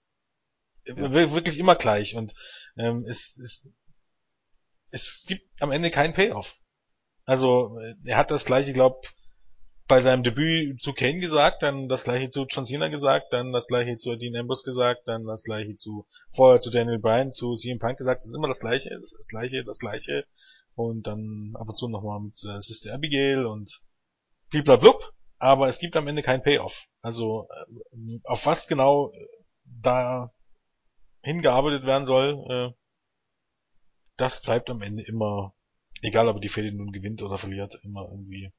Ja. 0.87 1.13
Wirklich 1.13 1.59
immer 1.59 1.75
gleich. 1.75 2.15
Und 2.15 2.35
ähm, 2.77 3.05
es, 3.05 3.37
es, 3.43 3.69
es 4.91 5.25
gibt 5.27 5.61
am 5.61 5.73
Ende 5.73 5.91
keinen 5.91 6.15
Payoff. 6.15 6.57
Also 7.25 7.81
er 8.05 8.17
hat 8.17 8.31
das 8.31 8.45
gleiche, 8.45 8.73
glaub, 8.73 9.05
bei 9.87 10.01
seinem 10.01 10.23
Debüt 10.23 10.81
zu 10.81 10.95
Kane 10.95 11.19
gesagt, 11.19 11.63
dann 11.63 11.89
das 11.89 12.05
gleiche 12.05 12.31
zu 12.31 12.47
John 12.49 12.65
Cena 12.65 12.89
gesagt, 12.89 13.33
dann 13.33 13.53
das 13.53 13.67
gleiche 13.67 13.99
zu 13.99 14.17
Dean 14.17 14.37
Ambrose 14.37 14.65
gesagt, 14.65 15.07
dann 15.07 15.25
das 15.27 15.43
gleiche 15.43 15.77
zu 15.77 16.07
vorher 16.33 16.61
zu 16.61 16.71
Daniel 16.71 16.99
Bryan, 16.99 17.33
zu 17.33 17.55
CM 17.55 17.79
Punk 17.79 17.99
gesagt. 17.99 18.21
Das 18.23 18.29
ist 18.29 18.35
immer 18.35 18.49
das 18.49 18.61
gleiche, 18.61 18.99
das, 18.99 19.15
das 19.17 19.29
gleiche, 19.29 19.63
das 19.65 19.79
gleiche 19.79 20.25
und 20.75 21.07
dann 21.07 21.53
ab 21.55 21.69
und 21.69 21.77
zu 21.77 21.89
nochmal 21.89 22.21
mit 22.21 22.35
äh, 22.45 22.61
Sister 22.61 22.95
Abigail 22.95 23.45
und 23.45 23.83
blub. 24.51 25.13
aber 25.39 25.69
es 25.69 25.79
gibt 25.79 25.97
am 25.97 26.09
Ende 26.09 26.23
kein 26.23 26.43
Payoff. 26.43 26.87
Also 27.03 27.47
äh, 27.51 28.21
auf 28.25 28.47
was 28.47 28.67
genau 28.67 29.13
äh, 29.13 29.27
da 29.65 30.33
hingearbeitet 31.23 31.85
werden 31.85 32.07
soll, 32.07 32.45
äh, 32.49 32.75
das 34.17 34.41
bleibt 34.41 34.71
am 34.71 34.81
Ende 34.81 35.03
immer, 35.03 35.55
egal 36.01 36.29
ob 36.29 36.41
die 36.41 36.49
Fehde 36.49 36.75
nun 36.75 36.93
gewinnt 36.93 37.23
oder 37.23 37.37
verliert, 37.37 37.79
immer 37.83 38.09
irgendwie 38.11 38.53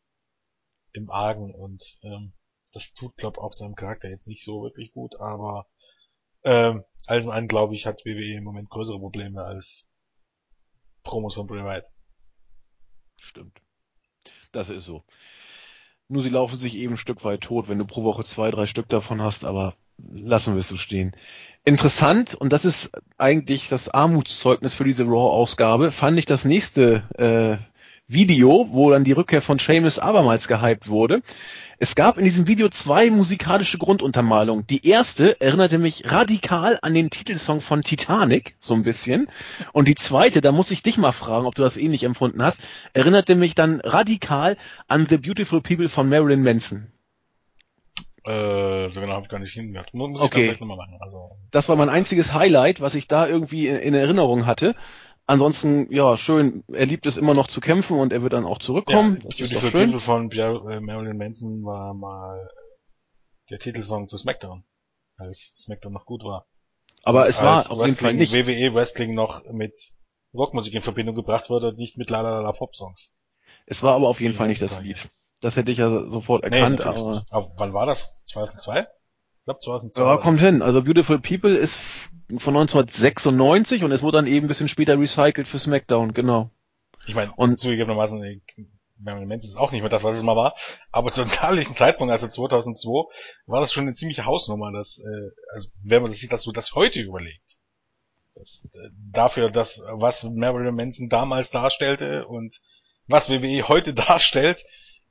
im 0.96 1.10
Argen 1.10 1.54
und 1.54 2.00
ähm, 2.04 2.34
das 2.74 2.94
tut, 2.94 3.16
glaube 3.18 3.42
auch 3.42 3.54
seinem 3.54 3.76
Charakter 3.76 4.10
jetzt 4.10 4.28
nicht 4.28 4.44
so 4.44 4.64
wirklich 4.64 4.92
gut, 4.92 5.20
aber 5.20 5.68
ähm, 6.44 6.84
also 7.08 7.32
an 7.32 7.48
glaube 7.48 7.76
ich, 7.76 7.86
hat 7.86 8.06
WWE 8.06 8.38
im 8.38 8.44
Moment 8.44 8.70
größere 8.70 9.00
Probleme 9.00 9.44
als 9.44 9.88
Promos 11.04 11.36
von 11.36 11.48
Bray 11.48 11.64
Wyatt. 11.64 11.86
Stimmt. 13.22 13.62
Das 14.52 14.70
ist 14.70 14.86
so. 14.86 15.04
Nur 16.08 16.22
sie 16.22 16.30
laufen 16.30 16.58
sich 16.58 16.76
eben 16.76 16.94
ein 16.94 16.98
Stück 16.98 17.24
weit 17.24 17.42
tot, 17.42 17.68
wenn 17.68 17.80
du 17.80 17.86
pro 17.86 18.04
Woche 18.04 18.24
zwei, 18.24 18.52
drei 18.52 18.68
Stück 18.68 18.90
davon 18.90 19.22
hast, 19.22 19.44
aber 19.44 19.76
lassen 19.98 20.54
wir 20.54 20.60
es 20.60 20.68
so 20.68 20.78
stehen. 20.78 21.16
Interessant, 21.64 22.36
und 22.36 22.54
das 22.54 22.66
ist 22.66 22.92
eigentlich 23.18 23.70
das 23.70 23.90
Armutszeugnis 23.90 24.74
für 24.74 24.84
diese 24.84 25.06
Raw-Ausgabe, 25.06 25.92
fand 25.92 26.20
ich 26.20 26.26
das 26.26 26.46
nächste 26.46 27.10
äh, 27.18 27.75
Video, 28.08 28.68
wo 28.72 28.92
dann 28.92 29.04
die 29.04 29.14
Rückkehr 29.14 29.42
von 29.42 29.58
Seamus 29.58 29.98
abermals 29.98 30.48
gehypt 30.48 30.90
wurde. 30.90 31.22
Es 31.80 31.96
gab 31.96 32.18
in 32.18 32.24
diesem 32.24 32.48
Video 32.48 32.70
zwei 32.70 33.10
musikalische 33.10 33.80
Grunduntermalungen. 33.80 34.68
Die 34.68 34.88
erste 34.88 35.42
erinnerte 35.42 35.80
mich 35.80 36.04
radikal 36.12 36.78
an 36.84 36.94
den 36.94 37.10
Titelsong 37.10 37.62
von 37.62 37.82
Titanic, 37.82 38.56
so 38.60 38.76
ein 38.76 38.84
bisschen. 38.84 39.28
Und 39.74 39.88
die 39.88 39.96
zweite, 39.96 40.42
da 40.42 40.52
muss 40.52 40.72
ich 40.72 40.84
dich 40.84 40.98
mal 40.98 41.12
fragen, 41.12 41.48
ob 41.48 41.56
du 41.56 41.64
das 41.64 41.78
ähnlich 41.78 42.04
empfunden 42.04 42.44
hast, 42.44 42.62
erinnerte 42.94 43.36
mich 43.36 43.56
dann 43.56 43.82
radikal 43.82 44.56
an 44.88 45.08
The 45.10 45.18
Beautiful 45.18 45.62
People 45.62 45.90
von 45.90 46.08
Marilyn 46.08 46.44
Manson. 46.44 46.92
Äh, 48.24 48.90
so 48.90 49.02
genau 49.02 49.14
habe 49.14 49.24
ich 49.24 49.30
gar 49.30 49.40
nicht 49.40 49.54
hingehört. 49.54 49.92
Okay. 49.94 50.58
Also. 51.00 51.38
Das 51.52 51.70
war 51.70 51.76
mein 51.76 51.90
einziges 51.90 52.34
Highlight, 52.34 52.82
was 52.82 52.96
ich 52.96 53.08
da 53.08 53.28
irgendwie 53.28 53.68
in, 53.68 53.78
in 53.78 53.94
Erinnerung 53.94 54.46
hatte. 54.46 54.76
Ansonsten, 55.28 55.92
ja, 55.92 56.18
schön, 56.18 56.64
er 56.72 56.86
liebt 56.86 57.08
es 57.08 57.18
immer 57.18 57.34
noch 57.34 57.48
zu 57.48 57.60
kämpfen 57.60 57.98
und 58.00 58.14
er 58.14 58.22
wird 58.22 58.34
dann 58.34 58.46
auch 58.46 58.60
zurückkommen. 58.60 59.20
Ja, 59.24 59.30
das 59.30 59.38
Beautiful 59.38 59.72
People 59.72 60.00
von 60.00 60.30
Pierre, 60.30 60.76
äh, 60.76 60.80
Marilyn 60.80 61.18
Manson 61.18 61.64
war 61.64 61.94
mal 61.96 62.48
der 63.50 63.58
Titelsong 63.58 64.08
zu 64.08 64.18
SmackDown, 64.18 64.64
als 65.18 65.56
SmackDown 65.58 65.94
noch 65.94 66.06
gut 66.06 66.24
war. 66.24 66.46
Aber 67.04 67.28
es 67.28 67.42
war 67.42 67.72
auf 67.72 67.86
jeden 67.86 67.98
Fall 67.98 68.14
nicht. 68.14 68.34
WWE 68.34 68.74
Wrestling 68.74 69.16
noch 69.16 69.44
mit 69.52 69.74
Rockmusik 70.34 70.74
in 70.74 70.82
Verbindung 70.82 71.16
gebracht 71.16 71.50
wurde, 71.50 71.74
nicht 71.74 71.98
mit 71.98 72.10
Lalala 72.10 72.52
Pop-Songs. 72.52 73.16
Es 73.66 73.82
war 73.82 73.96
aber 73.96 74.08
auf 74.08 74.22
jeden 74.22 74.36
Fall 74.36 74.48
nicht 74.48 74.62
das 74.62 74.82
Lied. 74.82 75.10
Das 75.40 75.56
hätte 75.56 75.72
ich 75.72 75.80
ja 75.80 76.10
sofort 76.10 76.44
erkannt, 76.44 76.80
nee, 76.80 76.86
aber... 76.86 77.26
aber... 77.30 77.52
wann 77.58 77.74
war 77.74 77.86
das? 77.86 78.20
2002? 78.26 78.88
Ich 79.46 79.48
glaube 79.48 79.60
2002. 79.60 80.02
Ja, 80.02 80.18
kommt 80.18 80.40
hin. 80.40 80.64
Also 80.64 80.82
Beautiful 80.82 81.20
People 81.20 81.56
ist 81.56 81.80
von 82.40 82.58
1996 82.58 83.84
und 83.84 83.92
es 83.92 84.02
wurde 84.02 84.18
dann 84.18 84.26
eben 84.26 84.46
ein 84.46 84.48
bisschen 84.48 84.68
später 84.68 85.00
recycelt 85.00 85.48
für 85.48 85.60
SmackDown, 85.60 86.16
genau. 86.16 86.50
Ich 87.06 87.14
meine, 87.14 87.32
und 87.36 87.60
zugegebenermaßen, 87.60 88.42
Marilyn 88.98 89.28
Manson 89.28 89.52
ist 89.52 89.58
auch 89.58 89.72
nicht 89.72 89.82
mehr 89.82 89.92
das, 89.92 90.04
was 90.04 90.16
es 90.16 90.24
mal 90.24 90.36
war, 90.36 90.56
aber 90.92 91.12
zu 91.12 91.22
einem 91.22 91.30
damaligen 91.40 91.76
Zeitpunkt, 91.76 92.12
also 92.12 92.28
2002, 92.28 93.14
war 93.46 93.62
das 93.62 93.72
schon 93.72 93.84
eine 93.84 93.94
ziemliche 93.94 94.26
Hausnummer, 94.26 94.72
dass, 94.72 94.98
äh, 94.98 95.30
also 95.54 95.68
wenn 95.84 96.02
man 96.02 96.10
das 96.10 96.20
sieht, 96.20 96.32
dass 96.32 96.42
du 96.42 96.52
das 96.52 96.74
heute 96.74 97.02
überlegt. 97.02 97.60
Das, 98.34 98.68
äh, 98.74 98.90
dafür, 99.12 99.52
dass, 99.52 99.80
was 99.92 100.24
Marilyn 100.24 100.74
Manson 100.74 101.08
damals 101.08 101.52
darstellte 101.52 102.26
und 102.26 102.60
was 103.06 103.30
WWE 103.30 103.68
heute 103.68 103.94
darstellt, 104.08 104.66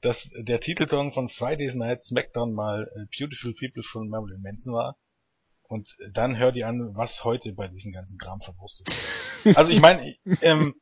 dass 0.04 0.30
der 0.36 0.60
Titelsong 0.60 1.12
von 1.12 1.28
Fridays 1.28 1.74
Night 1.74 2.04
SmackDown 2.04 2.52
mal 2.52 2.90
äh, 2.94 3.06
Beautiful 3.18 3.54
People 3.54 3.82
von 3.82 4.08
Marilyn 4.08 4.42
Manson 4.42 4.74
war, 4.74 4.96
und 5.66 5.96
dann 6.12 6.38
hör 6.38 6.52
dir 6.52 6.68
an, 6.68 6.94
was 6.94 7.24
heute 7.24 7.52
bei 7.54 7.68
diesem 7.68 7.92
ganzen 7.92 8.18
Kram 8.18 8.40
verwurstet 8.40 8.88
wird. 8.88 9.56
Also 9.58 9.72
ich 9.72 9.80
meine, 9.80 10.14
ähm, 10.40 10.74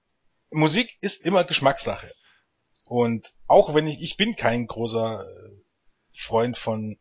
Musik 0.51 0.97
ist 1.01 1.25
immer 1.25 1.45
Geschmackssache. 1.45 2.13
Und 2.85 3.33
auch 3.47 3.75
wenn 3.75 3.87
ich, 3.87 4.01
ich 4.03 4.17
bin 4.17 4.37
kein 4.37 4.67
großer 4.67 5.27
äh, 5.27 5.51
Freund 6.13 6.59
von 6.59 6.99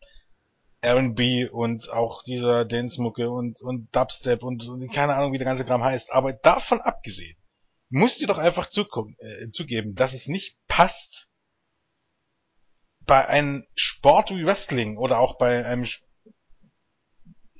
R&B 0.81 1.49
und 1.49 1.89
auch 1.91 2.23
dieser 2.23 2.65
Dance-Mucke 2.65 3.29
und, 3.29 3.61
und 3.61 3.95
Dubstep 3.95 4.41
und, 4.41 4.67
und 4.67 4.91
keine 4.91 5.15
Ahnung, 5.15 5.33
wie 5.33 5.37
der 5.37 5.45
ganze 5.45 5.65
Kram 5.65 5.83
heißt. 5.83 6.13
Aber 6.13 6.33
davon 6.33 6.81
abgesehen, 6.81 7.37
musst 7.89 8.21
du 8.21 8.25
doch 8.25 8.37
einfach 8.37 8.67
zugucken, 8.67 9.15
äh, 9.19 9.49
zugeben, 9.51 9.93
dass 9.95 10.13
es 10.13 10.27
nicht 10.27 10.57
passt, 10.67 11.30
bei 13.11 13.27
einem 13.27 13.67
Sport 13.75 14.29
wie 14.29 14.45
Wrestling 14.45 14.95
oder 14.95 15.19
auch 15.19 15.37
bei 15.37 15.65
einem 15.65 15.85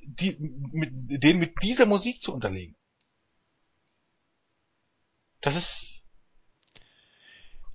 die, 0.02 0.34
mit, 0.40 0.90
den 1.22 1.38
mit 1.38 1.62
dieser 1.62 1.84
Musik 1.84 2.22
zu 2.22 2.32
unterlegen. 2.32 2.74
Das 5.42 5.54
ist, 5.54 6.06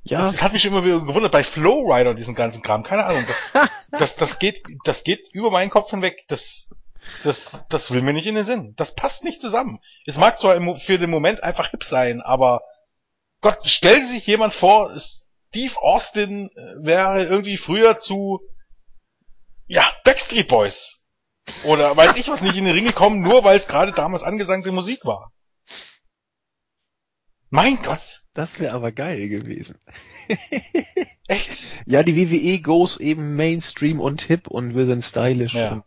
ja. 0.01 0.21
Das, 0.21 0.31
das 0.31 0.41
hat 0.41 0.53
mich 0.53 0.65
immer 0.65 0.85
wieder 0.85 1.01
gewundert 1.01 1.31
bei 1.31 1.43
Flowrider 1.43 2.15
diesen 2.15 2.33
ganzen 2.33 2.63
Kram. 2.63 2.81
Keine 2.81 3.05
Ahnung, 3.05 3.25
das, 3.27 3.51
das, 3.91 4.15
das 4.15 4.39
geht, 4.39 4.63
das 4.83 5.03
geht 5.03 5.27
über 5.31 5.51
meinen 5.51 5.69
Kopf 5.69 5.91
hinweg. 5.91 6.25
Das, 6.29 6.71
das, 7.21 7.67
das 7.69 7.91
will 7.91 8.01
mir 8.01 8.13
nicht 8.13 8.25
in 8.25 8.33
den 8.33 8.43
Sinn. 8.43 8.73
Das 8.75 8.95
passt 8.95 9.23
nicht 9.23 9.39
zusammen. 9.39 9.81
Es 10.07 10.17
mag 10.17 10.39
zwar 10.39 10.77
für 10.77 10.97
den 10.97 11.11
Moment 11.11 11.43
einfach 11.43 11.69
hip 11.69 11.83
sein, 11.83 12.21
aber 12.21 12.63
Gott, 13.41 13.59
stell 13.65 14.03
sich 14.03 14.25
jemand 14.25 14.55
vor, 14.55 14.91
Steve 15.49 15.75
Austin 15.81 16.49
äh, 16.49 16.85
wäre 16.85 17.25
irgendwie 17.25 17.57
früher 17.57 17.97
zu, 17.99 18.41
ja, 19.67 19.83
Backstreet 20.03 20.47
Boys 20.47 21.07
oder 21.63 21.95
weiß 21.95 22.17
ich 22.17 22.27
was 22.27 22.41
nicht 22.41 22.57
in 22.57 22.65
den 22.65 22.73
Ring 22.73 22.85
gekommen, 22.85 23.21
nur 23.21 23.43
weil 23.43 23.55
es 23.55 23.67
gerade 23.67 23.93
damals 23.93 24.23
angesagte 24.23 24.71
Musik 24.71 25.05
war. 25.05 25.31
Mein 27.49 27.81
Gott. 27.81 28.23
Das 28.33 28.59
wäre 28.59 28.73
aber 28.73 28.91
geil 28.91 29.29
gewesen. 29.29 29.79
Echt? 31.27 31.63
Ja, 31.85 32.03
die 32.03 32.15
WWE 32.15 32.59
goes 32.61 32.97
eben 32.97 33.35
Mainstream 33.35 33.99
und 33.99 34.21
hip 34.21 34.47
und 34.47 34.75
wir 34.75 34.85
sind 34.85 35.03
stylisch. 35.03 35.53
Ja. 35.53 35.83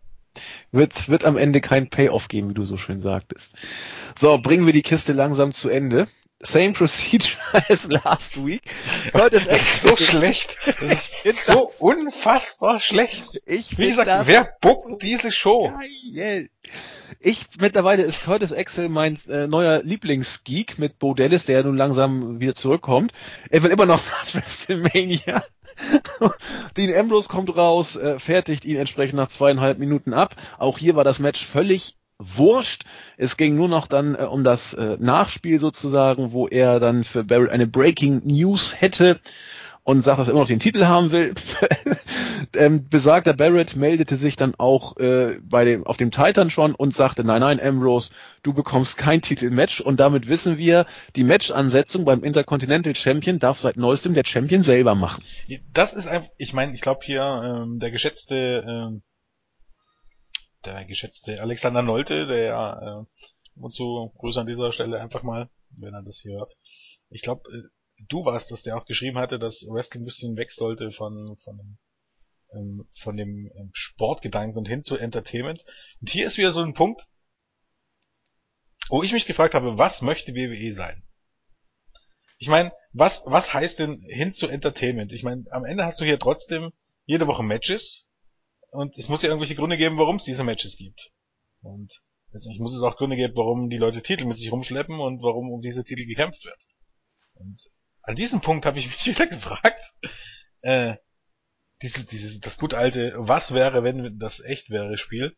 Wird, 0.73 1.09
wird 1.09 1.24
am 1.24 1.37
Ende 1.37 1.61
kein 1.61 1.91
Payoff 1.91 2.28
geben, 2.28 2.51
wie 2.51 2.55
du 2.55 2.65
so 2.65 2.77
schön 2.77 3.01
sagtest. 3.01 3.55
So, 4.19 4.39
bringen 4.39 4.66
wir 4.66 4.73
die 4.73 4.82
Kiste 4.82 5.12
langsam 5.12 5.53
zu 5.53 5.69
Ende 5.69 6.09
same 6.43 6.73
procedure 6.73 7.37
as 7.69 7.89
last 7.89 8.37
week. 8.37 8.62
Heute 9.12 9.37
ist 9.37 9.49
echt 9.49 9.81
so 9.81 9.97
schlecht. 9.97 10.57
Das 10.81 11.11
ist 11.25 11.45
so 11.45 11.67
das, 11.67 11.77
unfassbar 11.81 12.81
schlecht. 12.81 13.41
Ich 13.47 13.77
Wie 13.79 13.89
gesagt, 13.89 14.27
wer 14.27 14.49
buckt 14.61 15.03
diese 15.03 15.31
Show? 15.31 15.73
Geil. 16.15 16.49
Ich, 17.19 17.47
mittlerweile 17.59 18.03
ist 18.03 18.25
Curtis 18.25 18.53
Axel 18.53 18.89
mein 18.89 19.19
äh, 19.29 19.47
neuer 19.47 19.83
Lieblingsgeek 19.83 20.79
mit 20.79 20.99
Bo 20.99 21.12
Dallas, 21.12 21.45
der 21.45 21.59
ja 21.59 21.62
nun 21.65 21.77
langsam 21.77 22.41
wieder 22.41 22.55
zurückkommt. 22.55 23.12
Er 23.51 23.62
will 23.62 23.71
immer 23.71 23.87
noch 23.87 24.01
nach 24.11 24.35
WrestleMania. 24.35 25.45
Dean 26.77 26.95
Ambrose 26.95 27.29
kommt 27.29 27.55
raus, 27.57 27.97
äh, 27.97 28.19
fertigt 28.19 28.65
ihn 28.65 28.77
entsprechend 28.77 29.17
nach 29.17 29.29
zweieinhalb 29.29 29.79
Minuten 29.79 30.12
ab. 30.15 30.37
Auch 30.59 30.79
hier 30.79 30.95
war 30.97 31.05
das 31.05 31.19
Match 31.19 31.45
völlig 31.45 31.97
wurscht. 32.20 32.84
Es 33.16 33.36
ging 33.36 33.56
nur 33.56 33.68
noch 33.68 33.86
dann 33.86 34.14
äh, 34.14 34.22
um 34.22 34.44
das 34.44 34.74
äh, 34.74 34.97
Nachspiel 35.01 35.59
sozusagen, 35.59 36.32
wo 36.32 36.47
er 36.47 36.78
dann 36.78 37.02
für 37.05 37.24
Barrett 37.24 37.51
eine 37.51 37.66
Breaking 37.66 38.22
News 38.24 38.74
hätte 38.78 39.20
und 39.82 40.02
sagt, 40.02 40.20
dass 40.20 40.28
er 40.28 40.32
immer 40.32 40.40
noch 40.40 40.48
den 40.48 40.60
Titel 40.60 40.84
haben 40.84 41.10
will. 41.10 41.34
ähm, 42.55 42.88
besagter 42.88 43.32
Barrett 43.32 43.76
meldete 43.76 44.16
sich 44.16 44.36
dann 44.36 44.55
auch 44.56 44.97
äh, 44.98 45.38
bei 45.42 45.64
dem 45.64 45.86
auf 45.86 45.97
dem 45.97 46.10
Titan 46.10 46.51
schon 46.51 46.74
und 46.74 46.94
sagte, 46.94 47.24
nein, 47.24 47.40
nein, 47.40 47.60
Ambrose, 47.60 48.10
du 48.42 48.52
bekommst 48.52 48.98
kein 48.98 49.22
Titelmatch 49.22 49.80
und 49.80 49.98
damit 49.98 50.28
wissen 50.28 50.59
wir, 50.59 50.86
die 51.16 51.24
Matchansetzung 51.24 52.05
beim 52.05 52.22
Intercontinental 52.22 52.94
Champion 52.94 53.38
darf 53.38 53.59
seit 53.59 53.76
neuestem 53.76 54.14
der 54.14 54.24
Champion 54.24 54.62
selber 54.62 54.94
machen. 54.94 55.22
Das 55.72 55.92
ist 55.92 56.06
einfach, 56.06 56.30
ich 56.36 56.52
meine, 56.52 56.74
ich 56.74 56.82
glaube 56.82 57.01
hier 57.02 57.22
ähm, 57.22 57.78
der 57.78 57.90
geschätzte 57.90 58.64
ähm, 58.66 59.02
der 60.65 60.85
geschätzte 60.85 61.41
Alexander 61.41 61.82
Nolte, 61.82 62.27
der 62.27 62.45
ja 62.45 63.01
äh, 63.01 63.05
und 63.57 63.74
so 63.74 64.12
grüße 64.19 64.41
an 64.41 64.47
dieser 64.47 64.73
Stelle 64.73 65.01
einfach 65.01 65.23
mal, 65.23 65.51
wenn 65.70 65.95
er 65.95 66.03
das 66.03 66.20
hier 66.20 66.39
hört. 66.39 66.57
Ich 67.09 67.23
glaube, 67.23 67.51
äh, 67.53 68.03
du 68.09 68.24
warst 68.24 68.51
das, 68.51 68.62
der 68.62 68.77
auch 68.77 68.85
geschrieben 68.85 69.19
hatte, 69.19 69.39
dass 69.39 69.66
Wrestling 69.70 70.03
ein 70.03 70.07
bisschen 70.07 70.37
weg 70.37 70.51
sollte 70.51 70.91
von, 70.91 71.37
von 71.37 71.57
dem, 71.59 71.78
ähm, 72.53 72.89
von 72.93 73.16
dem 73.16 73.51
ähm, 73.55 73.70
Sportgedanken 73.73 74.59
und 74.59 74.69
hin 74.69 74.82
zu 74.82 74.97
Entertainment. 74.97 75.65
Und 76.01 76.11
hier 76.11 76.27
ist 76.27 76.39
wieder 76.39 76.53
so 76.53 76.62
ein 76.62 76.74
Punkt, 76.74 77.07
wo 78.89 79.03
ich 79.03 79.12
mich 79.12 79.27
gefragt 79.27 79.55
habe, 79.55 79.78
was 79.78 80.03
möchte 80.03 80.35
WWE 80.35 80.73
sein? 80.73 81.05
Ich 82.39 82.49
meine, 82.49 82.73
was, 82.93 83.23
was 83.27 83.53
heißt 83.53 83.78
denn 83.78 84.01
hin 84.01 84.32
zu 84.32 84.49
Entertainment? 84.49 85.12
Ich 85.12 85.23
meine, 85.23 85.45
am 85.51 85.65
Ende 85.65 85.85
hast 85.85 86.01
du 86.01 86.05
hier 86.05 86.19
trotzdem 86.19 86.73
jede 87.05 87.27
Woche 87.27 87.43
Matches 87.43 88.09
und 88.70 88.97
es 88.97 89.09
muss 89.09 89.22
ja 89.22 89.28
irgendwelche 89.28 89.55
Gründe 89.55 89.76
geben, 89.76 89.98
warum 89.98 90.16
es 90.16 90.24
diese 90.24 90.44
Matches 90.44 90.76
gibt. 90.76 91.10
Und 91.62 92.01
letztendlich 92.32 92.60
muss 92.60 92.74
es 92.74 92.82
auch 92.82 92.97
Gründe 92.97 93.16
geben, 93.16 93.34
warum 93.36 93.68
die 93.68 93.78
Leute 93.78 94.02
Titel 94.02 94.26
mit 94.26 94.36
sich 94.36 94.52
rumschleppen 94.52 94.98
und 94.98 95.22
warum 95.22 95.51
um 95.51 95.60
diese 95.60 95.84
Titel 95.84 96.06
gekämpft 96.06 96.44
wird. 96.44 96.59
Und 97.34 97.59
an 98.02 98.14
diesem 98.14 98.40
Punkt 98.40 98.66
habe 98.66 98.78
ich 98.78 98.86
mich 98.86 99.06
wieder 99.18 99.26
gefragt, 99.26 99.80
äh, 100.62 100.97
dieses, 101.82 102.06
dieses, 102.06 102.40
das 102.40 102.59
gut 102.59 102.74
alte, 102.74 103.14
was 103.16 103.55
wäre, 103.55 103.82
wenn 103.82 104.18
das 104.18 104.40
echt 104.40 104.70
wäre 104.70 104.98
Spiel. 104.98 105.36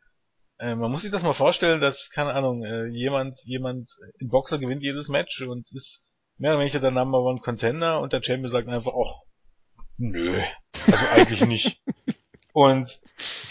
Äh, 0.58 0.74
man 0.74 0.90
muss 0.90 1.02
sich 1.02 1.10
das 1.10 1.22
mal 1.22 1.32
vorstellen, 1.32 1.80
dass, 1.80 2.10
keine 2.10 2.34
Ahnung, 2.34 2.64
äh, 2.64 2.86
jemand, 2.86 3.38
jemand, 3.44 3.88
ein 4.20 4.28
Boxer 4.28 4.58
gewinnt 4.58 4.82
jedes 4.82 5.08
Match 5.08 5.40
und 5.42 5.70
ist 5.72 6.04
mehr 6.36 6.52
oder 6.52 6.60
weniger 6.60 6.80
der 6.80 6.90
Number 6.90 7.20
One 7.20 7.40
Contender 7.40 8.00
und 8.00 8.12
der 8.12 8.22
Champion 8.22 8.50
sagt 8.50 8.68
einfach, 8.68 8.92
ach, 8.92 9.20
nö, 9.96 10.42
also 10.86 11.06
eigentlich 11.06 11.46
nicht. 11.46 11.82
Und 12.52 13.00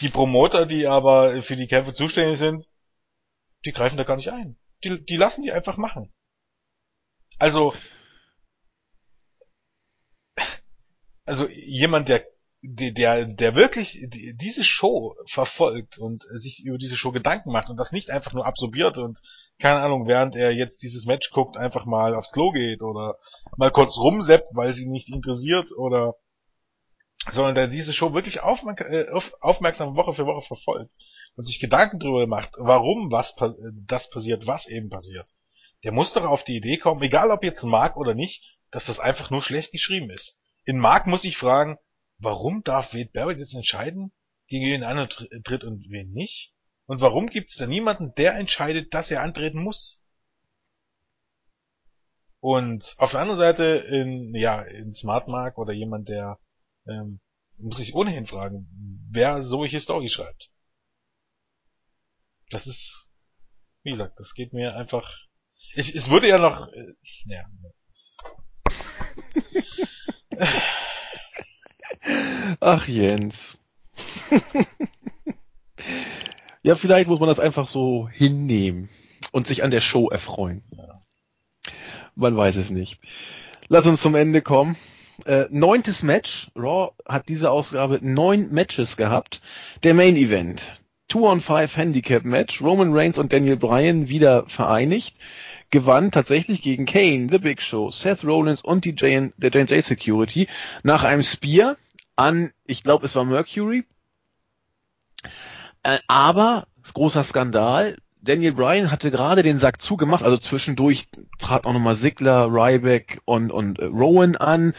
die 0.02 0.10
Promoter, 0.10 0.66
die 0.66 0.88
aber 0.88 1.42
für 1.42 1.56
die 1.56 1.68
Kämpfe 1.68 1.94
zuständig 1.94 2.38
sind, 2.38 2.68
die 3.66 3.72
greifen 3.72 3.98
da 3.98 4.04
gar 4.04 4.16
nicht 4.16 4.32
ein. 4.32 4.58
Die, 4.84 5.04
die 5.04 5.18
lassen 5.18 5.44
die 5.44 5.52
einfach 5.52 5.78
machen. 5.78 6.12
Also, 7.38 7.74
also 11.26 11.48
jemand, 11.48 12.10
der 12.10 12.26
der, 12.64 13.26
der 13.26 13.56
wirklich 13.56 14.08
diese 14.12 14.64
Show 14.64 15.16
verfolgt 15.26 15.98
und 15.98 16.22
sich 16.22 16.64
über 16.64 16.78
diese 16.78 16.96
Show 16.96 17.12
Gedanken 17.12 17.52
macht 17.52 17.70
und 17.70 17.78
das 17.78 17.92
nicht 17.92 18.12
einfach 18.12 18.34
nur 18.34 18.46
absorbiert 18.46 19.00
und 19.00 19.20
keine 19.60 19.82
Ahnung, 19.82 20.08
während 20.08 20.36
er 20.36 20.52
jetzt 20.52 20.84
dieses 20.84 21.08
Match 21.08 21.32
guckt, 21.32 21.58
einfach 21.58 21.86
mal 21.86 22.14
aufs 22.14 22.32
Klo 22.32 22.52
geht 22.52 22.84
oder 22.84 23.18
mal 23.58 23.72
kurz 23.72 23.98
rumseppt, 23.98 24.50
weil 24.54 24.72
sie 24.74 24.84
ihn 24.84 24.92
nicht 24.92 25.10
interessiert 25.10 25.72
oder 25.76 26.16
sondern 27.30 27.56
der 27.56 27.68
diese 27.68 27.94
Show 27.94 28.14
wirklich 28.14 28.42
aufmerksam, 28.42 28.92
äh, 28.92 29.06
aufmerksam 29.42 29.96
Woche 29.96 30.14
für 30.14 30.26
Woche 30.26 30.42
verfolgt 30.42 30.92
und 31.36 31.44
sich 31.44 31.60
Gedanken 31.60 32.00
darüber 32.00 32.26
macht, 32.28 32.56
warum 32.58 33.12
was 33.12 33.36
das 33.86 34.10
passiert, 34.10 34.48
was 34.48 34.68
eben 34.68 34.90
passiert. 34.90 35.30
Der 35.84 35.92
muss 35.92 36.14
doch 36.14 36.26
auf 36.26 36.44
die 36.44 36.58
Idee 36.58 36.78
kommen, 36.78 37.02
egal 37.02 37.32
ob 37.32 37.44
jetzt 37.44 37.64
mag 37.64 37.98
oder 37.98 38.16
nicht, 38.16 38.58
dass 38.72 38.86
das 38.86 39.00
einfach 39.00 39.30
nur 39.30 39.42
schlecht 39.42 39.72
geschrieben 39.72 40.10
ist 40.10 40.42
in 40.64 40.80
Mark 40.80 41.08
muss 41.08 41.24
ich 41.24 41.38
fragen, 41.38 41.78
warum 42.20 42.64
darf 42.64 42.94
Wade 42.94 43.10
Barrett 43.14 43.40
jetzt 43.40 43.56
entscheiden, 43.56 44.12
gegen 44.48 44.66
wen 44.66 44.84
er 44.84 44.90
antritt 44.90 45.64
und 45.64 45.90
wen 45.90 46.12
nicht? 46.12 46.54
Und 46.86 47.02
warum 47.02 47.28
gibt 47.28 47.48
es 47.48 47.56
da 47.56 47.68
niemanden, 47.68 48.14
der 48.16 48.36
entscheidet, 48.36 48.94
dass 48.94 49.12
er 49.12 49.22
antreten 49.22 49.62
muss? 49.62 50.04
Und 52.40 52.96
auf 52.98 53.12
der 53.12 53.22
anderen 53.22 53.40
Seite 53.40 53.64
in, 53.64 54.34
ja, 54.36 54.62
in 54.62 54.94
Smart 54.94 55.28
Mark 55.28 55.58
oder 55.58 55.74
jemand, 55.74 56.10
der 56.10 56.40
ähm, 56.88 57.20
muss 57.58 57.78
sich 57.78 57.94
ohnehin 57.94 58.26
fragen, 58.26 58.68
wer 59.10 59.44
solche 59.44 59.80
Story 59.80 60.10
schreibt. 60.10 60.52
Das 62.50 62.68
ist, 62.68 63.10
wie 63.84 63.92
gesagt, 63.92 64.20
das 64.20 64.34
geht 64.34 64.52
mir 64.54 64.76
einfach. 64.76 65.18
Ich, 65.74 65.96
es 65.96 66.10
würde 66.10 66.28
ja 66.28 66.38
noch, 66.38 66.68
äh, 66.68 66.96
ja. 67.26 67.46
Ach 72.60 72.88
Jens. 72.88 73.58
ja, 76.64 76.76
vielleicht 76.76 77.08
muss 77.08 77.20
man 77.20 77.30
das 77.30 77.40
einfach 77.40 77.68
so 77.68 78.10
hinnehmen 78.10 78.90
und 79.32 79.48
sich 79.48 79.64
an 79.64 79.72
der 79.72 79.82
Show 79.82 80.10
erfreuen. 80.10 80.64
Man 82.16 82.36
weiß 82.36 82.58
es 82.58 82.72
nicht. 82.72 83.00
Lass 83.68 83.88
uns 83.88 84.02
zum 84.02 84.16
Ende 84.16 84.42
kommen. 84.42 84.76
Äh, 85.26 85.46
neuntes 85.50 86.04
Match. 86.04 86.52
Raw 86.56 86.92
hat 87.08 87.30
diese 87.30 87.52
Ausgabe 87.52 88.00
neun 88.02 88.52
Matches 88.52 88.98
gehabt. 88.98 89.42
Der 89.84 89.94
Main 89.94 90.16
Event. 90.16 90.80
Two 91.08 91.28
on 91.28 91.42
Five 91.42 91.76
Handicap 91.78 92.24
Match. 92.24 92.62
Roman 92.62 92.94
Reigns 92.94 93.18
und 93.18 93.34
Daniel 93.34 93.58
Bryan 93.58 94.10
wieder 94.10 94.46
vereinigt 94.48 95.18
gewann 95.72 96.12
tatsächlich 96.12 96.62
gegen 96.62 96.86
Kane, 96.86 97.30
The 97.32 97.40
Big 97.40 97.62
Show, 97.62 97.90
Seth 97.92 98.24
Rollins 98.24 98.62
und 98.62 98.86
die 98.86 98.92
J 98.92 99.32
der 99.38 99.52
J&J 99.52 99.84
Security 99.84 100.48
nach 100.84 101.04
einem 101.04 101.24
Spear 101.24 101.78
an, 102.16 102.52
ich 102.66 102.84
glaube 102.84 103.06
es 103.06 103.16
war 103.16 103.26
Mercury. 103.26 103.86
Äh, 105.84 106.00
aber, 106.08 106.68
großer 106.94 107.24
Skandal, 107.24 107.98
Daniel 108.24 108.54
Bryan 108.54 108.92
hatte 108.92 109.10
gerade 109.10 109.42
den 109.42 109.58
Sack 109.58 109.82
zugemacht, 109.82 110.24
also 110.24 110.38
zwischendurch 110.38 111.08
trat 111.40 111.66
auch 111.66 111.74
nochmal 111.74 111.96
Sigler, 111.96 112.48
Ryback 112.52 113.20
und, 113.26 113.52
und 113.52 113.80
äh, 113.80 113.86
Rowan 113.86 114.36
an, 114.36 114.74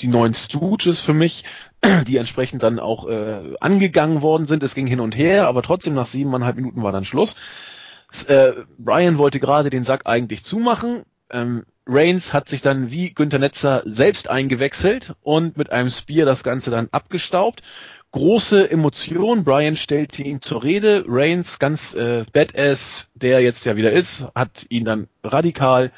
die 0.00 0.08
neuen 0.08 0.32
Stooges 0.32 0.98
für 0.98 1.12
mich, 1.12 1.44
die 2.06 2.16
entsprechend 2.16 2.62
dann 2.62 2.78
auch 2.78 3.06
äh, 3.08 3.54
angegangen 3.60 4.22
worden 4.22 4.46
sind. 4.46 4.62
Es 4.62 4.74
ging 4.74 4.86
hin 4.86 5.00
und 5.00 5.16
her, 5.16 5.46
aber 5.48 5.62
trotzdem 5.62 5.94
nach 5.94 6.06
siebeneinhalb 6.06 6.56
Minuten 6.56 6.82
war 6.82 6.92
dann 6.92 7.04
Schluss. 7.04 7.36
Äh, 8.26 8.52
Brian 8.78 9.18
wollte 9.18 9.38
gerade 9.38 9.68
den 9.68 9.84
Sack 9.84 10.02
eigentlich 10.06 10.42
zumachen. 10.42 11.02
Ähm, 11.30 11.64
Reigns 11.86 12.32
hat 12.32 12.48
sich 12.48 12.62
dann 12.62 12.90
wie 12.90 13.12
Günther 13.12 13.38
Netzer 13.38 13.82
selbst 13.84 14.30
eingewechselt 14.30 15.14
und 15.22 15.56
mit 15.56 15.72
einem 15.72 15.90
Spear 15.90 16.24
das 16.24 16.44
Ganze 16.44 16.70
dann 16.70 16.88
abgestaubt. 16.92 17.62
Große 18.12 18.70
Emotion. 18.70 19.42
Brian 19.42 19.76
stellte 19.76 20.22
ihn 20.22 20.42
zur 20.42 20.62
Rede. 20.62 21.04
Reigns, 21.08 21.58
ganz 21.58 21.94
äh, 21.94 22.24
badass, 22.30 23.10
der 23.14 23.40
jetzt 23.40 23.64
ja 23.64 23.74
wieder 23.74 23.90
ist, 23.90 24.26
hat 24.34 24.66
ihn 24.68 24.84
dann 24.84 25.08
radikal 25.24 25.90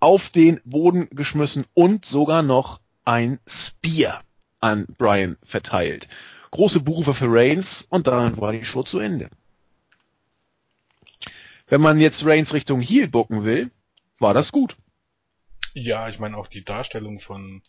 auf 0.00 0.30
den 0.30 0.60
Boden 0.64 1.10
geschmissen 1.10 1.66
und 1.74 2.06
sogar 2.06 2.42
noch 2.42 2.80
ein 3.04 3.38
Spear 3.46 4.22
an 4.60 4.86
Brian 4.96 5.36
verteilt. 5.44 6.08
Große 6.52 6.80
Buche 6.80 7.12
für 7.12 7.26
Reigns 7.28 7.86
und 7.90 8.06
dann 8.06 8.38
war 8.38 8.52
die 8.52 8.64
Show 8.64 8.82
zu 8.82 8.98
Ende. 8.98 9.28
Wenn 11.66 11.82
man 11.82 12.00
jetzt 12.00 12.24
Reigns 12.24 12.54
Richtung 12.54 12.80
Heel 12.80 13.08
bucken 13.08 13.44
will, 13.44 13.70
war 14.18 14.32
das 14.32 14.52
gut. 14.52 14.78
Ja, 15.74 16.08
ich 16.08 16.18
meine 16.18 16.38
auch 16.38 16.46
die 16.46 16.64
Darstellung 16.64 17.20
von 17.20 17.62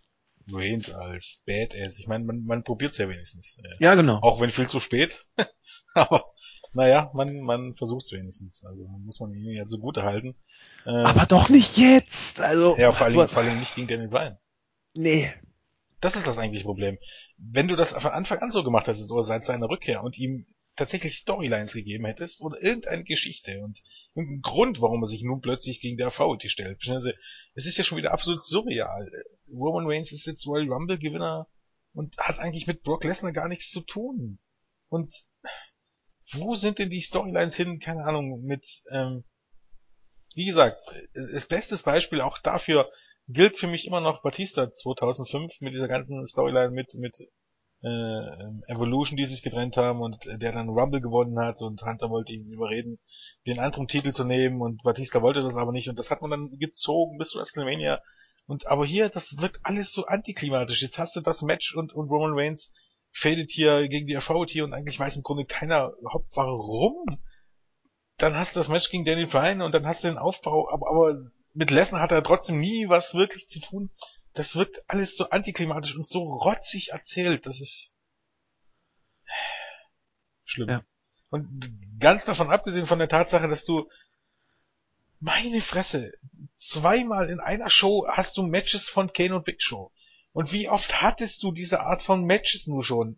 Reigns 0.51 0.91
als 0.91 1.43
Badass. 1.45 1.97
Ich 1.99 2.07
meine, 2.07 2.25
man, 2.25 2.43
man 2.43 2.63
probiert 2.63 2.91
es 2.91 2.97
ja 2.97 3.09
wenigstens. 3.09 3.61
Ja, 3.79 3.95
genau. 3.95 4.19
Auch 4.21 4.41
wenn 4.41 4.49
viel 4.49 4.67
zu 4.67 4.79
spät. 4.79 5.25
Aber 5.93 6.25
naja, 6.73 7.11
man, 7.13 7.39
man 7.41 7.75
versucht 7.75 8.05
es 8.05 8.11
wenigstens. 8.11 8.63
Also 8.65 8.87
muss 8.87 9.19
man 9.19 9.33
ihn 9.33 9.55
ja 9.55 9.67
zugute 9.67 10.03
halten. 10.03 10.35
Äh, 10.85 10.89
Aber 10.89 11.25
doch 11.25 11.49
nicht 11.49 11.77
jetzt. 11.77 12.39
Also 12.39 12.75
ja, 12.77 12.91
vor 12.91 13.07
allem, 13.07 13.27
vor 13.27 13.41
allem 13.41 13.59
nicht 13.59 13.75
gegen 13.75 13.87
Daniel 13.87 14.09
Bryan. 14.09 14.37
Nee. 14.95 15.33
Das 16.01 16.15
ist 16.15 16.25
das 16.25 16.37
eigentliche 16.37 16.65
Problem. 16.65 16.97
Wenn 17.37 17.67
du 17.67 17.75
das 17.75 17.91
von 17.91 18.11
Anfang 18.11 18.39
an 18.39 18.51
so 18.51 18.63
gemacht 18.63 18.87
hast, 18.87 19.11
oder 19.11 19.23
seit 19.23 19.45
seiner 19.45 19.69
Rückkehr 19.69 20.03
und 20.03 20.17
ihm 20.17 20.45
tatsächlich 20.75 21.17
Storylines 21.17 21.73
gegeben 21.73 22.05
hättest 22.05 22.41
oder 22.41 22.61
irgendeine 22.61 23.03
Geschichte 23.03 23.59
und 23.61 23.81
irgendeinen 24.15 24.41
Grund, 24.41 24.81
warum 24.81 25.03
er 25.03 25.07
sich 25.07 25.23
nun 25.23 25.41
plötzlich 25.41 25.81
gegen 25.81 25.97
der 25.97 26.07
Authority 26.07 26.49
stellt. 26.49 26.81
Also, 26.87 27.11
es 27.53 27.65
ist 27.65 27.77
ja 27.77 27.83
schon 27.83 27.97
wieder 27.97 28.13
absolut 28.13 28.43
surreal. 28.43 29.11
Roman 29.51 29.85
Reigns 29.87 30.11
ist 30.11 30.25
jetzt 30.25 30.47
Royal 30.47 30.71
Rumble 30.71 30.97
Gewinner 30.97 31.47
und 31.93 32.17
hat 32.17 32.39
eigentlich 32.39 32.67
mit 32.67 32.83
Brock 32.83 33.03
Lesnar 33.03 33.33
gar 33.33 33.47
nichts 33.47 33.69
zu 33.69 33.81
tun. 33.81 34.39
Und 34.87 35.13
wo 36.31 36.55
sind 36.55 36.79
denn 36.79 36.89
die 36.89 37.01
Storylines 37.01 37.55
hin? 37.55 37.79
Keine 37.79 38.05
Ahnung, 38.05 38.43
mit, 38.43 38.65
ähm, 38.91 39.23
wie 40.35 40.45
gesagt, 40.45 40.83
das 41.13 41.47
beste 41.47 41.75
Beispiel 41.77 42.21
auch 42.21 42.37
dafür 42.37 42.89
gilt 43.27 43.57
für 43.57 43.67
mich 43.67 43.85
immer 43.85 44.01
noch 44.01 44.21
Batista 44.23 44.71
2005 44.71 45.61
mit 45.61 45.73
dieser 45.73 45.87
ganzen 45.87 46.25
Storyline 46.25 46.71
mit, 46.71 46.93
mit 46.95 47.15
äh, 47.81 48.71
Evolution, 48.73 49.17
die 49.17 49.25
sich 49.25 49.41
getrennt 49.41 49.77
haben 49.77 50.01
und 50.01 50.17
der 50.25 50.51
dann 50.51 50.69
Rumble 50.69 51.01
gewonnen 51.01 51.39
hat 51.39 51.61
und 51.61 51.81
Hunter 51.83 52.09
wollte 52.09 52.33
ihn 52.33 52.51
überreden, 52.51 52.99
den 53.47 53.59
anderen 53.59 53.87
Titel 53.87 54.11
zu 54.11 54.25
nehmen 54.25 54.61
und 54.61 54.83
Batista 54.83 55.21
wollte 55.21 55.41
das 55.41 55.55
aber 55.55 55.71
nicht 55.71 55.89
und 55.89 55.97
das 55.97 56.11
hat 56.11 56.21
man 56.21 56.31
dann 56.31 56.57
gezogen 56.59 57.17
bis 57.17 57.29
zu 57.29 57.39
WrestleMania 57.39 58.01
und 58.49 58.65
aber 58.67 58.83
hier, 58.83 59.09
das 59.09 59.35
wirkt 59.37 59.59
alles 59.61 59.93
so 59.93 60.07
antiklimatisch. 60.07 60.81
Jetzt 60.81 60.97
hast 60.97 61.15
du 61.15 61.21
das 61.21 61.43
Match 61.43 61.75
und, 61.75 61.93
und 61.93 62.09
Roman 62.09 62.31
Reigns 62.33 62.73
fadet 63.11 63.51
hier 63.51 63.87
gegen 63.87 64.07
die 64.07 64.17
Authority 64.17 64.63
und 64.63 64.73
eigentlich 64.73 64.99
weiß 64.99 65.17
im 65.17 65.21
Grunde 65.21 65.45
keiner 65.45 65.91
überhaupt 66.01 66.35
warum. 66.35 67.05
Dann 68.17 68.35
hast 68.35 68.55
du 68.55 68.59
das 68.59 68.67
Match 68.67 68.89
gegen 68.89 69.05
Danny 69.05 69.27
Bryan 69.27 69.61
und 69.61 69.73
dann 69.73 69.85
hast 69.85 70.03
du 70.03 70.07
den 70.07 70.17
Aufbau, 70.17 70.67
aber, 70.71 70.89
aber 70.89 71.31
mit 71.53 71.69
Lesnar 71.69 72.01
hat 72.01 72.11
er 72.11 72.23
trotzdem 72.23 72.59
nie 72.59 72.89
was 72.89 73.13
wirklich 73.13 73.47
zu 73.47 73.61
tun 73.61 73.91
das 74.33 74.55
wirkt 74.55 74.83
alles 74.87 75.15
so 75.15 75.29
antiklimatisch 75.29 75.95
und 75.95 76.07
so 76.07 76.23
rotzig 76.23 76.89
erzählt. 76.89 77.45
Das 77.45 77.59
ist 77.59 77.95
schlimm. 80.45 80.69
Ja. 80.69 80.85
Und 81.29 81.99
ganz 81.99 82.25
davon 82.25 82.49
abgesehen 82.49 82.85
von 82.85 82.99
der 82.99 83.09
Tatsache, 83.09 83.47
dass 83.47 83.65
du 83.65 83.89
meine 85.19 85.61
Fresse, 85.61 86.13
zweimal 86.55 87.29
in 87.29 87.39
einer 87.39 87.69
Show 87.69 88.07
hast 88.09 88.37
du 88.37 88.43
Matches 88.43 88.87
von 88.87 89.11
Kane 89.11 89.35
und 89.35 89.45
Big 89.45 89.61
Show. 89.61 89.91
Und 90.31 90.53
wie 90.53 90.69
oft 90.69 91.01
hattest 91.01 91.43
du 91.43 91.51
diese 91.51 91.81
Art 91.81 92.01
von 92.01 92.23
Matches 92.23 92.67
nur 92.67 92.83
schon? 92.83 93.17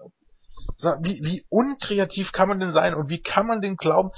Wie, 1.02 1.22
wie 1.24 1.46
unkreativ 1.50 2.32
kann 2.32 2.48
man 2.50 2.60
denn 2.60 2.72
sein 2.72 2.96
und 2.96 3.10
wie 3.10 3.22
kann 3.22 3.46
man 3.46 3.62
denn 3.62 3.76
glauben? 3.76 4.10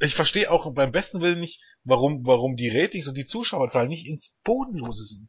Ich 0.00 0.14
verstehe 0.14 0.50
auch 0.50 0.70
beim 0.74 0.92
besten 0.92 1.20
Willen 1.20 1.40
nicht, 1.40 1.62
warum, 1.84 2.26
warum 2.26 2.56
die 2.56 2.68
Ratings 2.68 3.08
und 3.08 3.14
die 3.14 3.26
Zuschauerzahlen 3.26 3.88
nicht 3.88 4.06
ins 4.06 4.36
Bodenlose 4.44 5.04
sind. 5.04 5.28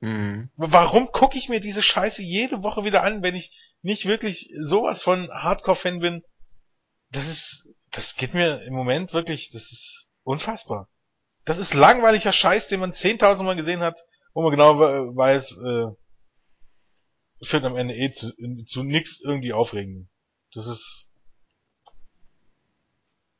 Mhm. 0.00 0.50
Warum 0.56 1.12
gucke 1.12 1.36
ich 1.36 1.48
mir 1.48 1.60
diese 1.60 1.82
Scheiße 1.82 2.22
jede 2.22 2.62
Woche 2.62 2.84
wieder 2.84 3.02
an, 3.02 3.22
wenn 3.22 3.34
ich 3.34 3.74
nicht 3.82 4.06
wirklich 4.06 4.50
sowas 4.60 5.02
von 5.02 5.28
Hardcore-Fan 5.30 6.00
bin? 6.00 6.22
Das 7.10 7.28
ist, 7.28 7.68
das 7.90 8.16
geht 8.16 8.34
mir 8.34 8.62
im 8.62 8.74
Moment 8.74 9.12
wirklich, 9.12 9.50
das 9.50 9.62
ist 9.62 10.08
unfassbar. 10.22 10.88
Das 11.44 11.58
ist 11.58 11.74
langweiliger 11.74 12.32
Scheiß, 12.32 12.68
den 12.68 12.80
man 12.80 12.92
10.000 12.92 13.42
Mal 13.42 13.56
gesehen 13.56 13.80
hat, 13.80 13.98
wo 14.32 14.42
man 14.42 14.50
genau 14.50 14.78
weiß, 14.78 15.58
äh, 15.58 15.86
führt 17.42 17.64
am 17.64 17.76
Ende 17.76 17.94
eh 17.94 18.12
zu, 18.12 18.32
zu 18.66 18.82
nix 18.82 19.20
irgendwie 19.20 19.52
aufregend. 19.52 20.08
Das 20.52 20.66
ist 20.66 21.10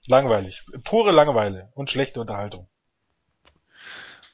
langweilig. 0.07 0.65
Pure 0.85 1.13
Langeweile 1.13 1.71
und 1.75 1.91
schlechte 1.91 2.21
Unterhaltung. 2.21 2.69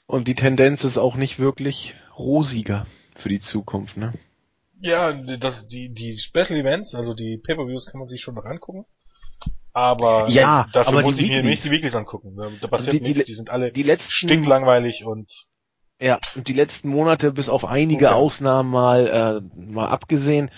Und 0.06 0.28
die 0.28 0.34
Tendenz 0.34 0.84
ist 0.84 0.98
auch 0.98 1.16
nicht 1.16 1.38
wirklich 1.38 1.94
rosiger 2.16 2.86
für 3.14 3.28
die 3.28 3.40
Zukunft, 3.40 3.96
ne? 3.96 4.12
Ja, 4.80 5.12
das, 5.12 5.66
die, 5.66 5.88
die 5.88 6.18
Special 6.18 6.52
Events, 6.52 6.94
also 6.94 7.14
die 7.14 7.38
Pay-Per-Views 7.38 7.86
kann 7.86 7.98
man 7.98 8.08
sich 8.08 8.20
schon 8.20 8.34
noch 8.34 8.44
angucken. 8.44 8.84
Aber 9.72 10.28
ja, 10.28 10.68
dafür 10.72 10.92
aber 10.98 11.02
muss 11.02 11.18
ich 11.18 11.28
mir 11.28 11.42
nicht 11.42 11.64
die 11.64 11.70
Weeklies 11.70 11.94
angucken. 11.94 12.34
Da, 12.36 12.50
da 12.60 12.68
passiert 12.68 12.94
die, 12.94 13.00
nichts, 13.00 13.24
die 13.24 13.34
sind 13.34 13.50
alle 13.50 13.72
die 13.72 13.82
letzten, 13.82 14.12
stinklangweilig 14.12 15.04
und 15.04 15.46
ja, 16.00 16.18
und 16.34 16.48
die 16.48 16.52
letzten 16.52 16.88
Monate, 16.88 17.32
bis 17.32 17.48
auf 17.48 17.64
einige 17.64 18.06
okay. 18.06 18.14
Ausnahmen 18.14 18.70
mal, 18.70 19.42
äh, 19.56 19.60
mal 19.60 19.88
abgesehen, 19.88 20.50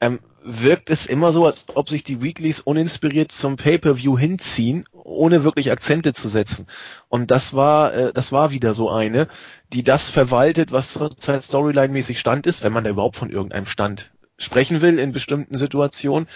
ähm, 0.00 0.20
wirkt 0.42 0.90
es 0.90 1.06
immer 1.06 1.32
so, 1.32 1.44
als 1.46 1.64
ob 1.74 1.88
sich 1.88 2.04
die 2.04 2.22
Weeklies 2.22 2.60
uninspiriert 2.60 3.32
zum 3.32 3.56
Pay-per-View 3.56 4.16
hinziehen, 4.16 4.84
ohne 4.92 5.42
wirklich 5.42 5.72
Akzente 5.72 6.12
zu 6.12 6.28
setzen. 6.28 6.66
Und 7.08 7.30
das 7.30 7.54
war, 7.54 7.92
äh, 7.92 8.12
das 8.12 8.30
war 8.32 8.50
wieder 8.50 8.74
so 8.74 8.90
eine, 8.90 9.28
die 9.72 9.82
das 9.82 10.08
verwaltet, 10.08 10.70
was 10.70 10.92
zurzeit 10.92 11.42
Storyline-mäßig 11.42 12.18
Stand 12.18 12.46
ist, 12.46 12.62
wenn 12.62 12.72
man 12.72 12.84
da 12.84 12.90
überhaupt 12.90 13.16
von 13.16 13.30
irgendeinem 13.30 13.66
Stand 13.66 14.12
sprechen 14.38 14.80
will 14.82 14.98
in 14.98 15.12
bestimmten 15.12 15.58
Situationen. 15.58 16.28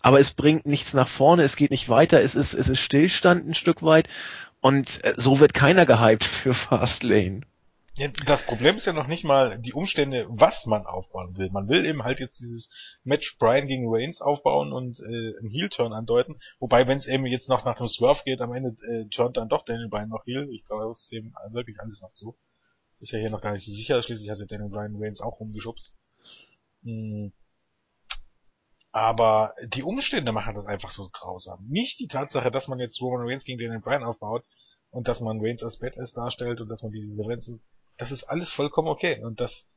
Aber 0.00 0.20
es 0.20 0.30
bringt 0.30 0.66
nichts 0.66 0.94
nach 0.94 1.08
vorne, 1.08 1.42
es 1.42 1.56
geht 1.56 1.72
nicht 1.72 1.88
weiter, 1.88 2.22
es 2.22 2.36
ist, 2.36 2.54
es 2.54 2.68
ist 2.68 2.78
Stillstand 2.78 3.48
ein 3.48 3.54
Stück 3.54 3.82
weit. 3.82 4.08
Und 4.60 5.02
äh, 5.04 5.14
so 5.16 5.40
wird 5.40 5.54
keiner 5.54 5.86
gehypt 5.86 6.24
für 6.24 6.54
Fastlane. 6.54 7.40
Das 8.26 8.42
Problem 8.42 8.76
ist 8.76 8.86
ja 8.86 8.92
noch 8.92 9.08
nicht 9.08 9.24
mal 9.24 9.58
die 9.58 9.72
Umstände, 9.72 10.26
was 10.28 10.66
man 10.66 10.86
aufbauen 10.86 11.36
will. 11.36 11.50
Man 11.50 11.68
will 11.68 11.84
eben 11.84 12.04
halt 12.04 12.20
jetzt 12.20 12.38
dieses 12.38 12.98
Match 13.02 13.38
Brian 13.38 13.66
gegen 13.66 13.86
Reigns 13.88 14.20
aufbauen 14.20 14.72
und 14.72 15.00
äh, 15.00 15.36
einen 15.38 15.50
Heel-Turn 15.50 15.92
andeuten. 15.92 16.38
Wobei, 16.60 16.86
wenn 16.86 16.98
es 16.98 17.08
eben 17.08 17.26
jetzt 17.26 17.48
noch 17.48 17.64
nach 17.64 17.76
dem 17.76 17.88
Swerve 17.88 18.22
geht, 18.24 18.40
am 18.40 18.52
Ende 18.52 18.76
äh, 18.86 19.08
turnt 19.08 19.36
dann 19.36 19.48
doch 19.48 19.64
Daniel 19.64 19.88
Bryan 19.88 20.10
noch 20.10 20.24
Heel. 20.26 20.48
Ich 20.52 20.64
traue 20.64 20.90
es 20.90 21.08
dem 21.08 21.34
wirklich 21.50 21.80
alles 21.80 22.00
noch 22.02 22.12
zu. 22.12 22.36
Das 22.92 23.02
ist 23.02 23.10
ja 23.10 23.18
hier 23.18 23.30
noch 23.30 23.40
gar 23.40 23.52
nicht 23.52 23.64
so 23.64 23.72
sicher. 23.72 24.00
Schließlich 24.00 24.30
hat 24.30 24.38
ja 24.38 24.46
Daniel 24.46 24.70
Bryan 24.70 24.96
Reigns 24.96 25.20
auch 25.20 25.40
rumgeschubst. 25.40 25.98
Hm. 26.84 27.32
Aber 28.92 29.54
die 29.66 29.82
Umstände 29.82 30.32
machen 30.32 30.54
das 30.54 30.66
einfach 30.66 30.90
so 30.90 31.08
grausam. 31.12 31.66
Nicht 31.68 31.98
die 31.98 32.08
Tatsache, 32.08 32.50
dass 32.50 32.68
man 32.68 32.78
jetzt 32.78 33.00
Roman 33.00 33.26
Reigns 33.26 33.44
gegen 33.44 33.58
Daniel 33.58 33.80
Bryan 33.80 34.04
aufbaut 34.04 34.46
und 34.90 35.08
dass 35.08 35.20
man 35.20 35.40
Reigns 35.40 35.62
als 35.62 35.78
Badass 35.78 36.12
darstellt 36.12 36.60
und 36.60 36.68
dass 36.68 36.82
man 36.82 36.92
diese 36.92 37.12
Sequenzen 37.12 37.60
das 37.98 38.12
ist 38.12 38.24
alles 38.24 38.50
vollkommen 38.50 38.88
okay. 38.88 39.22
Und 39.22 39.40
das 39.40 39.70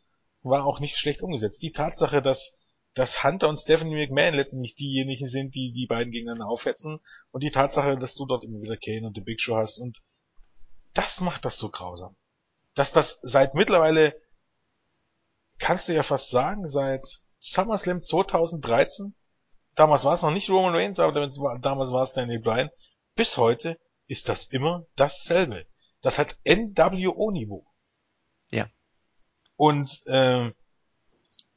war 0.44 0.66
auch 0.66 0.80
nicht 0.80 0.98
schlecht 0.98 1.22
umgesetzt. 1.22 1.62
Die 1.62 1.72
Tatsache, 1.72 2.22
dass, 2.22 2.60
dass 2.94 3.24
Hunter 3.24 3.50
und 3.50 3.58
Stephanie 3.58 3.96
McMahon 3.96 4.36
letztendlich 4.36 4.76
diejenigen 4.76 5.26
sind, 5.26 5.56
die 5.56 5.74
die 5.74 5.88
beiden 5.88 6.12
gegeneinander 6.12 6.48
aufhetzen 6.48 7.00
und 7.32 7.44
die 7.44 7.52
Tatsache, 7.52 7.98
dass 7.98 8.16
du 8.16 8.26
dort 8.26 8.44
immer 8.44 8.62
wieder 8.62 8.78
Kane 8.78 9.08
und 9.08 9.16
The 9.16 9.22
Big 9.22 9.42
Show 9.42 9.58
hast 9.58 9.80
und 9.80 10.02
das 10.94 11.20
macht 11.22 11.46
das 11.46 11.58
so 11.58 11.70
grausam. 11.70 12.16
Dass 12.74 12.92
das 12.92 13.20
seit 13.22 13.54
mittlerweile, 13.54 14.16
kannst 15.58 15.88
du 15.88 15.94
ja 15.94 16.04
fast 16.04 16.30
sagen, 16.30 16.68
seit 16.68 17.06
SummerSlam 17.40 18.02
2013, 18.02 19.16
damals 19.76 20.04
war 20.04 20.14
es 20.14 20.22
noch 20.22 20.32
nicht 20.32 20.50
Roman 20.50 20.76
Reigns, 20.76 21.00
aber 21.00 21.28
damals 21.60 21.92
war 21.92 22.04
es 22.04 22.12
Daniel 22.12 22.40
Bryan, 22.40 22.70
bis 23.16 23.38
heute 23.38 23.80
ist 24.08 24.30
das 24.30 24.46
immer 24.46 24.86
dasselbe. 24.96 25.66
Das 26.02 26.18
hat 26.18 26.38
NWO-Niveau. 26.46 27.71
Ja. 28.52 28.68
Und 29.56 30.04
ähm, 30.08 30.54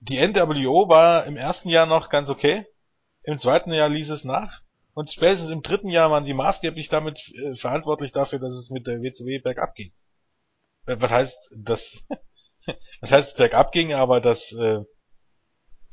die 0.00 0.18
NWO 0.26 0.88
war 0.88 1.24
im 1.24 1.36
ersten 1.36 1.68
Jahr 1.68 1.86
noch 1.86 2.10
ganz 2.10 2.28
okay. 2.28 2.66
Im 3.22 3.38
zweiten 3.38 3.72
Jahr 3.72 3.88
ließ 3.88 4.10
es 4.10 4.24
nach. 4.24 4.62
Und 4.92 5.10
spätestens 5.10 5.50
im 5.50 5.62
dritten 5.62 5.88
Jahr 5.88 6.10
waren 6.10 6.24
sie 6.24 6.34
maßgeblich 6.34 6.88
damit 6.88 7.32
äh, 7.34 7.56
verantwortlich 7.56 8.12
dafür, 8.12 8.38
dass 8.38 8.54
es 8.54 8.70
mit 8.70 8.86
der 8.86 9.02
WCW 9.02 9.38
bergab 9.40 9.74
ging. 9.74 9.92
Äh, 10.86 10.96
was 11.00 11.10
heißt, 11.10 11.56
dass, 11.58 12.06
was 13.00 13.10
heißt 13.10 13.36
bergab 13.36 13.72
ging, 13.72 13.92
aber 13.92 14.20
das, 14.20 14.52
äh, 14.52 14.80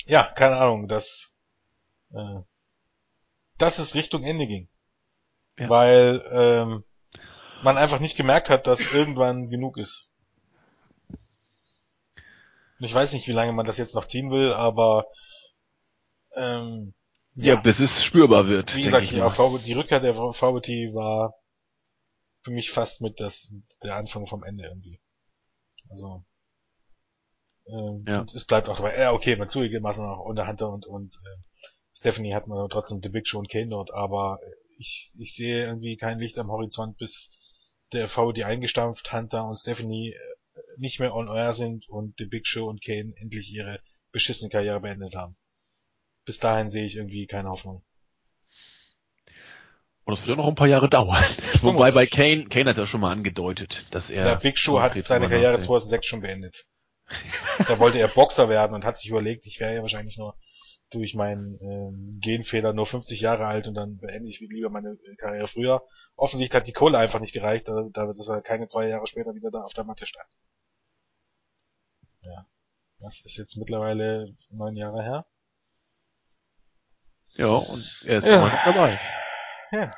ja, 0.05 0.23
keine 0.23 0.57
Ahnung, 0.57 0.87
dass, 0.87 1.35
äh, 2.13 2.41
dass 3.57 3.79
es 3.79 3.95
Richtung 3.95 4.23
Ende 4.23 4.45
ging. 4.45 4.69
Ja. 5.57 5.69
Weil 5.69 6.23
ähm, 6.31 6.83
man 7.63 7.77
einfach 7.77 7.99
nicht 7.99 8.17
gemerkt 8.17 8.49
hat, 8.49 8.67
dass 8.67 8.93
irgendwann 8.93 9.49
genug 9.49 9.77
ist. 9.77 10.10
Und 12.81 12.85
ich 12.85 12.95
weiß 12.95 13.13
nicht, 13.13 13.27
wie 13.27 13.31
lange 13.31 13.51
man 13.51 13.67
das 13.67 13.77
jetzt 13.77 13.93
noch 13.93 14.07
ziehen 14.07 14.31
will, 14.31 14.51
aber 14.51 15.05
ähm, 16.35 16.95
ja, 17.35 17.53
ja 17.53 17.55
bis 17.59 17.79
es 17.79 18.03
spürbar 18.03 18.47
wird. 18.47 18.75
Wie 18.75 18.81
gesagt, 18.81 19.11
die, 19.11 19.21
AV, 19.21 19.59
die 19.63 19.73
Rückkehr 19.73 19.99
der 19.99 20.15
VBT 20.15 20.95
war 20.95 21.35
für 22.41 22.49
mich 22.49 22.71
fast 22.71 23.01
mit 23.01 23.19
das 23.19 23.53
der 23.83 23.97
Anfang 23.97 24.25
vom 24.25 24.43
Ende 24.43 24.63
irgendwie. 24.63 24.99
Also 25.91 26.25
ähm, 27.67 28.03
ja. 28.07 28.25
es 28.33 28.45
bleibt 28.45 28.67
auch 28.67 28.77
dabei. 28.77 28.97
Ja, 28.97 29.13
okay, 29.13 29.35
man 29.35 29.47
zugegebenermaßen 29.47 30.03
auch 30.03 30.25
unter 30.25 30.47
Hunter 30.47 30.69
und 30.69 30.87
und 30.87 31.13
äh, 31.13 31.67
Stephanie 31.93 32.33
hat 32.33 32.47
man 32.47 32.67
trotzdem 32.67 32.99
The 33.03 33.09
Big 33.09 33.27
Show 33.27 33.37
und 33.37 33.49
Kane 33.51 33.69
dort, 33.69 33.93
aber 33.93 34.39
ich 34.79 35.13
ich 35.19 35.35
sehe 35.35 35.67
irgendwie 35.67 35.97
kein 35.97 36.17
Licht 36.17 36.39
am 36.39 36.49
Horizont, 36.49 36.97
bis 36.97 37.37
der 37.93 38.07
VBT 38.07 38.43
eingestampft, 38.43 39.13
Hunter 39.13 39.45
und 39.45 39.53
Stephanie 39.53 40.13
äh, 40.13 40.40
nicht 40.77 40.99
mehr 40.99 41.15
on 41.15 41.27
air 41.27 41.53
sind 41.53 41.87
und 41.89 42.15
The 42.17 42.25
Big 42.25 42.47
Show 42.47 42.67
und 42.67 42.83
Kane 42.83 43.13
endlich 43.17 43.51
ihre 43.51 43.79
beschissene 44.11 44.49
Karriere 44.49 44.79
beendet 44.79 45.15
haben. 45.15 45.35
Bis 46.25 46.39
dahin 46.39 46.69
sehe 46.69 46.85
ich 46.85 46.97
irgendwie 46.97 47.27
keine 47.27 47.49
Hoffnung. 47.49 47.83
Und 50.03 50.17
das 50.17 50.25
wird 50.25 50.37
ja 50.37 50.43
noch 50.43 50.49
ein 50.49 50.55
paar 50.55 50.67
Jahre 50.67 50.89
dauern. 50.89 51.23
Wobei 51.61 51.91
bei 51.91 52.05
Kane, 52.05 52.45
Kane 52.45 52.65
hat 52.65 52.71
es 52.71 52.77
ja 52.77 52.87
schon 52.87 53.01
mal 53.01 53.11
angedeutet, 53.11 53.85
dass 53.91 54.09
er... 54.09 54.25
Der 54.25 54.35
Big 54.35 54.57
Show 54.57 54.81
hat 54.81 54.93
seine 55.05 55.29
Karriere 55.29 55.59
2006 55.59 56.05
schon 56.05 56.21
beendet. 56.21 56.65
da 57.67 57.79
wollte 57.79 57.99
er 57.99 58.07
Boxer 58.07 58.49
werden 58.49 58.73
und 58.73 58.85
hat 58.85 58.97
sich 58.97 59.09
überlegt, 59.09 59.45
ich 59.45 59.59
wäre 59.59 59.75
ja 59.75 59.81
wahrscheinlich 59.81 60.17
nur 60.17 60.35
durch 60.91 61.15
meinen 61.15 61.57
ähm, 61.61 62.11
Genfehler 62.19 62.73
nur 62.73 62.85
50 62.85 63.21
Jahre 63.21 63.45
alt 63.45 63.67
und 63.67 63.73
dann 63.73 63.97
beende 63.97 64.29
ich 64.29 64.39
lieber 64.39 64.69
meine 64.69 64.97
Karriere 65.17 65.47
früher. 65.47 65.83
Offensichtlich 66.15 66.55
hat 66.55 66.67
die 66.67 66.73
Kohle 66.73 66.97
einfach 66.97 67.19
nicht 67.19 67.33
gereicht, 67.33 67.67
da, 67.67 67.87
da 67.91 68.07
dass 68.07 68.27
er 68.27 68.41
keine 68.41 68.67
zwei 68.67 68.87
Jahre 68.87 69.07
später 69.07 69.33
wieder 69.33 69.51
da 69.51 69.61
auf 69.61 69.73
der 69.73 69.85
Matte 69.85 70.05
stand. 70.05 70.27
Ja. 72.21 72.45
Das 72.99 73.21
ist 73.25 73.37
jetzt 73.37 73.57
mittlerweile 73.57 74.35
neun 74.51 74.75
Jahre 74.75 75.01
her. 75.01 75.25
Ja, 77.33 77.47
und 77.47 78.03
er 78.05 78.17
ist 78.19 78.27
ja. 78.27 78.35
immer 78.35 78.49
noch 78.49 78.63
dabei. 78.63 78.99
Ja. 79.71 79.91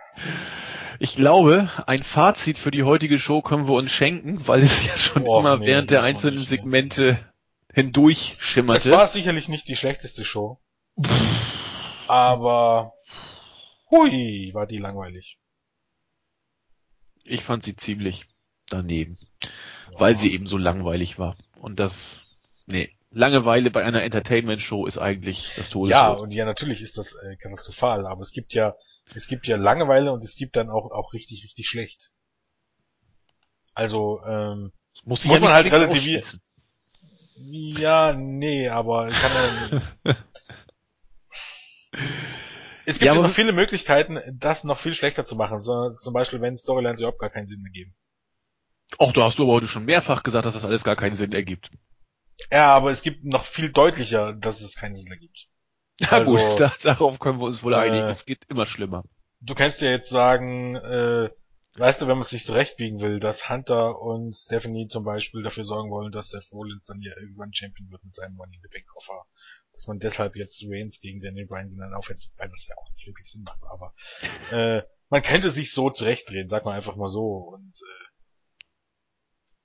Ich 1.00 1.16
glaube, 1.16 1.70
ein 1.88 2.04
Fazit 2.04 2.60
für 2.60 2.72
die 2.72 2.84
heutige 2.84 3.20
Show 3.20 3.42
können 3.42 3.68
wir 3.68 3.74
uns 3.74 3.92
schenken, 3.92 4.48
weil 4.48 4.62
es 4.62 4.86
ja 4.86 4.96
schon 4.96 5.24
oh, 5.24 5.40
immer 5.40 5.58
nee, 5.58 5.68
während 5.68 5.92
der 5.92 6.04
einzelnen 6.04 6.46
Segmente 6.46 7.18
hindurch 7.74 8.38
schimmerte. 8.40 8.92
Es 8.92 8.96
war 8.96 9.08
sicherlich 9.08 9.50
nicht 9.50 9.68
die 9.68 9.76
schlechteste 9.76 10.24
Show. 10.24 10.62
Aber 12.08 12.94
hui, 13.90 14.52
war 14.54 14.68
die 14.68 14.78
langweilig. 14.78 15.40
Ich 17.24 17.44
fand 17.44 17.64
sie 17.64 17.76
ziemlich 17.76 18.28
daneben, 18.68 19.18
ja. 19.42 19.50
weil 20.00 20.16
sie 20.16 20.34
eben 20.34 20.48
so 20.48 20.58
langweilig 20.58 21.18
war. 21.20 21.38
Und 21.60 21.80
das, 21.80 22.24
nee, 22.66 22.96
Langeweile 23.12 23.70
bei 23.70 23.86
einer 23.86 24.04
Entertainment-Show 24.04 24.88
ist 24.88 24.98
eigentlich 24.98 25.54
das 25.56 25.70
Todeswort. 25.70 25.90
Ja, 25.92 26.10
und 26.10 26.32
ja, 26.32 26.46
natürlich 26.46 26.82
ist 26.82 26.98
das 26.98 27.14
äh, 27.14 27.36
katastrophal, 27.36 28.08
aber 28.08 28.22
es 28.22 28.32
gibt 28.32 28.54
ja, 28.54 28.76
es 29.14 29.28
gibt 29.28 29.46
ja 29.46 29.56
Langeweile 29.56 30.12
und 30.12 30.24
es 30.24 30.36
gibt 30.36 30.56
dann 30.56 30.70
auch, 30.70 30.92
auch 30.92 31.14
richtig, 31.14 31.44
richtig 31.44 31.68
schlecht. 31.68 32.12
Also, 33.76 34.22
ähm, 34.26 34.72
muss, 35.04 35.26
muss 35.26 35.36
ja 35.36 35.42
man 35.42 35.54
halt 35.54 35.72
relativieren. 35.72 36.42
Ja, 37.36 38.14
nee, 38.14 38.68
aber 38.70 39.10
kann 39.10 39.82
ja, 40.06 40.16
Es 42.86 43.00
gibt 43.00 43.06
ja, 43.06 43.16
noch 43.16 43.30
viele 43.30 43.54
Möglichkeiten, 43.54 44.20
das 44.34 44.64
noch 44.64 44.78
viel 44.78 44.94
schlechter 44.94 45.26
zu 45.26 45.36
machen, 45.36 45.62
sondern 45.62 45.96
zum 45.96 46.14
Beispiel, 46.14 46.42
wenn 46.42 46.58
Storylines 46.58 47.00
überhaupt 47.00 47.20
gar 47.20 47.30
keinen 47.30 47.48
Sinn 47.48 47.64
ergeben. 47.64 47.96
Ach, 49.00 49.12
da 49.14 49.24
hast 49.24 49.40
du 49.40 49.44
aber 49.44 49.54
heute 49.54 49.68
schon 49.68 49.86
mehrfach 49.86 50.24
gesagt, 50.24 50.46
dass 50.46 50.54
das 50.54 50.66
alles 50.66 50.84
gar 50.84 50.96
keinen 50.96 51.16
Sinn 51.16 51.32
ergibt. 51.32 51.72
Ja, 52.52 52.74
aber 52.74 52.92
es 52.92 53.02
gibt 53.02 53.24
noch 53.24 53.46
viel 53.46 53.72
deutlicher, 53.72 54.34
dass 54.34 54.62
es 54.62 54.76
keinen 54.76 54.96
Sinn 54.96 55.12
ergibt. 55.12 55.48
Ja 56.00 56.10
also, 56.10 56.36
gut, 56.36 56.60
da, 56.60 56.74
darauf 56.82 57.20
können 57.20 57.40
wir 57.40 57.46
uns 57.46 57.62
wohl 57.62 57.74
äh, 57.74 57.78
einigen. 57.78 58.08
Es 58.08 58.26
geht 58.26 58.46
immer 58.50 58.66
schlimmer. 58.66 59.04
Du 59.42 59.54
kannst 59.54 59.80
ja 59.80 59.92
jetzt 59.92 60.10
sagen, 60.10 60.76
äh, 60.76 61.30
weißt 61.76 62.02
du, 62.02 62.08
wenn 62.08 62.18
man 62.18 62.22
es 62.22 62.32
sich 62.32 62.46
so 62.46 62.54
rechtbiegen 62.54 63.00
will, 63.00 63.20
dass 63.20 63.48
Hunter 63.48 64.02
und 64.02 64.36
Stephanie 64.36 64.88
zum 64.88 65.04
Beispiel 65.04 65.44
dafür 65.44 65.64
sorgen 65.64 65.92
wollen, 65.92 66.12
dass 66.12 66.30
Seth 66.30 66.52
Rollins 66.52 66.88
dann 66.88 67.00
ja 67.02 67.12
irgendwann 67.20 67.54
Champion 67.54 67.92
wird 67.92 68.04
mit 68.04 68.16
seinem 68.16 68.36
Money 68.36 68.56
in 68.56 68.62
the 68.64 68.70
Bank 68.70 68.88
Koffer. 68.88 69.26
Dass 69.84 69.88
man 69.90 70.00
deshalb 70.00 70.38
jetzt 70.38 70.64
Reigns 70.66 71.02
gegen 71.02 71.20
Daniel 71.20 71.46
Bryan 71.46 71.76
dann 71.76 71.94
aufhetzt, 71.94 72.32
weil 72.38 72.48
das 72.48 72.70
ja 72.70 72.76
auch 72.78 72.90
nicht 72.94 73.06
wirklich 73.06 73.30
Sinn 73.30 73.44
macht, 73.44 73.60
aber 73.70 73.94
äh, 74.52 74.82
man 75.10 75.22
könnte 75.22 75.50
sich 75.50 75.74
so 75.74 75.90
zurechtdrehen, 75.90 76.48
sag 76.48 76.64
mal 76.64 76.72
einfach 76.72 76.96
mal 76.96 77.10
so. 77.10 77.36
Und 77.36 77.76
äh, 77.82 78.64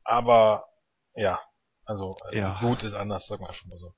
aber 0.03 0.65
ja, 1.15 1.39
also 1.85 2.17
äh, 2.33 2.39
ja. 2.39 2.59
gut 2.59 2.83
ist 2.83 2.95
anders, 2.95 3.29
sag 3.29 3.39
mal 3.39 3.47
einfach 3.47 3.67
mal 3.67 3.79
so. 3.79 3.95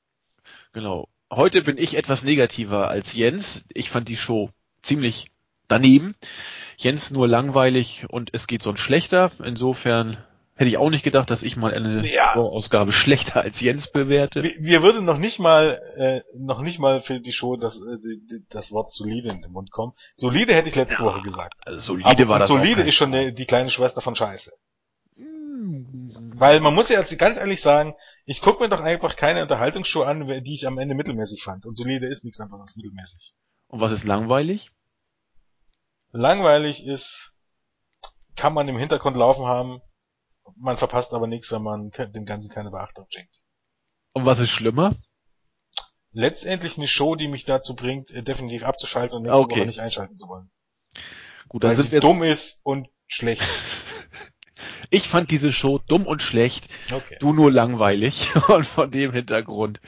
Genau. 0.75 1.09
Heute 1.33 1.63
bin 1.63 1.79
ich 1.79 1.97
etwas 1.97 2.23
negativer 2.23 2.89
als 2.89 3.15
Jens. 3.15 3.65
Ich 3.73 3.89
fand 3.89 4.07
die 4.07 4.19
Show 4.19 4.51
ziemlich 4.83 5.31
daneben. 5.69 6.15
Jens 6.77 7.11
nur 7.11 7.29
langweilig 7.29 8.11
und 8.11 8.35
es 8.35 8.47
geht 8.47 8.63
sonst 8.63 8.81
schlechter. 8.81 9.33
Insofern 9.43 10.23
hätte 10.61 10.69
ich 10.69 10.77
auch 10.77 10.91
nicht 10.91 11.03
gedacht, 11.03 11.31
dass 11.31 11.43
ich 11.43 11.57
mal 11.57 11.73
eine 11.73 12.07
ja. 12.07 12.35
Ausgabe 12.35 12.93
schlechter 12.93 13.41
als 13.41 13.63
Jens 13.63 13.91
bewerte. 13.91 14.43
Wir, 14.43 14.57
wir 14.59 14.83
würden 14.83 15.07
noch 15.07 15.17
nicht 15.17 15.39
mal 15.39 15.81
äh, 15.97 16.21
noch 16.37 16.61
nicht 16.61 16.79
mal 16.79 17.01
für 17.01 17.19
die 17.19 17.33
Show 17.33 17.57
das 17.57 17.77
äh, 17.81 17.97
das 18.51 18.71
Wort 18.71 18.93
solide 18.93 19.31
in 19.31 19.41
den 19.41 19.53
Mund 19.53 19.71
kommen. 19.71 19.95
Solide 20.17 20.55
hätte 20.55 20.69
ich 20.69 20.75
letzte 20.75 21.03
ja, 21.03 21.05
Woche 21.07 21.23
gesagt. 21.23 21.55
Also 21.65 21.81
solide 21.81 22.11
Aber 22.11 22.29
war 22.29 22.39
das. 22.41 22.49
Solide 22.49 22.83
ist 22.83 22.95
schon 22.95 23.11
die, 23.11 23.33
die 23.33 23.47
kleine 23.47 23.71
Schwester 23.71 24.03
von 24.03 24.15
Scheiße. 24.15 24.53
Weil 26.35 26.61
man 26.61 26.75
muss 26.75 26.91
ja 26.91 26.99
jetzt 26.99 27.19
ganz 27.19 27.39
ehrlich 27.39 27.63
sagen, 27.63 27.95
ich 28.27 28.43
gucke 28.43 28.63
mir 28.63 28.69
doch 28.69 28.83
einfach 28.83 29.17
keine 29.17 29.41
Unterhaltungsshow 29.41 30.03
an, 30.03 30.27
die 30.45 30.55
ich 30.55 30.67
am 30.67 30.77
Ende 30.77 30.95
mittelmäßig 30.95 31.43
fand. 31.43 31.65
Und 31.65 31.75
solide 31.75 32.07
ist 32.07 32.23
nichts 32.23 32.39
anderes 32.39 32.61
als 32.61 32.77
mittelmäßig. 32.77 33.33
Und 33.69 33.81
was 33.81 33.93
ist 33.93 34.05
langweilig? 34.05 34.73
Langweilig 36.13 36.87
ist, 36.87 37.35
kann 38.37 38.53
man 38.53 38.69
im 38.69 38.77
Hintergrund 38.77 39.17
laufen 39.17 39.47
haben, 39.47 39.81
man 40.57 40.77
verpasst 40.77 41.13
aber 41.13 41.27
nichts, 41.27 41.51
wenn 41.53 41.63
man 41.63 41.91
dem 41.91 42.25
Ganzen 42.25 42.51
keine 42.51 42.71
Beachtung 42.71 43.07
schenkt. 43.09 43.35
Und 44.13 44.27
was 44.27 44.39
ist 44.39 44.51
schlimmer? 44.51 44.97
Letztendlich 46.13 46.77
eine 46.77 46.89
Show, 46.89 47.15
die 47.15 47.29
mich 47.29 47.45
dazu 47.45 47.77
bringt, 47.77 48.11
äh, 48.11 48.23
definitiv 48.23 48.65
abzuschalten 48.65 49.17
und 49.17 49.23
nächste 49.23 49.39
okay. 49.39 49.61
Woche 49.61 49.67
nicht 49.67 49.81
einschalten 49.81 50.17
zu 50.17 50.29
wollen. 50.29 50.51
Gut, 51.49 51.63
dann 51.63 51.71
Weil 51.71 51.77
sind 51.77 51.87
sie 51.87 51.93
wir 51.93 52.01
dumm 52.01 52.23
ist 52.23 52.61
und 52.65 52.89
schlecht. 53.07 53.43
Ich 54.93 55.09
fand 55.09 55.31
diese 55.31 55.53
Show 55.53 55.79
dumm 55.79 56.05
und 56.05 56.21
schlecht, 56.21 56.67
okay. 56.93 57.17
du 57.21 57.33
nur 57.33 57.53
langweilig. 57.53 58.35
Und 58.49 58.67
von 58.67 58.91
dem 58.91 59.13
Hintergrund 59.13 59.81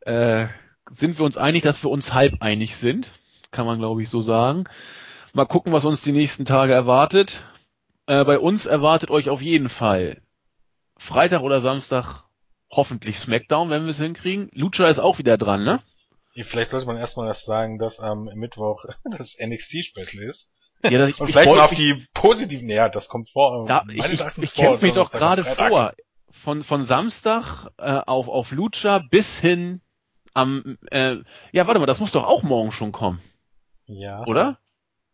äh, 0.00 0.48
sind 0.90 1.18
wir 1.18 1.24
uns 1.24 1.36
einig, 1.36 1.62
dass 1.62 1.84
wir 1.84 1.90
uns 1.90 2.12
halb 2.12 2.42
einig 2.42 2.76
sind. 2.76 3.12
Kann 3.52 3.64
man, 3.64 3.78
glaube 3.78 4.02
ich, 4.02 4.10
so 4.10 4.22
sagen. 4.22 4.64
Mal 5.34 5.44
gucken, 5.44 5.72
was 5.72 5.84
uns 5.84 6.02
die 6.02 6.12
nächsten 6.12 6.44
Tage 6.44 6.72
erwartet. 6.72 7.44
Äh, 8.06 8.24
bei 8.24 8.38
uns 8.38 8.66
erwartet 8.66 9.10
euch 9.10 9.28
auf 9.30 9.40
jeden 9.40 9.68
Fall 9.68 10.20
Freitag 10.96 11.40
oder 11.42 11.60
Samstag 11.60 12.24
hoffentlich 12.70 13.18
Smackdown, 13.18 13.70
wenn 13.70 13.84
wir 13.84 13.90
es 13.90 13.98
hinkriegen. 13.98 14.50
Lucha 14.52 14.88
ist 14.88 14.98
auch 14.98 15.18
wieder 15.18 15.38
dran, 15.38 15.64
ne? 15.64 15.80
Vielleicht 16.34 16.70
sollte 16.70 16.86
man 16.86 16.96
erstmal 16.96 17.28
das 17.28 17.44
sagen, 17.44 17.78
dass 17.78 18.00
am 18.00 18.24
Mittwoch 18.34 18.84
das 19.04 19.38
NXT-Special 19.40 20.22
ist. 20.22 20.54
Ja, 20.82 20.98
das, 20.98 21.08
ich, 21.10 21.20
und 21.20 21.28
vielleicht 21.28 21.50
mal 21.50 21.60
auf 21.60 21.74
die 21.74 22.06
positiven, 22.12 22.68
ja, 22.68 22.88
das 22.88 23.08
kommt 23.08 23.30
vor. 23.30 23.66
Da, 23.66 23.84
ich 23.88 24.04
ich, 24.04 24.22
ich 24.38 24.54
kämpfe 24.54 24.84
mich 24.84 24.94
doch 24.94 25.10
gerade 25.10 25.44
vor. 25.44 25.94
Von, 26.30 26.62
von 26.62 26.82
Samstag 26.82 27.68
äh, 27.78 28.00
auf, 28.06 28.28
auf 28.28 28.50
Lucha 28.50 28.98
bis 28.98 29.38
hin 29.38 29.80
am, 30.34 30.76
äh, 30.90 31.16
ja, 31.52 31.66
warte 31.66 31.78
mal, 31.78 31.86
das 31.86 32.00
muss 32.00 32.12
doch 32.12 32.24
auch 32.24 32.42
morgen 32.42 32.72
schon 32.72 32.92
kommen. 32.92 33.22
Ja. 33.86 34.24
Oder? 34.26 34.58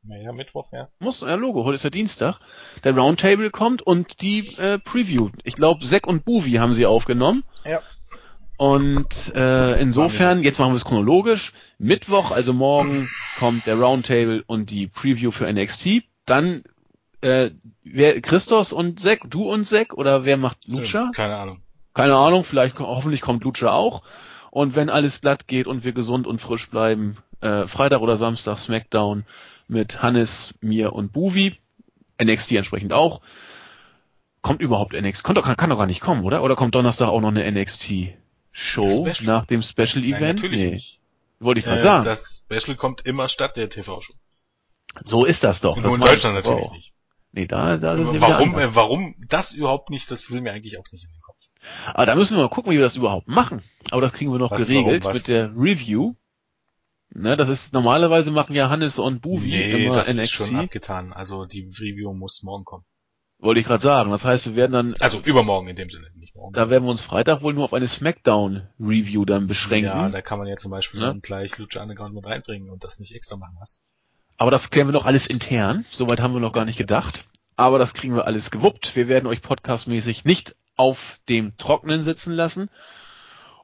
Naja, 0.02 0.32
Mittwoch, 0.32 0.68
ja. 0.72 0.88
Muss, 0.98 1.20
ja, 1.20 1.34
Logo, 1.34 1.64
heute 1.64 1.74
ist 1.74 1.84
ja 1.84 1.90
Dienstag. 1.90 2.40
Der 2.84 2.96
Roundtable 2.96 3.50
kommt 3.50 3.82
und 3.82 4.20
die 4.22 4.40
äh, 4.58 4.78
Preview. 4.78 5.30
Ich 5.44 5.54
glaube, 5.54 5.84
Zack 5.84 6.06
und 6.06 6.24
Buvi 6.24 6.52
haben 6.52 6.72
sie 6.74 6.86
aufgenommen. 6.86 7.44
Ja. 7.64 7.80
Und 8.56 9.34
äh, 9.34 9.80
insofern, 9.80 10.42
jetzt 10.42 10.58
machen 10.58 10.72
wir 10.72 10.76
es 10.76 10.84
chronologisch. 10.84 11.52
Mittwoch, 11.78 12.30
also 12.30 12.52
morgen, 12.52 13.08
kommt 13.38 13.66
der 13.66 13.78
Roundtable 13.78 14.42
und 14.46 14.70
die 14.70 14.86
Preview 14.86 15.30
für 15.30 15.50
NXT. 15.50 16.02
Dann 16.26 16.64
äh, 17.20 17.50
wer 17.84 18.20
Christos 18.20 18.72
und 18.72 19.00
Zack, 19.00 19.20
du 19.28 19.50
und 19.50 19.64
Zack 19.64 19.94
oder 19.94 20.24
wer 20.24 20.36
macht 20.36 20.66
Lucha? 20.66 21.10
Keine 21.14 21.36
Ahnung. 21.36 21.60
Keine 21.92 22.16
Ahnung, 22.16 22.44
vielleicht 22.44 22.78
hoffentlich 22.78 23.20
kommt 23.20 23.44
Lucha 23.44 23.72
auch. 23.72 24.02
Und 24.50 24.74
wenn 24.74 24.88
alles 24.88 25.20
glatt 25.20 25.46
geht 25.46 25.66
und 25.66 25.84
wir 25.84 25.92
gesund 25.92 26.26
und 26.26 26.40
frisch 26.40 26.70
bleiben, 26.70 27.18
äh, 27.40 27.66
Freitag 27.68 28.00
oder 28.00 28.16
Samstag 28.16 28.58
Smackdown 28.58 29.24
mit 29.70 30.02
Hannes, 30.02 30.54
mir 30.60 30.92
und 30.92 31.12
Buvi. 31.12 31.58
NXT 32.22 32.52
entsprechend 32.52 32.92
auch. 32.92 33.20
Kommt 34.42 34.60
überhaupt 34.60 34.92
NXT? 34.92 35.24
Kann 35.24 35.34
doch, 35.34 35.44
kann, 35.44 35.56
kann 35.56 35.70
doch 35.70 35.78
gar 35.78 35.86
nicht 35.86 36.00
kommen, 36.00 36.24
oder? 36.24 36.42
Oder 36.42 36.56
kommt 36.56 36.74
Donnerstag 36.74 37.08
auch 37.08 37.20
noch 37.20 37.28
eine 37.28 37.50
NXT? 37.50 38.14
Show 38.52 39.08
nach 39.22 39.46
dem 39.46 39.62
Special 39.62 40.02
Event? 40.04 40.20
Nein, 40.20 40.34
natürlich 40.34 40.64
nee. 40.64 40.70
nicht. 40.72 41.00
Wollte 41.38 41.60
ich 41.60 41.64
gerade 41.64 41.78
äh, 41.78 41.82
sagen. 41.82 42.04
Das 42.04 42.42
Special 42.44 42.76
kommt 42.76 43.06
immer 43.06 43.28
statt 43.28 43.56
der 43.56 43.70
TV-Show. 43.70 44.14
So 45.04 45.24
ist 45.24 45.44
das 45.44 45.60
doch. 45.60 45.76
Nur 45.76 45.94
in 45.94 46.00
Deutschland 46.00 46.36
natürlich 46.36 46.66
auch. 46.66 46.72
nicht. 46.72 46.92
Nee, 47.32 47.46
da, 47.46 47.76
da 47.76 47.94
ist 47.94 48.20
warum, 48.20 48.58
äh, 48.58 48.74
warum 48.74 49.14
das 49.28 49.52
überhaupt 49.52 49.88
nicht, 49.90 50.10
das 50.10 50.30
will 50.30 50.40
mir 50.40 50.52
eigentlich 50.52 50.78
auch 50.78 50.84
nicht 50.90 51.04
in 51.04 51.10
den 51.10 51.20
Kopf. 51.20 51.38
Aber 51.94 52.06
da 52.06 52.16
müssen 52.16 52.36
wir 52.36 52.42
mal 52.42 52.48
gucken, 52.48 52.72
wie 52.72 52.76
wir 52.76 52.82
das 52.82 52.96
überhaupt 52.96 53.28
machen. 53.28 53.62
Aber 53.92 54.00
das 54.00 54.12
kriegen 54.12 54.32
wir 54.32 54.38
noch 54.38 54.50
was, 54.50 54.66
geregelt 54.66 55.04
warum, 55.04 55.16
mit 55.16 55.28
der 55.28 55.52
Review. 55.56 56.14
Ne, 57.12 57.36
das 57.36 57.48
ist 57.48 57.72
normalerweise 57.72 58.30
machen 58.30 58.54
ja 58.54 58.70
Hannes 58.70 58.98
und 58.98 59.20
Buvi 59.20 59.48
nee, 59.48 59.86
immer 59.86 59.96
das 59.96 60.08
NXT. 60.08 60.22
ist 60.22 60.30
schon 60.30 60.56
abgetan. 60.56 61.12
Also 61.12 61.44
die 61.44 61.68
Review 61.78 62.12
muss 62.12 62.42
morgen 62.42 62.64
kommen. 62.64 62.84
Wollte 63.40 63.60
ich 63.60 63.66
gerade 63.66 63.82
sagen. 63.82 64.10
Das 64.10 64.24
heißt, 64.24 64.46
wir 64.46 64.54
werden 64.54 64.72
dann. 64.72 64.94
Also 65.00 65.18
übermorgen 65.20 65.68
in 65.68 65.76
dem 65.76 65.88
Sinne, 65.88 66.06
nicht 66.14 66.34
morgen. 66.36 66.52
Da 66.52 66.68
werden 66.70 66.84
wir 66.84 66.90
uns 66.90 67.00
Freitag 67.00 67.42
wohl 67.42 67.54
nur 67.54 67.64
auf 67.64 67.74
eine 67.74 67.88
Smackdown-Review 67.88 69.24
dann 69.24 69.46
beschränken. 69.46 69.88
Ja, 69.88 70.08
da 70.08 70.20
kann 70.20 70.38
man 70.38 70.46
ja 70.46 70.56
zum 70.56 70.70
Beispiel 70.70 71.00
ne? 71.00 71.18
gleich 71.22 71.56
Lucha 71.58 71.82
Underground 71.82 72.14
mit 72.14 72.26
reinbringen 72.26 72.70
und 72.70 72.84
das 72.84 72.98
nicht 73.00 73.14
extra 73.14 73.36
machen 73.36 73.56
lassen. 73.58 73.80
Aber 74.36 74.50
das 74.50 74.70
klären 74.70 74.88
wir 74.88 74.92
noch 74.92 75.06
alles 75.06 75.26
intern. 75.26 75.84
Soweit 75.90 76.20
haben 76.20 76.34
wir 76.34 76.40
noch 76.40 76.52
gar 76.52 76.64
nicht 76.64 76.78
gedacht. 76.78 77.24
Aber 77.56 77.78
das 77.78 77.94
kriegen 77.94 78.14
wir 78.14 78.26
alles 78.26 78.50
gewuppt. 78.50 78.94
Wir 78.94 79.08
werden 79.08 79.26
euch 79.26 79.42
podcastmäßig 79.42 80.24
nicht 80.24 80.54
auf 80.76 81.18
dem 81.28 81.56
Trockenen 81.56 82.02
sitzen 82.02 82.32
lassen. 82.32 82.70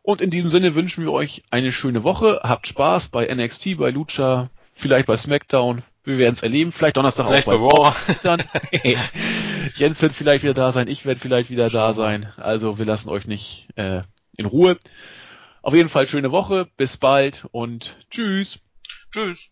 Und 0.07 0.21
in 0.21 0.31
diesem 0.31 0.53
Sinne 0.53 0.77
wünschen 0.77 1.03
wir 1.03 1.11
euch 1.11 1.43
eine 1.51 1.73
schöne 1.73 2.05
Woche. 2.05 2.39
Habt 2.45 2.69
Spaß 2.69 3.09
bei 3.09 3.27
NXT, 3.27 3.77
bei 3.77 3.91
Lucha, 3.91 4.51
vielleicht 4.73 5.07
bei 5.07 5.17
SmackDown. 5.17 5.83
Wir 6.05 6.19
werden 6.19 6.35
es 6.35 6.45
erleben. 6.45 6.71
Vielleicht 6.71 6.97
Donnerstag 6.97 7.27
vielleicht 7.27 7.49
auch 7.49 7.97
bei, 8.23 8.37
bei 8.37 8.45
Raw. 8.85 8.99
Jens 9.75 10.01
wird 10.01 10.13
vielleicht 10.13 10.45
wieder 10.45 10.55
da 10.55 10.71
sein, 10.71 10.87
ich 10.87 11.07
werde 11.07 11.19
vielleicht 11.19 11.51
wieder 11.51 11.71
da 11.71 11.93
sein. 11.93 12.33
Also 12.37 12.79
wir 12.79 12.85
lassen 12.85 13.09
euch 13.09 13.27
nicht 13.27 13.67
äh, 13.75 14.03
in 14.37 14.47
Ruhe. 14.47 14.79
Auf 15.61 15.75
jeden 15.75 15.89
Fall 15.89 16.07
schöne 16.07 16.31
Woche, 16.31 16.69
bis 16.77 16.99
bald 16.99 17.45
und 17.51 17.97
tschüss. 18.09 18.61
Tschüss. 19.13 19.49